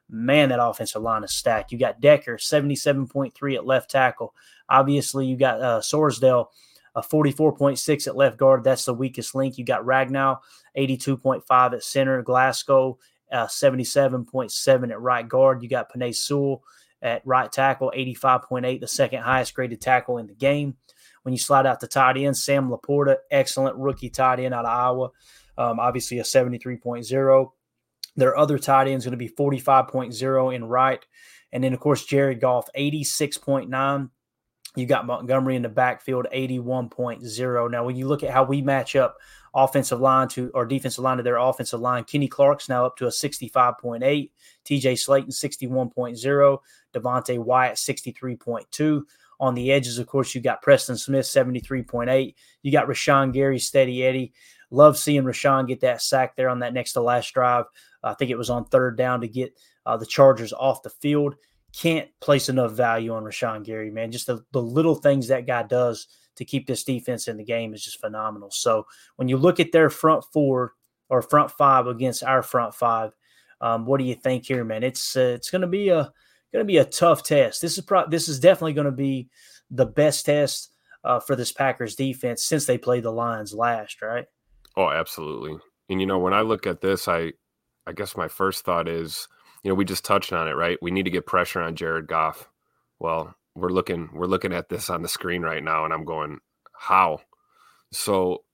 man, 0.09 0.49
that 0.51 0.63
offensive 0.63 1.03
line 1.03 1.25
is 1.25 1.33
stacked. 1.33 1.73
You 1.73 1.79
got 1.79 2.01
Decker 2.01 2.39
seventy 2.39 2.77
seven 2.77 3.07
point 3.07 3.35
three 3.35 3.57
at 3.57 3.67
left 3.67 3.91
tackle. 3.91 4.35
Obviously, 4.69 5.27
you 5.27 5.37
got 5.37 5.61
uh, 5.61 5.81
Sorsdal 5.81 6.47
a 6.95 7.03
44.6 7.03 8.07
at 8.07 8.17
left 8.17 8.37
guard. 8.37 8.65
That's 8.65 8.85
the 8.85 8.95
weakest 8.95 9.35
link. 9.35 9.57
You 9.57 9.65
got 9.65 9.85
Ragnow, 9.85 10.39
82.5 10.77 11.73
at 11.75 11.83
center. 11.85 12.23
Glasgow, 12.23 12.99
uh, 13.31 13.47
77.7 13.47 14.91
at 14.91 15.01
right 15.01 15.29
guard. 15.29 15.63
You 15.63 15.69
got 15.69 15.93
Penei 15.93 16.15
Sewell 16.15 16.63
at 17.01 17.23
right 17.25 17.51
tackle, 17.51 17.93
85.8, 17.97 18.81
the 18.81 18.89
second 18.89 19.23
highest 19.23 19.55
graded 19.55 19.81
tackle 19.81 20.19
in 20.19 20.27
the 20.27 20.35
game. 20.35 20.77
When 21.23 21.33
you 21.33 21.39
slide 21.39 21.67
out 21.67 21.81
the 21.81 21.87
tight 21.87 22.17
end, 22.17 22.37
Sam 22.37 22.71
LaPorta, 22.71 23.17
excellent 23.31 23.77
rookie 23.77 24.11
tight 24.11 24.41
end 24.41 24.55
out 24.55 24.65
of 24.65 24.71
Iowa, 24.71 25.11
um, 25.57 25.79
obviously 25.79 26.19
a 26.19 26.23
73.0. 26.23 27.51
Their 28.19 28.37
other 28.37 28.59
tight 28.59 28.89
end 28.89 28.99
is 28.99 29.05
going 29.05 29.12
to 29.12 29.16
be 29.16 29.29
45.0 29.29 30.55
in 30.55 30.64
right. 30.64 31.05
And 31.53 31.62
then, 31.62 31.73
of 31.73 31.79
course, 31.79 32.05
Jared 32.05 32.41
Goff, 32.41 32.69
86.9. 32.77 34.11
You 34.75 34.87
got 34.87 35.07
Montgomery 35.07 35.55
in 35.55 35.62
the 35.62 35.69
backfield, 35.69 36.27
81.0. 36.35 37.71
Now, 37.71 37.85
when 37.85 37.95
you 37.95 38.09
look 38.09 38.25
at 38.25 38.33
how 38.33 38.43
we 38.43 38.61
match 38.61 38.97
up 38.97 39.19
offensive 39.55 40.01
line 40.01 40.27
to 40.29 40.51
or 40.53 40.66
defensive 40.66 41.05
line 41.05 41.19
to 41.19 41.23
their 41.23 41.37
offensive 41.37 41.81
line, 41.81 42.03
Kenny 42.03 42.27
Clark's 42.27 42.69
now 42.69 42.85
up 42.85 42.97
to 42.97 43.07
a 43.07 43.11
65.8, 43.11 44.01
TJ 44.03 44.31
Slaton 44.64 45.29
61.0, 45.29 46.59
Devonte 46.93 47.39
Wyatt 47.39 47.77
63.2. 47.77 49.03
On 49.41 49.55
the 49.55 49.71
edges, 49.71 49.99
of 49.99 50.09
course, 50.09 50.35
you 50.35 50.41
got 50.41 50.61
Preston 50.61 50.99
Smith 50.99 51.25
73.8. 51.25 52.35
You 52.62 52.73
got 52.73 52.89
Rashan 52.89 53.33
Gary, 53.33 53.61
steady 53.61 54.05
Eddie. 54.05 54.33
Love 54.73 54.99
seeing 54.99 55.23
Rashan 55.23 55.69
get 55.69 55.81
that 55.81 56.03
sack 56.03 56.35
there 56.35 56.49
on 56.49 56.59
that 56.59 56.75
next 56.75 56.95
to 56.95 57.01
last 57.01 57.33
drive. 57.33 57.66
I 58.03 58.15
think 58.15 58.31
it 58.31 58.39
was 58.39 58.51
on 58.51 58.65
third 58.67 58.97
down 58.97 59.21
to 59.23 59.29
get 59.29 59.59
uh, 59.87 59.97
the 59.97 60.07
Chargers 60.07 60.53
off 60.53 60.83
the 60.83 60.91
field 60.91 61.37
can't 61.73 62.09
place 62.21 62.49
enough 62.49 62.73
value 62.73 63.13
on 63.13 63.25
Rashan 63.25 63.65
Gary, 63.65 63.91
man. 63.91 64.11
Just 64.11 64.27
the, 64.27 64.45
the 64.53 64.63
little 64.63 64.95
things 64.95 65.29
that 65.29 65.47
guy 65.47 65.63
does 65.63 66.09
to 66.37 66.45
keep 66.45 66.67
this 66.67 66.85
defense 66.85 67.29
in 67.29 67.37
the 67.37 67.45
game 67.45 67.75
is 67.75 67.85
just 67.85 68.01
phenomenal. 68.01 68.51
So 68.51 68.87
when 69.17 69.29
you 69.29 69.37
look 69.37 69.61
at 69.61 69.73
their 69.73 69.91
front 69.91 70.25
four 70.33 70.75
or 71.09 71.23
front 71.23 71.51
five 71.51 71.87
against 71.87 72.25
our 72.25 72.43
front 72.43 72.75
five, 72.75 73.13
um, 73.61 73.87
what 73.87 73.99
do 73.99 74.05
you 74.05 74.15
think 74.15 74.47
here, 74.47 74.65
man? 74.65 74.83
It's 74.83 75.17
uh, 75.17 75.33
it's 75.35 75.51
going 75.51 75.63
to 75.63 75.69
be 75.69 75.89
a 75.89 76.13
going 76.53 76.65
to 76.65 76.65
be 76.65 76.79
a 76.79 76.85
tough 76.85 77.23
test. 77.23 77.61
This 77.61 77.77
is 77.77 77.85
pro- 77.85 78.09
this 78.09 78.29
is 78.29 78.41
definitely 78.41 78.73
going 78.73 78.87
to 78.87 78.93
be 78.93 79.29
the 79.71 79.87
best 79.87 80.27
test 80.27 80.73
uh, 81.05 81.21
for 81.21 81.35
this 81.37 81.53
Packers 81.53 81.97
defense 81.97 82.45
since 82.45 82.67
they 82.67 82.79
played 82.79 83.03
the 83.03 83.11
Lions 83.11 83.53
last, 83.53 84.01
right? 84.01 84.27
Oh, 84.77 84.91
absolutely. 84.91 85.59
And 85.91 86.01
you 86.01 86.07
know, 86.07 86.21
when 86.21 86.35
I 86.35 86.43
look 86.43 86.67
at 86.67 86.81
this, 86.81 87.09
I 87.09 87.33
I 87.89 87.93
guess 87.93 88.16
my 88.16 88.28
first 88.28 88.64
thought 88.64 88.86
is 88.86 89.28
you 89.62 89.70
know, 89.70 89.74
we 89.74 89.84
just 89.84 90.05
touched 90.05 90.32
on 90.32 90.49
it, 90.49 90.53
right? 90.53 90.78
We 90.80 90.91
need 90.91 91.05
to 91.05 91.11
get 91.11 91.26
pressure 91.26 91.61
on 91.61 91.76
Jared 91.76 92.07
Goff. 92.07 92.49
Well, 92.99 93.34
we're 93.55 93.70
looking 93.70 94.11
we're 94.12 94.26
looking 94.26 94.53
at 94.53 94.68
this 94.68 94.89
on 94.91 95.03
the 95.03 95.09
screen 95.09 95.43
right 95.43 95.62
now, 95.62 95.84
and 95.84 95.93
I'm 95.93 96.05
going, 96.05 96.39
how? 96.72 97.20
So, 97.91 98.45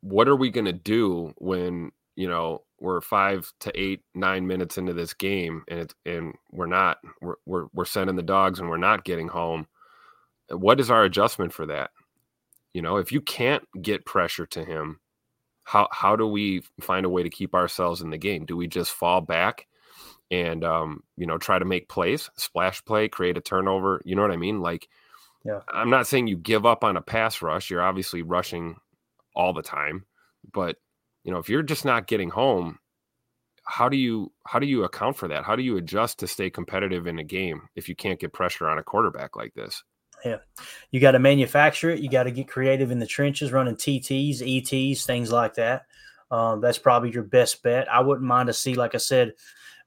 what 0.00 0.28
are 0.28 0.36
we 0.36 0.50
going 0.50 0.66
to 0.66 0.72
do 0.72 1.34
when 1.38 1.90
you 2.14 2.28
know 2.28 2.62
we're 2.80 3.00
five 3.00 3.52
to 3.60 3.72
eight, 3.78 4.02
nine 4.14 4.46
minutes 4.46 4.78
into 4.78 4.92
this 4.92 5.12
game, 5.12 5.64
and 5.68 5.80
it's 5.80 5.94
and 6.06 6.34
we're 6.52 6.66
not 6.66 6.98
we're 7.20 7.36
we're, 7.46 7.66
we're 7.72 7.84
sending 7.84 8.16
the 8.16 8.22
dogs, 8.22 8.60
and 8.60 8.68
we're 8.68 8.76
not 8.76 9.04
getting 9.04 9.28
home? 9.28 9.66
What 10.50 10.80
is 10.80 10.90
our 10.90 11.04
adjustment 11.04 11.52
for 11.52 11.66
that? 11.66 11.90
You 12.72 12.82
know, 12.82 12.96
if 12.96 13.10
you 13.12 13.20
can't 13.20 13.64
get 13.82 14.06
pressure 14.06 14.46
to 14.46 14.64
him, 14.64 15.00
how 15.68 15.88
how 15.92 16.16
do 16.16 16.26
we 16.26 16.62
find 16.80 17.04
a 17.04 17.10
way 17.10 17.22
to 17.22 17.30
keep 17.30 17.54
ourselves 17.54 18.00
in 18.00 18.10
the 18.10 18.18
game? 18.18 18.46
Do 18.46 18.56
we 18.56 18.66
just 18.66 18.90
fall 18.92 19.20
back? 19.20 19.66
and 20.30 20.64
um, 20.64 21.02
you 21.16 21.26
know 21.26 21.38
try 21.38 21.58
to 21.58 21.64
make 21.64 21.88
plays, 21.88 22.30
splash 22.36 22.84
play, 22.84 23.08
create 23.08 23.36
a 23.36 23.40
turnover. 23.40 24.00
You 24.04 24.16
know 24.16 24.22
what 24.22 24.30
I 24.30 24.36
mean? 24.36 24.60
Like, 24.60 24.88
yeah, 25.44 25.60
I'm 25.68 25.90
not 25.90 26.06
saying 26.06 26.26
you 26.26 26.36
give 26.36 26.66
up 26.66 26.84
on 26.84 26.96
a 26.96 27.02
pass 27.02 27.40
rush. 27.42 27.70
You're 27.70 27.82
obviously 27.82 28.22
rushing 28.22 28.76
all 29.34 29.52
the 29.52 29.62
time, 29.62 30.04
but 30.52 30.76
you 31.24 31.32
know 31.32 31.38
if 31.38 31.48
you're 31.48 31.62
just 31.62 31.84
not 31.84 32.06
getting 32.06 32.30
home, 32.30 32.78
how 33.64 33.88
do 33.88 33.96
you 33.96 34.32
how 34.46 34.58
do 34.58 34.66
you 34.66 34.84
account 34.84 35.16
for 35.16 35.28
that? 35.28 35.44
How 35.44 35.56
do 35.56 35.62
you 35.62 35.76
adjust 35.76 36.18
to 36.18 36.26
stay 36.26 36.50
competitive 36.50 37.06
in 37.06 37.18
a 37.18 37.24
game 37.24 37.68
if 37.74 37.88
you 37.88 37.96
can't 37.96 38.20
get 38.20 38.32
pressure 38.32 38.68
on 38.68 38.78
a 38.78 38.82
quarterback 38.82 39.36
like 39.36 39.54
this? 39.54 39.82
Yeah, 40.24 40.38
you 40.90 41.00
got 41.00 41.12
to 41.12 41.18
manufacture 41.18 41.90
it. 41.90 42.00
You 42.00 42.10
got 42.10 42.24
to 42.24 42.30
get 42.30 42.48
creative 42.48 42.90
in 42.90 42.98
the 42.98 43.06
trenches, 43.06 43.52
running 43.52 43.76
TTs, 43.76 44.42
ETs, 44.42 45.04
things 45.04 45.30
like 45.30 45.54
that. 45.54 45.86
Um, 46.30 46.60
that's 46.60 46.78
probably 46.78 47.10
your 47.10 47.22
best 47.22 47.62
bet. 47.62 47.90
I 47.90 48.00
wouldn't 48.00 48.26
mind 48.26 48.48
to 48.48 48.52
see, 48.52 48.74
like 48.74 48.94
I 48.94 48.98
said, 48.98 49.32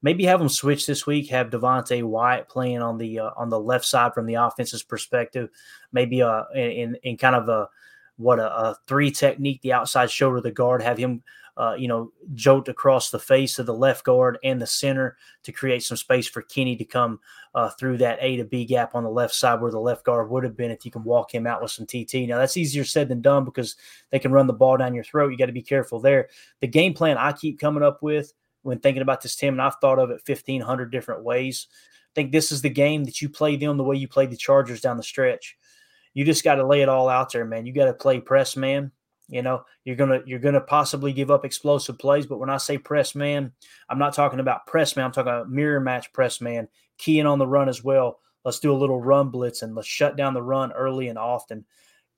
maybe 0.02 0.26
have 0.26 0.40
them 0.40 0.50
switch 0.50 0.88
this 0.88 1.06
week. 1.06 1.30
Have 1.30 1.50
Devonte 1.50 2.04
Wyatt 2.04 2.50
playing 2.50 2.82
on 2.82 2.98
the 2.98 3.20
uh, 3.20 3.32
on 3.38 3.50
the 3.50 3.60
left 3.60 3.86
side 3.86 4.14
from 4.14 4.26
the 4.26 4.36
offense's 4.36 4.84
perspective. 4.84 5.50
Maybe 5.92 6.22
uh 6.22 6.44
in 6.56 6.96
in 7.04 7.18
kind 7.18 7.36
of 7.36 7.50
a 7.50 7.70
what 8.18 8.40
a, 8.40 8.46
a 8.46 8.78
three 8.88 9.12
technique, 9.12 9.62
the 9.62 9.74
outside 9.74 10.10
shoulder 10.12 10.42
the 10.42 10.52
guard. 10.52 10.82
Have 10.82 10.98
him. 10.98 11.24
Uh, 11.58 11.76
you 11.78 11.88
know, 11.88 12.12
jolt 12.34 12.70
across 12.70 13.12
the 13.12 13.20
face 13.20 13.60
of 13.60 13.66
the 13.66 13.74
left 13.74 14.06
guard 14.06 14.38
and 14.44 14.62
the 14.62 14.66
center 14.68 15.18
to 15.44 15.52
create 15.52 15.84
some 15.84 15.98
space 15.98 16.28
for 16.28 16.42
Kenny 16.42 16.76
to 16.78 16.86
come 16.86 17.20
uh, 17.54 17.70
through 17.72 17.98
that 17.98 18.18
A 18.22 18.38
to 18.38 18.46
B 18.46 18.66
gap 18.66 18.96
on 18.96 19.04
the 19.04 19.10
left 19.10 19.36
side 19.36 19.62
where 19.62 19.72
the 19.72 19.80
left 19.80 20.06
guard 20.06 20.30
would 20.30 20.44
have 20.44 20.56
been 20.56 20.72
if 20.72 20.86
you 20.86 20.92
can 20.92 21.04
walk 21.04 21.34
him 21.34 21.46
out 21.46 21.62
with 21.62 21.72
some 21.72 21.86
TT. 21.86 22.28
Now, 22.28 22.38
that's 22.38 22.58
easier 22.58 22.86
said 22.86 23.10
than 23.10 23.22
done 23.22 23.44
because 23.44 23.76
they 24.10 24.20
can 24.20 24.32
run 24.32 24.48
the 24.48 24.54
ball 24.54 24.78
down 24.78 24.96
your 24.96 25.04
throat. 25.04 25.32
You 25.32 25.38
got 25.38 25.48
to 25.48 25.52
be 25.52 25.62
careful 25.62 26.00
there. 26.00 26.30
The 26.62 26.68
game 26.68 26.94
plan 26.94 27.18
I 27.18 27.34
keep 27.34 27.60
coming 27.60 27.84
up 27.84 28.02
with 28.02 28.34
when 28.64 28.80
thinking 28.80 29.02
about 29.02 29.22
this 29.22 29.36
team, 29.36 29.54
and 29.54 29.62
I've 29.62 29.76
thought 29.82 30.00
of 30.00 30.10
it 30.10 30.22
1,500 30.26 30.92
different 30.92 31.24
ways. 31.24 31.68
I 31.72 32.14
think 32.16 32.32
this 32.32 32.52
is 32.52 32.62
the 32.62 32.70
game 32.70 33.04
that 33.06 33.22
you 33.22 33.30
play 33.30 33.56
them 33.56 33.78
the 33.78 33.84
way 33.84 33.96
you 33.96 34.08
played 34.08 34.32
the 34.32 34.38
Chargers 34.38 34.82
down 34.82 34.98
the 34.98 35.04
stretch. 35.04 35.58
You 36.14 36.26
just 36.26 36.44
got 36.44 36.56
to 36.56 36.68
lay 36.68 36.82
it 36.82 36.90
all 36.90 37.08
out 37.08 37.32
there, 37.32 37.46
man. 37.46 37.66
You 37.66 37.74
got 37.74 37.86
to 37.86 37.94
play 37.94 38.20
press 38.20 38.58
man. 38.58 38.92
You 39.32 39.42
know, 39.42 39.64
you're 39.86 39.96
gonna 39.96 40.20
you're 40.26 40.40
gonna 40.40 40.60
possibly 40.62 41.14
give 41.14 41.32
up 41.32 41.46
explosive 41.46 41.98
plays, 41.98 42.26
but 42.26 42.38
when 42.38 42.50
I 42.50 42.58
say 42.58 42.78
press 42.78 43.16
man, 43.16 43.54
I'm 43.90 43.98
not 43.98 44.14
talking 44.14 44.42
about 44.42 44.68
press 44.68 44.96
man. 44.96 45.06
I'm 45.06 45.12
talking 45.14 45.32
about 45.32 45.50
mirror 45.50 45.80
match 45.80 46.12
press 46.12 46.42
man, 46.42 46.68
keying 46.98 47.26
on 47.26 47.40
the 47.40 47.48
run 47.48 47.70
as 47.70 47.82
well. 47.82 48.20
Let's 48.44 48.60
do 48.60 48.74
a 48.74 48.78
little 48.78 49.02
run 49.02 49.30
blitz 49.30 49.62
and 49.62 49.74
let's 49.74 49.88
shut 49.88 50.18
down 50.18 50.34
the 50.34 50.44
run 50.44 50.74
early 50.74 51.08
and 51.08 51.18
often. 51.18 51.66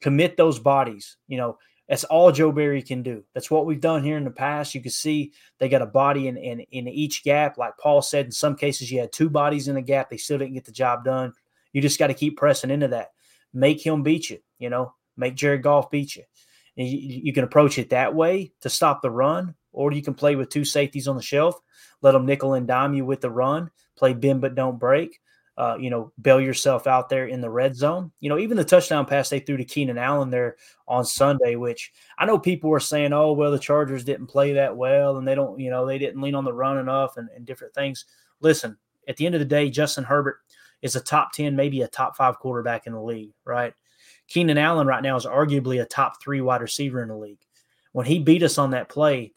Commit 0.01 0.37
those 0.37 0.57
bodies. 0.57 1.17
You 1.27 1.37
know, 1.37 1.59
that's 1.87 2.03
all 2.05 2.31
Joe 2.31 2.51
Barry 2.51 2.81
can 2.81 3.03
do. 3.03 3.23
That's 3.35 3.51
what 3.51 3.67
we've 3.67 3.79
done 3.79 4.03
here 4.03 4.17
in 4.17 4.23
the 4.23 4.31
past. 4.31 4.73
You 4.73 4.81
can 4.81 4.91
see 4.91 5.33
they 5.59 5.69
got 5.69 5.83
a 5.83 5.85
body 5.85 6.27
in, 6.27 6.37
in, 6.37 6.61
in 6.71 6.87
each 6.87 7.23
gap. 7.23 7.59
Like 7.59 7.77
Paul 7.77 8.01
said, 8.01 8.25
in 8.25 8.31
some 8.31 8.55
cases 8.55 8.91
you 8.91 8.99
had 8.99 9.11
two 9.11 9.29
bodies 9.29 9.67
in 9.67 9.75
the 9.75 9.81
gap. 9.81 10.09
They 10.09 10.17
still 10.17 10.39
didn't 10.39 10.55
get 10.55 10.65
the 10.65 10.71
job 10.71 11.03
done. 11.05 11.33
You 11.73 11.81
just 11.81 11.99
got 11.99 12.07
to 12.07 12.15
keep 12.15 12.37
pressing 12.37 12.71
into 12.71 12.87
that. 12.87 13.09
Make 13.53 13.85
him 13.85 14.01
beat 14.01 14.31
you, 14.31 14.39
you 14.57 14.71
know, 14.71 14.95
make 15.15 15.35
Jared 15.35 15.61
Goff 15.61 15.91
beat 15.91 16.15
you. 16.15 16.23
And 16.77 16.87
you, 16.87 17.21
you 17.25 17.33
can 17.33 17.43
approach 17.43 17.77
it 17.77 17.91
that 17.91 18.15
way 18.15 18.51
to 18.61 18.69
stop 18.69 19.01
the 19.01 19.11
run, 19.11 19.55
or 19.71 19.91
you 19.91 20.01
can 20.01 20.13
play 20.13 20.35
with 20.35 20.49
two 20.49 20.65
safeties 20.65 21.07
on 21.07 21.15
the 21.15 21.21
shelf, 21.21 21.59
let 22.01 22.13
them 22.13 22.25
nickel 22.25 22.53
and 22.53 22.67
dime 22.67 22.93
you 22.93 23.05
with 23.05 23.21
the 23.21 23.31
run, 23.31 23.69
play 23.95 24.13
bend 24.13 24.41
but 24.41 24.55
don't 24.55 24.79
break 24.79 25.19
uh, 25.55 25.77
you 25.79 25.89
know, 25.89 26.11
bail 26.21 26.41
yourself 26.41 26.87
out 26.87 27.09
there 27.09 27.27
in 27.27 27.39
the 27.39 27.49
red 27.49 27.75
zone. 27.75 28.11
You 28.19 28.29
know, 28.29 28.39
even 28.39 28.57
the 28.57 28.63
touchdown 28.63 29.05
pass 29.05 29.29
they 29.29 29.39
threw 29.39 29.57
to 29.57 29.63
Keenan 29.63 29.99
Allen 29.99 30.29
there 30.31 30.55
on 30.87 31.05
Sunday, 31.05 31.55
which 31.55 31.91
I 32.17 32.25
know 32.25 32.39
people 32.39 32.69
were 32.69 32.79
saying, 32.79 33.13
oh, 33.13 33.33
well, 33.33 33.51
the 33.51 33.59
Chargers 33.59 34.03
didn't 34.03 34.27
play 34.27 34.53
that 34.53 34.75
well 34.75 35.17
and 35.17 35.27
they 35.27 35.35
don't, 35.35 35.59
you 35.59 35.69
know, 35.69 35.85
they 35.85 35.99
didn't 35.99 36.21
lean 36.21 36.35
on 36.35 36.43
the 36.43 36.53
run 36.53 36.79
enough 36.79 37.17
and, 37.17 37.29
and 37.35 37.45
different 37.45 37.75
things. 37.75 38.05
Listen, 38.39 38.77
at 39.07 39.17
the 39.17 39.25
end 39.25 39.35
of 39.35 39.39
the 39.39 39.45
day, 39.45 39.69
Justin 39.69 40.03
Herbert 40.03 40.37
is 40.81 40.95
a 40.95 41.01
top 41.01 41.33
10, 41.33 41.55
maybe 41.55 41.81
a 41.81 41.87
top 41.87 42.17
five 42.17 42.39
quarterback 42.39 42.87
in 42.87 42.93
the 42.93 43.01
league, 43.01 43.33
right? 43.45 43.73
Keenan 44.27 44.57
Allen 44.57 44.87
right 44.87 45.03
now 45.03 45.15
is 45.15 45.25
arguably 45.25 45.81
a 45.81 45.85
top 45.85 46.21
three 46.21 46.41
wide 46.41 46.61
receiver 46.61 47.01
in 47.01 47.09
the 47.09 47.15
league. 47.15 47.41
When 47.91 48.05
he 48.05 48.19
beat 48.19 48.43
us 48.43 48.57
on 48.57 48.71
that 48.71 48.89
play, 48.89 49.33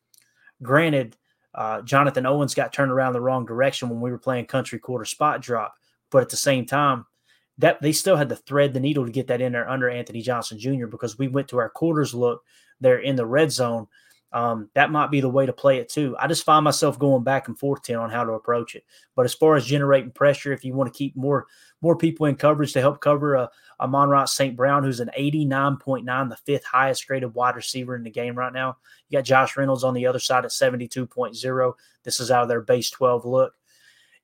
granted, 0.62 1.16
uh, 1.54 1.82
Jonathan 1.82 2.26
Owens 2.26 2.54
got 2.54 2.72
turned 2.72 2.92
around 2.92 3.12
the 3.12 3.20
wrong 3.20 3.44
direction 3.44 3.88
when 3.88 4.00
we 4.00 4.10
were 4.10 4.18
playing 4.18 4.46
country 4.46 4.78
quarter 4.78 5.04
spot 5.04 5.40
drop 5.40 5.74
but 6.10 6.22
at 6.22 6.28
the 6.28 6.36
same 6.36 6.64
time, 6.66 7.06
that 7.58 7.80
they 7.80 7.92
still 7.92 8.16
had 8.16 8.28
to 8.28 8.36
thread 8.36 8.72
the 8.72 8.80
needle 8.80 9.04
to 9.06 9.12
get 9.12 9.26
that 9.28 9.40
in 9.40 9.52
there 9.52 9.68
under 9.68 9.88
Anthony 9.88 10.20
Johnson 10.20 10.58
Jr. 10.58 10.86
because 10.86 11.18
we 11.18 11.28
went 11.28 11.48
to 11.48 11.58
our 11.58 11.70
quarters 11.70 12.14
look 12.14 12.44
there 12.80 12.98
in 12.98 13.16
the 13.16 13.26
red 13.26 13.50
zone 13.50 13.86
um, 14.32 14.68
that 14.74 14.90
might 14.90 15.10
be 15.10 15.20
the 15.20 15.28
way 15.28 15.46
to 15.46 15.52
play 15.52 15.78
it 15.78 15.88
too. 15.88 16.16
I 16.18 16.26
just 16.26 16.44
find 16.44 16.64
myself 16.64 16.98
going 16.98 17.22
back 17.22 17.48
and 17.48 17.58
forth 17.58 17.82
Tim, 17.82 18.00
on 18.00 18.10
how 18.10 18.24
to 18.24 18.32
approach 18.32 18.74
it. 18.74 18.84
But 19.14 19.24
as 19.24 19.34
far 19.34 19.56
as 19.56 19.64
generating 19.64 20.10
pressure, 20.10 20.52
if 20.52 20.64
you 20.64 20.74
want 20.74 20.92
to 20.92 20.96
keep 20.96 21.16
more 21.16 21.46
more 21.80 21.96
people 21.96 22.26
in 22.26 22.36
coverage 22.36 22.72
to 22.72 22.80
help 22.80 23.00
cover 23.00 23.34
a, 23.34 23.50
a 23.80 23.84
Amon-Ra 23.84 24.24
St. 24.24 24.56
Brown, 24.56 24.82
who's 24.82 25.00
an 25.00 25.10
89.9, 25.16 26.28
the 26.28 26.36
fifth 26.36 26.64
highest 26.64 27.06
graded 27.06 27.34
wide 27.34 27.54
receiver 27.54 27.94
in 27.94 28.02
the 28.02 28.10
game 28.10 28.34
right 28.34 28.52
now. 28.52 28.78
You 29.08 29.18
got 29.18 29.24
Josh 29.24 29.56
Reynolds 29.56 29.84
on 29.84 29.94
the 29.94 30.06
other 30.06 30.18
side 30.18 30.44
at 30.44 30.50
72.0. 30.50 31.72
This 32.02 32.18
is 32.18 32.30
out 32.30 32.42
of 32.42 32.48
their 32.48 32.62
base 32.62 32.90
12 32.90 33.24
look. 33.26 33.54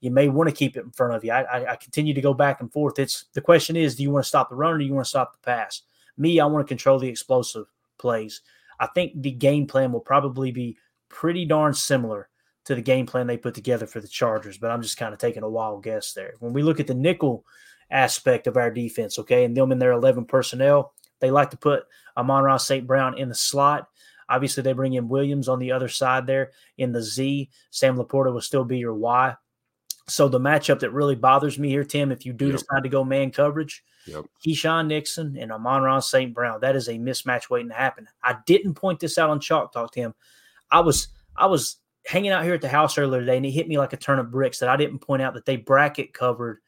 You 0.01 0.11
may 0.11 0.29
want 0.29 0.49
to 0.49 0.55
keep 0.55 0.77
it 0.77 0.85
in 0.85 0.91
front 0.91 1.15
of 1.15 1.25
you. 1.25 1.31
I, 1.31 1.43
I, 1.43 1.73
I 1.73 1.77
continue 1.77 2.15
to 2.15 2.21
go 2.21 2.35
back 2.35 2.61
and 2.61 2.73
forth. 2.73 2.99
It's 2.99 3.27
the 3.35 3.41
question 3.41 3.77
is, 3.77 3.95
do 3.95 4.03
you 4.03 4.11
want 4.11 4.25
to 4.25 4.29
stop 4.29 4.49
the 4.49 4.57
run 4.57 4.75
or 4.75 4.79
do 4.79 4.85
you 4.85 4.95
want 4.95 5.05
to 5.05 5.11
stop 5.11 5.33
the 5.33 5.45
pass? 5.45 5.83
Me, 6.17 6.41
I 6.41 6.47
want 6.47 6.67
to 6.67 6.69
control 6.69 6.99
the 6.99 7.09
explosive 7.09 7.67
plays. 7.99 8.41
I 8.79 8.87
think 8.89 9.21
the 9.21 9.31
game 9.31 9.67
plan 9.67 9.93
will 9.93 10.01
probably 10.01 10.51
be 10.51 10.77
pretty 11.09 11.45
darn 11.45 11.75
similar 11.75 12.29
to 12.65 12.75
the 12.75 12.83
game 12.83 13.07
plan 13.07 13.27
they 13.27 13.37
put 13.37 13.55
together 13.55 13.87
for 13.87 14.01
the 14.01 14.09
Chargers, 14.09 14.59
but 14.59 14.71
I'm 14.71 14.83
just 14.83 14.97
kind 14.97 15.13
of 15.13 15.19
taking 15.19 15.43
a 15.43 15.49
wild 15.49 15.83
guess 15.83 16.13
there. 16.13 16.35
When 16.39 16.53
we 16.53 16.63
look 16.63 16.81
at 16.81 16.87
the 16.87 16.95
nickel 16.95 17.45
aspect 17.91 18.47
of 18.47 18.57
our 18.57 18.71
defense, 18.71 19.19
okay, 19.19 19.45
and 19.45 19.57
them 19.57 19.73
in 19.73 19.79
their 19.79 19.93
11 19.93 20.27
personnel, 20.27 20.95
they 21.21 21.31
like 21.31 21.51
to 21.51 21.57
put 21.57 21.85
Amon-Ra 22.17 22.57
St. 22.57 22.87
Brown 22.87 23.19
in 23.19 23.29
the 23.29 23.35
slot. 23.35 23.89
Obviously, 24.29 24.63
they 24.63 24.73
bring 24.73 24.95
in 24.95 25.09
Williams 25.09 25.49
on 25.49 25.59
the 25.59 25.73
other 25.73 25.89
side 25.89 26.27
there 26.27 26.53
in 26.79 26.93
the 26.93 27.03
Z. 27.03 27.51
Sam 27.71 27.97
LaPorta 27.97 28.33
will 28.33 28.41
still 28.41 28.65
be 28.65 28.79
your 28.79 28.95
Y. 28.95 29.35
So 30.09 30.29
the 30.29 30.41
matchup 30.41 30.81
that 30.81 30.93
really 30.93 31.15
bothers 31.15 31.59
me 31.59 31.69
here, 31.69 31.85
Tim, 31.85 32.11
if 32.11 32.25
you 32.25 32.33
do 32.33 32.47
yep. 32.47 32.59
decide 32.59 32.83
to 32.83 32.89
go 32.89 33.05
man 33.05 33.31
coverage, 33.31 33.85
yep. 34.07 34.25
Keisean 34.45 34.87
Nixon 34.87 35.37
and 35.39 35.53
Amon-Ra 35.53 36.01
St. 36.01 36.35
Brown, 36.35 36.61
that 36.61 36.77
is 36.77 36.89
a 36.89 36.95
mismatch 36.95 37.51
waiting 37.51 37.69
to 37.69 37.75
happen. 37.75 38.09
I 38.23 38.37
didn't 38.47 38.75
point 38.75 39.01
this 39.01 39.19
out 39.19 39.31
on 39.31 39.41
Chalk 39.41 39.73
Talk, 39.73 39.93
Tim. 39.93 40.15
I 40.71 40.81
was 40.81 41.09
I 41.37 41.47
was 41.47 41.77
hanging 42.07 42.31
out 42.31 42.45
here 42.45 42.55
at 42.55 42.61
the 42.61 42.69
house 42.69 42.99
earlier 42.99 43.21
today, 43.21 43.37
and 43.37 43.47
it 43.47 43.51
hit 43.51 43.69
me 43.69 43.79
like 43.79 43.93
a 43.93 43.99
ton 43.99 44.19
of 44.19 44.31
bricks 44.31 44.59
that 44.59 44.69
I 44.69 44.77
didn't 44.77 45.01
point 45.01 45.23
out 45.23 45.35
that 45.35 45.45
they 45.45 45.57
bracket 45.57 46.13
covered. 46.13 46.59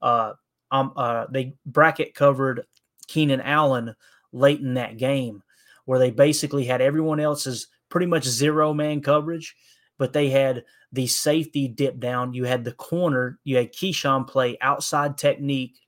Uh, 0.00 0.34
um, 0.70 0.92
uh, 0.96 1.26
they 1.30 1.54
bracket 1.66 2.14
covered 2.14 2.64
Keenan 3.06 3.40
Allen 3.40 3.94
late 4.32 4.60
in 4.60 4.74
that 4.74 4.96
game, 4.96 5.42
where 5.84 5.98
they 5.98 6.10
basically 6.10 6.64
had 6.64 6.80
everyone 6.80 7.20
else's 7.20 7.68
pretty 7.88 8.06
much 8.06 8.24
zero 8.24 8.72
man 8.72 9.00
coverage, 9.00 9.54
but 9.98 10.12
they 10.12 10.30
had 10.30 10.64
the 10.92 11.06
safety 11.06 11.68
dip 11.68 11.98
down. 11.98 12.34
You 12.34 12.44
had 12.44 12.64
the 12.64 12.72
corner. 12.72 13.38
You 13.44 13.56
had 13.56 13.72
Keisean 13.72 14.26
play 14.26 14.56
outside 14.60 15.16
technique 15.16 15.81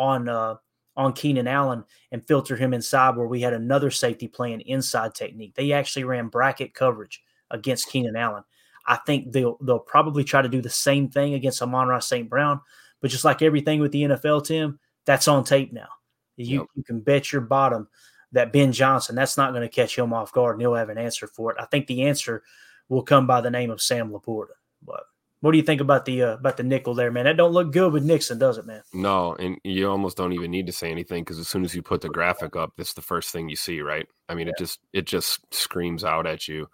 on 0.00 0.28
uh, 0.28 0.56
on 0.96 1.12
Keenan 1.12 1.46
Allen 1.46 1.84
and 2.10 2.26
filter 2.26 2.56
him 2.56 2.74
inside, 2.74 3.16
where 3.16 3.26
we 3.26 3.40
had 3.40 3.52
another 3.52 3.90
safety 3.90 4.26
playing 4.26 4.62
inside 4.62 5.14
technique. 5.14 5.54
They 5.54 5.72
actually 5.72 6.04
ran 6.04 6.28
bracket 6.28 6.74
coverage 6.74 7.22
against 7.50 7.88
Keenan 7.88 8.16
Allen. 8.16 8.42
I 8.86 8.96
think 9.06 9.30
they'll 9.30 9.58
they'll 9.60 9.78
probably 9.78 10.24
try 10.24 10.42
to 10.42 10.48
do 10.48 10.62
the 10.62 10.70
same 10.70 11.08
thing 11.08 11.34
against 11.34 11.62
Amon-Ra 11.62 12.00
St. 12.00 12.28
Brown, 12.28 12.60
but 13.00 13.10
just 13.10 13.24
like 13.24 13.42
everything 13.42 13.80
with 13.80 13.92
the 13.92 14.02
NFL, 14.02 14.46
Tim, 14.46 14.80
that's 15.04 15.28
on 15.28 15.44
tape 15.44 15.72
now. 15.72 15.88
You, 16.36 16.60
yep. 16.60 16.66
you 16.74 16.82
can 16.82 17.00
bet 17.00 17.30
your 17.32 17.42
bottom 17.42 17.88
that 18.32 18.52
Ben 18.52 18.72
Johnson, 18.72 19.14
that's 19.14 19.36
not 19.36 19.52
going 19.52 19.62
to 19.62 19.68
catch 19.68 19.96
him 19.96 20.14
off 20.14 20.32
guard, 20.32 20.54
and 20.54 20.62
he'll 20.62 20.74
have 20.74 20.88
an 20.88 20.98
answer 20.98 21.26
for 21.26 21.52
it. 21.52 21.58
I 21.60 21.66
think 21.66 21.86
the 21.86 22.02
answer 22.02 22.42
will 22.88 23.02
come 23.02 23.26
by 23.26 23.40
the 23.40 23.50
name 23.50 23.70
of 23.70 23.82
Sam 23.82 24.10
LaPorta. 24.10 24.54
But 24.82 25.02
what 25.40 25.52
do 25.52 25.58
you 25.58 25.64
think 25.64 25.80
about 25.80 26.04
the 26.04 26.22
uh, 26.22 26.34
about 26.34 26.58
the 26.58 26.62
nickel 26.62 26.94
there, 26.94 27.10
man? 27.10 27.24
That 27.24 27.38
don't 27.38 27.52
look 27.52 27.72
good 27.72 27.92
with 27.92 28.04
Nixon, 28.04 28.38
does 28.38 28.58
it, 28.58 28.66
man? 28.66 28.82
No, 28.92 29.34
and 29.36 29.58
you 29.64 29.90
almost 29.90 30.16
don't 30.16 30.34
even 30.34 30.50
need 30.50 30.66
to 30.66 30.72
say 30.72 30.90
anything 30.90 31.24
because 31.24 31.38
as 31.38 31.48
soon 31.48 31.64
as 31.64 31.74
you 31.74 31.82
put 31.82 32.02
the 32.02 32.10
graphic 32.10 32.56
up, 32.56 32.74
that's 32.76 32.92
the 32.92 33.00
first 33.00 33.30
thing 33.30 33.48
you 33.48 33.56
see, 33.56 33.80
right? 33.80 34.06
I 34.28 34.34
mean, 34.34 34.46
yeah. 34.46 34.52
it 34.56 34.58
just 34.58 34.80
it 34.92 35.06
just 35.06 35.40
screams 35.52 36.04
out 36.04 36.26
at 36.26 36.46
you. 36.46 36.68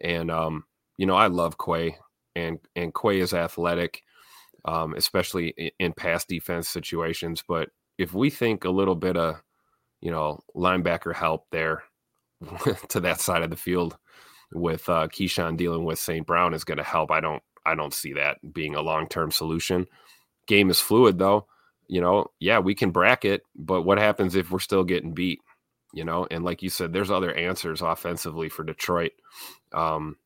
And 0.00 0.30
um, 0.30 0.64
you 0.96 1.04
know, 1.04 1.14
I 1.14 1.26
love 1.26 1.56
Quay, 1.58 1.98
and 2.34 2.58
and 2.74 2.94
Quay 2.94 3.20
is 3.20 3.34
athletic, 3.34 4.02
um, 4.64 4.94
especially 4.94 5.72
in, 5.78 5.92
pass 5.92 6.24
defense 6.24 6.70
situations. 6.70 7.44
But 7.46 7.68
if 7.98 8.14
we 8.14 8.30
think 8.30 8.64
a 8.64 8.70
little 8.70 8.94
bit 8.94 9.18
of, 9.18 9.42
you 10.00 10.10
know, 10.10 10.40
linebacker 10.54 11.14
help 11.14 11.46
there 11.52 11.82
to 12.88 13.00
that 13.00 13.20
side 13.20 13.42
of 13.42 13.50
the 13.50 13.56
field 13.56 13.98
with 14.54 14.88
uh, 14.88 15.08
Keisean 15.08 15.58
dealing 15.58 15.84
with 15.84 15.98
St. 15.98 16.26
Brown 16.26 16.54
is 16.54 16.64
going 16.64 16.78
to 16.78 16.84
help. 16.84 17.10
I 17.10 17.20
don't 17.20 17.42
I 17.66 17.74
don't 17.74 17.94
see 17.94 18.12
that 18.14 18.38
being 18.54 18.74
a 18.74 18.82
long 18.82 19.08
term 19.08 19.30
solution. 19.30 19.86
Game 20.46 20.70
is 20.70 20.80
fluid 20.80 21.18
though. 21.18 21.46
You 21.88 22.00
know, 22.00 22.30
yeah, 22.40 22.58
we 22.58 22.74
can 22.74 22.90
bracket, 22.90 23.42
but 23.54 23.82
what 23.82 23.98
happens 23.98 24.34
if 24.34 24.50
we're 24.50 24.58
still 24.58 24.84
getting 24.84 25.12
beat? 25.12 25.40
you 25.96 26.04
know, 26.04 26.26
and 26.30 26.44
like 26.44 26.62
you 26.62 26.68
said, 26.68 26.92
there's 26.92 27.10
other 27.10 27.32
answers 27.32 27.80
offensively 27.80 28.50
for 28.50 28.62
Detroit, 28.62 29.12
um, 29.72 30.16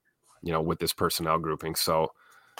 you 0.42 0.52
know, 0.52 0.60
with 0.60 0.80
this 0.80 0.92
personnel 0.92 1.38
grouping. 1.38 1.76
So, 1.76 2.12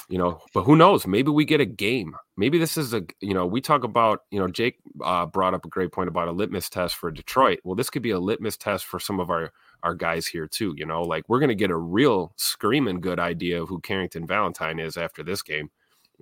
you 0.08 0.16
know, 0.16 0.40
but 0.54 0.62
who 0.62 0.76
knows? 0.76 1.08
Maybe 1.08 1.32
we 1.32 1.44
get 1.44 1.60
a 1.60 1.66
game. 1.66 2.14
Maybe 2.36 2.56
this 2.56 2.76
is 2.76 2.94
a, 2.94 3.02
you 3.20 3.34
know, 3.34 3.46
we 3.46 3.60
talk 3.60 3.82
about, 3.82 4.20
you 4.30 4.38
know, 4.38 4.46
Jake 4.46 4.76
uh, 5.02 5.26
brought 5.26 5.54
up 5.54 5.64
a 5.64 5.68
great 5.68 5.90
point 5.90 6.08
about 6.08 6.28
a 6.28 6.32
litmus 6.32 6.68
test 6.68 6.94
for 6.94 7.10
Detroit. 7.10 7.58
Well, 7.64 7.74
this 7.74 7.90
could 7.90 8.02
be 8.02 8.12
a 8.12 8.20
litmus 8.20 8.56
test 8.56 8.86
for 8.86 9.00
some 9.00 9.18
of 9.18 9.28
our 9.28 9.52
our 9.82 9.94
guys 9.94 10.26
here 10.26 10.46
too. 10.46 10.74
You 10.76 10.86
know, 10.86 11.02
like 11.02 11.28
we're 11.28 11.40
going 11.40 11.48
to 11.48 11.54
get 11.54 11.70
a 11.70 11.76
real 11.76 12.32
screaming 12.36 13.00
good 13.00 13.20
idea 13.20 13.62
of 13.62 13.68
who 13.68 13.80
Carrington 13.80 14.26
Valentine 14.26 14.78
is 14.78 14.96
after 14.96 15.22
this 15.22 15.42
game. 15.42 15.70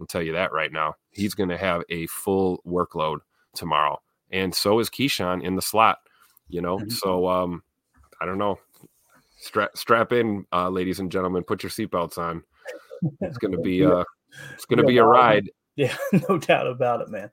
I'll 0.01 0.07
tell 0.07 0.23
you 0.23 0.33
that 0.33 0.53
right 0.53 0.73
now. 0.73 0.95
He's 1.11 1.35
going 1.35 1.49
to 1.49 1.59
have 1.59 1.83
a 1.89 2.07
full 2.07 2.63
workload 2.67 3.19
tomorrow, 3.55 4.01
and 4.31 4.55
so 4.55 4.79
is 4.79 4.89
Keisean 4.89 5.43
in 5.43 5.57
the 5.57 5.63
slot 5.63 5.99
you 6.49 6.61
know. 6.61 6.79
Mm-hmm. 6.79 6.91
So 6.91 7.29
um, 7.29 7.63
I 8.21 8.27
don't 8.27 8.39
know. 8.39 8.59
Strap 9.37 9.77
strap 9.77 10.13
in, 10.13 10.45
uh, 10.53 10.69
ladies 10.69 10.99
and 10.99 11.13
gentlemen. 11.13 11.45
Put 11.45 11.63
your 11.63 11.71
seatbelts 11.71 12.19
on. 12.19 12.43
It's 13.21 13.39
gonna 13.39 13.61
be 13.61 13.85
uh, 13.87 14.05
it's 14.55 14.65
gonna 14.65 14.85
be 14.85 14.99
a 14.99 15.05
ride. 15.05 15.51
Yeah, 15.79 15.97
no 16.29 16.39
doubt 16.39 16.67
about 16.67 17.03
it, 17.03 17.09
man. 17.09 17.31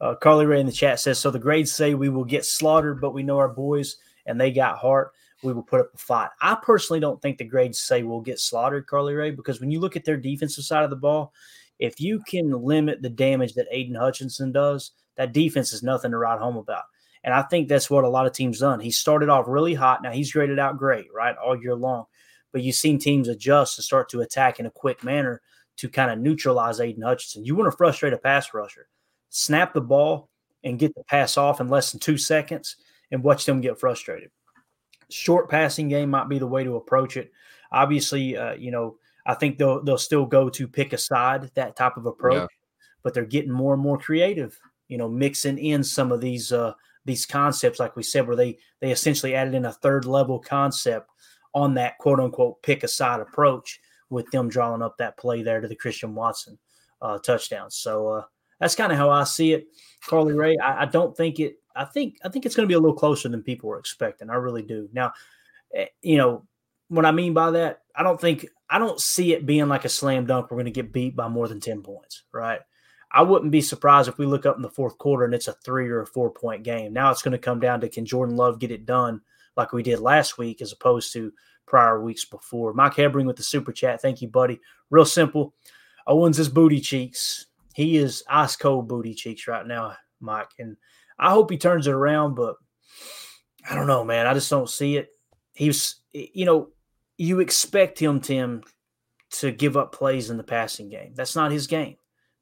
Uh, 0.00 0.14
Carly 0.14 0.46
Ray 0.46 0.60
in 0.60 0.64
the 0.64 0.72
chat 0.72 0.98
says, 0.98 1.18
"So 1.18 1.30
the 1.30 1.38
grades 1.38 1.70
say 1.70 1.92
we 1.92 2.08
will 2.08 2.24
get 2.24 2.46
slaughtered, 2.46 3.02
but 3.02 3.12
we 3.12 3.22
know 3.22 3.36
our 3.36 3.50
boys 3.50 3.98
and 4.24 4.40
they 4.40 4.50
got 4.50 4.78
heart. 4.78 5.12
We 5.42 5.52
will 5.52 5.62
put 5.62 5.80
up 5.80 5.94
a 5.94 5.98
fight." 5.98 6.30
I 6.40 6.56
personally 6.62 7.00
don't 7.00 7.20
think 7.20 7.38
the 7.38 7.44
grades 7.44 7.80
say 7.80 8.02
we'll 8.02 8.20
get 8.20 8.38
slaughtered, 8.38 8.86
Carly 8.86 9.14
Ray, 9.14 9.30
because 9.30 9.60
when 9.60 9.70
you 9.70 9.80
look 9.80 9.96
at 9.96 10.04
their 10.04 10.16
defensive 10.16 10.64
side 10.64 10.84
of 10.84 10.90
the 10.90 10.96
ball, 10.96 11.32
if 11.78 12.00
you 12.00 12.20
can 12.20 12.50
limit 12.50 13.02
the 13.02 13.10
damage 13.10 13.54
that 13.54 13.66
Aidan 13.70 13.96
Hutchinson 13.96 14.52
does, 14.52 14.92
that 15.16 15.32
defense 15.32 15.72
is 15.72 15.82
nothing 15.82 16.12
to 16.12 16.18
write 16.18 16.38
home 16.38 16.56
about. 16.56 16.84
And 17.24 17.34
I 17.34 17.42
think 17.42 17.68
that's 17.68 17.90
what 17.90 18.04
a 18.04 18.08
lot 18.08 18.26
of 18.26 18.32
teams 18.32 18.60
done. 18.60 18.80
He 18.80 18.90
started 18.90 19.28
off 19.28 19.46
really 19.48 19.74
hot. 19.74 20.02
Now 20.02 20.10
he's 20.10 20.32
graded 20.32 20.58
out 20.58 20.78
great, 20.78 21.06
right, 21.14 21.36
all 21.36 21.60
year 21.60 21.74
long. 21.74 22.06
But 22.52 22.62
you've 22.62 22.76
seen 22.76 22.98
teams 22.98 23.28
adjust 23.28 23.78
and 23.78 23.84
start 23.84 24.08
to 24.10 24.20
attack 24.20 24.60
in 24.60 24.66
a 24.66 24.70
quick 24.70 25.04
manner 25.04 25.40
to 25.76 25.88
kind 25.88 26.10
of 26.10 26.18
neutralize 26.18 26.80
Aidan 26.80 27.02
Hutchinson. 27.02 27.44
You 27.44 27.54
want 27.54 27.70
to 27.70 27.76
frustrate 27.76 28.12
a 28.12 28.18
pass 28.18 28.52
rusher. 28.52 28.88
Snap 29.30 29.72
the 29.72 29.80
ball 29.80 30.28
and 30.64 30.78
get 30.78 30.94
the 30.94 31.04
pass 31.04 31.36
off 31.36 31.60
in 31.60 31.68
less 31.68 31.92
than 31.92 32.00
two 32.00 32.18
seconds 32.18 32.76
and 33.10 33.22
watch 33.22 33.44
them 33.44 33.60
get 33.60 33.78
frustrated. 33.78 34.30
Short 35.12 35.48
passing 35.48 35.88
game 35.88 36.10
might 36.10 36.28
be 36.28 36.38
the 36.38 36.46
way 36.46 36.64
to 36.64 36.76
approach 36.76 37.16
it. 37.16 37.32
Obviously, 37.70 38.36
uh, 38.36 38.54
you 38.54 38.70
know, 38.70 38.96
I 39.26 39.34
think 39.34 39.58
they'll 39.58 39.82
they'll 39.82 39.98
still 39.98 40.26
go 40.26 40.48
to 40.50 40.68
pick 40.68 40.92
a 40.92 40.98
side, 40.98 41.50
that 41.54 41.76
type 41.76 41.96
of 41.96 42.06
approach, 42.06 42.50
yeah. 42.50 42.86
but 43.02 43.14
they're 43.14 43.24
getting 43.24 43.52
more 43.52 43.74
and 43.74 43.82
more 43.82 43.98
creative, 43.98 44.58
you 44.88 44.98
know, 44.98 45.08
mixing 45.08 45.58
in 45.58 45.84
some 45.84 46.12
of 46.12 46.20
these 46.20 46.52
uh, 46.52 46.72
these 47.04 47.26
concepts, 47.26 47.80
like 47.80 47.96
we 47.96 48.02
said, 48.02 48.26
where 48.26 48.36
they 48.36 48.58
they 48.80 48.90
essentially 48.90 49.34
added 49.34 49.54
in 49.54 49.66
a 49.66 49.72
third 49.72 50.04
level 50.04 50.38
concept 50.38 51.08
on 51.54 51.74
that 51.74 51.98
quote 51.98 52.20
unquote 52.20 52.62
pick 52.62 52.82
a 52.82 52.88
side 52.88 53.20
approach 53.20 53.80
with 54.10 54.30
them 54.30 54.48
drawing 54.48 54.82
up 54.82 54.96
that 54.98 55.16
play 55.16 55.42
there 55.42 55.60
to 55.60 55.68
the 55.68 55.76
Christian 55.76 56.14
Watson 56.14 56.58
uh, 57.00 57.18
touchdown. 57.18 57.70
So 57.70 58.08
uh, 58.08 58.22
that's 58.60 58.74
kind 58.74 58.92
of 58.92 58.98
how 58.98 59.10
I 59.10 59.24
see 59.24 59.52
it, 59.52 59.66
Carly 60.06 60.34
Ray. 60.34 60.56
I, 60.58 60.82
I, 60.82 60.84
don't 60.84 61.16
think 61.16 61.40
it. 61.40 61.56
I 61.74 61.84
think 61.84 62.18
I 62.24 62.28
think 62.28 62.46
it's 62.46 62.54
going 62.54 62.66
to 62.66 62.72
be 62.72 62.76
a 62.76 62.80
little 62.80 62.96
closer 62.96 63.28
than 63.28 63.42
people 63.42 63.68
were 63.68 63.78
expecting. 63.78 64.30
I 64.30 64.34
really 64.34 64.62
do. 64.62 64.88
Now, 64.92 65.12
eh, 65.74 65.86
you 66.02 66.16
know 66.16 66.44
what 66.88 67.06
I 67.06 67.12
mean 67.12 67.34
by 67.34 67.50
that. 67.52 67.82
I 67.94 68.02
don't 68.02 68.20
think 68.20 68.46
I 68.70 68.78
don't 68.78 69.00
see 69.00 69.32
it 69.32 69.46
being 69.46 69.68
like 69.68 69.84
a 69.84 69.88
slam 69.88 70.26
dunk. 70.26 70.50
We're 70.50 70.56
going 70.56 70.66
to 70.66 70.70
get 70.70 70.92
beat 70.92 71.16
by 71.16 71.28
more 71.28 71.48
than 71.48 71.60
ten 71.60 71.82
points, 71.82 72.24
right? 72.32 72.60
I 73.14 73.22
wouldn't 73.22 73.52
be 73.52 73.60
surprised 73.60 74.08
if 74.08 74.16
we 74.16 74.24
look 74.24 74.46
up 74.46 74.56
in 74.56 74.62
the 74.62 74.70
fourth 74.70 74.96
quarter 74.96 75.24
and 75.24 75.34
it's 75.34 75.48
a 75.48 75.52
three 75.52 75.88
or 75.88 76.00
a 76.00 76.06
four 76.06 76.30
point 76.30 76.62
game. 76.62 76.92
Now 76.92 77.10
it's 77.10 77.22
going 77.22 77.32
to 77.32 77.38
come 77.38 77.60
down 77.60 77.80
to 77.80 77.88
can 77.88 78.06
Jordan 78.06 78.36
Love 78.36 78.58
get 78.58 78.70
it 78.70 78.86
done 78.86 79.20
like 79.56 79.72
we 79.72 79.82
did 79.82 80.00
last 80.00 80.38
week 80.38 80.62
as 80.62 80.72
opposed 80.72 81.12
to 81.12 81.32
prior 81.66 82.02
weeks 82.02 82.24
before. 82.24 82.72
Mike 82.72 82.94
Hebring 82.94 83.26
with 83.26 83.36
the 83.36 83.42
super 83.42 83.72
chat. 83.72 84.00
Thank 84.00 84.22
you, 84.22 84.28
buddy. 84.28 84.60
Real 84.90 85.04
simple. 85.04 85.54
Owens 86.06 86.38
is 86.38 86.48
booty 86.48 86.80
cheeks. 86.80 87.46
He 87.74 87.96
is 87.96 88.24
ice 88.28 88.56
cold 88.56 88.88
booty 88.88 89.14
cheeks 89.14 89.46
right 89.46 89.66
now, 89.66 89.96
Mike. 90.20 90.50
And 90.58 90.76
I 91.22 91.30
hope 91.30 91.50
he 91.50 91.58
turns 91.58 91.86
it 91.86 91.92
around, 91.92 92.34
but 92.34 92.56
I 93.68 93.74
don't 93.74 93.86
know, 93.86 94.04
man. 94.04 94.26
I 94.26 94.34
just 94.34 94.50
don't 94.50 94.68
see 94.68 94.96
it. 94.96 95.08
He's, 95.54 95.96
you 96.12 96.44
know, 96.44 96.70
you 97.16 97.40
expect 97.40 97.98
him, 97.98 98.20
Tim, 98.20 98.62
to 99.32 99.52
give 99.52 99.76
up 99.76 99.92
plays 99.92 100.30
in 100.30 100.36
the 100.36 100.42
passing 100.42 100.88
game. 100.88 101.12
That's 101.14 101.36
not 101.36 101.52
his 101.52 101.66
game. 101.66 101.96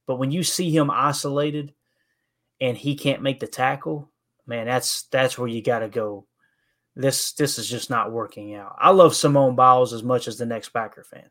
But 0.06 0.16
when 0.16 0.30
you 0.30 0.42
see 0.42 0.74
him 0.74 0.90
isolated 0.90 1.74
and 2.60 2.76
he 2.76 2.96
can't 2.96 3.22
make 3.22 3.38
the 3.38 3.46
tackle, 3.46 4.10
man, 4.46 4.66
that's 4.66 5.02
that's 5.04 5.38
where 5.38 5.48
you 5.48 5.62
got 5.62 5.80
to 5.80 5.88
go. 5.88 6.26
this 6.96 7.32
this 7.32 7.58
is 7.58 7.68
just 7.68 7.90
not 7.90 8.12
working 8.12 8.54
out. 8.54 8.76
I 8.78 8.90
love 8.90 9.14
Simone 9.14 9.54
Biles 9.54 9.92
as 9.92 10.02
much 10.02 10.26
as 10.26 10.38
the 10.38 10.46
next 10.46 10.70
Packer 10.70 11.04
fan, 11.04 11.28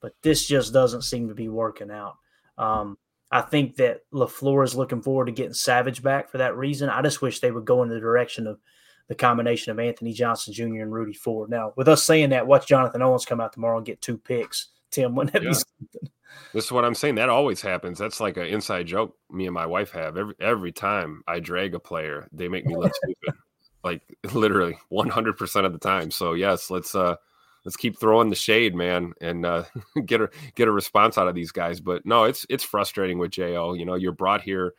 but 0.00 0.14
this 0.22 0.46
just 0.46 0.72
doesn't 0.72 1.02
seem 1.02 1.28
to 1.28 1.34
be 1.34 1.48
working 1.48 1.90
out. 1.90 2.16
Um, 2.56 2.96
I 3.32 3.40
think 3.40 3.76
that 3.76 4.02
LaFleur 4.12 4.62
is 4.62 4.74
looking 4.74 5.00
forward 5.00 5.24
to 5.26 5.32
getting 5.32 5.54
Savage 5.54 6.02
back 6.02 6.28
for 6.28 6.38
that 6.38 6.54
reason. 6.54 6.90
I 6.90 7.00
just 7.00 7.22
wish 7.22 7.40
they 7.40 7.50
would 7.50 7.64
go 7.64 7.82
in 7.82 7.88
the 7.88 7.98
direction 7.98 8.46
of 8.46 8.60
the 9.08 9.14
combination 9.14 9.72
of 9.72 9.78
Anthony 9.78 10.12
Johnson 10.12 10.52
Jr. 10.52 10.82
and 10.82 10.92
Rudy 10.92 11.14
Ford. 11.14 11.48
Now, 11.48 11.72
with 11.74 11.88
us 11.88 12.02
saying 12.02 12.30
that, 12.30 12.46
watch 12.46 12.66
Jonathan 12.66 13.00
Owens 13.00 13.24
come 13.24 13.40
out 13.40 13.54
tomorrow 13.54 13.78
and 13.78 13.86
get 13.86 14.02
two 14.02 14.18
picks. 14.18 14.68
Tim, 14.90 15.14
wouldn't 15.14 15.32
that 15.32 15.42
yeah. 15.42 15.48
be 15.48 15.54
something? 15.54 16.10
This 16.52 16.66
is 16.66 16.72
what 16.72 16.84
I'm 16.84 16.94
saying. 16.94 17.14
That 17.14 17.30
always 17.30 17.62
happens. 17.62 17.98
That's 17.98 18.20
like 18.20 18.36
an 18.36 18.46
inside 18.46 18.86
joke 18.86 19.16
me 19.30 19.46
and 19.46 19.54
my 19.54 19.66
wife 19.66 19.90
have. 19.92 20.16
Every 20.18 20.34
every 20.38 20.72
time 20.72 21.22
I 21.26 21.40
drag 21.40 21.74
a 21.74 21.80
player, 21.80 22.28
they 22.32 22.48
make 22.48 22.66
me 22.66 22.76
look 22.76 22.92
stupid. 23.02 23.34
Like 23.82 24.02
literally 24.32 24.78
100% 24.92 25.64
of 25.64 25.72
the 25.72 25.78
time. 25.78 26.10
So 26.10 26.34
yes, 26.34 26.70
let's 26.70 26.94
uh 26.94 27.16
let's 27.64 27.76
keep 27.76 27.98
throwing 27.98 28.30
the 28.30 28.36
shade, 28.36 28.74
man, 28.74 29.12
and 29.20 29.46
uh, 29.46 29.64
get 30.06 30.20
a 30.20 30.28
get 30.54 30.68
a 30.68 30.72
response 30.72 31.18
out 31.18 31.28
of 31.28 31.34
these 31.34 31.52
guys. 31.52 31.80
But 31.80 32.04
no, 32.04 32.24
it's 32.24 32.46
it's 32.48 32.64
frustrating 32.64 33.18
with 33.18 33.32
Jo. 33.32 33.74
You 33.74 33.84
know, 33.84 33.94
you're 33.94 34.12
brought 34.12 34.42
here 34.42 34.74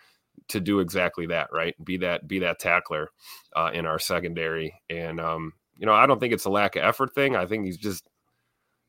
to 0.49 0.59
do 0.59 0.79
exactly 0.79 1.27
that, 1.27 1.49
right? 1.51 1.75
Be 1.83 1.97
that 1.97 2.27
be 2.27 2.39
that 2.39 2.59
tackler 2.59 3.09
uh, 3.55 3.71
in 3.73 3.85
our 3.85 3.99
secondary, 3.99 4.73
and 4.89 5.19
um, 5.19 5.53
you 5.77 5.85
know, 5.85 5.93
I 5.93 6.05
don't 6.05 6.19
think 6.19 6.33
it's 6.33 6.45
a 6.45 6.49
lack 6.49 6.75
of 6.75 6.83
effort 6.83 7.13
thing. 7.15 7.35
I 7.35 7.45
think 7.45 7.65
he's 7.65 7.77
just 7.77 8.07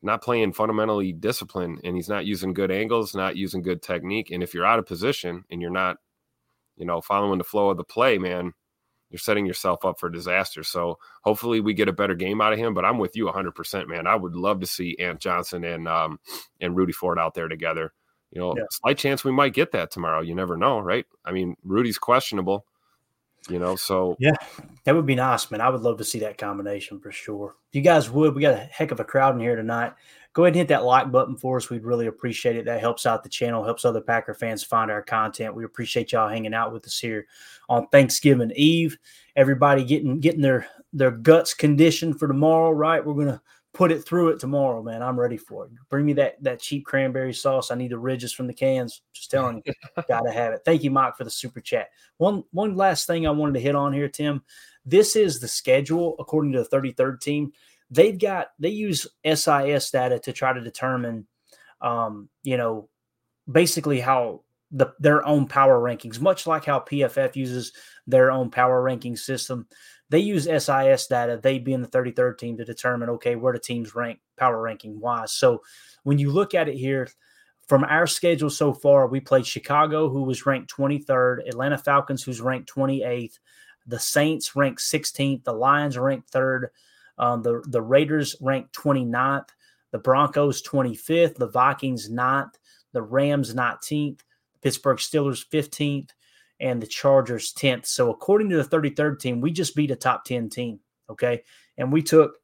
not 0.01 0.21
playing 0.21 0.53
fundamentally 0.53 1.13
disciplined, 1.13 1.81
and 1.83 1.95
he's 1.95 2.09
not 2.09 2.25
using 2.25 2.53
good 2.53 2.71
angles, 2.71 3.15
not 3.15 3.35
using 3.35 3.61
good 3.61 3.81
technique. 3.81 4.31
And 4.31 4.43
if 4.43 4.53
you're 4.53 4.65
out 4.65 4.79
of 4.79 4.85
position 4.85 5.43
and 5.49 5.61
you're 5.61 5.71
not, 5.71 5.97
you 6.77 6.85
know, 6.85 7.01
following 7.01 7.37
the 7.37 7.43
flow 7.43 7.69
of 7.69 7.77
the 7.77 7.83
play, 7.83 8.17
man, 8.17 8.53
you're 9.15 9.19
setting 9.19 9.45
yourself 9.45 9.85
up 9.85 9.97
for 9.97 10.09
disaster. 10.09 10.61
So 10.61 10.99
hopefully 11.23 11.61
we 11.61 11.73
get 11.73 11.87
a 11.87 11.93
better 11.93 12.15
game 12.15 12.41
out 12.41 12.51
of 12.51 12.59
him. 12.59 12.73
But 12.73 12.83
I'm 12.83 12.97
with 12.97 13.15
you 13.15 13.27
100%, 13.27 13.87
man. 13.87 14.07
I 14.07 14.15
would 14.17 14.35
love 14.35 14.59
to 14.59 14.67
see 14.67 14.97
Ant 14.99 15.21
Johnson 15.21 15.63
and 15.63 15.87
um, 15.87 16.19
and 16.59 16.75
Rudy 16.75 16.91
Ford 16.91 17.17
out 17.17 17.33
there 17.33 17.47
together. 17.47 17.93
You 18.31 18.41
know, 18.41 18.53
yeah. 18.57 18.63
slight 18.71 18.97
chance 18.97 19.23
we 19.23 19.31
might 19.31 19.53
get 19.53 19.71
that 19.71 19.89
tomorrow. 19.89 20.19
You 20.19 20.35
never 20.35 20.57
know, 20.57 20.79
right? 20.79 21.05
I 21.23 21.31
mean, 21.31 21.55
Rudy's 21.63 21.97
questionable. 21.97 22.65
You 23.47 23.59
know, 23.59 23.77
so 23.77 24.17
yeah, 24.19 24.35
that 24.83 24.95
would 24.95 25.05
be 25.05 25.15
nice, 25.15 25.49
man. 25.49 25.61
I 25.61 25.69
would 25.69 25.81
love 25.81 25.99
to 25.99 26.03
see 26.03 26.19
that 26.19 26.37
combination 26.37 26.99
for 26.99 27.11
sure. 27.11 27.55
You 27.71 27.81
guys 27.81 28.09
would, 28.09 28.35
we 28.35 28.41
got 28.41 28.55
a 28.55 28.57
heck 28.57 28.91
of 28.91 28.99
a 28.99 29.05
crowd 29.05 29.35
in 29.35 29.39
here 29.39 29.55
tonight 29.55 29.93
go 30.35 30.43
ahead 30.43 30.51
and 30.51 30.57
hit 30.57 30.67
that 30.67 30.83
like 30.83 31.11
button 31.11 31.37
for 31.37 31.57
us. 31.57 31.69
We'd 31.69 31.85
really 31.85 32.07
appreciate 32.07 32.57
it. 32.57 32.65
That 32.65 32.81
helps 32.81 33.05
out 33.05 33.23
the 33.23 33.29
channel, 33.29 33.63
helps 33.63 33.85
other 33.85 34.01
Packer 34.01 34.33
fans 34.33 34.63
find 34.63 34.91
our 34.91 35.01
content. 35.01 35.55
We 35.55 35.63
appreciate 35.63 36.11
y'all 36.11 36.29
hanging 36.29 36.53
out 36.53 36.73
with 36.73 36.85
us 36.85 36.99
here 36.99 37.25
on 37.69 37.87
Thanksgiving 37.87 38.51
Eve. 38.55 38.97
Everybody 39.35 39.85
getting 39.85 40.19
getting 40.19 40.41
their 40.41 40.67
their 40.93 41.11
guts 41.11 41.53
conditioned 41.53 42.19
for 42.19 42.27
tomorrow, 42.27 42.71
right? 42.71 43.03
We're 43.03 43.13
gonna 43.25 43.41
put 43.73 43.93
it 43.93 44.05
through 44.05 44.29
it 44.29 44.39
tomorrow, 44.39 44.83
man. 44.83 45.01
I'm 45.01 45.17
ready 45.17 45.37
for 45.37 45.65
it. 45.65 45.71
Bring 45.89 46.05
me 46.05 46.13
that 46.13 46.43
that 46.43 46.59
cheap 46.59 46.85
cranberry 46.85 47.33
sauce. 47.33 47.71
I 47.71 47.75
need 47.75 47.91
the 47.91 47.97
ridges 47.97 48.33
from 48.33 48.47
the 48.47 48.53
cans. 48.53 49.01
Just 49.13 49.31
telling 49.31 49.63
you, 49.65 49.73
gotta 50.09 50.31
have 50.31 50.51
it. 50.51 50.61
Thank 50.65 50.83
you, 50.83 50.91
Mike, 50.91 51.15
for 51.15 51.23
the 51.23 51.31
super 51.31 51.61
chat. 51.61 51.87
One 52.17 52.43
one 52.51 52.75
last 52.75 53.07
thing 53.07 53.25
I 53.25 53.31
wanted 53.31 53.53
to 53.53 53.61
hit 53.61 53.75
on 53.75 53.93
here, 53.93 54.09
Tim. 54.09 54.43
This 54.85 55.15
is 55.15 55.39
the 55.39 55.47
schedule 55.47 56.15
according 56.19 56.51
to 56.51 56.61
the 56.61 56.69
33rd 56.69 57.21
team 57.21 57.53
they've 57.89 58.19
got 58.19 58.47
they 58.59 58.69
use 58.69 59.07
SIS 59.25 59.91
data 59.91 60.19
to 60.19 60.33
try 60.33 60.53
to 60.53 60.61
determine, 60.61 61.27
um, 61.81 62.29
you 62.43 62.57
know, 62.57 62.89
basically 63.49 63.99
how 63.99 64.41
the 64.71 64.93
their 64.99 65.25
own 65.25 65.47
power 65.47 65.79
rankings, 65.79 66.19
much 66.19 66.47
like 66.47 66.65
how 66.65 66.79
PFF 66.79 67.35
uses 67.35 67.71
their 68.07 68.31
own 68.31 68.49
power 68.49 68.81
ranking 68.81 69.15
system. 69.15 69.67
They 70.09 70.19
use 70.19 70.43
SIS 70.43 71.07
data, 71.07 71.39
they 71.41 71.57
being 71.57 71.81
the 71.81 71.87
33rd 71.87 72.37
team, 72.37 72.57
to 72.57 72.65
determine 72.65 73.09
okay 73.11 73.35
where 73.35 73.53
the 73.53 73.59
teams 73.59 73.95
rank 73.95 74.19
power 74.37 74.61
ranking 74.61 74.99
wise. 74.99 75.31
So 75.31 75.61
when 76.03 76.19
you 76.19 76.31
look 76.31 76.53
at 76.53 76.69
it 76.69 76.75
here, 76.75 77.07
from 77.67 77.83
our 77.83 78.05
schedule 78.05 78.51
so 78.51 78.73
far, 78.73 79.07
we 79.07 79.19
played 79.19 79.47
Chicago, 79.47 80.09
who 80.09 80.23
was 80.23 80.45
ranked 80.45 80.71
23rd, 80.75 81.47
Atlanta 81.47 81.77
Falcons, 81.77 82.23
who's 82.23 82.41
ranked 82.41 82.71
28th, 82.71 83.39
the 83.87 83.99
Saints 83.99 84.55
ranked 84.55 84.81
16th, 84.81 85.43
the 85.43 85.53
Lions 85.53 85.97
ranked 85.97 86.29
third, 86.29 86.69
um, 87.17 87.41
the, 87.41 87.63
the 87.67 87.81
Raiders 87.81 88.35
ranked 88.41 88.75
29th, 88.75 89.49
the 89.91 89.99
Broncos 89.99 90.61
25th, 90.61 91.35
the 91.35 91.47
Vikings 91.47 92.09
9th, 92.09 92.53
the 92.93 93.01
Rams 93.01 93.53
19th, 93.53 94.19
the 94.19 94.59
Pittsburgh 94.61 94.97
Steelers 94.97 95.45
15th, 95.47 96.09
and 96.59 96.81
the 96.81 96.87
Chargers 96.87 97.53
10th. 97.53 97.85
So 97.85 98.09
according 98.09 98.49
to 98.49 98.61
the 98.61 98.63
33rd 98.63 99.19
team, 99.19 99.41
we 99.41 99.51
just 99.51 99.75
beat 99.75 99.91
a 99.91 99.95
top 99.95 100.25
10 100.25 100.49
team. 100.49 100.79
Okay. 101.09 101.43
And 101.77 101.91
we 101.91 102.01
took, 102.01 102.37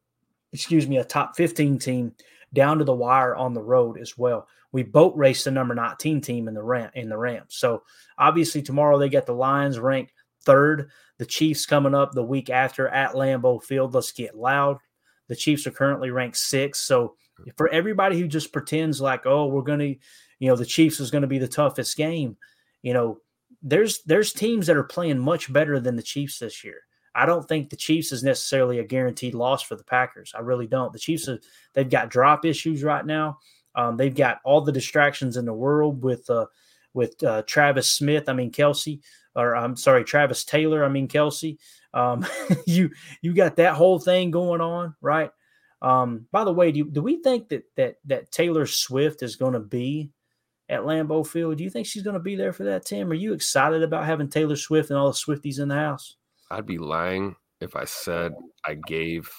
excuse 0.51 0.87
me, 0.87 0.97
a 0.97 1.03
top 1.03 1.35
15 1.35 1.79
team 1.79 2.13
down 2.53 2.77
to 2.79 2.83
the 2.83 2.93
wire 2.93 3.35
on 3.35 3.53
the 3.53 3.61
road 3.61 3.97
as 3.99 4.17
well. 4.17 4.47
We 4.73 4.83
boat 4.83 5.13
raced 5.15 5.45
the 5.45 5.51
number 5.51 5.75
19 5.75 6.21
team 6.21 6.47
in 6.47 6.53
the 6.53 6.63
Ram 6.63 6.91
in 6.93 7.09
the 7.09 7.17
Rams. 7.17 7.55
So 7.55 7.83
obviously 8.17 8.61
tomorrow 8.61 8.97
they 8.97 9.09
get 9.09 9.25
the 9.25 9.33
Lions 9.33 9.79
ranked 9.79 10.13
third. 10.43 10.89
The 11.21 11.27
Chiefs 11.27 11.67
coming 11.67 11.93
up 11.93 12.13
the 12.13 12.23
week 12.23 12.49
after 12.49 12.87
at 12.87 13.13
Lambeau 13.13 13.63
Field. 13.63 13.93
Let's 13.93 14.11
get 14.11 14.35
loud. 14.35 14.79
The 15.27 15.35
Chiefs 15.35 15.67
are 15.67 15.71
currently 15.71 16.09
ranked 16.09 16.37
sixth. 16.37 16.81
So 16.81 17.13
for 17.57 17.69
everybody 17.69 18.19
who 18.19 18.27
just 18.27 18.51
pretends 18.51 18.99
like, 18.99 19.27
oh, 19.27 19.45
we're 19.45 19.61
going 19.61 19.77
to, 19.77 19.95
you 20.39 20.49
know, 20.49 20.55
the 20.55 20.65
Chiefs 20.65 20.99
is 20.99 21.11
going 21.11 21.21
to 21.21 21.27
be 21.27 21.37
the 21.37 21.47
toughest 21.47 21.95
game, 21.95 22.37
you 22.81 22.95
know, 22.95 23.19
there's 23.61 24.01
there's 24.07 24.33
teams 24.33 24.65
that 24.65 24.77
are 24.77 24.83
playing 24.83 25.19
much 25.19 25.53
better 25.53 25.79
than 25.79 25.95
the 25.95 26.01
Chiefs 26.01 26.39
this 26.39 26.63
year. 26.63 26.79
I 27.13 27.27
don't 27.27 27.47
think 27.47 27.69
the 27.69 27.75
Chiefs 27.75 28.11
is 28.11 28.23
necessarily 28.23 28.79
a 28.79 28.83
guaranteed 28.83 29.35
loss 29.35 29.61
for 29.61 29.75
the 29.75 29.83
Packers. 29.83 30.33
I 30.35 30.39
really 30.39 30.65
don't. 30.65 30.91
The 30.91 30.97
Chiefs 30.97 31.29
are, 31.29 31.39
they've 31.75 31.87
got 31.87 32.09
drop 32.09 32.45
issues 32.45 32.83
right 32.83 33.05
now. 33.05 33.37
Um, 33.75 33.95
they've 33.95 34.15
got 34.15 34.39
all 34.43 34.61
the 34.61 34.71
distractions 34.71 35.37
in 35.37 35.45
the 35.45 35.53
world 35.53 36.01
with 36.01 36.27
uh, 36.31 36.47
with 36.95 37.23
uh, 37.23 37.43
Travis 37.43 37.93
Smith. 37.93 38.27
I 38.27 38.33
mean 38.33 38.51
Kelce 38.51 39.01
or 39.35 39.55
I'm 39.55 39.75
sorry, 39.75 40.03
Travis 40.03 40.43
Taylor. 40.45 40.83
I 40.83 40.89
mean 40.89 41.07
Kelce. 41.07 41.57
Um, 41.93 42.25
you 42.65 42.91
you 43.21 43.33
got 43.33 43.57
that 43.57 43.75
whole 43.75 43.99
thing 43.99 44.31
going 44.31 44.61
on, 44.61 44.95
right? 45.01 45.31
Um, 45.81 46.27
by 46.31 46.43
the 46.43 46.53
way, 46.53 46.71
do, 46.71 46.85
do 46.85 47.01
we 47.01 47.21
think 47.21 47.49
that 47.49 47.63
that 47.75 47.95
that 48.05 48.31
Taylor 48.31 48.65
Swift 48.65 49.23
is 49.23 49.35
going 49.35 49.53
to 49.53 49.59
be 49.59 50.11
at 50.69 50.81
Lambeau 50.81 51.25
Field? 51.25 51.57
Do 51.57 51.63
you 51.63 51.69
think 51.69 51.87
she's 51.87 52.03
going 52.03 52.13
to 52.15 52.19
be 52.19 52.35
there 52.35 52.53
for 52.53 52.63
that, 52.65 52.85
Tim? 52.85 53.09
Are 53.11 53.15
you 53.15 53.33
excited 53.33 53.83
about 53.83 54.05
having 54.05 54.29
Taylor 54.29 54.55
Swift 54.55 54.89
and 54.89 54.99
all 54.99 55.07
the 55.07 55.13
Swifties 55.13 55.59
in 55.59 55.69
the 55.69 55.75
house? 55.75 56.15
I'd 56.49 56.65
be 56.65 56.77
lying 56.77 57.35
if 57.59 57.75
I 57.75 57.85
said 57.85 58.33
I 58.65 58.75
gave 58.75 59.29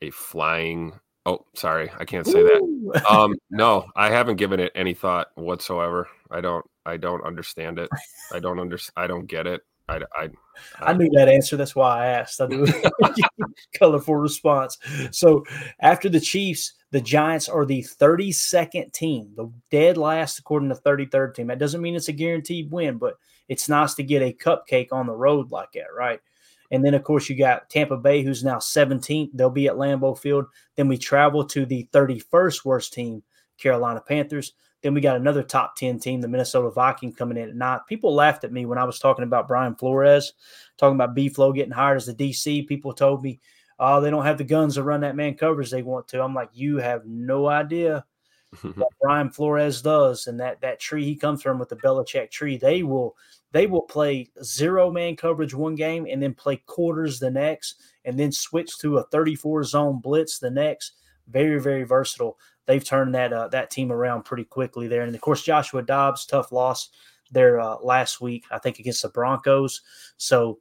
a 0.00 0.10
flying. 0.10 0.98
Oh, 1.24 1.46
sorry, 1.54 1.90
I 1.98 2.04
can't 2.04 2.26
say 2.26 2.40
Ooh. 2.40 2.90
that. 2.92 3.04
Um, 3.08 3.36
no, 3.48 3.86
I 3.96 4.10
haven't 4.10 4.36
given 4.36 4.60
it 4.60 4.72
any 4.74 4.92
thought 4.92 5.28
whatsoever. 5.34 6.08
I 6.30 6.42
don't. 6.42 6.64
I 6.84 6.96
don't 6.96 7.24
understand 7.24 7.78
it. 7.78 7.90
I 8.32 8.40
don't 8.40 8.58
under. 8.58 8.78
I 8.96 9.06
don't 9.06 9.26
get 9.26 9.46
it. 9.46 9.62
I, 9.88 9.96
I, 10.16 10.28
I, 10.80 10.90
I 10.90 10.92
knew 10.92 11.10
that 11.14 11.28
answer. 11.28 11.56
That's 11.56 11.74
why 11.74 12.04
I 12.04 12.06
asked. 12.06 12.40
I 12.40 12.46
knew 12.46 12.66
colorful 13.78 14.16
response. 14.16 14.78
So 15.10 15.44
after 15.80 16.08
the 16.08 16.20
Chiefs, 16.20 16.74
the 16.90 17.00
Giants 17.00 17.48
are 17.48 17.64
the 17.64 17.82
32nd 17.82 18.92
team, 18.92 19.32
the 19.34 19.50
dead 19.70 19.96
last 19.96 20.38
according 20.38 20.68
to 20.68 20.74
33rd 20.76 21.34
team. 21.34 21.46
That 21.48 21.58
doesn't 21.58 21.82
mean 21.82 21.96
it's 21.96 22.08
a 22.08 22.12
guaranteed 22.12 22.70
win, 22.70 22.98
but 22.98 23.14
it's 23.48 23.68
nice 23.68 23.94
to 23.94 24.02
get 24.02 24.22
a 24.22 24.32
cupcake 24.32 24.92
on 24.92 25.06
the 25.06 25.14
road 25.14 25.50
like 25.50 25.72
that, 25.72 25.94
right? 25.96 26.20
And 26.70 26.84
then, 26.84 26.94
of 26.94 27.04
course, 27.04 27.28
you 27.28 27.36
got 27.36 27.68
Tampa 27.68 27.98
Bay, 27.98 28.22
who's 28.22 28.42
now 28.42 28.56
17th. 28.56 29.30
They'll 29.34 29.50
be 29.50 29.68
at 29.68 29.74
Lambeau 29.74 30.18
Field. 30.18 30.46
Then 30.76 30.88
we 30.88 30.96
travel 30.96 31.44
to 31.46 31.66
the 31.66 31.86
31st 31.92 32.64
worst 32.64 32.94
team, 32.94 33.22
Carolina 33.58 34.00
Panthers. 34.00 34.54
Then 34.82 34.94
we 34.94 35.00
got 35.00 35.16
another 35.16 35.42
top 35.42 35.76
10 35.76 36.00
team, 36.00 36.20
the 36.20 36.28
Minnesota 36.28 36.70
Vikings, 36.70 37.16
coming 37.16 37.38
in 37.38 37.50
at 37.50 37.54
nine. 37.54 37.80
People 37.88 38.14
laughed 38.14 38.44
at 38.44 38.52
me 38.52 38.66
when 38.66 38.78
I 38.78 38.84
was 38.84 38.98
talking 38.98 39.22
about 39.22 39.48
Brian 39.48 39.76
Flores, 39.76 40.32
talking 40.76 40.96
about 40.96 41.14
B 41.14 41.28
Flow 41.28 41.52
getting 41.52 41.72
hired 41.72 41.98
as 41.98 42.06
the 42.06 42.14
DC. 42.14 42.66
People 42.66 42.92
told 42.92 43.22
me, 43.22 43.40
oh, 43.78 44.00
they 44.00 44.10
don't 44.10 44.24
have 44.24 44.38
the 44.38 44.44
guns 44.44 44.74
to 44.74 44.82
run 44.82 45.00
that 45.00 45.16
man 45.16 45.34
coverage 45.34 45.70
they 45.70 45.82
want 45.82 46.08
to. 46.08 46.22
I'm 46.22 46.34
like, 46.34 46.50
you 46.52 46.78
have 46.78 47.06
no 47.06 47.46
idea 47.46 48.04
what 48.74 48.88
Brian 49.00 49.30
Flores 49.30 49.82
does. 49.82 50.26
And 50.26 50.40
that 50.40 50.60
that 50.60 50.80
tree 50.80 51.04
he 51.04 51.16
comes 51.16 51.42
from 51.42 51.58
with 51.58 51.68
the 51.68 51.76
Belichick 51.76 52.30
tree, 52.30 52.56
they 52.56 52.82
will 52.82 53.16
they 53.52 53.66
will 53.66 53.82
play 53.82 54.30
zero 54.42 54.90
man 54.90 55.16
coverage 55.16 55.54
one 55.54 55.74
game 55.74 56.06
and 56.10 56.22
then 56.22 56.34
play 56.34 56.56
quarters 56.66 57.18
the 57.18 57.30
next 57.30 57.76
and 58.04 58.18
then 58.18 58.32
switch 58.32 58.78
to 58.78 58.98
a 58.98 59.04
34 59.04 59.64
zone 59.64 60.00
blitz 60.00 60.38
the 60.38 60.50
next. 60.50 60.92
Very, 61.28 61.60
very 61.60 61.84
versatile 61.84 62.36
they've 62.66 62.84
turned 62.84 63.14
that 63.14 63.32
uh, 63.32 63.48
that 63.48 63.70
team 63.70 63.90
around 63.90 64.24
pretty 64.24 64.44
quickly 64.44 64.88
there. 64.88 65.02
And 65.02 65.14
of 65.14 65.20
course, 65.20 65.42
Joshua 65.42 65.82
Dobbs, 65.82 66.26
tough 66.26 66.52
loss 66.52 66.90
there 67.30 67.60
uh, 67.60 67.76
last 67.82 68.20
week, 68.20 68.44
I 68.50 68.58
think 68.58 68.78
against 68.78 69.02
the 69.02 69.08
Broncos. 69.08 69.82
So 70.16 70.58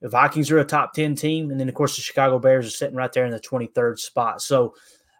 the 0.00 0.08
Vikings 0.08 0.50
are 0.50 0.58
a 0.58 0.64
top 0.64 0.94
ten 0.94 1.14
team, 1.14 1.50
and 1.50 1.60
then 1.60 1.68
of 1.68 1.74
course 1.74 1.96
the 1.96 2.02
Chicago 2.02 2.38
Bears 2.38 2.66
are 2.66 2.70
sitting 2.70 2.96
right 2.96 3.12
there 3.12 3.26
in 3.26 3.32
the 3.32 3.40
twenty 3.40 3.66
third 3.66 3.98
spot. 3.98 4.40
So 4.42 4.74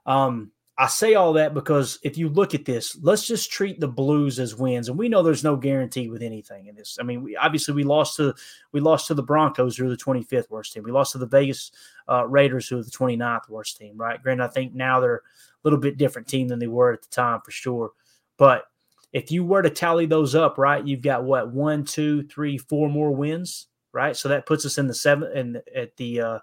um, 0.06 0.52
I 0.80 0.86
say 0.86 1.12
all 1.12 1.34
that 1.34 1.52
because 1.52 1.98
if 2.02 2.16
you 2.16 2.30
look 2.30 2.54
at 2.54 2.64
this, 2.64 2.96
let's 3.02 3.26
just 3.26 3.52
treat 3.52 3.80
the 3.80 3.86
Blues 3.86 4.40
as 4.40 4.54
wins, 4.54 4.88
and 4.88 4.98
we 4.98 5.10
know 5.10 5.22
there's 5.22 5.44
no 5.44 5.54
guarantee 5.54 6.08
with 6.08 6.22
anything 6.22 6.68
in 6.68 6.74
this. 6.74 6.96
I 6.98 7.02
mean, 7.02 7.22
we 7.22 7.36
obviously 7.36 7.74
we 7.74 7.84
lost 7.84 8.16
to 8.16 8.34
we 8.72 8.80
lost 8.80 9.06
to 9.08 9.14
the 9.14 9.22
Broncos, 9.22 9.76
who 9.76 9.84
are 9.84 9.90
the 9.90 9.96
25th 9.96 10.48
worst 10.48 10.72
team. 10.72 10.82
We 10.82 10.90
lost 10.90 11.12
to 11.12 11.18
the 11.18 11.26
Vegas 11.26 11.70
uh, 12.08 12.26
Raiders, 12.26 12.66
who 12.66 12.78
are 12.78 12.82
the 12.82 12.90
29th 12.90 13.50
worst 13.50 13.76
team. 13.76 13.98
Right? 13.98 14.22
Granted, 14.22 14.44
I 14.44 14.48
think 14.48 14.72
now 14.72 15.00
they're 15.00 15.16
a 15.16 15.20
little 15.64 15.78
bit 15.78 15.98
different 15.98 16.28
team 16.28 16.48
than 16.48 16.58
they 16.58 16.66
were 16.66 16.92
at 16.92 17.02
the 17.02 17.08
time 17.08 17.42
for 17.44 17.50
sure. 17.50 17.90
But 18.38 18.64
if 19.12 19.30
you 19.30 19.44
were 19.44 19.60
to 19.60 19.68
tally 19.68 20.06
those 20.06 20.34
up, 20.34 20.56
right, 20.56 20.86
you've 20.86 21.02
got 21.02 21.24
what 21.24 21.52
one, 21.52 21.84
two, 21.84 22.22
three, 22.22 22.56
four 22.56 22.88
more 22.88 23.10
wins, 23.10 23.66
right? 23.92 24.16
So 24.16 24.30
that 24.30 24.46
puts 24.46 24.64
us 24.64 24.78
in 24.78 24.86
the 24.86 24.94
seven 24.94 25.30
and 25.36 25.62
at 25.76 25.94
the 25.98 26.22
uh, 26.22 26.38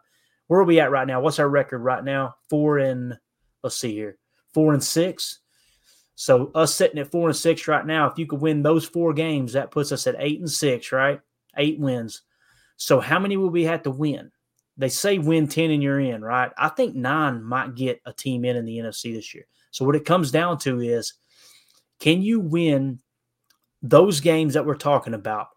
where 0.46 0.60
are 0.60 0.66
we 0.66 0.80
at 0.80 0.92
right 0.92 1.08
now? 1.08 1.22
What's 1.22 1.40
our 1.40 1.50
record 1.50 1.80
right 1.80 2.04
now? 2.04 2.36
Four 2.52 2.78
and 2.78 3.18
let's 3.64 3.78
see 3.78 3.94
here, 3.94 4.20
four 4.58 4.74
and 4.74 4.84
six. 4.84 5.42
So 6.16 6.50
us 6.56 6.74
sitting 6.74 6.98
at 6.98 7.12
four 7.12 7.30
and 7.30 7.38
six 7.38 7.68
right 7.68 7.86
now, 7.86 8.10
if 8.10 8.18
you 8.18 8.26
could 8.26 8.42
win 8.42 8.64
those 8.64 8.86
four 8.86 9.14
games, 9.14 9.54
that 9.54 9.70
puts 9.70 9.92
us 9.92 10.08
at 10.08 10.16
eight 10.18 10.40
and 10.40 10.50
six, 10.50 10.92
right? 10.92 11.22
Eight 11.58 11.80
wins. 11.80 12.24
So 12.76 13.00
how 13.00 13.20
many 13.20 13.38
will 13.38 13.52
we 13.52 13.66
have 13.66 13.84
to 13.84 13.92
win? 13.92 14.32
They 14.76 14.90
say 14.90 15.20
win 15.20 15.48
10 15.48 15.70
and 15.70 15.84
you're 15.84 16.00
in, 16.00 16.24
right? 16.24 16.52
I 16.58 16.70
think 16.70 16.96
nine 16.96 17.44
might 17.44 17.76
get 17.76 18.02
a 18.04 18.12
team 18.12 18.46
in 18.46 18.56
in 18.56 18.66
the 18.66 18.80
NFC 18.80 19.14
this 19.14 19.32
year. 19.36 19.46
So 19.70 19.86
what 19.86 19.96
it 19.96 20.06
comes 20.06 20.32
down 20.32 20.58
to 20.62 20.80
is 20.80 21.14
can 22.00 22.24
you 22.24 22.40
win 22.40 22.98
those 23.84 24.22
games 24.22 24.56
that 24.56 24.66
we're 24.66 24.74
talking 24.74 25.14
about? 25.14 25.50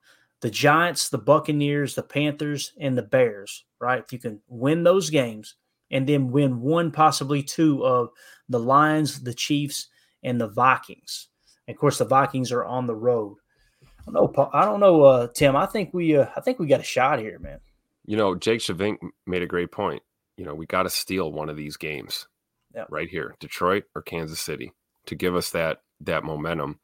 The 0.43 0.51
Giants, 0.51 1.09
the 1.09 1.17
Buccaneers, 1.17 1.95
the 1.95 2.03
Panthers, 2.03 2.75
and 2.79 2.99
the 2.99 3.03
Bears, 3.03 3.65
right? 3.81 4.05
If 4.05 4.13
you 4.13 4.19
can 4.19 4.43
win 4.47 4.83
those 4.83 5.09
games 5.09 5.55
and 5.91 6.09
then 6.09 6.31
win 6.31 6.61
one, 6.61 6.91
possibly 6.93 7.43
two 7.43 7.85
of 7.85 8.11
the 8.49 8.59
Lions, 8.61 9.23
the 9.23 9.35
Chiefs, 9.35 9.89
and 10.23 10.41
the 10.41 10.49
Vikings. 10.49 11.29
And 11.67 11.75
of 11.75 11.81
course, 11.81 11.99
the 11.99 12.05
Vikings 12.05 12.53
are 12.53 12.65
on 12.65 12.87
the 12.87 12.95
road. 12.95 13.37
I 13.83 14.13
don't 14.13 14.37
know, 14.37 14.51
I 14.53 14.65
don't 14.65 14.81
know, 14.81 15.03
uh, 15.03 15.29
Tim. 15.35 15.57
I 15.57 15.67
think 15.67 15.93
we, 15.93 16.17
uh, 16.17 16.27
I 16.37 16.41
think 16.41 16.59
we 16.59 16.67
got 16.67 16.81
a 16.81 16.85
shot 16.85 17.19
here, 17.19 17.39
man. 17.39 17.61
You 18.07 18.17
know, 18.17 18.35
Jake 18.35 18.61
Shavink 18.61 18.99
made 19.27 19.43
a 19.43 19.47
great 19.47 19.71
point. 19.71 20.03
You 20.37 20.45
know, 20.45 20.55
we 20.55 20.67
got 20.67 20.85
to 20.85 20.91
steal 20.91 21.31
one 21.33 21.51
of 21.51 21.57
these 21.57 21.77
games 21.77 22.27
yep. 22.75 22.87
right 22.91 23.09
here, 23.09 23.37
Detroit 23.41 23.85
or 23.95 24.03
Kansas 24.03 24.41
City, 24.41 24.73
to 25.07 25.15
give 25.15 25.37
us 25.37 25.51
that 25.51 25.83
that 26.01 26.25
momentum. 26.25 26.81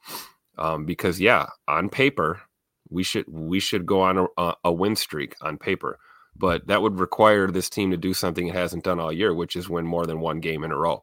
Um, 0.59 0.85
because 0.85 1.21
yeah, 1.21 1.47
on 1.67 1.89
paper, 1.89 2.43
we 2.89 3.03
should 3.03 3.25
we 3.29 3.61
should 3.61 3.87
go 3.87 4.03
on 4.03 4.29
a, 4.37 4.55
a 4.65 4.73
win 4.73 4.97
streak 4.97 5.35
on 5.41 5.59
paper, 5.59 5.99
but 6.39 6.67
that 6.67 6.83
would 6.83 6.99
require 7.01 7.49
this 7.49 7.71
team 7.71 7.91
to 7.91 7.97
do 7.97 8.15
something 8.15 8.49
it 8.49 8.55
hasn't 8.55 8.85
done 8.85 9.01
all 9.01 9.13
year, 9.13 9.35
which 9.35 9.57
is 9.57 9.69
win 9.69 9.87
more 9.87 10.07
than 10.07 10.21
one 10.21 10.41
game 10.41 10.65
in 10.65 10.73
a 10.73 10.77
row. 10.77 11.03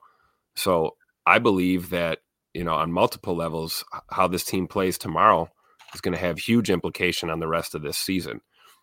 So 0.56 0.96
I 1.26 1.40
believe 1.40 1.90
that 1.92 2.20
you 2.54 2.64
know 2.64 2.74
on 2.74 2.92
multiple 2.92 3.36
levels, 3.36 3.84
how 4.10 4.28
this 4.28 4.44
team 4.44 4.68
plays 4.68 4.98
tomorrow 4.98 5.50
is 5.94 6.02
going 6.02 6.14
to 6.14 6.22
have 6.22 6.38
huge 6.40 6.70
implication 6.70 7.30
on 7.30 7.40
the 7.40 7.48
rest 7.48 7.76
of 7.76 7.82
this 7.82 7.98
season. 7.98 8.42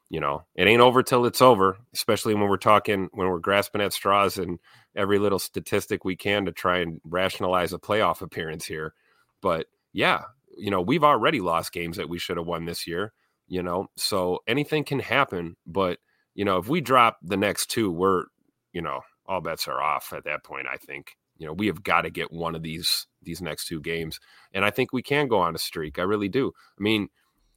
You 0.09 0.18
know, 0.20 0.44
it 0.56 0.66
ain't 0.66 0.82
over 0.82 1.02
till 1.05 1.24
it's 1.24 1.40
over, 1.40 1.78
especially 1.94 2.35
when 2.35 2.48
we're 2.48 2.56
talking 2.56 3.09
when 3.12 3.28
we're 3.28 3.39
grasping 3.39 3.81
at 3.81 3.93
straws 3.93 4.39
and 4.39 4.59
every 4.97 5.20
little 5.20 5.39
statistic 5.39 6.05
we 6.05 6.16
can 6.16 6.47
to 6.47 6.52
try 6.52 6.78
and 6.78 7.01
rationalize 7.05 7.72
a 7.72 7.78
playoff 7.78 8.20
appearance 8.20 8.64
here. 8.64 8.94
But 9.40 9.66
yeah, 9.93 10.22
you 10.56 10.70
know, 10.70 10.81
we've 10.81 11.05
already 11.05 11.40
lost 11.40 11.72
games 11.72 11.97
that 11.97 12.09
we 12.09 12.18
should 12.18 12.36
have 12.36 12.47
won 12.47 12.64
this 12.64 12.86
year, 12.86 13.12
you 13.48 13.62
know, 13.62 13.86
so 13.97 14.40
anything 14.47 14.85
can 14.85 15.01
happen. 15.01 15.56
But, 15.66 15.98
you 16.35 16.44
know, 16.44 16.59
if 16.59 16.69
we 16.69 16.81
drop 16.81 17.19
the 17.23 17.36
next 17.36 17.66
two, 17.66 17.90
we're, 17.90 18.24
you 18.73 18.82
know, 18.82 19.01
all 19.27 19.40
bets 19.40 19.69
are 19.69 19.81
off 19.81 20.12
at 20.12 20.24
that 20.24 20.44
point, 20.44 20.66
I 20.73 20.77
think. 20.77 21.16
You 21.39 21.47
know, 21.47 21.52
we 21.52 21.69
have 21.69 21.82
got 21.82 22.02
to 22.02 22.11
get 22.11 22.32
one 22.32 22.55
of 22.55 22.62
these 22.62 23.07
these 23.23 23.40
next 23.40 23.66
two 23.66 23.81
games. 23.81 24.19
And 24.52 24.65
I 24.65 24.70
think 24.70 24.93
we 24.93 25.02
can 25.02 25.28
go 25.28 25.39
on 25.39 25.55
a 25.55 25.59
streak. 25.59 25.98
I 25.98 26.02
really 26.02 26.28
do. 26.28 26.52
I 26.78 26.82
mean, 26.82 27.09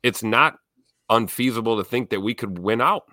it's 0.02 0.24
not 0.24 0.56
unfeasible 1.10 1.78
to 1.78 1.84
think 1.84 2.10
that 2.10 2.22
we 2.22 2.34
could 2.34 2.60
win 2.60 2.82
out. 2.82 3.04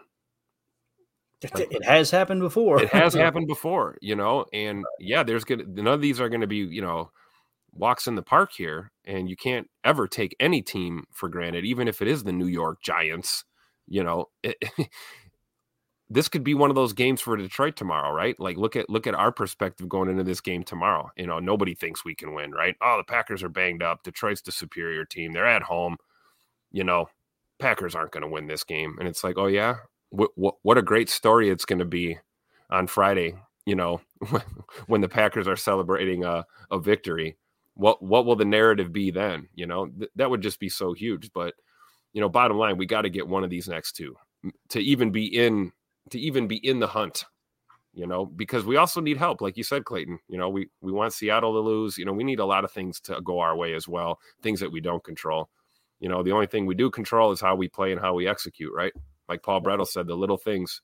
It 1.42 1.84
has 1.84 2.10
happened 2.10 2.40
before. 2.40 2.82
it 2.82 2.90
has 2.90 3.14
happened 3.24 3.46
before, 3.46 3.96
you 4.02 4.14
know, 4.14 4.44
and 4.52 4.84
yeah, 4.98 5.22
there's 5.22 5.44
gonna 5.44 5.64
none 5.66 5.86
of 5.86 6.02
these 6.02 6.20
are 6.20 6.28
gonna 6.28 6.46
be, 6.46 6.58
you 6.58 6.82
know, 6.82 7.10
walks 7.72 8.06
in 8.06 8.14
the 8.14 8.22
park 8.22 8.52
here, 8.52 8.92
and 9.04 9.28
you 9.28 9.36
can't 9.36 9.68
ever 9.82 10.06
take 10.06 10.36
any 10.38 10.60
team 10.60 11.04
for 11.12 11.28
granted, 11.28 11.64
even 11.64 11.88
if 11.88 12.02
it 12.02 12.08
is 12.08 12.24
the 12.24 12.32
New 12.32 12.46
York 12.46 12.82
Giants. 12.82 13.44
You 13.86 14.04
know, 14.04 14.26
it, 14.42 14.56
this 16.10 16.28
could 16.28 16.42
be 16.42 16.54
one 16.54 16.70
of 16.70 16.76
those 16.76 16.92
games 16.92 17.20
for 17.20 17.36
Detroit 17.36 17.76
tomorrow, 17.76 18.12
right? 18.12 18.38
Like 18.38 18.56
look 18.56 18.76
at 18.76 18.90
look 18.90 19.06
at 19.06 19.14
our 19.14 19.32
perspective 19.32 19.88
going 19.88 20.10
into 20.10 20.24
this 20.24 20.40
game 20.40 20.64
tomorrow. 20.64 21.10
You 21.16 21.26
know, 21.26 21.38
nobody 21.38 21.74
thinks 21.74 22.04
we 22.04 22.14
can 22.14 22.34
win, 22.34 22.50
right? 22.50 22.76
Oh, 22.82 22.96
the 22.98 23.04
Packers 23.04 23.42
are 23.42 23.48
banged 23.48 23.82
up. 23.82 24.02
Detroit's 24.02 24.42
the 24.42 24.52
superior 24.52 25.04
team. 25.04 25.32
They're 25.32 25.46
at 25.46 25.62
home. 25.62 25.96
You 26.72 26.84
know, 26.84 27.08
Packers 27.58 27.94
aren't 27.94 28.12
going 28.12 28.22
to 28.22 28.28
win 28.28 28.48
this 28.48 28.64
game, 28.64 28.96
and 28.98 29.08
it's 29.08 29.24
like, 29.24 29.38
oh 29.38 29.46
yeah, 29.46 29.76
what 30.10 30.30
what, 30.34 30.56
what 30.62 30.78
a 30.78 30.82
great 30.82 31.08
story 31.08 31.48
it's 31.48 31.64
going 31.64 31.78
to 31.78 31.84
be 31.84 32.18
on 32.70 32.86
Friday. 32.88 33.34
You 33.64 33.76
know, 33.76 34.00
when 34.86 35.00
the 35.00 35.08
Packers 35.08 35.46
are 35.46 35.56
celebrating 35.56 36.24
a, 36.24 36.44
a 36.70 36.78
victory 36.78 37.36
what 37.80 38.02
what 38.02 38.26
will 38.26 38.36
the 38.36 38.44
narrative 38.44 38.92
be 38.92 39.10
then? 39.10 39.48
You 39.54 39.66
know, 39.66 39.86
th- 39.86 40.10
that 40.16 40.30
would 40.30 40.42
just 40.42 40.60
be 40.60 40.68
so 40.68 40.92
huge. 40.92 41.30
But 41.32 41.54
you 42.12 42.20
know, 42.20 42.28
bottom 42.28 42.58
line, 42.58 42.76
we 42.76 42.86
got 42.86 43.02
to 43.02 43.10
get 43.10 43.26
one 43.26 43.42
of 43.42 43.50
these 43.50 43.68
next 43.68 43.92
two 43.92 44.16
to 44.70 44.80
even 44.80 45.10
be 45.10 45.26
in 45.26 45.72
to 46.10 46.18
even 46.18 46.48
be 46.48 46.56
in 46.56 46.80
the 46.80 46.86
hunt. 46.86 47.24
You 47.92 48.06
know, 48.06 48.24
because 48.24 48.64
we 48.64 48.76
also 48.76 49.00
need 49.00 49.16
help, 49.16 49.40
like 49.40 49.56
you 49.56 49.64
said, 49.64 49.84
Clayton. 49.84 50.20
You 50.28 50.38
know, 50.38 50.48
we 50.48 50.68
we 50.80 50.92
want 50.92 51.12
Seattle 51.12 51.52
to 51.52 51.58
lose. 51.58 51.98
You 51.98 52.04
know, 52.04 52.12
we 52.12 52.22
need 52.22 52.38
a 52.38 52.44
lot 52.44 52.64
of 52.64 52.70
things 52.70 53.00
to 53.00 53.20
go 53.22 53.40
our 53.40 53.56
way 53.56 53.74
as 53.74 53.88
well, 53.88 54.20
things 54.42 54.60
that 54.60 54.70
we 54.70 54.80
don't 54.80 55.02
control. 55.02 55.48
You 55.98 56.08
know, 56.08 56.22
the 56.22 56.30
only 56.30 56.46
thing 56.46 56.66
we 56.66 56.76
do 56.76 56.88
control 56.88 57.32
is 57.32 57.40
how 57.40 57.56
we 57.56 57.68
play 57.68 57.90
and 57.90 58.00
how 58.00 58.14
we 58.14 58.28
execute, 58.28 58.72
right? 58.72 58.92
Like 59.28 59.42
Paul 59.42 59.60
Bretl 59.60 59.86
said, 59.86 60.06
the 60.06 60.14
little 60.14 60.36
things 60.36 60.80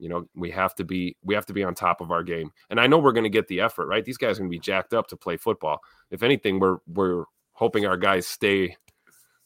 you 0.00 0.08
know, 0.08 0.26
we 0.34 0.50
have 0.50 0.74
to 0.76 0.84
be 0.84 1.14
we 1.22 1.34
have 1.34 1.46
to 1.46 1.52
be 1.52 1.62
on 1.62 1.74
top 1.74 2.00
of 2.00 2.10
our 2.10 2.22
game. 2.22 2.50
And 2.70 2.80
I 2.80 2.86
know 2.86 2.98
we're 2.98 3.12
going 3.12 3.24
to 3.24 3.30
get 3.30 3.46
the 3.48 3.60
effort, 3.60 3.86
right? 3.86 4.04
These 4.04 4.16
guys 4.16 4.38
are 4.38 4.40
going 4.40 4.50
to 4.50 4.56
be 4.56 4.58
jacked 4.58 4.94
up 4.94 5.06
to 5.08 5.16
play 5.16 5.36
football. 5.36 5.78
If 6.10 6.22
anything, 6.22 6.58
we're 6.58 6.78
we're 6.88 7.24
hoping 7.52 7.84
our 7.84 7.98
guys 7.98 8.26
stay 8.26 8.76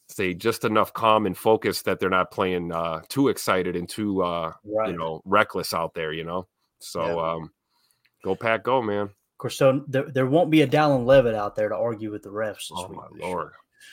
stay 0.08 0.34
just 0.34 0.64
enough 0.64 0.92
calm 0.92 1.26
and 1.26 1.36
focus 1.36 1.82
that 1.82 1.98
they're 1.98 2.10
not 2.10 2.30
playing 2.30 2.72
uh, 2.72 3.00
too 3.08 3.28
excited 3.28 3.76
and 3.76 3.88
too 3.88 4.22
uh, 4.22 4.52
right. 4.64 4.90
you 4.90 4.96
know 4.96 5.22
reckless 5.24 5.72
out 5.74 5.94
there. 5.94 6.12
You 6.12 6.24
know, 6.24 6.46
so 6.78 7.04
yeah. 7.04 7.32
um, 7.32 7.50
go 8.22 8.34
pack, 8.34 8.64
go 8.64 8.82
man. 8.82 9.02
Of 9.04 9.38
course, 9.38 9.56
so 9.56 9.84
there, 9.88 10.10
there 10.10 10.26
won't 10.26 10.50
be 10.50 10.62
a 10.62 10.66
Dallin 10.66 11.04
Leavitt 11.04 11.34
out 11.34 11.56
there 11.56 11.68
to 11.68 11.76
argue 11.76 12.10
with 12.10 12.22
the 12.22 12.30
refs. 12.30 12.70
oh 12.72 12.86
week, 12.86 12.96
my 12.96 13.26
lord! 13.26 13.52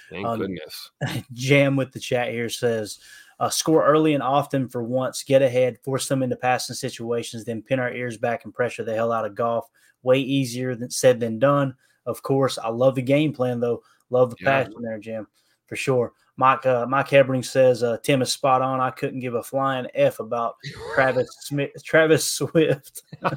Thank 0.10 0.26
um, 0.26 0.40
goodness. 0.40 0.92
Jam 1.34 1.76
with 1.76 1.92
the 1.92 2.00
chat 2.00 2.30
here 2.30 2.50
says 2.50 3.00
uh, 3.42 3.50
score 3.50 3.84
early 3.84 4.14
and 4.14 4.22
often 4.22 4.70
for 4.70 4.84
once, 4.84 5.24
get 5.24 5.42
ahead, 5.42 5.80
force 5.80 6.08
them 6.08 6.22
into 6.22 6.36
passing 6.36 6.76
situations, 6.76 7.44
then 7.44 7.64
pin 7.64 7.80
our 7.80 7.92
ears 7.92 8.16
back 8.16 8.46
and 8.46 8.54
pressure 8.54 8.84
the 8.84 8.94
hell 8.94 9.12
out 9.12 9.26
of 9.26 9.34
Goff. 9.34 9.66
Way 10.04 10.20
easier 10.20 10.76
than 10.76 10.92
said 10.92 11.20
than 11.20 11.40
done. 11.40 11.76
Of 12.06 12.22
course, 12.22 12.58
I 12.58 12.70
love 12.70 12.96
the 12.96 13.02
game 13.02 13.34
plan 13.34 13.60
though. 13.60 13.82
Love 14.12 14.30
the 14.30 14.36
yeah. 14.42 14.64
passion 14.64 14.82
there, 14.82 15.00
Jim, 15.00 15.28
for 15.72 15.78
sure. 15.78 16.12
Mike 16.36 16.66
uh, 16.66 16.86
Mike 16.86 17.08
Hebring 17.08 17.46
says 17.46 17.82
uh, 17.82 17.96
Tim 18.04 18.22
is 18.22 18.30
spot 18.30 18.62
on. 18.62 18.82
I 18.82 18.92
couldn't 18.92 19.22
give 19.22 19.36
a 19.36 19.44
flying 19.44 19.88
f 19.94 20.20
about 20.20 20.56
Travis 20.94 21.30
Smith, 21.40 21.72
Travis 21.82 22.30
Swift. 22.30 23.04
oh, 23.24 23.34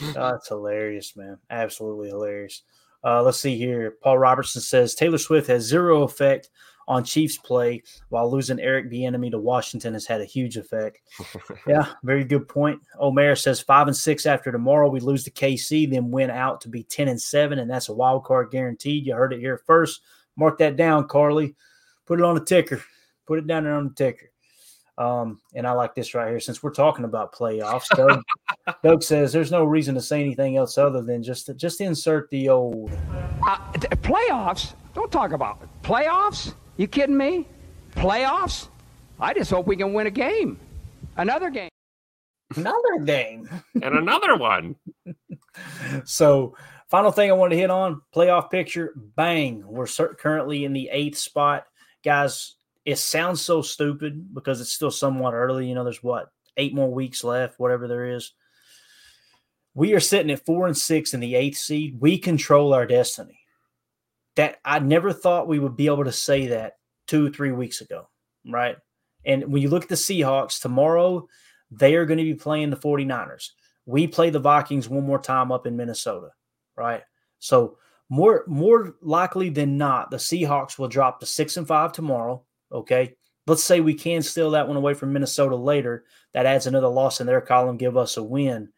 that's 0.00 0.48
hilarious, 0.48 1.14
man. 1.14 1.38
Absolutely 1.48 2.08
hilarious. 2.08 2.62
Uh, 3.04 3.22
let's 3.22 3.38
see 3.38 3.56
here. 3.56 3.98
Paul 4.02 4.18
Robertson 4.18 4.60
says 4.60 4.96
Taylor 4.96 5.18
Swift 5.18 5.46
has 5.46 5.62
zero 5.62 6.02
effect 6.02 6.50
on 6.88 7.04
Chiefs 7.04 7.38
play, 7.38 7.84
while 8.08 8.28
losing 8.28 8.58
Eric 8.58 8.90
Bieniemy 8.90 9.30
to 9.30 9.38
Washington 9.38 9.92
has 9.92 10.04
had 10.04 10.20
a 10.20 10.24
huge 10.24 10.56
effect. 10.56 10.98
yeah, 11.68 11.86
very 12.02 12.24
good 12.24 12.48
point. 12.48 12.80
Omer 12.98 13.36
says 13.36 13.60
five 13.60 13.86
and 13.86 13.96
six 13.96 14.26
after 14.26 14.50
tomorrow 14.50 14.90
we 14.90 14.98
lose 14.98 15.22
to 15.22 15.30
KC, 15.30 15.88
then 15.88 16.10
win 16.10 16.30
out 16.30 16.60
to 16.62 16.68
be 16.68 16.82
ten 16.82 17.06
and 17.06 17.22
seven, 17.22 17.60
and 17.60 17.70
that's 17.70 17.90
a 17.90 17.94
wild 17.94 18.24
card 18.24 18.50
guaranteed. 18.50 19.06
You 19.06 19.14
heard 19.14 19.32
it 19.32 19.38
here 19.38 19.62
first. 19.64 20.00
Mark 20.36 20.58
that 20.58 20.76
down, 20.76 21.08
Carly. 21.08 21.54
Put 22.06 22.18
it 22.18 22.24
on 22.24 22.34
the 22.34 22.44
ticker. 22.44 22.82
Put 23.26 23.38
it 23.38 23.46
down 23.46 23.64
there 23.64 23.74
on 23.74 23.88
the 23.88 23.94
ticker. 23.94 24.32
Um, 24.98 25.40
and 25.54 25.66
I 25.66 25.72
like 25.72 25.94
this 25.94 26.14
right 26.14 26.28
here 26.28 26.40
since 26.40 26.62
we're 26.62 26.74
talking 26.74 27.04
about 27.04 27.34
playoffs. 27.34 27.88
Doug, 27.96 28.22
Doug 28.82 29.02
says 29.02 29.32
there's 29.32 29.50
no 29.50 29.64
reason 29.64 29.94
to 29.94 30.02
say 30.02 30.20
anything 30.20 30.56
else 30.56 30.76
other 30.76 31.02
than 31.02 31.22
just 31.22 31.50
just 31.56 31.80
insert 31.80 32.28
the 32.30 32.48
old 32.48 32.90
uh, 33.46 33.58
playoffs. 34.02 34.74
Don't 34.94 35.10
talk 35.10 35.32
about 35.32 35.58
it. 35.62 35.68
playoffs. 35.82 36.54
You 36.76 36.86
kidding 36.86 37.16
me? 37.16 37.46
Playoffs? 37.96 38.68
I 39.18 39.32
just 39.34 39.50
hope 39.50 39.66
we 39.66 39.76
can 39.76 39.92
win 39.92 40.06
a 40.06 40.10
game. 40.10 40.58
Another 41.16 41.50
game. 41.50 41.70
Another 42.56 42.98
game. 43.04 43.48
and 43.74 43.96
another 43.96 44.36
one. 44.36 44.76
so, 46.04 46.54
final 46.92 47.10
thing 47.10 47.30
I 47.30 47.34
want 47.34 47.52
to 47.52 47.56
hit 47.56 47.70
on 47.70 48.02
playoff 48.14 48.50
picture. 48.50 48.92
Bang. 49.16 49.64
We're 49.66 49.86
currently 49.86 50.66
in 50.66 50.74
the 50.74 50.90
eighth 50.92 51.16
spot. 51.16 51.64
Guys, 52.04 52.56
it 52.84 52.98
sounds 52.98 53.40
so 53.40 53.62
stupid 53.62 54.34
because 54.34 54.60
it's 54.60 54.74
still 54.74 54.90
somewhat 54.90 55.32
early. 55.32 55.66
You 55.66 55.74
know, 55.74 55.84
there's 55.84 56.02
what, 56.02 56.30
eight 56.58 56.74
more 56.74 56.92
weeks 56.92 57.24
left, 57.24 57.58
whatever 57.58 57.88
there 57.88 58.04
is. 58.04 58.32
We 59.72 59.94
are 59.94 60.00
sitting 60.00 60.30
at 60.30 60.44
four 60.44 60.66
and 60.66 60.76
six 60.76 61.14
in 61.14 61.20
the 61.20 61.34
eighth 61.34 61.56
seed. 61.56 61.96
We 61.98 62.18
control 62.18 62.74
our 62.74 62.84
destiny. 62.84 63.38
That 64.36 64.58
I 64.62 64.78
never 64.78 65.14
thought 65.14 65.48
we 65.48 65.58
would 65.58 65.76
be 65.76 65.86
able 65.86 66.04
to 66.04 66.12
say 66.12 66.48
that 66.48 66.74
two, 67.06 67.30
three 67.30 67.52
weeks 67.52 67.80
ago, 67.80 68.10
right? 68.46 68.76
And 69.24 69.50
when 69.50 69.62
you 69.62 69.70
look 69.70 69.84
at 69.84 69.88
the 69.88 69.94
Seahawks 69.94 70.60
tomorrow, 70.60 71.26
they 71.70 71.94
are 71.94 72.04
going 72.04 72.18
to 72.18 72.24
be 72.24 72.34
playing 72.34 72.68
the 72.68 72.76
49ers. 72.76 73.48
We 73.86 74.06
play 74.06 74.28
the 74.28 74.40
Vikings 74.40 74.90
one 74.90 75.06
more 75.06 75.18
time 75.18 75.50
up 75.50 75.66
in 75.66 75.74
Minnesota, 75.74 76.32
right? 76.76 77.02
So 77.38 77.78
more 78.08 78.44
more 78.46 78.94
likely 79.00 79.48
than 79.48 79.78
not, 79.78 80.10
the 80.10 80.18
Seahawks 80.18 80.78
will 80.78 80.88
drop 80.88 81.20
to 81.20 81.26
six 81.26 81.56
and 81.56 81.66
five 81.66 81.92
tomorrow. 81.92 82.42
Okay. 82.70 83.16
Let's 83.46 83.64
say 83.64 83.80
we 83.80 83.94
can 83.94 84.22
steal 84.22 84.52
that 84.52 84.68
one 84.68 84.76
away 84.76 84.94
from 84.94 85.12
Minnesota 85.12 85.56
later. 85.56 86.04
That 86.32 86.46
adds 86.46 86.66
another 86.66 86.88
loss 86.88 87.20
in 87.20 87.26
their 87.26 87.40
column, 87.40 87.76
give 87.76 87.96
us 87.96 88.16
a 88.16 88.22
win. 88.22 88.68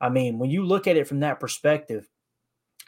I 0.00 0.08
mean, 0.08 0.38
when 0.38 0.50
you 0.50 0.64
look 0.64 0.86
at 0.86 0.96
it 0.96 1.06
from 1.06 1.20
that 1.20 1.40
perspective, 1.40 2.08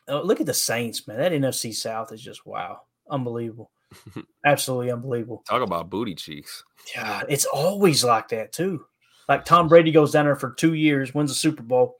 uh, 0.08 0.22
look 0.22 0.40
at 0.40 0.46
the 0.46 0.54
Saints, 0.54 1.06
man. 1.06 1.18
That 1.18 1.32
NFC 1.32 1.74
South 1.74 2.12
is 2.12 2.22
just 2.22 2.46
wow, 2.46 2.80
unbelievable, 3.10 3.70
absolutely 4.46 4.90
unbelievable. 4.90 5.42
Talk 5.48 5.62
about 5.62 5.90
booty 5.90 6.14
cheeks. 6.14 6.64
Yeah, 6.94 7.22
it's 7.28 7.44
always 7.44 8.04
like 8.04 8.28
that 8.28 8.52
too. 8.52 8.84
Like 9.28 9.44
Tom 9.44 9.68
Brady 9.68 9.92
goes 9.92 10.12
down 10.12 10.24
there 10.24 10.36
for 10.36 10.52
two 10.52 10.74
years, 10.74 11.14
wins 11.14 11.30
a 11.30 11.34
Super 11.34 11.62
Bowl, 11.62 11.96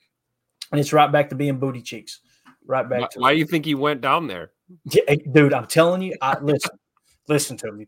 and 0.73 0.81
it's 0.81 0.93
right 0.93 1.13
back 1.13 1.29
to 1.29 1.35
being 1.35 1.59
booty 1.59 1.83
cheeks. 1.83 2.21
Right 2.69 2.89
back. 2.89 3.01
Why, 3.01 3.09
to 3.11 3.19
why 3.19 3.33
do 3.33 3.39
you 3.41 3.47
think 3.47 3.65
he 3.65 3.75
went 3.75 4.01
down 4.01 4.29
there? 4.29 4.53
Yeah, 4.85 5.17
dude, 5.33 5.53
I'm 5.53 5.67
telling 5.67 6.03
you, 6.03 6.15
I 6.23 6.39
listen, 6.41 6.79
listen 7.27 7.57
to 7.57 7.73
me. 7.73 7.87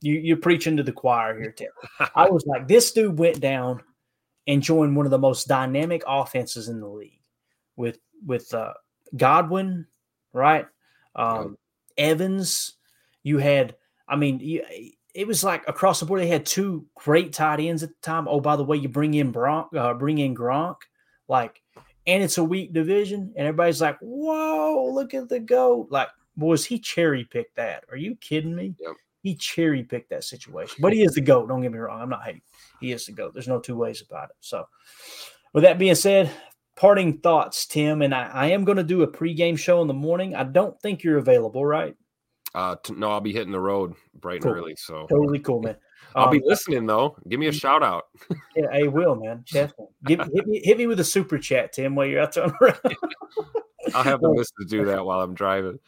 You 0.00 0.14
you're 0.14 0.36
preaching 0.38 0.76
to 0.78 0.82
the 0.82 0.90
choir 0.90 1.38
here, 1.38 1.52
Tim. 1.52 1.70
I 2.16 2.28
was 2.28 2.44
like, 2.46 2.66
this 2.66 2.90
dude 2.90 3.16
went 3.16 3.38
down 3.38 3.82
and 4.48 4.60
joined 4.60 4.96
one 4.96 5.06
of 5.06 5.10
the 5.10 5.18
most 5.18 5.46
dynamic 5.46 6.02
offenses 6.04 6.68
in 6.68 6.80
the 6.80 6.88
league 6.88 7.20
with 7.76 7.98
with 8.26 8.52
uh, 8.52 8.72
Godwin, 9.16 9.86
right? 10.32 10.66
Um, 11.14 11.56
Evans. 11.96 12.72
You 13.24 13.38
had, 13.38 13.76
I 14.08 14.16
mean, 14.16 14.40
you, 14.40 14.64
it 15.14 15.28
was 15.28 15.44
like 15.44 15.62
across 15.68 16.00
the 16.00 16.06
board. 16.06 16.20
They 16.20 16.26
had 16.26 16.44
two 16.44 16.86
great 16.96 17.32
tight 17.32 17.60
ends 17.60 17.84
at 17.84 17.90
the 17.90 17.94
time. 18.02 18.26
Oh, 18.26 18.40
by 18.40 18.56
the 18.56 18.64
way, 18.64 18.78
you 18.78 18.88
bring 18.88 19.14
in 19.14 19.30
Bronk, 19.30 19.72
uh, 19.76 19.94
bring 19.94 20.18
in 20.18 20.34
Gronk, 20.34 20.78
like, 21.28 21.61
and 22.06 22.22
it's 22.22 22.38
a 22.38 22.44
weak 22.44 22.72
division, 22.72 23.32
and 23.36 23.46
everybody's 23.46 23.80
like, 23.80 23.98
"Whoa, 24.00 24.90
look 24.92 25.14
at 25.14 25.28
the 25.28 25.40
goat!" 25.40 25.88
Like, 25.90 26.08
boys, 26.36 26.64
he 26.64 26.78
cherry 26.78 27.24
picked 27.24 27.56
that. 27.56 27.84
Are 27.90 27.96
you 27.96 28.16
kidding 28.16 28.54
me? 28.54 28.74
Yep. 28.80 28.92
He 29.22 29.36
cherry 29.36 29.84
picked 29.84 30.10
that 30.10 30.24
situation, 30.24 30.78
but 30.80 30.92
he 30.92 31.04
is 31.04 31.12
the 31.12 31.20
goat. 31.20 31.48
Don't 31.48 31.62
get 31.62 31.70
me 31.70 31.78
wrong. 31.78 32.00
I'm 32.00 32.08
not 32.08 32.24
hating. 32.24 32.42
He 32.80 32.90
is 32.92 33.06
the 33.06 33.12
goat. 33.12 33.32
There's 33.34 33.46
no 33.48 33.60
two 33.60 33.76
ways 33.76 34.02
about 34.02 34.30
it. 34.30 34.36
So, 34.40 34.66
with 35.52 35.62
that 35.62 35.78
being 35.78 35.94
said, 35.94 36.28
parting 36.74 37.18
thoughts, 37.18 37.66
Tim, 37.66 38.02
and 38.02 38.12
I, 38.12 38.26
I 38.26 38.46
am 38.48 38.64
going 38.64 38.78
to 38.78 38.82
do 38.82 39.02
a 39.02 39.08
pregame 39.08 39.56
show 39.56 39.80
in 39.80 39.86
the 39.86 39.94
morning. 39.94 40.34
I 40.34 40.42
don't 40.42 40.80
think 40.80 41.04
you're 41.04 41.18
available, 41.18 41.64
right? 41.64 41.94
Uh, 42.54 42.76
t- 42.82 42.94
no, 42.94 43.10
I'll 43.10 43.20
be 43.20 43.32
hitting 43.32 43.52
the 43.52 43.60
road 43.60 43.94
bright 44.14 44.42
Cool. 44.42 44.52
and 44.52 44.60
early. 44.60 44.74
So 44.76 45.06
Totally 45.08 45.38
cool, 45.38 45.62
man. 45.62 45.76
I'll 46.14 46.30
be 46.30 46.38
Um, 46.38 46.44
listening 46.46 46.86
though. 46.86 47.16
Give 47.28 47.40
me 47.40 47.46
a 47.48 47.52
shout 47.52 47.82
out. 47.82 48.04
Yeah, 48.56 48.66
I 48.72 48.84
will, 48.84 49.14
man. 49.16 49.44
Definitely. 49.52 49.86
Give, 50.04 50.20
hit 50.20 50.46
me, 50.46 50.60
hit 50.64 50.78
me 50.78 50.86
with 50.86 51.00
a 51.00 51.04
super 51.04 51.38
chat, 51.38 51.72
Tim, 51.72 51.94
while 51.94 52.06
you're 52.06 52.20
out 52.22 52.34
there 52.34 52.44
on 52.44 52.54
the 52.60 52.66
road. 52.84 52.96
I'll 53.94 54.04
have 54.04 54.20
the 54.20 54.30
missus 54.34 54.52
do 54.68 54.84
that 54.84 55.04
while 55.04 55.20
I'm 55.20 55.34
driving. 55.34 55.78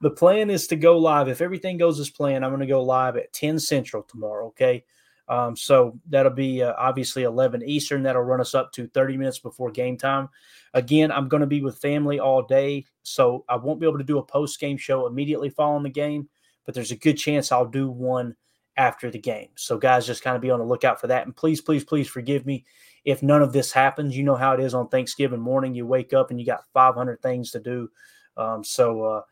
the 0.00 0.10
plan 0.10 0.50
is 0.50 0.66
to 0.68 0.76
go 0.76 0.96
live. 0.98 1.28
If 1.28 1.40
everything 1.40 1.76
goes 1.76 2.00
as 2.00 2.10
planned, 2.10 2.44
I'm 2.44 2.50
going 2.50 2.60
to 2.60 2.66
go 2.66 2.82
live 2.82 3.16
at 3.16 3.32
10 3.32 3.58
Central 3.58 4.02
tomorrow. 4.02 4.46
Okay. 4.48 4.84
Um, 5.28 5.54
so 5.54 5.98
that'll 6.08 6.32
be 6.32 6.62
uh, 6.62 6.72
obviously 6.78 7.24
11 7.24 7.62
Eastern. 7.62 8.02
That'll 8.02 8.22
run 8.22 8.40
us 8.40 8.54
up 8.54 8.72
to 8.72 8.86
30 8.88 9.18
minutes 9.18 9.38
before 9.38 9.70
game 9.70 9.98
time. 9.98 10.30
Again, 10.72 11.12
I'm 11.12 11.28
going 11.28 11.42
to 11.42 11.46
be 11.46 11.60
with 11.60 11.76
family 11.78 12.18
all 12.18 12.42
day. 12.42 12.86
So 13.02 13.44
I 13.46 13.56
won't 13.56 13.78
be 13.78 13.86
able 13.86 13.98
to 13.98 14.04
do 14.04 14.18
a 14.18 14.22
post 14.24 14.58
game 14.58 14.78
show 14.78 15.06
immediately 15.06 15.50
following 15.50 15.82
the 15.82 15.90
game, 15.90 16.28
but 16.64 16.74
there's 16.74 16.92
a 16.92 16.96
good 16.96 17.18
chance 17.18 17.52
I'll 17.52 17.66
do 17.66 17.90
one 17.90 18.36
after 18.78 19.10
the 19.10 19.18
game. 19.18 19.48
So, 19.56 19.76
guys, 19.76 20.06
just 20.06 20.22
kind 20.22 20.36
of 20.36 20.40
be 20.40 20.50
on 20.50 20.60
the 20.60 20.64
lookout 20.64 21.00
for 21.00 21.08
that. 21.08 21.26
And 21.26 21.36
please, 21.36 21.60
please, 21.60 21.84
please 21.84 22.08
forgive 22.08 22.46
me 22.46 22.64
if 23.04 23.22
none 23.22 23.42
of 23.42 23.52
this 23.52 23.72
happens. 23.72 24.16
You 24.16 24.22
know 24.22 24.36
how 24.36 24.54
it 24.54 24.60
is 24.60 24.72
on 24.72 24.88
Thanksgiving 24.88 25.40
morning. 25.40 25.74
You 25.74 25.84
wake 25.84 26.14
up 26.14 26.30
and 26.30 26.40
you 26.40 26.46
got 26.46 26.64
500 26.72 27.20
things 27.20 27.50
to 27.50 27.60
do. 27.60 27.90
Um, 28.36 28.62
so, 28.64 29.02
uh, 29.02 29.22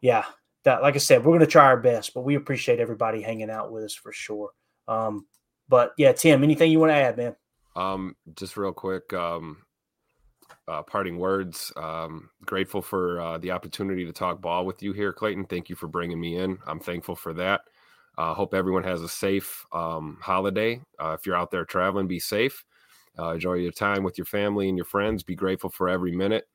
yeah, 0.00 0.24
that, 0.62 0.80
like 0.80 0.94
I 0.94 0.98
said, 0.98 1.18
we're 1.18 1.32
going 1.32 1.40
to 1.40 1.46
try 1.46 1.64
our 1.64 1.76
best, 1.76 2.14
but 2.14 2.22
we 2.22 2.36
appreciate 2.36 2.78
everybody 2.78 3.20
hanging 3.20 3.50
out 3.50 3.72
with 3.72 3.84
us 3.84 3.94
for 3.94 4.12
sure. 4.12 4.50
Um, 4.86 5.26
but 5.68 5.92
yeah, 5.98 6.12
Tim, 6.12 6.44
anything 6.44 6.70
you 6.70 6.78
want 6.78 6.90
to 6.90 6.96
add, 6.96 7.16
man? 7.16 7.34
Um, 7.74 8.14
just 8.36 8.56
real 8.56 8.72
quick, 8.72 9.12
um, 9.12 9.58
uh, 10.68 10.82
parting 10.82 11.18
words. 11.18 11.72
Um, 11.76 12.30
grateful 12.46 12.80
for 12.80 13.20
uh, 13.20 13.38
the 13.38 13.50
opportunity 13.50 14.04
to 14.04 14.12
talk 14.12 14.40
ball 14.40 14.64
with 14.64 14.82
you 14.82 14.92
here, 14.92 15.12
Clayton. 15.12 15.46
Thank 15.46 15.68
you 15.68 15.74
for 15.74 15.88
bringing 15.88 16.20
me 16.20 16.36
in. 16.36 16.58
I'm 16.66 16.78
thankful 16.78 17.16
for 17.16 17.32
that. 17.34 17.62
Uh, 18.16 18.34
hope 18.34 18.54
everyone 18.54 18.84
has 18.84 19.02
a 19.02 19.08
safe 19.08 19.66
um, 19.72 20.18
holiday. 20.20 20.80
Uh, 21.00 21.16
if 21.18 21.26
you're 21.26 21.36
out 21.36 21.50
there 21.50 21.64
traveling, 21.64 22.06
be 22.06 22.20
safe. 22.20 22.64
Uh, 23.18 23.32
enjoy 23.32 23.54
your 23.54 23.72
time 23.72 24.02
with 24.02 24.18
your 24.18 24.24
family 24.24 24.68
and 24.68 24.78
your 24.78 24.84
friends. 24.84 25.22
Be 25.22 25.34
grateful 25.34 25.70
for 25.70 25.88
every 25.88 26.12
minute, 26.12 26.48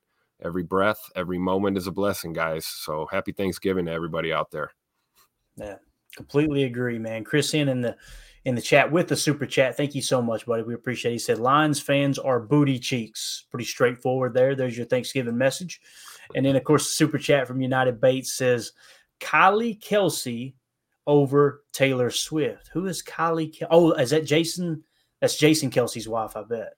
every 0.43 0.63
breath, 0.63 0.99
every 1.15 1.37
moment 1.37 1.77
is 1.77 1.87
a 1.87 1.91
blessing, 1.91 2.33
guys. 2.33 2.65
So 2.65 3.07
happy 3.11 3.31
Thanksgiving 3.31 3.85
to 3.85 3.91
everybody 3.91 4.33
out 4.33 4.51
there. 4.51 4.71
Yeah, 5.57 5.75
completely 6.15 6.63
agree, 6.63 6.99
man. 6.99 7.23
Chris 7.23 7.53
in 7.53 7.69
in 7.69 7.81
the 7.81 7.95
in 8.45 8.55
the 8.55 8.61
chat 8.61 8.89
with 8.89 9.09
the 9.09 9.15
super 9.15 9.45
chat. 9.45 9.75
Thank 9.75 9.95
you 9.95 10.01
so 10.01 10.21
much, 10.21 10.45
buddy. 10.45 10.63
We 10.63 10.73
appreciate 10.73 11.11
it. 11.11 11.15
He 11.15 11.19
said 11.19 11.39
Lions 11.39 11.79
fans 11.79 12.17
are 12.17 12.39
booty 12.39 12.79
cheeks. 12.79 13.45
Pretty 13.51 13.65
straightforward 13.65 14.33
there. 14.33 14.55
There's 14.55 14.77
your 14.77 14.85
Thanksgiving 14.85 15.37
message. 15.37 15.81
And 16.35 16.45
then 16.45 16.55
of 16.55 16.63
course 16.63 16.85
the 16.85 16.91
super 16.91 17.17
chat 17.17 17.47
from 17.47 17.61
United 17.61 17.99
Bates 17.99 18.33
says 18.33 18.71
Kylie 19.19 19.79
Kelce 19.79 20.53
over 21.09 21.63
Taylor 21.73 22.11
Swift. 22.11 22.69
Who 22.71 22.85
is 22.85 23.01
Kylie? 23.01 23.57
Kel- 23.57 23.67
oh, 23.71 23.91
is 23.93 24.11
that 24.11 24.25
Jason? 24.25 24.83
That's 25.19 25.35
Jason 25.35 25.71
Kelce's 25.71 26.07
wife, 26.07 26.37
I 26.37 26.43
bet. 26.43 26.73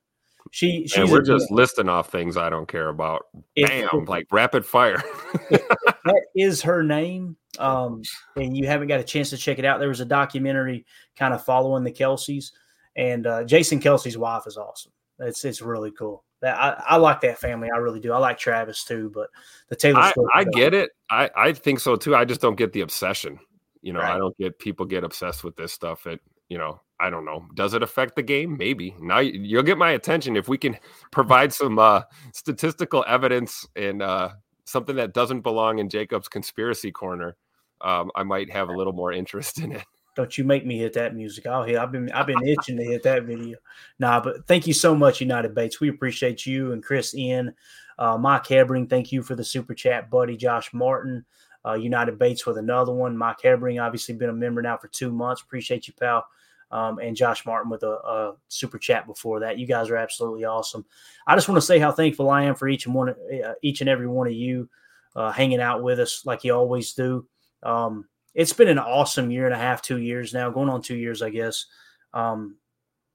She 0.50 0.88
she's 0.88 0.96
And 0.96 1.10
we're 1.10 1.22
just 1.22 1.50
listing 1.50 1.90
off 1.90 2.10
things 2.10 2.38
I 2.38 2.48
don't 2.48 2.66
care 2.66 2.88
about. 2.88 3.26
If- 3.54 3.68
Bam, 3.68 4.06
like 4.06 4.26
rapid 4.32 4.64
fire. 4.64 5.02
that 5.50 6.22
is 6.34 6.62
her 6.62 6.82
name. 6.82 7.36
Um, 7.58 8.00
and 8.34 8.56
you 8.56 8.66
haven't 8.66 8.88
got 8.88 9.00
a 9.00 9.04
chance 9.04 9.28
to 9.30 9.36
check 9.36 9.58
it 9.58 9.66
out. 9.66 9.78
There 9.78 9.90
was 9.90 10.00
a 10.00 10.06
documentary 10.06 10.86
kind 11.14 11.34
of 11.34 11.44
following 11.44 11.84
the 11.84 11.92
Kelces, 11.92 12.52
and 12.96 13.26
uh, 13.26 13.44
Jason 13.44 13.80
Kelce's 13.80 14.16
wife 14.16 14.46
is 14.46 14.56
awesome. 14.56 14.92
It's 15.18 15.44
it's 15.44 15.60
really 15.60 15.90
cool. 15.90 16.24
That 16.40 16.58
I, 16.58 16.94
I 16.94 16.96
like 16.96 17.20
that 17.20 17.38
family. 17.38 17.68
I 17.72 17.76
really 17.76 18.00
do. 18.00 18.12
I 18.12 18.18
like 18.18 18.38
Travis 18.38 18.84
too, 18.84 19.10
but 19.14 19.28
the 19.68 19.76
Taylor 19.76 20.00
I, 20.00 20.12
Swift. 20.12 20.30
I 20.34 20.44
get 20.44 20.72
it. 20.72 20.90
I, 21.10 21.30
I 21.36 21.52
think 21.52 21.80
so 21.80 21.96
too. 21.96 22.16
I 22.16 22.24
just 22.24 22.40
don't 22.40 22.56
get 22.56 22.72
the 22.72 22.80
obsession. 22.80 23.38
You 23.82 23.92
know, 23.92 24.00
I 24.00 24.16
don't 24.18 24.36
get 24.38 24.58
people 24.58 24.86
get 24.86 25.04
obsessed 25.04 25.42
with 25.44 25.56
this 25.56 25.72
stuff. 25.72 26.06
It, 26.06 26.20
you 26.48 26.56
know, 26.58 26.80
I 27.00 27.10
don't 27.10 27.24
know. 27.24 27.44
Does 27.54 27.74
it 27.74 27.82
affect 27.82 28.14
the 28.16 28.22
game? 28.22 28.56
Maybe. 28.56 28.94
Now 29.00 29.18
you- 29.18 29.40
you'll 29.40 29.62
get 29.64 29.76
my 29.78 29.90
attention 29.90 30.36
if 30.36 30.48
we 30.48 30.56
can 30.56 30.76
provide 31.10 31.52
some 31.52 31.78
uh, 31.78 32.02
statistical 32.32 33.04
evidence 33.08 33.66
and 33.76 34.02
uh, 34.02 34.30
something 34.64 34.96
that 34.96 35.14
doesn't 35.14 35.40
belong 35.40 35.78
in 35.78 35.88
Jacob's 35.88 36.28
conspiracy 36.28 36.92
corner. 36.92 37.36
Um, 37.80 38.10
I 38.14 38.22
might 38.22 38.50
have 38.50 38.68
a 38.68 38.76
little 38.76 38.92
more 38.92 39.12
interest 39.12 39.58
in 39.58 39.72
it. 39.72 39.84
Don't 40.14 40.36
you 40.36 40.44
make 40.44 40.64
me 40.66 40.78
hit 40.78 40.92
that 40.92 41.16
music? 41.16 41.46
I'll 41.46 41.64
hit. 41.64 41.76
I've 41.78 41.90
been 41.90 42.10
I've 42.12 42.26
been 42.26 42.42
itching 42.46 42.76
to 42.76 42.84
hit 42.84 43.02
that 43.04 43.24
video. 43.24 43.56
Nah, 43.98 44.20
but 44.20 44.46
thank 44.46 44.66
you 44.66 44.74
so 44.74 44.94
much, 44.94 45.20
United 45.20 45.54
Bates. 45.54 45.80
We 45.80 45.88
appreciate 45.88 46.44
you 46.46 46.72
and 46.72 46.82
Chris 46.84 47.14
in. 47.14 47.52
Uh, 47.98 48.18
Mike 48.18 48.44
Hebring, 48.44 48.88
thank 48.88 49.10
you 49.10 49.22
for 49.22 49.34
the 49.34 49.44
super 49.44 49.74
chat, 49.74 50.10
buddy. 50.10 50.36
Josh 50.36 50.72
Martin, 50.72 51.24
uh, 51.66 51.74
United 51.74 52.18
Bates 52.18 52.46
with 52.46 52.58
another 52.58 52.92
one. 52.92 53.16
Mike 53.16 53.40
Hebring, 53.42 53.82
obviously 53.82 54.14
been 54.14 54.30
a 54.30 54.34
member 54.34 54.62
now 54.62 54.76
for 54.76 54.88
two 54.88 55.12
months. 55.12 55.42
Appreciate 55.42 55.86
you, 55.86 55.94
pal. 55.94 56.26
Um, 56.70 56.98
and 57.00 57.14
Josh 57.14 57.44
Martin 57.44 57.70
with 57.70 57.82
a, 57.82 57.90
a 57.90 58.34
super 58.48 58.78
chat 58.78 59.06
before 59.06 59.40
that. 59.40 59.58
You 59.58 59.66
guys 59.66 59.90
are 59.90 59.96
absolutely 59.96 60.46
awesome. 60.46 60.86
I 61.26 61.34
just 61.34 61.48
want 61.48 61.58
to 61.58 61.66
say 61.66 61.78
how 61.78 61.92
thankful 61.92 62.30
I 62.30 62.44
am 62.44 62.54
for 62.54 62.66
each 62.66 62.86
and 62.86 62.94
one, 62.94 63.10
uh, 63.10 63.52
each 63.62 63.82
and 63.82 63.90
every 63.90 64.06
one 64.06 64.26
of 64.26 64.32
you 64.32 64.70
uh, 65.14 65.30
hanging 65.30 65.60
out 65.60 65.82
with 65.82 66.00
us 66.00 66.24
like 66.24 66.44
you 66.44 66.54
always 66.54 66.94
do. 66.94 67.26
Um, 67.62 68.08
it's 68.34 68.54
been 68.54 68.68
an 68.68 68.78
awesome 68.78 69.30
year 69.30 69.44
and 69.44 69.54
a 69.54 69.58
half, 69.58 69.82
two 69.82 69.98
years 69.98 70.32
now, 70.32 70.50
going 70.50 70.70
on 70.70 70.80
two 70.80 70.96
years, 70.96 71.20
I 71.20 71.30
guess. 71.30 71.66
Um, 72.14 72.56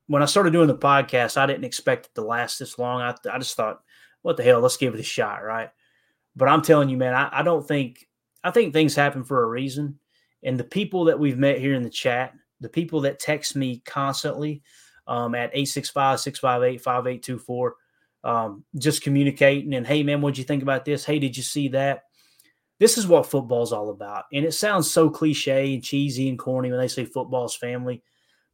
when 0.06 0.22
I 0.22 0.26
started 0.26 0.54
doing 0.54 0.68
the 0.68 0.78
podcast, 0.78 1.38
I 1.38 1.48
didn't 1.48 1.66
expect 1.66 2.06
it 2.06 2.16
to 2.16 2.22
last 2.22 2.60
this 2.60 2.78
long. 2.78 3.02
I, 3.02 3.16
I 3.32 3.40
just 3.40 3.56
thought, 3.56 3.82
what 4.22 4.38
the 4.38 4.44
hell, 4.44 4.60
let's 4.60 4.78
give 4.78 4.94
it 4.94 5.00
a 5.00 5.04
shot, 5.04 5.44
right? 5.44 5.70
But 6.36 6.50
I'm 6.50 6.62
telling 6.62 6.90
you, 6.90 6.98
man, 6.98 7.14
I, 7.14 7.40
I 7.40 7.42
don't 7.42 7.68
think 7.68 8.07
I 8.44 8.52
think 8.52 8.74
things 8.74 8.96
happen 8.96 9.24
for 9.24 9.44
a 9.44 9.48
reason. 9.48 9.98
And 10.44 10.60
the 10.60 10.64
people 10.64 11.06
that 11.06 11.20
we've 11.20 11.38
met 11.38 11.60
here 11.60 11.74
in 11.74 11.84
the 11.84 11.90
chat, 11.90 12.34
the 12.60 12.70
people 12.70 13.02
that 13.02 13.20
text 13.20 13.56
me 13.56 13.82
constantly 13.86 14.62
um, 15.08 15.36
at 15.36 15.54
865-658-5824, 15.56 17.72
um, 18.24 18.64
just 18.78 19.04
communicating 19.04 19.76
and 19.76 19.88
hey 19.88 20.04
man, 20.04 20.22
what'd 20.22 20.38
you 20.38 20.44
think 20.44 20.64
about 20.64 20.86
this? 20.86 21.06
Hey, 21.06 21.20
did 21.20 21.38
you 21.38 21.44
see 21.44 21.70
that? 21.70 22.04
This 22.80 22.98
is 22.98 23.08
what 23.08 23.26
football's 23.26 23.74
all 23.74 23.90
about. 23.90 24.26
And 24.34 24.46
it 24.46 24.54
sounds 24.54 24.92
so 24.92 25.10
cliche 25.10 25.74
and 25.74 25.84
cheesy 25.84 26.30
and 26.30 26.38
corny 26.38 26.70
when 26.70 26.80
they 26.80 26.88
say 26.88 27.06
football's 27.06 27.56
family. 27.56 28.04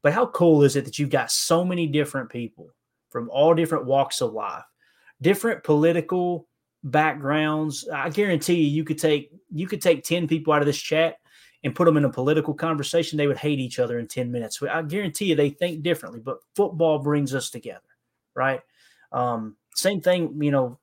But 0.01 0.13
how 0.13 0.27
cool 0.27 0.63
is 0.63 0.75
it 0.75 0.85
that 0.85 0.99
you've 0.99 1.09
got 1.09 1.31
so 1.31 1.65
many 1.65 1.87
different 1.87 2.29
people 2.29 2.69
from 3.09 3.29
all 3.29 3.53
different 3.53 3.85
walks 3.85 4.21
of 4.21 4.33
life 4.33 4.63
different 5.23 5.63
political 5.63 6.47
backgrounds. 6.83 7.87
I 7.93 8.09
guarantee 8.09 8.55
you, 8.55 8.69
you 8.69 8.83
could 8.83 8.99
take 8.99 9.31
you 9.51 9.67
could 9.67 9.81
take 9.81 10.03
ten 10.03 10.27
people 10.27 10.53
out 10.53 10.61
of 10.61 10.65
this 10.65 10.77
chat 10.81 11.17
and 11.63 11.75
put 11.75 11.85
them 11.85 11.97
in 11.97 12.05
a 12.05 12.09
political 12.09 12.53
conversation. 12.53 13.17
They 13.17 13.27
would 13.27 13.37
hate 13.37 13.59
each 13.59 13.79
other 13.79 13.99
in 13.99 14.07
ten 14.07 14.31
minutes. 14.31 14.61
I 14.61 14.81
guarantee 14.81 15.25
you, 15.25 15.35
they 15.35 15.49
think 15.49 15.81
differently. 15.81 16.19
But 16.19 16.39
football 16.55 16.99
brings 16.99 17.33
us 17.33 17.49
together, 17.49 17.81
right? 18.35 18.61
Um, 19.11 19.55
same 19.75 20.01
thing, 20.01 20.41
you 20.41 20.51
know, 20.51 20.79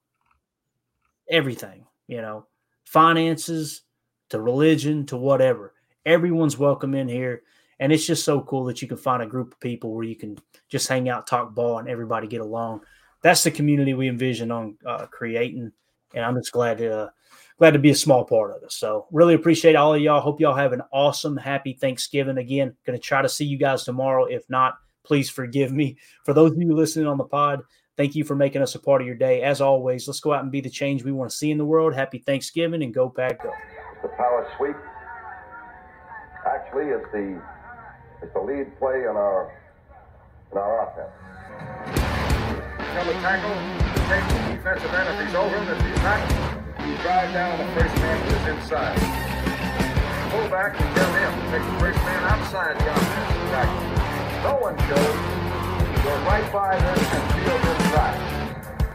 everything, 1.29 1.85
you 2.09 2.23
know, 2.23 2.47
finances 2.85 3.83
to 4.31 4.41
religion 4.41 5.07
to 5.07 5.17
whatever. 5.17 5.75
Everyone's 6.07 6.57
welcome 6.57 6.95
in 6.95 7.09
here. 7.09 7.43
And 7.79 7.93
it's 7.93 8.07
just 8.07 8.25
so 8.25 8.43
cool 8.43 8.65
that 8.65 8.83
you 8.83 8.89
can 8.89 8.99
find 8.99 9.23
a 9.23 9.27
group 9.27 9.53
of 9.53 9.61
people 9.61 9.95
where 9.95 10.05
you 10.05 10.15
can 10.15 10.39
just 10.69 10.87
hang 10.87 11.09
out, 11.09 11.27
talk 11.27 11.55
ball, 11.55 11.79
and 11.79 11.89
everybody 11.89 12.27
get 12.27 12.41
along. 12.43 12.83
That's 13.23 13.43
the 13.43 13.51
community 13.51 13.95
we 13.95 14.09
envision 14.09 14.51
on 14.51 14.77
uh, 14.87 15.07
creating, 15.07 15.73
and 16.15 16.25
I'm 16.25 16.37
just 16.37 16.53
glad 16.53 16.79
to 16.79 16.93
uh, 16.93 17.09
glad 17.59 17.73
to 17.73 17.79
be 17.79 17.91
a 17.91 17.95
small 17.95 18.25
part 18.25 18.53
of 18.53 18.63
it. 18.63 18.73
So 18.73 19.07
really 19.13 19.35
appreciate 19.35 19.77
all 19.77 19.95
of 19.95 20.01
y'all. 20.01 20.21
Hope 20.21 20.41
y'all 20.41 20.55
have 20.55 20.73
an 20.73 20.83
awesome, 20.93 21.37
happy 21.37 21.75
Thanksgiving. 21.75 22.39
Again, 22.39 22.75
going 22.87 22.99
to 22.99 23.03
try 23.03 23.21
to 23.23 23.29
see 23.29 23.45
you 23.45 23.59
guys 23.59 23.85
tomorrow. 23.85 24.25
If 24.25 24.49
not, 24.49 24.75
please 25.05 25.29
forgive 25.29 25.73
me. 25.73 25.99
For 26.25 26.33
those 26.33 26.53
of 26.53 26.59
you 26.59 26.75
listening 26.75 27.07
on 27.07 27.19
the 27.19 27.25
pod, 27.25 27.61
thank 27.99 28.15
you 28.15 28.25
for 28.25 28.35
making 28.35 28.63
us 28.63 28.75
a 28.75 28.79
part 28.79 29.03
of 29.03 29.07
your 29.07 29.17
day. 29.17 29.43
As 29.43 29.61
always, 29.61 30.09
let's 30.09 30.21
go 30.21 30.33
out 30.33 30.43
and 30.43 30.51
be 30.51 30.63
the 30.63 30.71
change 30.71 31.05
we 31.05 31.13
want 31.13 31.31
to 31.31 31.37
see 31.37 31.51
in 31.51 31.59
the 31.59 31.65
world. 31.65 31.95
Happy 31.95 32.19
Thanksgiving 32.19 32.83
and 32.83 32.95
go 32.95 33.11
pack 33.11 33.43
go. 33.43 33.53
The 34.03 34.09
power 34.09 34.51
sweep 34.57 34.77
actually 36.47 36.87
is 36.87 37.03
the 37.13 37.43
it's 38.23 38.33
the 38.33 38.41
lead 38.41 38.79
play 38.79 39.03
in 39.03 39.17
our 39.17 39.55
in 40.53 40.59
our 40.59 40.89
offense. 40.89 41.11
Come 42.95 43.07
to 43.07 43.13
tackle, 43.21 43.55
take 44.09 44.45
the 44.45 44.50
defensive 44.61 44.93
end 44.93 45.09
if 45.09 45.27
he's 45.27 45.35
over 45.35 45.57
him. 45.57 45.69
If 45.73 45.81
he's 45.81 46.03
not, 46.05 46.21
you 46.85 46.95
drive 47.01 47.33
down 47.33 47.57
the 47.57 47.65
first 47.81 47.95
man 47.97 48.17
who 48.21 48.37
is 48.37 48.61
inside. 48.61 48.97
Pull 50.29 50.49
back 50.53 50.79
and 50.79 50.97
tell 50.97 51.13
him 51.17 51.33
to 51.33 51.45
take 51.49 51.65
the 51.65 51.77
first 51.81 51.99
man 52.05 52.23
outside 52.29 52.77
the 52.77 52.93
offensive 52.93 53.49
tackle. 53.49 53.81
No 54.45 54.61
one 54.61 54.77
shows. 54.85 55.17
Go 56.05 56.13
right 56.29 56.45
by 56.53 56.77
them 56.77 56.99
and 57.01 57.25
field 57.41 57.63
inside. 57.73 58.21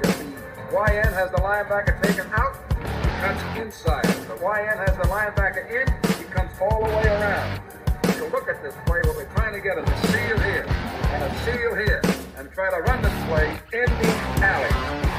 If 0.06 0.18
the 0.18 0.26
YN 0.70 1.14
has 1.14 1.32
the 1.32 1.42
linebacker 1.42 1.98
taken 2.04 2.30
out, 2.34 2.62
he 3.02 3.10
cuts 3.26 3.42
inside. 3.58 4.06
If 4.06 4.28
the 4.28 4.38
YN 4.38 4.78
has 4.78 4.96
the 4.98 5.10
linebacker 5.10 5.66
in, 5.66 5.88
he 6.20 6.26
comes 6.26 6.52
all 6.62 6.86
the 6.86 6.94
way 6.94 7.08
around 7.08 7.62
to 8.04 8.26
look 8.30 8.48
at 8.48 8.62
this 8.62 8.76
play, 8.86 9.02
what 9.04 9.18
we're 9.18 9.26
trying 9.34 9.54
to 9.54 9.60
get 9.60 9.78
is 9.78 9.90
a 9.90 10.08
seal 10.08 10.40
here 10.40 10.66
and 10.70 11.24
a 11.24 11.40
seal 11.40 11.76
here 11.76 12.02
and 12.38 12.52
try 12.52 12.70
to 12.70 12.82
run 12.84 13.02
this 13.02 13.26
play 13.26 13.50
in 13.74 13.86
the 13.86 14.46
alley. 14.46 15.15